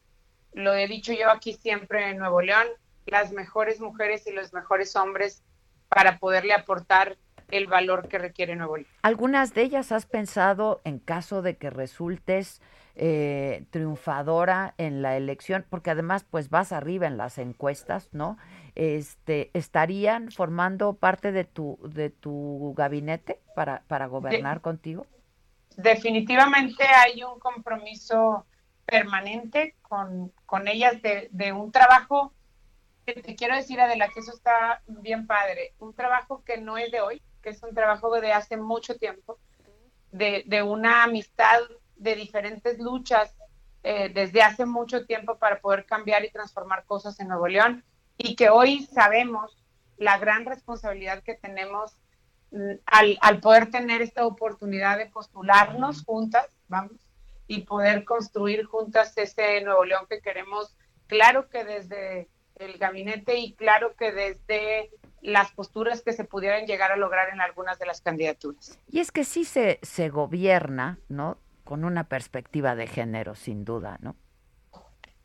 lo 0.52 0.74
he 0.74 0.86
dicho 0.86 1.14
yo 1.14 1.30
aquí 1.30 1.55
siempre 1.55 2.10
en 2.10 2.18
Nuevo 2.18 2.42
León, 2.42 2.68
las 3.10 3.32
mejores 3.32 3.80
mujeres 3.80 4.26
y 4.26 4.32
los 4.32 4.52
mejores 4.52 4.97
hombres 4.97 5.43
para 5.89 6.18
poderle 6.18 6.52
aportar 6.52 7.16
el 7.51 7.66
valor 7.66 8.09
que 8.09 8.18
requiere 8.18 8.56
Nuevo 8.56 8.76
León. 8.76 8.89
¿Algunas 9.02 9.55
de 9.55 9.62
ellas 9.62 9.90
has 9.93 10.06
pensado 10.06 10.80
en 10.85 10.98
caso 10.98 11.40
de 11.43 11.56
que 11.56 11.70
resultes 11.70 12.60
eh, 12.94 13.64
triunfadora 13.70 14.74
en 14.76 15.01
la 15.01 15.16
elección? 15.16 15.64
Porque 15.68 15.90
además 15.90 16.24
pues 16.24 16.51
vas 16.51 16.72
arriba 16.72 17.06
en 17.06 17.16
las 17.16 17.39
encuestas, 17.39 18.10
¿no? 18.12 18.36
Este, 18.74 19.51
¿Estarían 19.55 20.30
formando 20.30 20.94
parte 20.94 21.32
de 21.32 21.44
tu, 21.44 21.78
de 21.82 22.10
tu 22.10 22.74
gabinete 22.76 23.40
para, 23.55 23.82
para 23.89 24.06
gobernar 24.06 24.60
contigo? 24.60 25.06
Definitivamente 25.76 26.85
hay 26.85 27.22
un 27.22 27.39
compromiso 27.39 28.44
permanente 28.85 29.74
con, 29.82 30.32
con 30.44 30.68
ellas 30.68 31.01
de, 31.02 31.28
de 31.30 31.52
un 31.52 31.72
trabajo 31.72 32.32
te 33.14 33.35
quiero 33.35 33.56
decir, 33.56 33.80
Adela, 33.80 34.09
que 34.09 34.20
eso 34.20 34.32
está 34.32 34.82
bien 34.86 35.26
padre. 35.26 35.74
Un 35.78 35.94
trabajo 35.94 36.43
que 36.44 36.59
no 36.59 36.78
es 36.78 36.90
de 36.90 37.01
hoy, 37.01 37.22
que 37.43 37.51
es 37.51 37.62
un 37.62 37.74
trabajo 37.74 38.20
de 38.20 38.32
hace 38.32 38.56
mucho 38.56 38.97
tiempo, 38.98 39.39
de, 40.12 40.44
de 40.47 40.62
una 40.62 41.05
amistad 41.05 41.60
de 41.97 42.14
diferentes 42.14 42.78
luchas 42.78 43.35
eh, 43.82 44.10
desde 44.12 44.43
hace 44.43 44.66
mucho 44.66 45.06
tiempo 45.06 45.39
para 45.39 45.60
poder 45.60 45.86
cambiar 45.86 46.24
y 46.24 46.30
transformar 46.30 46.85
cosas 46.85 47.18
en 47.20 47.28
Nuevo 47.28 47.48
León 47.48 47.85
y 48.16 48.35
que 48.35 48.51
hoy 48.51 48.85
sabemos 48.86 49.64
la 49.97 50.18
gran 50.18 50.44
responsabilidad 50.44 51.22
que 51.22 51.35
tenemos 51.35 51.97
mm, 52.51 52.72
al, 52.86 53.18
al 53.20 53.40
poder 53.40 53.70
tener 53.70 54.02
esta 54.02 54.26
oportunidad 54.26 54.98
de 54.98 55.06
postularnos 55.06 56.05
juntas, 56.05 56.47
vamos, 56.68 57.09
y 57.47 57.62
poder 57.62 58.05
construir 58.05 58.64
juntas 58.64 59.16
ese 59.16 59.60
Nuevo 59.62 59.85
León 59.85 60.06
que 60.09 60.20
queremos. 60.20 60.76
Claro 61.06 61.48
que 61.48 61.64
desde 61.64 62.28
el 62.59 62.78
gabinete 62.78 63.36
y 63.39 63.52
claro 63.55 63.94
que 63.97 64.12
desde 64.12 64.90
las 65.20 65.51
posturas 65.52 66.02
que 66.02 66.12
se 66.12 66.24
pudieran 66.24 66.66
llegar 66.66 66.93
a 66.93 66.97
lograr 66.97 67.30
en 67.32 67.40
algunas 67.40 67.78
de 67.78 67.86
las 67.86 68.01
candidaturas. 68.01 68.78
Y 68.89 69.01
es 69.01 69.10
que 69.10 69.24
sí 69.24 69.44
se, 69.44 69.78
se 69.82 70.09
gobierna, 70.09 70.98
¿no? 71.09 71.39
Con 71.64 71.85
una 71.85 72.05
perspectiva 72.05 72.74
de 72.74 72.86
género, 72.86 73.35
sin 73.35 73.64
duda, 73.64 73.98
¿no? 74.01 74.16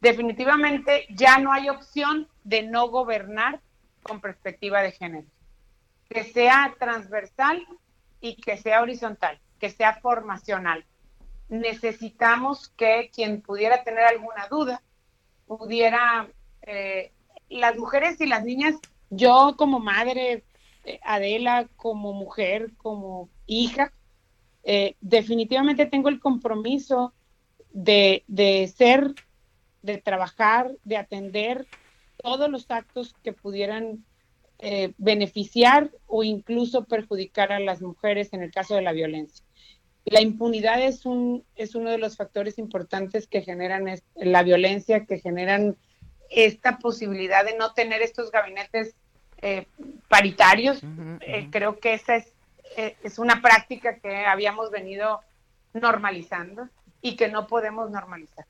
Definitivamente 0.01 1.05
ya 1.10 1.38
no 1.38 1.53
hay 1.53 1.69
opción 1.69 2.27
de 2.43 2.64
no 2.64 2.89
gobernar 2.89 3.61
con 4.01 4.19
perspectiva 4.19 4.81
de 4.81 4.91
género. 4.91 5.27
Que 6.10 6.26
sea 6.26 6.76
transversal 6.77 7.65
y 8.19 8.35
que 8.35 8.57
sea 8.57 8.81
horizontal, 8.81 9.39
que 9.60 9.69
sea 9.69 9.95
formacional. 10.01 10.85
Necesitamos 11.47 12.69
que 12.76 13.11
quien 13.14 13.41
pudiera 13.41 13.84
tener 13.84 14.03
alguna 14.03 14.47
duda 14.49 14.81
pudiera 15.47 16.27
eh, 16.64 17.11
las 17.49 17.78
mujeres 17.78 18.20
y 18.22 18.26
las 18.26 18.44
niñas, 18.44 18.76
yo 19.10 19.56
como 19.57 19.80
madre, 19.80 20.44
eh, 20.86 20.99
Adela, 21.03 21.68
como 21.76 22.14
mujer, 22.14 22.72
como 22.78 23.30
hija, 23.45 23.94
eh, 24.64 24.95
definitivamente 25.02 25.86
tengo 25.86 26.10
el 26.10 26.20
compromiso 26.20 27.14
de, 27.72 28.24
de 28.28 28.72
ser, 28.76 29.14
de 29.82 29.98
trabajar, 29.98 30.72
de 30.84 30.98
atender 30.98 31.68
todos 32.18 32.49
los 32.49 32.70
actos 32.72 33.14
que 33.24 33.34
pudieran 33.34 34.06
eh, 34.60 34.94
beneficiar 34.98 35.91
o 36.07 36.24
incluso 36.24 36.86
perjudicar 36.86 37.52
a 37.52 37.60
las 37.60 37.82
mujeres 37.82 38.32
en 38.32 38.41
el 38.41 38.52
caso 38.52 38.76
de 38.76 38.82
la 38.82 38.94
violencia. 38.94 39.44
La 40.06 40.22
impunidad 40.22 40.82
es, 40.82 41.06
un, 41.06 41.44
es 41.56 41.76
uno 41.76 41.90
de 41.90 41.98
los 41.98 42.15
factores 42.15 42.57
importantes 42.57 43.28
que 43.28 43.41
generan 43.41 43.86
la 44.15 44.44
violencia, 44.44 45.06
que 45.06 45.20
generan 45.20 45.76
esta 46.29 46.77
posibilidad 46.79 47.45
de 47.45 47.57
no 47.57 47.73
tener 47.73 48.01
estos 48.01 48.31
gabinetes 48.31 48.95
eh, 49.41 49.67
paritarios. 50.07 50.81
Eh, 51.19 51.49
creo 51.51 51.77
que 51.77 51.93
esa 51.93 52.15
es, 52.15 52.33
eh, 52.77 52.95
es 53.03 53.19
una 53.19 53.41
práctica 53.41 53.97
que 53.97 54.25
habíamos 54.25 54.71
venido 54.71 55.19
normalizando 55.73 56.69
y 57.01 57.15
que 57.17 57.27
no 57.27 57.47
podemos 57.47 57.91
normalizar. 57.91 58.45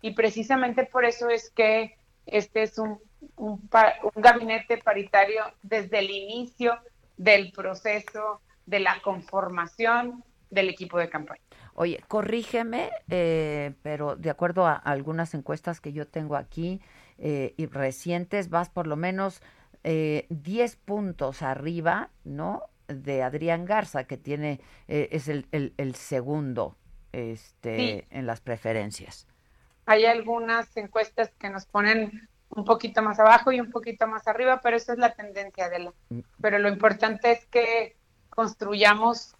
Y 0.00 0.12
precisamente 0.12 0.84
por 0.84 1.04
eso 1.04 1.28
es 1.28 1.50
que 1.50 1.96
este 2.24 2.62
es 2.62 2.78
un, 2.78 2.98
un, 3.36 3.68
un 3.70 4.22
gabinete 4.22 4.78
paritario 4.78 5.44
desde 5.62 5.98
el 5.98 6.10
inicio 6.10 6.78
del 7.18 7.52
proceso 7.52 8.40
de 8.64 8.80
la 8.80 9.00
conformación 9.02 10.24
del 10.50 10.70
equipo 10.70 10.98
de 10.98 11.10
campaña. 11.10 11.42
Oye, 11.74 12.02
corrígeme, 12.08 12.90
pero 13.82 14.16
de 14.16 14.30
acuerdo 14.30 14.66
a 14.66 14.74
algunas 14.74 15.34
encuestas 15.34 15.80
que 15.80 15.92
yo 15.92 16.06
tengo 16.06 16.36
aquí, 16.36 16.80
eh, 17.18 17.54
y 17.56 17.66
recientes, 17.66 18.48
vas 18.48 18.70
por 18.70 18.86
lo 18.86 18.96
menos 18.96 19.42
eh, 19.84 20.26
10 20.30 20.76
puntos 20.76 21.42
arriba, 21.42 22.10
¿no? 22.24 22.62
De 22.86 23.22
Adrián 23.22 23.64
Garza, 23.64 24.04
que 24.04 24.16
tiene, 24.16 24.60
eh, 24.86 25.08
es 25.12 25.28
el, 25.28 25.46
el, 25.52 25.94
segundo 25.94 26.76
este, 27.12 28.06
en 28.10 28.26
las 28.26 28.40
preferencias. 28.40 29.26
Hay 29.86 30.04
algunas 30.06 30.76
encuestas 30.76 31.30
que 31.38 31.50
nos 31.50 31.66
ponen 31.66 32.28
un 32.50 32.64
poquito 32.64 33.02
más 33.02 33.18
abajo 33.18 33.52
y 33.52 33.60
un 33.60 33.70
poquito 33.70 34.06
más 34.06 34.26
arriba, 34.26 34.60
pero 34.62 34.76
esa 34.76 34.92
es 34.92 34.98
la 34.98 35.14
tendencia 35.14 35.68
de 35.68 35.78
la. 35.80 35.92
Mm. 36.10 36.20
Pero 36.40 36.58
lo 36.58 36.68
importante 36.68 37.32
es 37.32 37.46
que 37.46 37.96
construyamos 38.30 39.34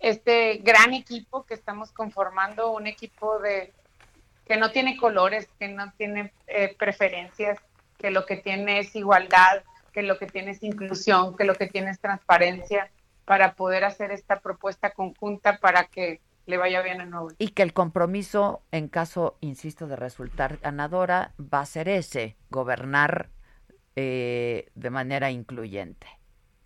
este 0.00 0.58
gran 0.58 0.94
equipo 0.94 1.44
que 1.44 1.54
estamos 1.54 1.92
conformando, 1.92 2.72
un 2.72 2.86
equipo 2.86 3.38
de 3.38 3.72
que 4.46 4.56
no 4.56 4.70
tiene 4.70 4.96
colores, 4.96 5.48
que 5.58 5.68
no 5.68 5.92
tiene 5.96 6.32
eh, 6.46 6.74
preferencias, 6.78 7.58
que 7.98 8.10
lo 8.10 8.26
que 8.26 8.36
tiene 8.36 8.80
es 8.80 8.94
igualdad, 8.94 9.62
que 9.92 10.02
lo 10.02 10.18
que 10.18 10.26
tiene 10.26 10.50
es 10.50 10.62
inclusión, 10.62 11.36
que 11.36 11.44
lo 11.44 11.54
que 11.54 11.66
tiene 11.66 11.90
es 11.90 12.00
transparencia, 12.00 12.90
para 13.24 13.54
poder 13.54 13.84
hacer 13.84 14.10
esta 14.10 14.40
propuesta 14.40 14.90
conjunta 14.90 15.58
para 15.58 15.84
que 15.84 16.20
le 16.46 16.58
vaya 16.58 16.82
bien 16.82 17.00
a 17.00 17.06
Nuevo. 17.06 17.30
Y 17.38 17.48
que 17.48 17.62
el 17.62 17.72
compromiso, 17.72 18.62
en 18.70 18.88
caso, 18.88 19.38
insisto, 19.40 19.86
de 19.86 19.96
resultar 19.96 20.58
ganadora, 20.58 21.32
va 21.40 21.60
a 21.60 21.66
ser 21.66 21.88
ese, 21.88 22.36
gobernar 22.50 23.30
eh, 23.96 24.70
de 24.74 24.90
manera 24.90 25.30
incluyente. 25.30 26.06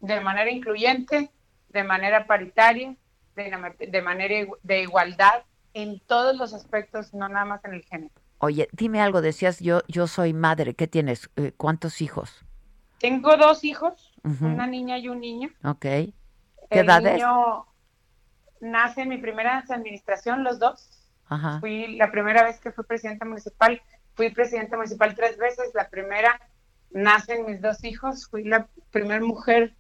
De 0.00 0.20
manera 0.20 0.50
incluyente, 0.50 1.30
de 1.68 1.84
manera 1.84 2.26
paritaria, 2.26 2.96
de, 3.36 3.76
de 3.78 4.02
manera 4.02 4.50
de 4.62 4.82
igualdad, 4.82 5.42
en 5.74 6.00
todos 6.00 6.36
los 6.36 6.54
aspectos, 6.54 7.14
no 7.14 7.28
nada 7.28 7.44
más 7.44 7.64
en 7.64 7.74
el 7.74 7.82
género. 7.84 8.14
Oye, 8.38 8.68
dime 8.72 9.00
algo, 9.00 9.20
decías 9.20 9.60
yo, 9.60 9.82
yo 9.88 10.06
soy 10.06 10.32
madre, 10.32 10.74
¿qué 10.74 10.86
tienes? 10.86 11.30
Eh, 11.36 11.52
¿Cuántos 11.56 12.00
hijos? 12.00 12.44
Tengo 12.98 13.36
dos 13.36 13.64
hijos, 13.64 14.12
una 14.40 14.66
niña 14.66 14.98
y 14.98 15.08
un 15.08 15.20
niño. 15.20 15.50
Ok. 15.64 15.80
¿Qué 15.80 16.12
el 16.70 16.86
niño 16.86 17.66
nace 18.60 19.02
en 19.02 19.08
mi 19.08 19.18
primera 19.18 19.64
administración, 19.68 20.44
los 20.44 20.58
dos. 20.58 20.90
Ajá. 21.26 21.60
Fui 21.60 21.96
la 21.96 22.10
primera 22.10 22.42
vez 22.42 22.58
que 22.60 22.72
fui 22.72 22.84
presidenta 22.84 23.24
municipal, 23.24 23.80
fui 24.14 24.30
presidenta 24.30 24.76
municipal 24.76 25.14
tres 25.14 25.36
veces. 25.38 25.70
La 25.74 25.88
primera 25.88 26.40
nacen 26.90 27.46
mis 27.46 27.60
dos 27.60 27.84
hijos, 27.84 28.28
fui 28.28 28.44
la 28.44 28.66
primera 28.90 29.24
mujer 29.24 29.74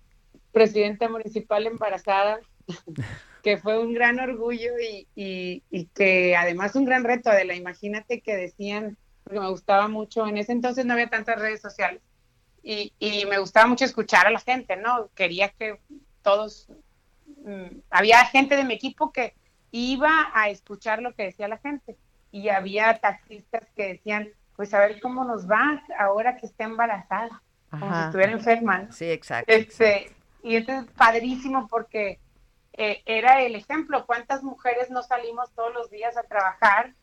presidenta 0.52 1.08
municipal 1.08 1.66
embarazada 1.66 2.38
que 3.42 3.56
fue 3.56 3.78
un 3.78 3.94
gran 3.94 4.18
orgullo 4.20 4.72
y, 4.78 5.86
que 5.94 6.36
además 6.36 6.74
un 6.74 6.84
gran 6.84 7.04
reto, 7.04 7.30
Adela, 7.30 7.54
imagínate 7.54 8.20
que 8.20 8.36
decían, 8.36 8.96
porque 9.24 9.40
me 9.40 9.48
gustaba 9.48 9.88
mucho, 9.88 10.26
en 10.26 10.38
ese 10.38 10.52
entonces 10.52 10.84
no 10.84 10.94
había 10.94 11.08
tantas 11.08 11.40
redes 11.40 11.60
sociales, 11.60 12.02
y, 12.62 12.92
y, 12.98 13.24
me 13.26 13.38
gustaba 13.38 13.66
mucho 13.66 13.84
escuchar 13.84 14.26
a 14.26 14.30
la 14.30 14.40
gente, 14.40 14.76
¿no? 14.76 15.08
Quería 15.14 15.48
que 15.48 15.78
todos, 16.22 16.68
mm, 17.44 17.78
había 17.90 18.24
gente 18.26 18.56
de 18.56 18.64
mi 18.64 18.74
equipo 18.74 19.12
que 19.12 19.34
iba 19.70 20.30
a 20.34 20.48
escuchar 20.50 21.00
lo 21.00 21.14
que 21.14 21.24
decía 21.24 21.48
la 21.48 21.58
gente 21.58 21.96
y 22.30 22.48
había 22.48 22.98
taxistas 22.98 23.66
que 23.76 23.94
decían, 23.94 24.28
pues 24.56 24.74
a 24.74 24.80
ver 24.80 25.00
cómo 25.00 25.24
nos 25.24 25.48
va 25.48 25.82
ahora 25.98 26.36
que 26.36 26.46
está 26.46 26.64
embarazada, 26.64 27.42
como 27.70 27.94
si 27.94 28.04
estuviera 28.06 28.32
enferma. 28.32 28.90
Sí, 28.90 29.10
exacto. 29.10 29.52
Este, 29.52 30.10
y 30.42 30.56
entonces 30.56 30.92
padrísimo 30.96 31.68
porque 31.68 32.18
eh, 32.80 33.02
era 33.06 33.42
el 33.42 33.56
ejemplo, 33.56 34.06
cuántas 34.06 34.44
mujeres 34.44 34.88
no 34.88 35.02
salimos 35.02 35.52
todos 35.52 35.74
los 35.74 35.90
días 35.90 36.16
a 36.16 36.22
trabajar 36.22 36.94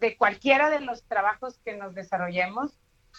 de 0.00 0.16
cualquiera 0.16 0.70
de 0.70 0.80
los 0.80 1.04
trabajos 1.04 1.60
que 1.64 1.76
nos 1.76 1.94
desarrollemos 1.94 2.72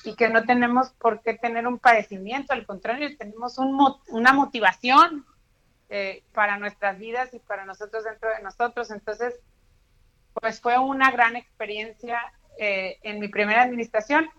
y 0.03 0.15
que 0.15 0.27
no 0.27 0.43
tenemos 0.43 0.89
por 0.89 1.21
qué 1.21 1.35
tener 1.35 1.65
un 1.65 1.79
padecimiento, 1.79 2.51
al 2.51 2.65
contrario, 2.65 3.15
tenemos 3.17 3.57
un, 3.57 3.79
una 4.09 4.33
motivación 4.33 5.25
eh, 5.87 6.25
para 6.33 6.57
nuestras 6.57 6.99
vidas 6.99 7.33
y 7.33 7.39
para 7.39 7.63
nosotros 7.63 8.03
dentro 8.03 8.29
de 8.29 8.43
nosotros. 8.43 8.91
Entonces, 8.91 9.39
pues 10.33 10.59
fue 10.59 10.77
una 10.77 11.11
gran 11.11 11.37
experiencia 11.37 12.19
eh, 12.59 12.99
en 13.03 13.19
mi 13.19 13.29
primera 13.29 13.63
administración. 13.63 14.29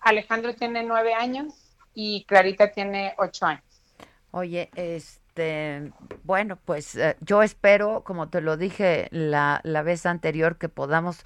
Alejandro 0.00 0.54
tiene 0.54 0.84
nueve 0.84 1.12
años 1.14 1.74
y 1.92 2.24
Clarita 2.26 2.70
tiene 2.70 3.14
ocho 3.18 3.46
años. 3.46 3.64
Oye, 4.30 4.70
este, 5.30 5.92
bueno, 6.24 6.58
pues 6.64 6.96
eh, 6.96 7.16
yo 7.20 7.42
espero, 7.42 8.02
como 8.04 8.28
te 8.28 8.40
lo 8.40 8.56
dije 8.56 9.08
la, 9.12 9.60
la 9.62 9.82
vez 9.82 10.04
anterior, 10.04 10.56
que 10.58 10.68
podamos 10.68 11.24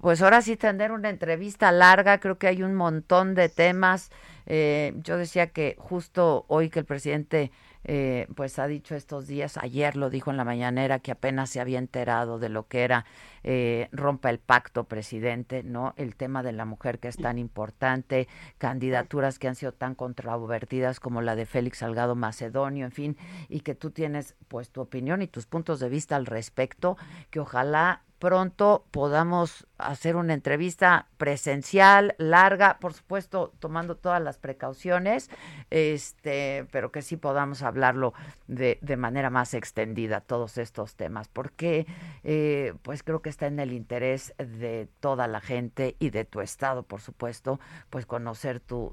pues 0.00 0.22
ahora 0.22 0.40
sí 0.40 0.56
tener 0.56 0.90
una 0.90 1.10
entrevista 1.10 1.70
larga, 1.70 2.18
creo 2.18 2.38
que 2.38 2.48
hay 2.48 2.62
un 2.62 2.74
montón 2.74 3.34
de 3.34 3.48
temas. 3.48 4.10
Eh, 4.46 4.94
yo 4.96 5.16
decía 5.18 5.48
que 5.48 5.76
justo 5.78 6.44
hoy 6.48 6.70
que 6.70 6.80
el 6.80 6.86
presidente 6.86 7.52
eh, 7.84 8.28
pues 8.36 8.58
ha 8.58 8.66
dicho 8.66 8.94
estos 8.94 9.26
días, 9.26 9.56
ayer 9.56 9.96
lo 9.96 10.10
dijo 10.10 10.30
en 10.30 10.36
la 10.36 10.44
mañanera 10.44 11.00
que 11.00 11.12
apenas 11.12 11.50
se 11.50 11.60
había 11.60 11.78
enterado 11.78 12.38
de 12.38 12.48
lo 12.48 12.68
que 12.68 12.82
era 12.82 13.04
eh, 13.44 13.88
rompa 13.90 14.30
el 14.30 14.38
pacto 14.38 14.84
presidente, 14.84 15.62
¿no? 15.64 15.94
El 15.96 16.14
tema 16.14 16.42
de 16.42 16.52
la 16.52 16.64
mujer 16.64 17.00
que 17.00 17.08
es 17.08 17.16
tan 17.16 17.38
importante, 17.38 18.28
candidaturas 18.58 19.38
que 19.38 19.48
han 19.48 19.56
sido 19.56 19.72
tan 19.72 19.94
controvertidas 19.94 21.00
como 21.00 21.22
la 21.22 21.34
de 21.34 21.46
Félix 21.46 21.78
Salgado 21.78 22.14
Macedonio, 22.14 22.84
en 22.84 22.92
fin, 22.92 23.16
y 23.48 23.60
que 23.60 23.74
tú 23.74 23.90
tienes 23.90 24.36
pues 24.46 24.70
tu 24.70 24.80
opinión 24.80 25.22
y 25.22 25.26
tus 25.26 25.46
puntos 25.46 25.80
de 25.80 25.88
vista 25.88 26.14
al 26.14 26.26
respecto, 26.26 26.96
que 27.30 27.40
ojalá 27.40 28.02
pronto 28.22 28.86
podamos 28.92 29.66
hacer 29.78 30.14
una 30.14 30.32
entrevista 30.32 31.08
presencial, 31.16 32.14
larga, 32.18 32.78
por 32.78 32.92
supuesto, 32.92 33.52
tomando 33.58 33.96
todas 33.96 34.22
las 34.22 34.38
precauciones, 34.38 35.28
este, 35.70 36.68
pero 36.70 36.92
que 36.92 37.02
sí 37.02 37.16
podamos 37.16 37.62
hablarlo 37.62 38.14
de, 38.46 38.78
de 38.80 38.96
manera 38.96 39.28
más 39.28 39.54
extendida, 39.54 40.20
todos 40.20 40.56
estos 40.56 40.94
temas, 40.94 41.26
porque 41.26 41.84
eh, 42.22 42.74
pues 42.82 43.02
creo 43.02 43.22
que 43.22 43.28
está 43.28 43.48
en 43.48 43.58
el 43.58 43.72
interés 43.72 44.32
de 44.38 44.86
toda 45.00 45.26
la 45.26 45.40
gente 45.40 45.96
y 45.98 46.10
de 46.10 46.24
tu 46.24 46.42
estado, 46.42 46.84
por 46.84 47.00
supuesto, 47.00 47.58
pues 47.90 48.06
conocer 48.06 48.60
tus, 48.60 48.92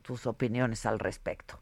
tus 0.00 0.26
opiniones 0.26 0.86
al 0.86 1.00
respecto. 1.00 1.60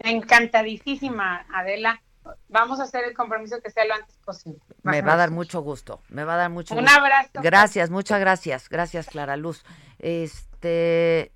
Encantadísima, 0.00 1.46
Adela 1.54 2.02
vamos 2.48 2.80
a 2.80 2.84
hacer 2.84 3.04
el 3.04 3.14
compromiso 3.14 3.60
que 3.62 3.70
sea 3.70 3.84
lo 3.84 3.94
antes 3.94 4.16
posible. 4.24 4.60
Me 4.82 5.02
va 5.02 5.14
a 5.14 5.16
dar 5.16 5.30
mucho 5.30 5.60
gusto, 5.60 6.02
me 6.08 6.24
va 6.24 6.34
a 6.34 6.36
dar 6.36 6.50
mucho 6.50 6.74
Un 6.74 6.88
abrazo. 6.88 7.30
Gracias, 7.34 7.90
muchas 7.90 8.20
gracias, 8.20 8.68
gracias 8.68 9.06
Clara 9.06 9.36
Luz. 9.36 9.64
Este, 9.98 11.32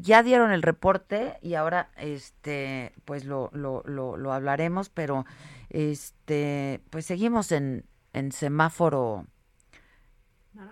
ya 0.00 0.22
dieron 0.22 0.52
el 0.52 0.62
reporte 0.62 1.38
y 1.42 1.54
ahora, 1.54 1.90
este, 1.96 2.92
pues 3.04 3.24
lo, 3.24 3.50
lo, 3.52 3.82
lo, 3.84 4.16
lo 4.16 4.32
hablaremos, 4.32 4.88
pero 4.88 5.24
este, 5.70 6.82
pues 6.90 7.06
seguimos 7.06 7.52
en, 7.52 7.84
en 8.12 8.32
semáforo, 8.32 9.26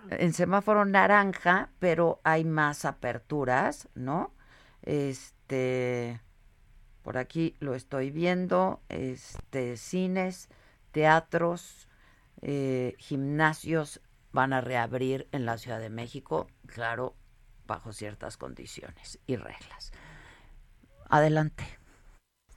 en 0.09 0.33
semáforo 0.33 0.85
naranja, 0.85 1.69
pero 1.79 2.19
hay 2.23 2.43
más 2.43 2.85
aperturas, 2.85 3.89
¿no? 3.95 4.33
Este 4.81 6.21
por 7.05 7.19
aquí 7.19 7.55
lo 7.59 7.75
estoy 7.75 8.09
viendo, 8.09 8.81
este, 8.89 9.77
cines, 9.77 10.49
teatros, 10.91 11.87
eh, 12.41 12.95
gimnasios 12.97 14.01
van 14.31 14.53
a 14.53 14.61
reabrir 14.61 15.27
en 15.31 15.45
la 15.45 15.59
Ciudad 15.59 15.79
de 15.79 15.91
México, 15.91 16.47
claro, 16.65 17.13
bajo 17.67 17.93
ciertas 17.93 18.37
condiciones 18.37 19.19
y 19.27 19.35
reglas. 19.35 19.91
Adelante. 21.07 21.63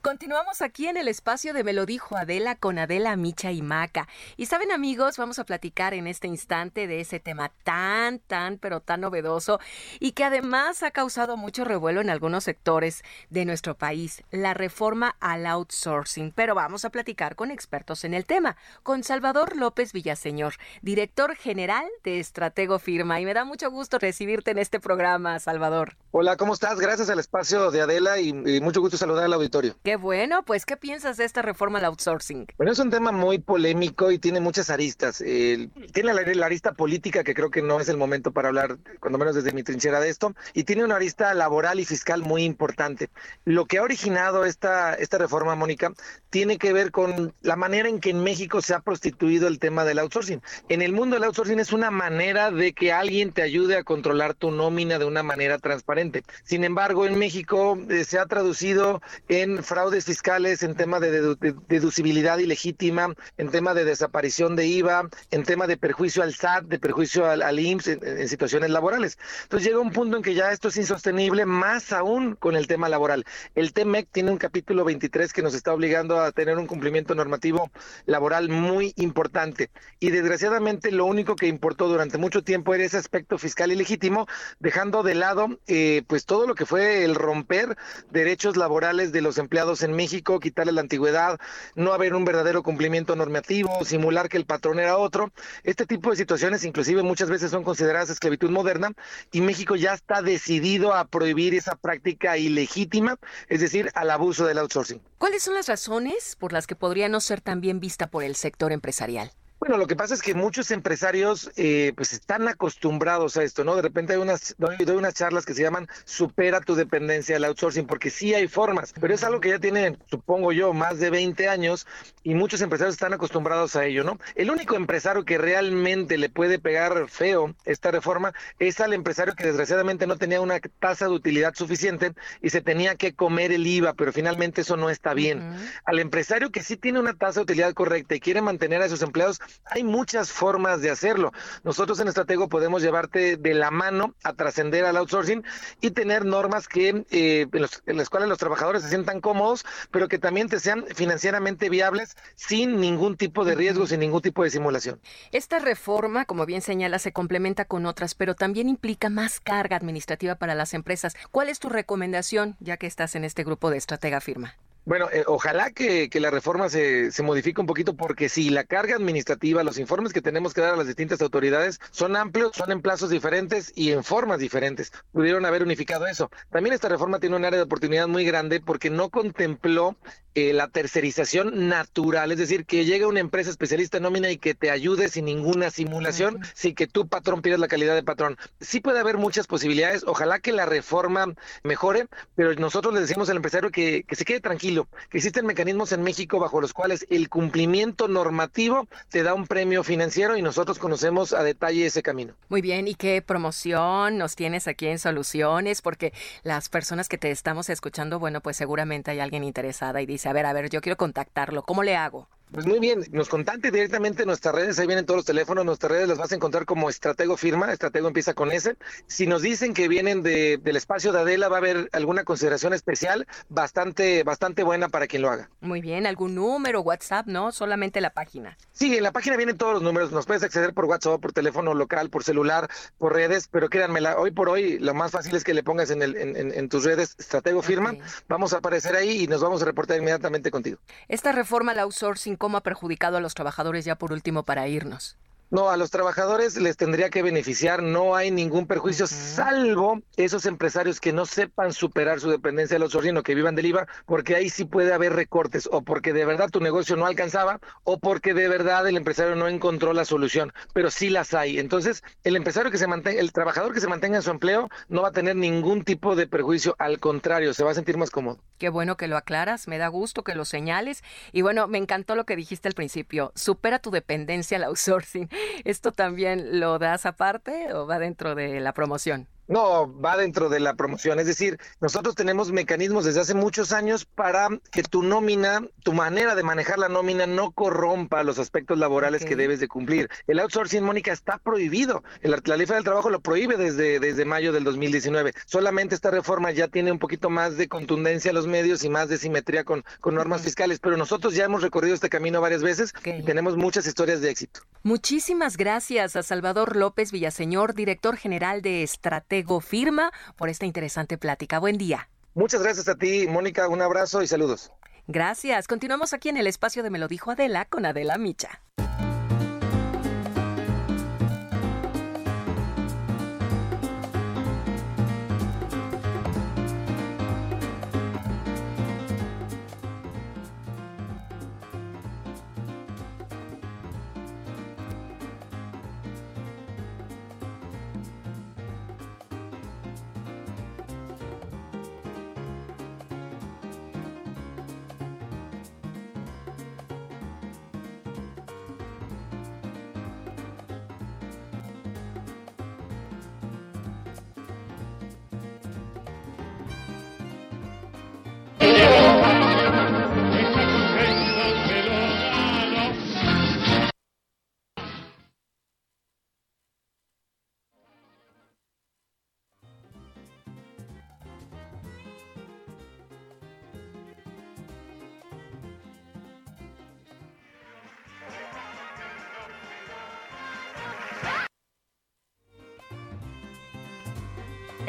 Continuamos 0.01 0.61
aquí 0.61 0.87
en 0.87 0.95
el 0.95 1.09
espacio 1.09 1.53
de 1.53 1.65
Me 1.65 1.73
lo 1.73 1.85
dijo 1.85 2.15
Adela 2.15 2.55
con 2.55 2.79
Adela 2.79 3.17
Micha 3.17 3.51
y 3.51 3.61
Maca. 3.61 4.07
Y 4.37 4.45
saben 4.45 4.71
amigos, 4.71 5.17
vamos 5.17 5.39
a 5.39 5.43
platicar 5.43 5.93
en 5.93 6.07
este 6.07 6.25
instante 6.25 6.87
de 6.87 7.01
ese 7.01 7.19
tema 7.19 7.51
tan, 7.65 8.19
tan, 8.19 8.59
pero 8.59 8.79
tan 8.79 9.01
novedoso 9.01 9.59
y 9.99 10.13
que 10.13 10.23
además 10.23 10.83
ha 10.83 10.91
causado 10.91 11.35
mucho 11.35 11.65
revuelo 11.65 11.99
en 11.99 12.09
algunos 12.09 12.45
sectores 12.45 13.03
de 13.29 13.43
nuestro 13.43 13.75
país, 13.75 14.23
la 14.31 14.53
reforma 14.53 15.17
al 15.19 15.45
outsourcing. 15.45 16.31
Pero 16.31 16.55
vamos 16.55 16.85
a 16.85 16.91
platicar 16.91 17.35
con 17.35 17.51
expertos 17.51 18.05
en 18.05 18.13
el 18.13 18.25
tema, 18.25 18.55
con 18.83 19.03
Salvador 19.03 19.57
López 19.57 19.91
Villaseñor, 19.91 20.53
director 20.81 21.35
general 21.35 21.85
de 22.05 22.21
Estratego 22.21 22.79
Firma. 22.79 23.19
Y 23.19 23.25
me 23.25 23.33
da 23.33 23.43
mucho 23.43 23.69
gusto 23.69 23.99
recibirte 23.99 24.51
en 24.51 24.59
este 24.59 24.79
programa, 24.79 25.39
Salvador. 25.39 25.97
Hola, 26.11 26.37
¿cómo 26.37 26.55
estás? 26.55 26.79
Gracias 26.79 27.07
al 27.11 27.19
espacio 27.19 27.69
de 27.69 27.81
Adela 27.81 28.19
y, 28.19 28.29
y 28.29 28.61
mucho 28.61 28.81
gusto 28.81 28.97
saludar 28.97 29.25
al 29.25 29.33
auditorio. 29.33 29.75
Qué 29.83 29.95
bueno, 29.95 30.41
pues 30.41 30.65
¿qué 30.65 30.75
piensas 30.75 31.17
de 31.17 31.25
esta 31.25 31.43
reforma 31.43 31.77
al 31.77 31.85
outsourcing? 31.85 32.47
Bueno, 32.57 32.71
es 32.71 32.79
un 32.79 32.89
tema 32.89 33.11
muy 33.11 33.37
polémico 33.37 34.09
y 34.09 34.17
tiene 34.17 34.39
muchas 34.39 34.71
aristas. 34.71 35.19
tiene 35.19 36.13
la, 36.15 36.45
arista 36.47 36.71
política 36.71 37.23
que 37.23 37.35
creo 37.35 37.51
que 37.51 37.61
no 37.61 37.79
es 37.79 37.89
el 37.89 37.97
momento 37.97 38.31
para 38.31 38.47
hablar, 38.47 38.79
cuando 38.99 39.19
menos 39.19 39.35
desde 39.35 39.51
mi 39.51 39.61
trinchera 39.61 39.99
de 39.99 40.09
esto, 40.09 40.33
y 40.55 40.63
tiene 40.63 40.83
una 40.83 40.95
arista 40.95 41.31
laboral 41.35 41.79
y 41.79 41.85
fiscal 41.85 42.23
muy 42.23 42.43
importante. 42.43 43.11
Lo 43.45 43.65
que 43.65 43.77
ha 43.77 43.83
originado 43.83 44.45
esta, 44.45 44.95
esta 44.95 45.19
reforma, 45.19 45.53
Mónica, 45.53 45.93
tiene 46.31 46.57
que 46.57 46.73
ver 46.73 46.89
con 46.89 47.35
la 47.41 47.55
manera 47.55 47.87
en 47.87 47.99
que 47.99 48.09
en 48.09 48.23
México 48.23 48.63
se 48.63 48.73
ha 48.73 48.79
prostituido 48.79 49.47
el 49.47 49.59
tema 49.59 49.85
del 49.85 49.99
outsourcing. 49.99 50.41
En 50.69 50.81
el 50.81 50.91
mundo 50.91 51.17
del 51.17 51.25
outsourcing 51.25 51.59
es 51.59 51.71
una 51.71 51.91
manera 51.91 52.49
de 52.49 52.73
que 52.73 52.91
alguien 52.91 53.31
te 53.31 53.43
ayude 53.43 53.77
a 53.77 53.83
controlar 53.83 54.33
tu 54.33 54.49
nómina 54.49 54.97
de 54.97 55.05
una 55.05 55.21
manera 55.21 55.59
transparente. 55.59 55.98
Sin 56.43 56.63
embargo, 56.63 57.05
en 57.05 57.17
México 57.17 57.77
eh, 57.89 58.03
se 58.03 58.19
ha 58.19 58.25
traducido 58.25 59.01
en 59.27 59.63
fraudes 59.63 60.05
fiscales, 60.05 60.63
en 60.63 60.75
tema 60.75 60.99
de, 60.99 61.35
deducibilidad 61.67 62.37
ilegítima, 62.37 63.13
en 63.37 63.49
tema 63.49 63.73
de 63.73 63.85
desaparición 63.85 64.55
de 64.55 64.67
IVA, 64.67 65.09
en 65.31 65.43
tema 65.43 65.67
de 65.67 65.77
perjuicio 65.77 66.23
al 66.23 66.33
SAT, 66.33 66.65
de 66.65 66.79
perjuicio 66.79 67.25
al, 67.25 67.41
al 67.41 67.59
IMSS 67.59 67.87
en, 67.87 68.29
situaciones 68.29 68.69
laborales. 68.69 69.17
Entonces 69.43 69.67
llega 69.67 69.79
un 69.79 69.91
punto 69.91 70.17
en 70.17 70.23
que 70.23 70.33
ya 70.33 70.51
esto 70.51 70.69
es 70.69 70.77
insostenible, 70.77 71.45
más 71.45 71.91
aún 71.91 72.35
con 72.35 72.55
el 72.55 72.67
tema 72.67 72.89
laboral. 72.89 73.25
El 73.55 73.73
TEMEC 73.73 74.07
tiene 74.11 74.31
un 74.31 74.37
capítulo 74.37 74.85
23 74.85 75.33
que 75.33 75.41
nos 75.41 75.53
está 75.53 75.73
obligando 75.73 76.21
a 76.21 76.31
tener 76.31 76.57
un 76.57 76.67
cumplimiento 76.67 77.15
normativo 77.15 77.71
laboral 78.05 78.49
muy 78.49 78.93
importante. 78.95 79.69
Y 79.99 80.11
desgraciadamente 80.11 80.91
lo 80.91 81.05
único 81.05 81.35
que 81.35 81.47
importó 81.47 81.87
durante 81.87 82.17
mucho 82.17 82.43
tiempo 82.43 82.73
era 82.73 82.85
ese 82.85 82.97
aspecto 82.97 83.37
fiscal 83.37 83.71
ilegítimo, 83.71 84.27
dejando 84.59 85.03
de 85.03 85.15
lado 85.15 85.59
eh, 85.67 85.88
pues 86.07 86.25
todo 86.25 86.47
lo 86.47 86.55
que 86.55 86.65
fue 86.65 87.03
el 87.03 87.15
romper 87.15 87.77
derechos 88.09 88.57
laborales 88.57 89.11
de 89.11 89.21
los 89.21 89.37
empleados 89.37 89.83
en 89.83 89.93
México, 89.93 90.39
quitarle 90.39 90.71
la 90.71 90.81
antigüedad, 90.81 91.39
no 91.75 91.93
haber 91.93 92.13
un 92.13 92.25
verdadero 92.25 92.63
cumplimiento 92.63 93.15
normativo, 93.15 93.83
simular 93.83 94.29
que 94.29 94.37
el 94.37 94.45
patrón 94.45 94.79
era 94.79 94.97
otro. 94.97 95.31
Este 95.63 95.85
tipo 95.85 96.09
de 96.11 96.15
situaciones 96.15 96.63
inclusive 96.63 97.03
muchas 97.03 97.29
veces 97.29 97.51
son 97.51 97.63
consideradas 97.63 98.09
esclavitud 98.09 98.49
moderna 98.49 98.91
y 99.31 99.41
México 99.41 99.75
ya 99.75 99.93
está 99.93 100.21
decidido 100.21 100.93
a 100.93 101.05
prohibir 101.05 101.53
esa 101.53 101.75
práctica 101.75 102.37
ilegítima, 102.37 103.17
es 103.47 103.61
decir, 103.61 103.91
al 103.95 104.11
abuso 104.11 104.45
del 104.45 104.57
outsourcing. 104.59 105.01
¿Cuáles 105.17 105.43
son 105.43 105.53
las 105.53 105.67
razones 105.67 106.35
por 106.39 106.53
las 106.53 106.67
que 106.67 106.75
podría 106.75 107.09
no 107.09 107.19
ser 107.19 107.41
tan 107.41 107.61
bien 107.61 107.79
vista 107.79 108.07
por 108.07 108.23
el 108.23 108.35
sector 108.35 108.71
empresarial? 108.71 109.31
Bueno, 109.59 109.75
lo 109.75 109.87
que 109.87 109.97
pasa 109.97 110.13
es 110.13 110.21
que 110.21 110.33
muchos 110.33 110.71
empresarios 110.71 111.51
eh, 111.57 111.91
pues 111.97 112.13
están 112.13 112.47
acostumbrados 112.47 113.35
a 113.35 113.43
esto, 113.43 113.65
¿no? 113.65 113.75
De 113.75 113.81
repente 113.81 114.13
hay 114.13 114.19
unas, 114.19 114.55
doy, 114.57 114.77
unas 114.95 115.13
charlas 115.13 115.45
que 115.45 115.53
se 115.53 115.61
llaman 115.61 115.89
supera 116.05 116.61
tu 116.61 116.75
dependencia 116.75 117.35
del 117.35 117.43
outsourcing, 117.43 117.85
porque 117.85 118.09
sí 118.09 118.33
hay 118.33 118.47
formas, 118.47 118.93
pero 118.99 119.13
es 119.13 119.21
algo 119.25 119.41
que 119.41 119.49
ya 119.49 119.59
tiene, 119.59 119.97
supongo 120.09 120.53
yo, 120.53 120.71
más 120.71 120.99
de 120.99 121.09
20 121.09 121.49
años 121.49 121.87
y 122.23 122.35
muchos 122.35 122.61
empresarios 122.61 122.95
están 122.95 123.11
acostumbrados 123.11 123.75
a 123.75 123.85
ello, 123.85 124.05
¿no? 124.05 124.17
El 124.35 124.49
único 124.49 124.77
empresario 124.77 125.25
que 125.25 125.37
realmente 125.37 126.17
le 126.17 126.29
puede 126.29 126.57
pegar 126.57 127.09
feo 127.09 127.53
esta 127.65 127.91
reforma 127.91 128.33
es 128.59 128.79
al 128.79 128.93
empresario 128.93 129.35
que 129.35 129.45
desgraciadamente 129.45 130.07
no 130.07 130.17
tenía 130.17 130.39
una 130.39 130.61
tasa 130.79 131.05
de 131.05 131.11
utilidad 131.11 131.53
suficiente 131.53 132.13
y 132.41 132.49
se 132.49 132.61
tenía 132.61 132.95
que 132.95 133.13
comer 133.13 133.51
el 133.51 133.67
IVA, 133.67 133.93
pero 133.93 134.13
finalmente 134.13 134.61
eso 134.61 134.77
no 134.77 134.89
está 134.89 135.13
bien. 135.13 135.43
Al 135.83 135.99
empresario 135.99 136.49
que 136.49 136.63
sí 136.63 136.77
tiene 136.77 137.01
una 137.01 137.13
tasa 137.13 137.41
de 137.41 137.43
utilidad 137.43 137.73
correcta 137.73 138.15
y 138.15 138.21
quiere 138.21 138.41
mantener 138.41 138.81
a 138.81 138.87
sus 138.87 139.01
empleados, 139.01 139.41
Hay 139.65 139.83
muchas 139.83 140.31
formas 140.31 140.81
de 140.81 140.89
hacerlo. 140.89 141.31
Nosotros 141.63 141.99
en 141.99 142.07
Estratego 142.07 142.49
podemos 142.49 142.81
llevarte 142.81 143.37
de 143.37 143.53
la 143.53 143.71
mano 143.71 144.15
a 144.23 144.33
trascender 144.33 144.85
al 144.85 144.97
outsourcing 144.97 145.43
y 145.81 145.91
tener 145.91 146.25
normas 146.25 146.67
que 146.67 147.05
eh, 147.11 147.47
en, 147.51 147.97
las 147.97 148.09
cuales 148.09 148.29
los 148.29 148.37
trabajadores 148.37 148.83
se 148.83 148.89
sientan 148.89 149.21
cómodos, 149.21 149.65
pero 149.91 150.07
que 150.07 150.17
también 150.17 150.49
te 150.49 150.59
sean 150.59 150.85
financieramente 150.95 151.69
viables 151.69 152.17
sin 152.35 152.79
ningún 152.79 153.17
tipo 153.17 153.45
de 153.45 153.55
riesgo, 153.55 153.87
sin 153.87 153.99
ningún 153.99 154.21
tipo 154.21 154.43
de 154.43 154.49
simulación. 154.49 154.99
Esta 155.31 155.59
reforma, 155.59 156.25
como 156.25 156.45
bien 156.45 156.61
señala, 156.61 156.99
se 156.99 157.11
complementa 157.11 157.65
con 157.65 157.85
otras, 157.85 158.15
pero 158.15 158.35
también 158.35 158.69
implica 158.69 159.09
más 159.09 159.39
carga 159.39 159.77
administrativa 159.77 160.35
para 160.35 160.55
las 160.55 160.73
empresas. 160.73 161.15
¿Cuál 161.31 161.49
es 161.49 161.59
tu 161.59 161.69
recomendación, 161.69 162.55
ya 162.59 162.77
que 162.77 162.87
estás 162.87 163.15
en 163.15 163.23
este 163.23 163.43
grupo 163.43 163.69
de 163.69 163.77
estratega 163.77 164.21
firma? 164.21 164.55
Bueno, 164.85 165.07
eh, 165.11 165.23
ojalá 165.27 165.71
que, 165.71 166.09
la 166.19 166.31
reforma 166.31 166.69
se, 166.69 167.11
se 167.11 167.23
modifique 167.23 167.61
un 167.61 167.67
poquito 167.67 167.95
porque 167.95 168.27
si 168.27 168.49
la 168.49 168.63
carga 168.63 168.95
administrativa, 168.95 169.63
los 169.63 169.77
informes 169.77 170.13
que 170.13 170.21
tenemos 170.21 170.53
que 170.53 170.61
dar 170.61 170.73
a 170.73 170.77
las 170.77 170.87
distintas 170.87 171.21
autoridades 171.21 171.79
son 171.91 172.15
amplios, 172.15 172.51
son 172.55 172.71
en 172.71 172.81
plazos 172.81 173.09
diferentes 173.09 173.71
y 173.75 173.91
en 173.91 174.03
formas 174.03 174.39
diferentes. 174.39 174.91
Pudieron 175.11 175.45
haber 175.45 175.63
unificado 175.63 176.07
eso. 176.07 176.31
También 176.49 176.73
esta 176.73 176.89
reforma 176.89 177.19
tiene 177.19 177.35
un 177.35 177.45
área 177.45 177.57
de 177.57 177.63
oportunidad 177.63 178.07
muy 178.07 178.25
grande 178.25 178.61
porque 178.61 178.89
no 178.89 179.09
contempló 179.09 179.95
eh, 180.35 180.53
la 180.53 180.67
tercerización 180.67 181.67
natural, 181.69 182.31
es 182.31 182.37
decir, 182.37 182.65
que 182.65 182.85
llegue 182.85 183.05
una 183.05 183.19
empresa 183.19 183.49
especialista 183.49 183.97
en 183.97 184.03
nómina 184.03 184.29
y 184.31 184.37
que 184.37 184.53
te 184.53 184.71
ayude 184.71 185.09
sin 185.09 185.25
ninguna 185.25 185.71
simulación, 185.71 186.39
sin 186.53 186.75
que 186.75 186.87
tu 186.87 187.07
patrón 187.07 187.41
pidas 187.41 187.59
la 187.59 187.67
calidad 187.67 187.95
de 187.95 188.03
patrón. 188.03 188.37
Sí 188.61 188.79
puede 188.79 188.99
haber 188.99 189.17
muchas 189.17 189.47
posibilidades, 189.47 190.03
ojalá 190.05 190.39
que 190.39 190.51
la 190.51 190.65
reforma 190.65 191.33
mejore, 191.63 192.07
pero 192.35 192.53
nosotros 192.55 192.93
le 192.93 193.01
decimos 193.01 193.29
al 193.29 193.37
empresario 193.37 193.71
que, 193.71 194.03
que 194.03 194.15
se 194.15 194.23
quede 194.23 194.39
tranquilo 194.39 194.68
que 195.09 195.17
existen 195.17 195.45
mecanismos 195.45 195.91
en 195.91 196.03
México 196.03 196.39
bajo 196.39 196.61
los 196.61 196.73
cuales 196.73 197.05
el 197.09 197.29
cumplimiento 197.29 198.07
normativo 198.07 198.87
te 199.09 199.23
da 199.23 199.33
un 199.33 199.47
premio 199.47 199.83
financiero 199.83 200.37
y 200.37 200.41
nosotros 200.41 200.79
conocemos 200.79 201.33
a 201.33 201.43
detalle 201.43 201.85
ese 201.85 202.03
camino. 202.03 202.33
Muy 202.49 202.61
bien, 202.61 202.87
¿y 202.87 202.95
qué 202.95 203.21
promoción 203.21 204.17
nos 204.17 204.35
tienes 204.35 204.67
aquí 204.67 204.87
en 204.87 204.99
Soluciones? 204.99 205.81
Porque 205.81 206.13
las 206.43 206.69
personas 206.69 207.09
que 207.09 207.17
te 207.17 207.31
estamos 207.31 207.69
escuchando, 207.69 208.19
bueno, 208.19 208.41
pues 208.41 208.57
seguramente 208.57 209.11
hay 209.11 209.19
alguien 209.19 209.43
interesada 209.43 210.01
y 210.01 210.05
dice, 210.05 210.29
a 210.29 210.33
ver, 210.33 210.45
a 210.45 210.53
ver, 210.53 210.69
yo 210.69 210.81
quiero 210.81 210.97
contactarlo, 210.97 211.63
¿cómo 211.63 211.83
le 211.83 211.95
hago? 211.95 212.27
Pues 212.51 212.65
muy 212.65 212.79
bien, 212.79 213.05
nos 213.11 213.29
contacte 213.29 213.69
directamente 213.69 214.23
en 214.23 214.27
nuestras 214.27 214.55
redes, 214.55 214.79
ahí 214.79 214.87
vienen 214.87 215.05
todos 215.05 215.19
los 215.19 215.25
teléfonos, 215.25 215.65
nuestras 215.65 215.91
redes 215.91 216.07
las 216.07 216.17
vas 216.17 216.31
a 216.31 216.35
encontrar 216.35 216.65
como 216.65 216.89
Estratego 216.89 217.37
Firma, 217.37 217.71
Estratego 217.71 218.07
empieza 218.07 218.33
con 218.33 218.51
S. 218.51 218.75
Si 219.05 219.27
nos 219.27 219.43
dicen 219.43 219.75
que 219.75 219.87
vienen 219.87 220.23
de, 220.23 220.57
del 220.57 220.75
espacio 220.75 221.11
de 221.11 221.19
Adela, 221.19 221.47
va 221.47 221.57
a 221.57 221.59
haber 221.59 221.89
alguna 221.91 222.23
consideración 222.23 222.73
especial 222.73 223.27
bastante, 223.49 224.23
bastante 224.23 224.63
buena 224.63 224.89
para 224.89 225.05
quien 225.05 225.21
lo 225.21 225.29
haga. 225.29 225.49
Muy 225.61 225.79
bien, 225.79 226.07
algún 226.07 226.33
número, 226.33 226.81
WhatsApp, 226.81 227.27
¿no? 227.27 227.51
Solamente 227.51 228.01
la 228.01 228.09
página. 228.09 228.57
Sí, 228.71 228.97
en 228.97 229.03
la 229.03 229.11
página 229.11 229.37
vienen 229.37 229.57
todos 229.57 229.73
los 229.73 229.83
números, 229.83 230.11
nos 230.11 230.25
puedes 230.25 230.41
acceder 230.41 230.73
por 230.73 230.85
WhatsApp, 230.85 231.21
por 231.21 231.33
teléfono 231.33 231.75
local, 231.75 232.09
por 232.09 232.23
celular, 232.23 232.67
por 232.97 233.13
redes, 233.13 233.47
pero 233.47 233.69
créanme, 233.69 233.99
hoy 234.17 234.31
por 234.31 234.49
hoy 234.49 234.79
lo 234.79 234.93
más 234.93 235.11
fácil 235.11 235.35
es 235.35 235.43
que 235.43 235.53
le 235.53 235.61
pongas 235.61 235.91
en, 235.91 236.01
el, 236.01 236.15
en, 236.15 236.69
tus 236.69 236.83
redes 236.83 237.15
Estratego 237.19 237.61
Firma, 237.61 237.93
vamos 238.27 238.53
a 238.53 238.57
aparecer 238.57 238.95
ahí 238.95 239.23
y 239.23 239.27
nos 239.27 239.41
vamos 239.41 239.61
a 239.61 239.65
reportar 239.65 239.97
inmediatamente 239.97 240.49
contigo. 240.49 240.79
Esta 241.07 241.31
reforma 241.31 241.73
al 241.73 241.79
outsourcing, 241.79 242.37
¿cómo 242.39 242.57
ha 242.57 242.63
perjudicado 242.63 243.17
a 243.17 243.19
los 243.19 243.35
trabajadores 243.35 243.85
ya 243.85 243.95
por 243.95 244.11
último 244.11 244.41
para 244.41 244.67
irnos? 244.67 245.15
No, 245.51 245.71
a 245.71 245.77
los 245.77 245.89
trabajadores 245.89 246.57
les 246.57 246.77
tendría 246.77 247.09
que 247.09 247.23
beneficiar, 247.23 247.81
no 247.81 248.15
hay 248.15 248.29
ningún 248.29 248.67
perjuicio, 248.67 249.07
salvo 249.07 249.99
esos 250.15 250.45
empresarios 250.45 250.99
que 250.99 251.11
no 251.11 251.25
sepan 251.25 251.73
superar 251.73 252.19
su 252.19 252.29
dependencia 252.29 252.75
de 252.75 252.79
los 252.79 252.93
o 252.93 253.23
que 253.23 253.33
vivan 253.33 253.55
del 253.55 253.65
IVA, 253.65 253.87
porque 254.05 254.35
ahí 254.35 254.49
sí 254.49 254.65
puede 254.65 254.93
haber 254.93 255.13
recortes, 255.13 255.67
o 255.71 255.81
porque 255.81 256.13
de 256.13 256.23
verdad 256.23 256.51
tu 256.51 256.59
negocio 256.59 256.95
no 256.95 257.07
alcanzaba, 257.07 257.59
o 257.83 257.97
porque 257.97 258.35
de 258.35 258.47
verdad 258.47 258.87
el 258.87 258.95
empresario 258.95 259.35
no 259.35 259.47
encontró 259.47 259.93
la 259.93 260.05
solución, 260.05 260.53
pero 260.73 260.91
sí 260.91 261.09
las 261.09 261.33
hay. 261.33 261.57
Entonces, 261.57 262.03
el 262.23 262.35
empresario 262.35 262.69
que 262.69 262.77
se 262.77 262.85
mantenga, 262.85 263.19
el 263.19 263.31
trabajador 263.31 263.73
que 263.73 263.81
se 263.81 263.87
mantenga 263.87 264.17
en 264.17 264.23
su 264.23 264.29
empleo 264.29 264.69
no 264.87 265.01
va 265.01 265.07
a 265.07 265.13
tener 265.13 265.35
ningún 265.35 265.83
tipo 265.83 266.15
de 266.15 266.27
perjuicio, 266.27 266.75
al 266.77 266.99
contrario, 266.99 267.55
se 267.55 267.63
va 267.63 267.71
a 267.71 267.75
sentir 267.75 267.97
más 267.97 268.11
cómodo. 268.11 268.39
Qué 268.59 268.69
bueno 268.69 268.97
que 268.97 269.07
lo 269.07 269.17
aclaras, 269.17 269.67
me 269.67 269.79
da 269.79 269.87
gusto 269.87 270.23
que 270.23 270.35
lo 270.35 270.45
señales, 270.45 271.03
y 271.31 271.41
bueno, 271.41 271.67
me 271.67 271.79
encantó 271.79 272.15
lo 272.15 272.25
que 272.25 272.35
dijiste 272.35 272.67
al 272.67 272.75
principio, 272.75 273.31
supera 273.33 273.79
tu 273.79 273.89
dependencia 273.89 274.57
al 274.57 274.65
outsourcing. 274.65 275.29
¿Esto 275.63 275.91
también 275.91 276.59
lo 276.59 276.79
das 276.79 277.05
aparte 277.05 277.73
o 277.73 277.87
va 277.87 277.99
dentro 277.99 278.35
de 278.35 278.59
la 278.59 278.73
promoción? 278.73 279.27
No, 279.49 279.91
va 279.99 280.15
dentro 280.15 280.47
de 280.47 280.59
la 280.59 280.75
promoción. 280.75 281.19
Es 281.19 281.25
decir, 281.25 281.57
nosotros 281.81 282.13
tenemos 282.13 282.51
mecanismos 282.51 283.03
desde 283.03 283.21
hace 283.21 283.33
muchos 283.33 283.71
años 283.71 284.05
para 284.05 284.47
que 284.71 284.83
tu 284.83 285.01
nómina, 285.01 285.63
tu 285.83 285.91
manera 285.91 286.35
de 286.35 286.43
manejar 286.43 286.77
la 286.77 286.87
nómina 286.87 287.25
no 287.25 287.49
corrompa 287.49 288.21
los 288.21 288.37
aspectos 288.37 288.77
laborales 288.77 289.25
que 289.25 289.35
debes 289.35 289.59
de 289.59 289.67
cumplir. 289.67 290.07
El 290.27 290.37
outsourcing, 290.37 290.83
Mónica, 290.83 291.11
está 291.11 291.39
prohibido. 291.39 292.03
la 292.21 292.57
ley 292.57 292.67
del 292.67 292.83
trabajo 292.83 293.09
lo 293.09 293.21
prohíbe 293.21 293.57
desde, 293.57 293.99
desde 293.99 294.23
mayo 294.23 294.53
del 294.53 294.63
2019. 294.63 295.33
Solamente 295.47 295.95
esta 295.95 296.11
reforma 296.11 296.51
ya 296.51 296.67
tiene 296.67 296.91
un 296.91 296.99
poquito 296.99 297.31
más 297.31 297.57
de 297.57 297.67
contundencia 297.67 298.29
a 298.29 298.35
los 298.35 298.45
medios 298.45 298.83
y 298.83 298.89
más 298.89 299.09
de 299.09 299.17
simetría 299.17 299.63
con, 299.63 299.83
con 299.99 300.13
normas 300.13 300.43
fiscales, 300.43 300.77
pero 300.77 300.95
nosotros 300.95 301.33
ya 301.33 301.45
hemos 301.45 301.63
recorrido 301.63 301.95
este 301.95 302.09
camino 302.09 302.39
varias 302.39 302.61
veces 302.61 302.93
y 303.03 303.23
tenemos 303.23 303.57
muchas 303.57 303.87
historias 303.87 304.21
de 304.21 304.29
éxito. 304.29 304.59
Muchísimas 304.83 305.57
gracias 305.57 306.15
a 306.15 306.21
Salvador 306.21 306.75
López 306.75 307.11
Villaseñor, 307.11 307.73
director 307.73 308.15
general 308.15 308.61
de 308.61 308.83
Estrategia 308.83 309.38
Firma 309.61 310.11
por 310.35 310.49
esta 310.49 310.65
interesante 310.65 311.17
plática. 311.17 311.59
Buen 311.59 311.77
día. 311.77 312.09
Muchas 312.33 312.61
gracias 312.61 312.87
a 312.87 312.95
ti, 312.95 313.27
Mónica. 313.27 313.67
Un 313.67 313.81
abrazo 313.81 314.21
y 314.21 314.27
saludos. 314.27 314.71
Gracias. 315.07 315.67
Continuamos 315.67 316.13
aquí 316.13 316.29
en 316.29 316.37
el 316.37 316.47
espacio 316.47 316.83
de 316.83 316.89
Me 316.89 316.99
lo 316.99 317.07
dijo 317.07 317.31
Adela 317.31 317.65
con 317.65 317.85
Adela 317.85 318.17
Micha. 318.17 318.61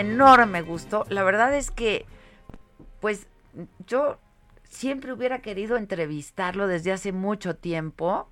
Enorme 0.00 0.62
gusto. 0.62 1.04
La 1.08 1.22
verdad 1.22 1.54
es 1.54 1.70
que, 1.70 2.06
pues, 3.00 3.26
yo 3.86 4.18
siempre 4.64 5.12
hubiera 5.12 5.40
querido 5.40 5.76
entrevistarlo 5.76 6.66
desde 6.66 6.92
hace 6.92 7.12
mucho 7.12 7.56
tiempo, 7.56 8.28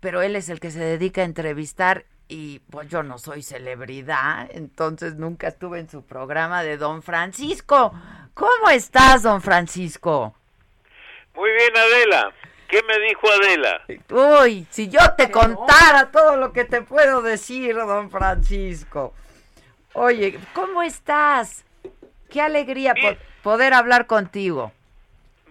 pero 0.00 0.22
él 0.22 0.36
es 0.36 0.48
el 0.48 0.60
que 0.60 0.70
se 0.70 0.80
dedica 0.80 1.22
a 1.22 1.24
entrevistar 1.24 2.06
y 2.28 2.60
pues 2.70 2.88
yo 2.88 3.02
no 3.02 3.18
soy 3.18 3.42
celebridad, 3.42 4.48
entonces 4.52 5.16
nunca 5.16 5.48
estuve 5.48 5.78
en 5.78 5.90
su 5.90 6.02
programa 6.02 6.62
de 6.62 6.78
Don 6.78 7.02
Francisco. 7.02 7.92
¿Cómo 8.32 8.70
estás, 8.70 9.22
Don 9.22 9.42
Francisco? 9.42 10.34
Muy 11.34 11.50
bien, 11.50 11.76
Adela. 11.76 12.32
¿Qué 12.68 12.82
me 12.82 12.98
dijo 12.98 13.28
Adela? 13.30 13.82
Uy, 14.42 14.66
si 14.70 14.88
yo 14.88 15.00
te 15.16 15.30
contara 15.30 16.10
todo 16.10 16.36
lo 16.36 16.52
que 16.52 16.64
te 16.64 16.82
puedo 16.82 17.22
decir, 17.22 17.76
don 17.76 18.10
Francisco. 18.10 19.14
Oye, 19.94 20.38
¿cómo 20.54 20.82
estás? 20.82 21.64
Qué 22.28 22.40
alegría 22.40 22.94
poder 23.42 23.72
hablar 23.72 24.06
contigo. 24.06 24.72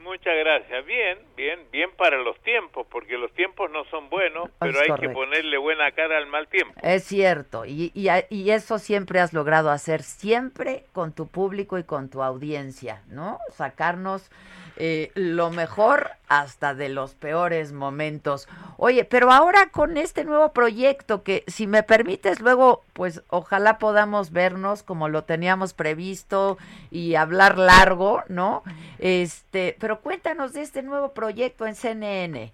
Muchas 0.03 0.35
gracias. 0.37 0.85
Bien, 0.85 1.17
bien, 1.37 1.59
bien 1.71 1.89
para 1.97 2.17
los 2.17 2.37
tiempos, 2.41 2.85
porque 2.91 3.17
los 3.17 3.31
tiempos 3.31 3.71
no 3.71 3.85
son 3.85 4.09
buenos, 4.09 4.49
pero 4.59 4.79
hay 4.81 4.99
que 4.99 5.09
ponerle 5.09 5.57
buena 5.57 5.89
cara 5.91 6.17
al 6.17 6.27
mal 6.27 6.49
tiempo. 6.49 6.73
Es 6.83 7.05
cierto, 7.05 7.65
y, 7.65 7.91
y, 7.95 8.09
y, 8.29 8.51
eso 8.51 8.79
siempre 8.79 9.21
has 9.21 9.31
logrado 9.31 9.71
hacer, 9.71 10.03
siempre 10.03 10.83
con 10.91 11.13
tu 11.13 11.27
público 11.27 11.79
y 11.79 11.85
con 11.85 12.09
tu 12.09 12.21
audiencia, 12.21 13.01
¿no? 13.07 13.39
Sacarnos 13.53 14.29
eh, 14.77 15.11
lo 15.13 15.49
mejor 15.51 16.11
hasta 16.27 16.73
de 16.73 16.89
los 16.89 17.13
peores 17.13 17.73
momentos. 17.73 18.47
Oye, 18.77 19.05
pero 19.05 19.31
ahora 19.31 19.69
con 19.69 19.97
este 19.97 20.25
nuevo 20.25 20.51
proyecto 20.51 21.23
que, 21.23 21.43
si 21.47 21.67
me 21.67 21.83
permites, 21.83 22.39
luego, 22.39 22.83
pues 22.93 23.23
ojalá 23.29 23.77
podamos 23.77 24.31
vernos 24.31 24.83
como 24.83 25.09
lo 25.09 25.23
teníamos 25.23 25.73
previsto 25.73 26.57
y 26.89 27.15
hablar 27.15 27.57
largo, 27.57 28.23
¿no? 28.29 28.63
Este, 28.99 29.75
pero 29.79 29.99
cuéntanos 29.99 30.53
de 30.53 30.61
este 30.61 30.81
nuevo 30.81 31.13
proyecto 31.13 31.67
en 31.67 31.75
CNN. 31.75 32.51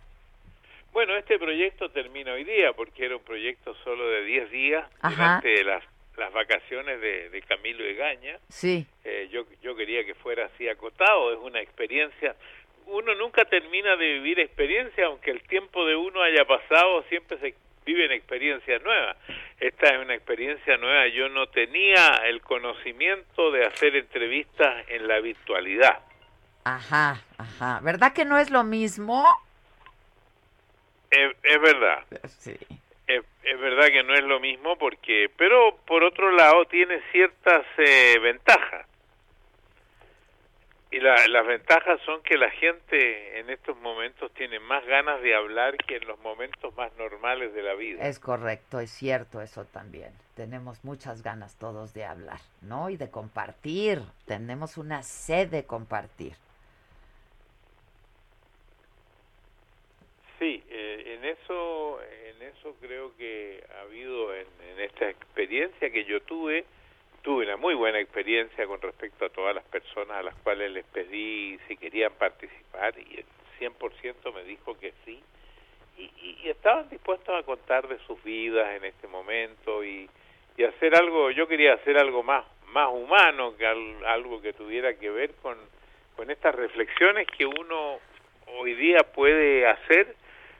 Bueno, 0.91 1.15
este 1.15 1.37
proyecto 1.39 1.89
termina 1.89 2.33
hoy 2.33 2.43
día 2.43 2.73
porque 2.73 3.05
era 3.05 3.15
un 3.15 3.23
proyecto 3.23 3.73
solo 3.83 4.07
de 4.09 4.25
10 4.25 4.51
días 4.51 4.85
durante 5.01 5.63
las 5.63 5.83
las 6.19 6.31
vacaciones 6.33 7.01
de, 7.01 7.29
de 7.29 7.41
Camilo 7.41 7.83
Egaña. 7.83 8.37
Sí. 8.49 8.85
Eh, 9.03 9.29
yo, 9.31 9.45
yo 9.61 9.75
quería 9.75 10.05
que 10.05 10.13
fuera 10.15 10.45
así 10.45 10.67
acotado, 10.67 11.33
es 11.33 11.39
una 11.39 11.61
experiencia. 11.61 12.35
Uno 12.85 13.15
nunca 13.15 13.45
termina 13.45 13.95
de 13.95 14.13
vivir 14.13 14.39
experiencia, 14.39 15.05
aunque 15.05 15.31
el 15.31 15.41
tiempo 15.43 15.85
de 15.85 15.95
uno 15.95 16.21
haya 16.21 16.45
pasado, 16.45 17.03
siempre 17.03 17.37
se 17.39 17.55
viven 17.85 18.11
experiencias 18.11 18.83
nuevas. 18.83 19.17
Esta 19.59 19.95
es 19.95 20.01
una 20.01 20.15
experiencia 20.15 20.77
nueva. 20.77 21.07
Yo 21.07 21.29
no 21.29 21.47
tenía 21.47 22.21
el 22.25 22.41
conocimiento 22.41 23.51
de 23.51 23.65
hacer 23.65 23.95
entrevistas 23.95 24.85
en 24.89 25.07
la 25.07 25.19
virtualidad. 25.19 25.99
Ajá, 26.63 27.23
ajá. 27.37 27.79
¿Verdad 27.81 28.13
que 28.13 28.25
no 28.25 28.37
es 28.37 28.49
lo 28.49 28.63
mismo? 28.63 29.25
Es, 31.09 31.31
es 31.43 31.61
verdad. 31.61 32.05
Sí 32.27 32.57
es, 33.09 33.59
verdad 33.59 33.87
que 33.87 34.03
no 34.03 34.13
es 34.13 34.23
lo 34.23 34.39
mismo 34.39 34.77
porque, 34.77 35.29
pero 35.35 35.77
por 35.85 36.03
otro 36.03 36.31
lado 36.31 36.65
tiene 36.65 37.01
ciertas 37.11 37.65
eh, 37.77 38.19
ventajas. 38.19 38.85
Y 40.91 40.99
las 40.99 41.45
ventajas 41.45 42.01
son 42.03 42.23
que 42.23 42.35
la 42.35 42.49
gente 42.49 43.39
en 43.39 43.51
estos 43.51 43.77
momentos 43.77 44.33
tiene 44.33 44.59
más 44.59 44.83
ganas 44.87 45.21
de 45.21 45.35
hablar 45.35 45.77
que 45.77 45.97
en 45.97 46.07
los 46.07 46.17
momentos 46.19 46.75
más 46.75 46.91
normales 46.97 47.53
de 47.53 47.61
la 47.61 47.75
vida. 47.75 48.01
Es 48.07 48.19
correcto, 48.19 48.79
es 48.79 48.89
cierto 48.89 49.39
eso 49.39 49.65
también. 49.65 50.11
Tenemos 50.35 50.83
muchas 50.83 51.21
ganas 51.21 51.55
todos 51.59 51.93
de 51.93 52.05
hablar, 52.05 52.39
¿no? 52.61 52.89
Y 52.89 52.97
de 52.97 53.11
compartir. 53.11 54.01
Tenemos 54.25 54.77
una 54.77 55.03
sed 55.03 55.49
de 55.49 55.63
compartir. 55.63 56.33
Sí, 60.39 60.63
eh, 60.69 61.17
en 61.19 61.25
eso 61.25 61.99
en 62.39 62.47
eso 62.47 62.75
creo 62.79 63.15
que 63.17 63.63
ha 63.75 63.81
habido 63.81 64.33
en, 64.33 64.47
esta 64.79 65.09
experiencia 65.09 65.89
que 65.89 66.05
yo 66.05 66.21
tuve, 66.21 66.63
tuve 67.21 67.45
una 67.45 67.57
muy 67.57 67.75
buena 67.75 67.99
experiencia 67.99 68.65
con 68.65 68.81
respecto 68.81 69.25
a 69.25 69.29
todas 69.29 69.53
las 69.53 69.65
personas 69.65 70.17
a 70.17 70.23
las 70.23 70.35
cuales 70.35 70.71
les 70.71 70.85
pedí 70.85 71.59
si 71.67 71.75
querían 71.75 72.13
participar 72.13 72.93
y 72.97 73.19
el 73.19 73.25
100% 73.59 74.33
me 74.33 74.43
dijo 74.43 74.77
que 74.79 74.93
sí. 75.05 75.21
Y, 75.97 76.37
y, 76.43 76.49
estaban 76.49 76.89
dispuestos 76.89 77.35
a 77.35 77.43
contar 77.43 77.89
de 77.89 77.99
sus 78.07 78.23
vidas 78.23 78.73
en 78.77 78.85
este 78.85 79.07
momento 79.07 79.83
y, 79.83 80.09
y 80.55 80.63
hacer 80.63 80.95
algo, 80.95 81.31
yo 81.31 81.45
quería 81.45 81.73
hacer 81.73 81.97
algo 81.97 82.23
más 82.23 82.45
más 82.71 82.89
humano 82.89 83.57
que 83.57 83.65
algo 83.65 84.41
que 84.41 84.53
tuviera 84.53 84.93
que 84.93 85.09
ver 85.09 85.33
con, 85.41 85.57
con 86.15 86.29
estas 86.29 86.53
reflexiones 86.53 87.27
que 87.35 87.45
uno 87.47 87.99
hoy 88.59 88.75
día 88.75 88.99
puede 89.13 89.65
hacer 89.65 90.15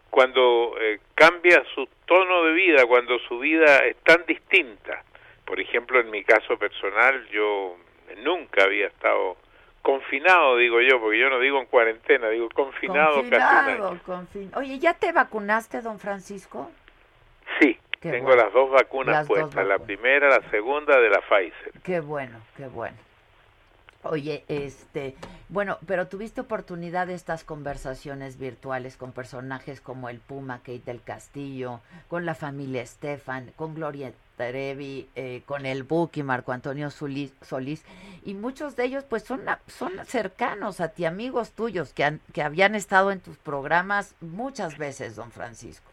cuando 0.10 0.76
eh, 0.80 0.99
cambia 1.15 1.64
su 1.73 1.88
tono 2.06 2.44
de 2.45 2.53
vida, 2.53 2.86
cuando 2.88 3.19
su 3.19 3.40
vida 3.40 3.80
es 3.86 3.98
tan 3.98 4.26
distinta. 4.26 5.03
Por 5.45 5.60
ejemplo, 5.60 5.99
en 5.99 6.10
mi 6.11 6.23
caso 6.23 6.57
personal, 6.57 7.27
yo 7.30 7.76
nunca 8.23 8.64
había 8.64 8.88
estado 8.88 9.38
confinado, 9.81 10.57
digo 10.57 10.81
yo, 10.81 10.99
porque 10.99 11.19
yo 11.19 11.30
no 11.30 11.40
digo 11.40 11.60
en 11.60 11.65
cuarentena, 11.65 12.30
digo 12.30 12.49
confinado, 12.49 13.23
casi 13.30 14.49
Oye, 14.56 14.80
¿ya 14.80 14.94
te 14.94 15.11
vacunaste, 15.11 15.81
don 15.81 15.99
Francisco? 15.99 16.69
Sí, 17.60 17.80
tengo 17.99 18.36
las 18.36 18.52
dos 18.53 18.69
vacunas 18.69 19.27
puestas, 19.27 19.65
la 19.65 19.80
primera, 19.80 20.30
la 20.30 20.49
segunda 20.49 20.99
de 20.99 21.10
la 21.10 21.22
Pfizer. 21.22 21.73
Qué 21.84 21.99
bueno, 21.99 22.40
qué 22.56 22.68
bueno. 22.68 22.98
Oye, 24.03 24.45
este, 24.47 25.15
bueno, 25.49 25.77
pero 25.85 26.07
tuviste 26.07 26.39
oportunidad 26.39 27.07
de 27.07 27.15
estas 27.15 27.43
conversaciones 27.43 28.38
virtuales 28.38 28.95
con 28.95 29.11
personajes 29.11 29.81
como 29.81 30.07
el 30.07 30.19
Puma, 30.19 30.59
Kate 30.59 30.84
del 30.85 31.03
Castillo, 31.03 31.81
con 32.07 32.26
la 32.26 32.34
familia 32.34 32.81
Estefan, 32.81 33.51
con 33.57 33.76
Gloria 33.76 34.13
Trevi, 34.38 35.09
eh, 35.15 35.43
con 35.45 35.65
el 35.65 35.84
Buki, 35.84 36.23
Marco 36.23 36.53
Antonio 36.53 36.91
Solís, 36.91 37.34
y 38.23 38.35
muchos 38.35 38.77
de 38.77 38.85
ellos 38.85 39.03
pues 39.03 39.23
son, 39.23 39.41
son 39.67 39.91
cercanos 40.05 40.80
a 40.80 40.88
ti, 40.89 41.03
amigos 41.03 41.51
tuyos 41.51 41.91
que, 41.91 42.05
han, 42.05 42.21
que 42.31 42.41
habían 42.41 42.76
estado 42.76 43.11
en 43.11 43.19
tus 43.19 43.38
programas 43.38 44.15
muchas 44.21 44.77
veces, 44.77 45.17
don 45.17 45.31
Francisco. 45.31 45.89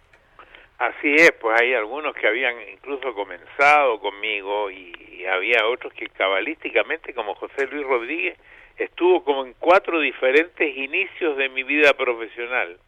Así 0.78 1.14
es, 1.14 1.32
pues 1.32 1.58
hay 1.60 1.72
algunos 1.72 2.14
que 2.14 2.26
habían 2.26 2.56
incluso 2.70 3.14
comenzado 3.14 3.98
conmigo 3.98 4.70
y, 4.70 4.94
había 5.26 5.66
otros 5.66 5.92
que 5.92 6.08
cabalísticamente, 6.08 7.12
como 7.12 7.34
José 7.34 7.66
Luis 7.66 7.84
Rodríguez, 7.84 8.38
estuvo 8.76 9.24
como 9.24 9.44
en 9.44 9.54
cuatro 9.58 9.98
diferentes 9.98 10.76
inicios 10.76 11.36
de 11.36 11.48
mi 11.48 11.64
vida 11.64 11.94
profesional. 11.94 12.78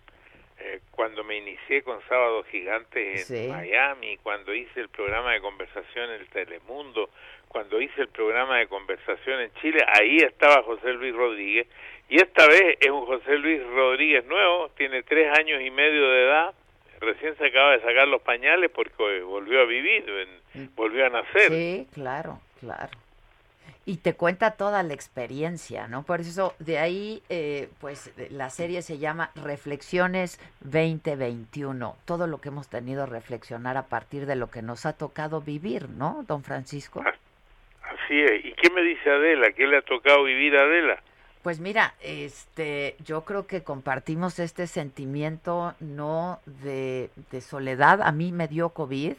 Eh, 0.61 0.81
cuando 0.93 1.25
me 1.25 1.37
inicié 1.37 1.83
con 1.83 2.01
Sábado 2.09 2.45
Gigantes 2.45 3.29
en 3.31 3.51
Miami, 3.51 4.19
cuando 4.19 4.55
hice 4.55 4.81
el 4.81 4.89
programa 4.89 5.33
de 5.33 5.41
conversación 5.41 6.11
en 6.11 6.21
el 6.21 6.29
Telemundo, 6.29 7.11
cuando 7.49 7.81
hice 7.81 8.03
el 8.03 8.09
programa 8.09 8.59
de 8.59 8.69
conversación 8.69 9.41
en 9.41 9.53
Chile, 9.55 9.85
ahí 9.87 10.19
estaba 10.19 10.63
José 10.63 10.93
Luis 10.93 11.15
Rodríguez. 11.15 11.67
Y 12.09 12.17
esta 12.17 12.47
vez 12.47 12.77
es 12.81 12.91
un 12.91 13.05
José 13.05 13.37
Luis 13.39 13.61
Rodríguez 13.67 14.25
nuevo, 14.27 14.69
tiene 14.77 15.03
tres 15.03 15.37
años 15.37 15.61
y 15.61 15.71
medio 15.71 16.09
de 16.09 16.23
edad, 16.23 16.55
recién 17.01 17.37
se 17.37 17.47
acaba 17.47 17.73
de 17.73 17.81
sacar 17.81 18.09
los 18.09 18.23
pañales 18.23 18.71
porque 18.71 19.23
volvió 19.23 19.61
a 19.61 19.65
vivir, 19.65 20.05
volvió 20.75 21.07
a 21.07 21.11
nacer. 21.11 21.53
Sí, 21.53 21.89
claro, 21.93 22.41
claro. 22.61 22.91
Y 23.85 23.99
te 23.99 24.15
cuenta 24.15 24.51
toda 24.51 24.83
la 24.83 24.93
experiencia, 24.93 25.89
¿no? 25.89 26.03
Por 26.03 26.21
eso 26.21 26.55
de 26.59 26.79
ahí, 26.79 27.23
eh, 27.31 27.71
pues 27.81 28.13
la 28.31 28.51
serie 28.51 28.83
se 28.83 28.99
llama 28.99 29.31
Reflexiones 29.35 30.39
2021. 30.61 31.97
Todo 32.05 32.27
lo 32.27 32.39
que 32.39 32.51
hemos 32.51 32.69
tenido 32.69 33.05
a 33.05 33.07
reflexionar 33.07 33.79
a 33.79 33.87
partir 33.87 34.27
de 34.27 34.37
lo 34.37 34.51
que 34.51 34.61
nos 34.61 34.85
ha 34.85 34.93
tocado 34.93 35.41
vivir, 35.41 35.89
¿no, 35.89 36.23
don 36.29 36.45
Francisco? 36.45 37.03
Así 37.83 38.21
es. 38.21 38.45
¿Y 38.45 38.53
qué 38.53 38.71
me 38.71 38.83
dice 38.83 39.11
Adela? 39.11 39.53
¿Qué 39.53 39.67
le 39.67 39.79
ha 39.79 39.83
tocado 39.83 40.25
vivir 40.25 40.55
a 40.57 40.65
Adela? 40.65 41.03
Pues 41.49 41.61
mira, 41.61 41.95
este, 42.03 42.95
yo 43.07 43.25
creo 43.25 43.47
que 43.47 43.63
compartimos 43.63 44.39
este 44.39 44.67
sentimiento 44.67 45.75
no 45.81 46.41
de, 46.45 47.09
de 47.31 47.41
soledad. 47.41 48.03
A 48.03 48.13
mí 48.13 48.33
me 48.33 48.49
dio 48.49 48.69
COVID 48.69 49.15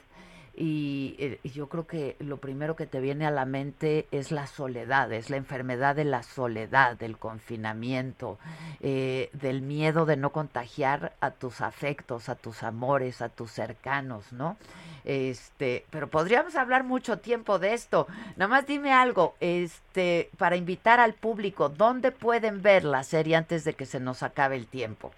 y, 0.55 1.39
yo 1.43 1.69
creo 1.69 1.87
que 1.87 2.17
lo 2.19 2.37
primero 2.37 2.75
que 2.75 2.85
te 2.85 2.99
viene 2.99 3.25
a 3.25 3.31
la 3.31 3.45
mente 3.45 4.07
es 4.11 4.31
la 4.31 4.45
soledad, 4.45 5.11
es 5.13 5.29
la 5.29 5.37
enfermedad 5.37 5.95
de 5.95 6.03
la 6.03 6.21
soledad, 6.21 6.97
del 6.97 7.17
confinamiento, 7.17 8.37
eh, 8.81 9.29
del 9.33 9.61
miedo 9.61 10.05
de 10.05 10.17
no 10.17 10.31
contagiar 10.31 11.13
a 11.21 11.31
tus 11.31 11.61
afectos, 11.61 12.27
a 12.27 12.35
tus 12.35 12.61
amores, 12.61 13.21
a 13.21 13.29
tus 13.29 13.51
cercanos, 13.51 14.33
¿no? 14.33 14.57
Este, 15.05 15.85
pero 15.91 16.07
podríamos 16.07 16.55
hablar 16.55 16.83
mucho 16.83 17.19
tiempo 17.19 17.59
de 17.59 17.73
esto. 17.73 18.07
Nada 18.37 18.47
más 18.47 18.67
dime 18.67 18.91
algo, 18.91 19.35
este, 19.39 20.29
para 20.37 20.55
invitar 20.55 20.99
al 20.99 21.13
público, 21.13 21.69
¿dónde 21.69 22.11
pueden 22.11 22.61
ver 22.61 22.83
la 22.83 23.03
serie 23.03 23.35
antes 23.35 23.63
de 23.63 23.73
que 23.73 23.85
se 23.85 23.99
nos 23.99 24.23
acabe 24.23 24.55
el 24.55 24.67
tiempo? 24.67 25.11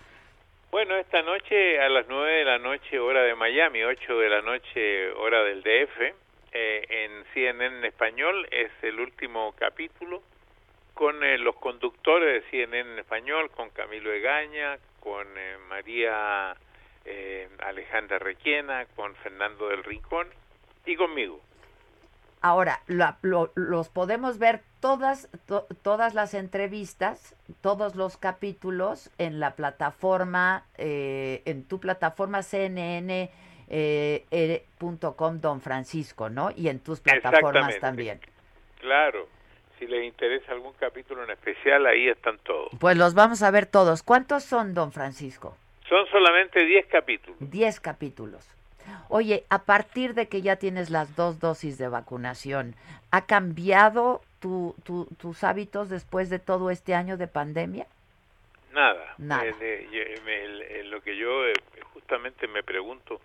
Bueno, 0.72 0.96
esta 0.96 1.22
noche 1.22 1.82
a 1.82 1.90
las 1.90 2.08
9 2.08 2.32
de 2.32 2.46
la 2.46 2.58
noche 2.58 2.98
hora 2.98 3.24
de 3.24 3.36
Miami, 3.36 3.84
8 3.84 4.18
de 4.18 4.30
la 4.30 4.42
noche 4.42 5.12
hora 5.12 5.44
del 5.44 5.62
DF, 5.64 6.16
eh, 6.54 6.86
en 6.90 7.26
CNN 7.34 7.78
en 7.78 7.86
español 7.86 8.48
es 8.52 8.72
el 8.82 9.00
último 9.00 9.54
capítulo 9.58 10.22
con 10.94 11.24
eh, 11.24 11.38
los 11.38 11.56
conductores 11.56 12.44
de 12.44 12.50
CNN 12.50 12.92
en 12.94 13.00
español, 13.00 13.50
con 13.52 13.70
Camilo 13.70 14.12
Egaña, 14.12 14.78
con 15.00 15.28
eh, 15.38 15.58
María 15.70 16.56
Alejandra 17.64 18.20
Requiena, 18.20 18.86
con 18.96 19.16
Fernando 19.16 19.70
del 19.70 19.84
Rincón 19.84 20.28
y 20.86 20.96
conmigo. 20.96 21.40
Ahora, 22.42 22.82
los 22.88 23.90
podemos 23.90 24.40
ver 24.40 24.62
todas, 24.80 25.30
todas 25.84 26.16
las 26.16 26.34
entrevistas, 26.34 27.36
todos 27.62 27.96
los 27.96 28.18
capítulos 28.18 29.12
en 29.20 29.40
la 29.40 29.56
plataforma, 29.56 30.66
eh, 30.78 31.44
en 31.46 31.64
tu 31.64 31.80
plataforma 31.80 32.42
CNN. 32.42 33.32
Eh, 33.74 34.66
Don 35.40 35.62
Francisco, 35.62 36.30
¿no? 36.30 36.52
Y 36.52 36.68
en 36.68 36.80
tus 36.80 37.00
plataformas 37.00 37.80
también. 37.80 38.20
Claro, 38.80 39.28
si 39.78 39.86
les 39.88 40.04
interesa 40.04 40.52
algún 40.52 40.74
capítulo 40.74 41.24
en 41.24 41.30
especial, 41.30 41.86
ahí 41.86 42.10
están 42.10 42.38
todos. 42.40 42.72
Pues 42.80 42.98
los 42.98 43.14
vamos 43.14 43.44
a 43.44 43.52
ver 43.52 43.68
todos. 43.68 44.04
¿Cuántos 44.04 44.44
son, 44.44 44.74
don 44.74 44.92
Francisco? 44.92 45.56
Son 45.92 46.08
solamente 46.08 46.64
10 46.64 46.86
capítulos. 46.86 47.38
10 47.42 47.80
capítulos. 47.82 48.48
Oye, 49.10 49.44
a 49.50 49.66
partir 49.66 50.14
de 50.14 50.30
que 50.30 50.42
ya 50.42 50.56
tienes 50.56 50.90
las 50.90 51.18
dos 51.18 51.42
dosis 51.42 51.78
de 51.78 51.90
vacunación, 51.90 52.76
¿ha 53.12 53.26
cambiado 53.26 54.22
tu, 54.40 54.74
tus 54.86 55.44
hábitos 55.44 55.90
después 55.90 56.30
de 56.30 56.40
todo 56.40 56.72
este 56.72 56.96
año 56.96 57.18
de 57.18 57.28
pandemia? 57.28 57.88
Nada. 58.72 59.16
Nada. 59.18 59.44
lo 59.44 61.02
que 61.02 61.18
yo 61.18 61.46
eh, 61.46 61.54
justamente 61.92 62.48
me 62.48 62.64
pregunto, 62.64 63.20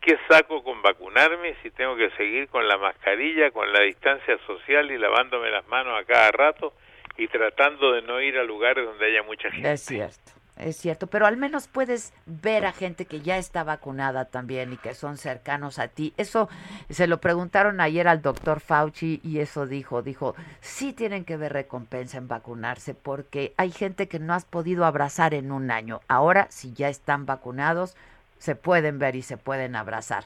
¿qué 0.00 0.16
saco 0.28 0.62
con 0.62 0.82
vacunarme 0.82 1.56
si 1.64 1.70
tengo 1.72 1.96
que 1.96 2.10
seguir 2.10 2.46
con 2.48 2.68
la 2.68 2.78
mascarilla, 2.78 3.50
con 3.50 3.72
la 3.72 3.80
distancia 3.80 4.38
social 4.46 4.88
y 4.92 4.98
lavándome 4.98 5.50
las 5.50 5.66
manos 5.66 6.00
a 6.00 6.04
cada 6.04 6.30
rato 6.30 6.74
y 7.16 7.26
tratando 7.26 7.90
de 7.90 8.02
no 8.02 8.20
ir 8.20 8.38
a 8.38 8.44
lugares 8.44 8.86
donde 8.86 9.06
haya 9.06 9.24
mucha 9.24 9.50
gente? 9.50 9.72
Es 9.72 9.80
cierto. 9.80 10.33
Es 10.56 10.76
cierto, 10.76 11.08
pero 11.08 11.26
al 11.26 11.36
menos 11.36 11.66
puedes 11.66 12.12
ver 12.26 12.64
a 12.64 12.72
gente 12.72 13.06
que 13.06 13.20
ya 13.20 13.38
está 13.38 13.64
vacunada 13.64 14.26
también 14.26 14.72
y 14.72 14.76
que 14.76 14.94
son 14.94 15.18
cercanos 15.18 15.80
a 15.80 15.88
ti. 15.88 16.14
Eso 16.16 16.48
se 16.90 17.08
lo 17.08 17.20
preguntaron 17.20 17.80
ayer 17.80 18.06
al 18.06 18.22
doctor 18.22 18.60
Fauci 18.60 19.20
y 19.24 19.40
eso 19.40 19.66
dijo, 19.66 20.02
dijo, 20.02 20.36
sí 20.60 20.92
tienen 20.92 21.24
que 21.24 21.36
ver 21.36 21.52
recompensa 21.52 22.18
en 22.18 22.28
vacunarse 22.28 22.94
porque 22.94 23.52
hay 23.56 23.72
gente 23.72 24.06
que 24.06 24.20
no 24.20 24.32
has 24.32 24.44
podido 24.44 24.84
abrazar 24.84 25.34
en 25.34 25.50
un 25.50 25.72
año. 25.72 26.00
Ahora, 26.06 26.46
si 26.50 26.72
ya 26.72 26.88
están 26.88 27.26
vacunados, 27.26 27.96
se 28.38 28.54
pueden 28.54 29.00
ver 29.00 29.16
y 29.16 29.22
se 29.22 29.36
pueden 29.36 29.74
abrazar. 29.74 30.24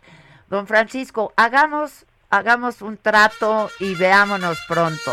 Don 0.50 0.66
Francisco, 0.66 1.32
hagamos, 1.36 2.05
hagamos 2.28 2.82
un 2.82 2.98
trato 2.98 3.70
y 3.80 3.94
veámonos 3.94 4.59
pronto. 4.68 5.12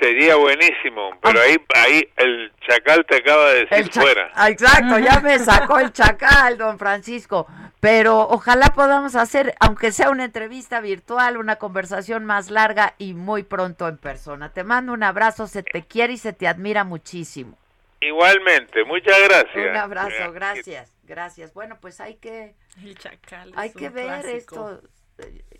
Sería 0.00 0.36
buenísimo, 0.36 1.10
pero 1.22 1.40
ahí, 1.40 1.56
ahí 1.74 2.08
el 2.16 2.52
chacal 2.66 3.04
te 3.06 3.16
acaba 3.16 3.52
de 3.52 3.66
decir 3.66 3.92
fuera. 3.92 4.30
Ah, 4.34 4.50
exacto, 4.50 4.98
ya 4.98 5.20
me 5.20 5.38
sacó 5.38 5.78
el 5.78 5.92
chacal, 5.92 6.58
don 6.58 6.78
Francisco. 6.78 7.46
Pero 7.80 8.20
ojalá 8.28 8.72
podamos 8.74 9.14
hacer, 9.14 9.54
aunque 9.60 9.92
sea 9.92 10.10
una 10.10 10.24
entrevista 10.24 10.80
virtual, 10.80 11.36
una 11.36 11.56
conversación 11.56 12.24
más 12.24 12.50
larga 12.50 12.94
y 12.98 13.12
muy 13.12 13.42
pronto 13.42 13.88
en 13.88 13.98
persona. 13.98 14.52
Te 14.52 14.64
mando 14.64 14.92
un 14.92 15.02
abrazo, 15.02 15.46
se 15.46 15.62
te 15.62 15.82
quiere 15.82 16.14
y 16.14 16.18
se 16.18 16.32
te 16.32 16.48
admira 16.48 16.84
muchísimo. 16.84 17.58
Igualmente, 18.00 18.84
muchas 18.84 19.16
gracias. 19.28 19.70
Un 19.70 19.76
abrazo, 19.76 20.32
gracias, 20.32 20.92
gracias. 21.04 21.54
Bueno, 21.54 21.78
pues 21.80 22.00
hay 22.00 22.16
que, 22.16 22.54
el 22.82 22.96
chacal 22.98 23.52
hay 23.54 23.72
que 23.72 23.90
ver 23.90 24.26
esto 24.26 24.80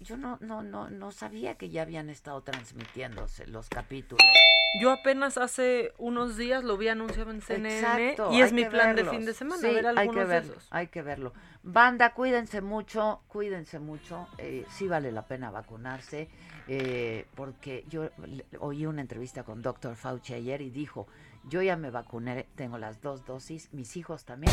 yo 0.01 0.17
no, 0.17 0.39
no, 0.41 0.63
no, 0.63 0.91
no 0.91 1.13
sabía 1.13 1.55
que 1.57 1.71
ya 1.71 1.83
habían 1.83 2.11
estado 2.11 2.43
transmitiéndose 2.43 3.47
los 3.47 3.69
capítulos. 3.69 4.25
Yo 4.81 4.91
apenas 4.91 5.39
hace 5.39 5.93
unos 5.99 6.37
días 6.37 6.65
lo 6.65 6.77
vi 6.77 6.89
anunciado 6.89 7.31
en 7.31 7.41
CNN 7.41 8.17
y 8.33 8.41
es 8.41 8.53
mi 8.53 8.65
plan 8.65 8.97
de 8.97 9.05
fin 9.05 9.25
de 9.25 9.33
semana, 9.33 9.63
ver 9.63 9.87
algunos 9.87 9.99
hay 9.99 10.09
que 10.09 10.25
verlo, 10.25 10.55
Hay 10.71 10.87
que 10.89 11.03
verlo. 11.03 11.33
Banda, 11.63 12.13
cuídense 12.13 12.61
mucho, 12.61 13.23
cuídense 13.29 13.79
mucho. 13.79 14.27
Eh, 14.39 14.67
sí 14.71 14.89
vale 14.89 15.13
la 15.13 15.27
pena 15.27 15.53
vacunarse, 15.53 16.29
eh, 16.67 17.27
porque 17.37 17.85
yo 17.89 18.11
oí 18.59 18.85
una 18.85 19.01
entrevista 19.01 19.45
con 19.45 19.63
Dr. 19.63 19.95
Fauci 19.95 20.35
ayer 20.35 20.61
y 20.61 20.71
dijo, 20.71 21.07
yo 21.45 21.63
ya 21.63 21.77
me 21.77 21.91
vacuné, 21.91 22.49
tengo 22.57 22.77
las 22.77 23.01
dos 23.01 23.25
dosis, 23.25 23.73
mis 23.73 23.97
hijos 23.97 24.25
también. 24.25 24.53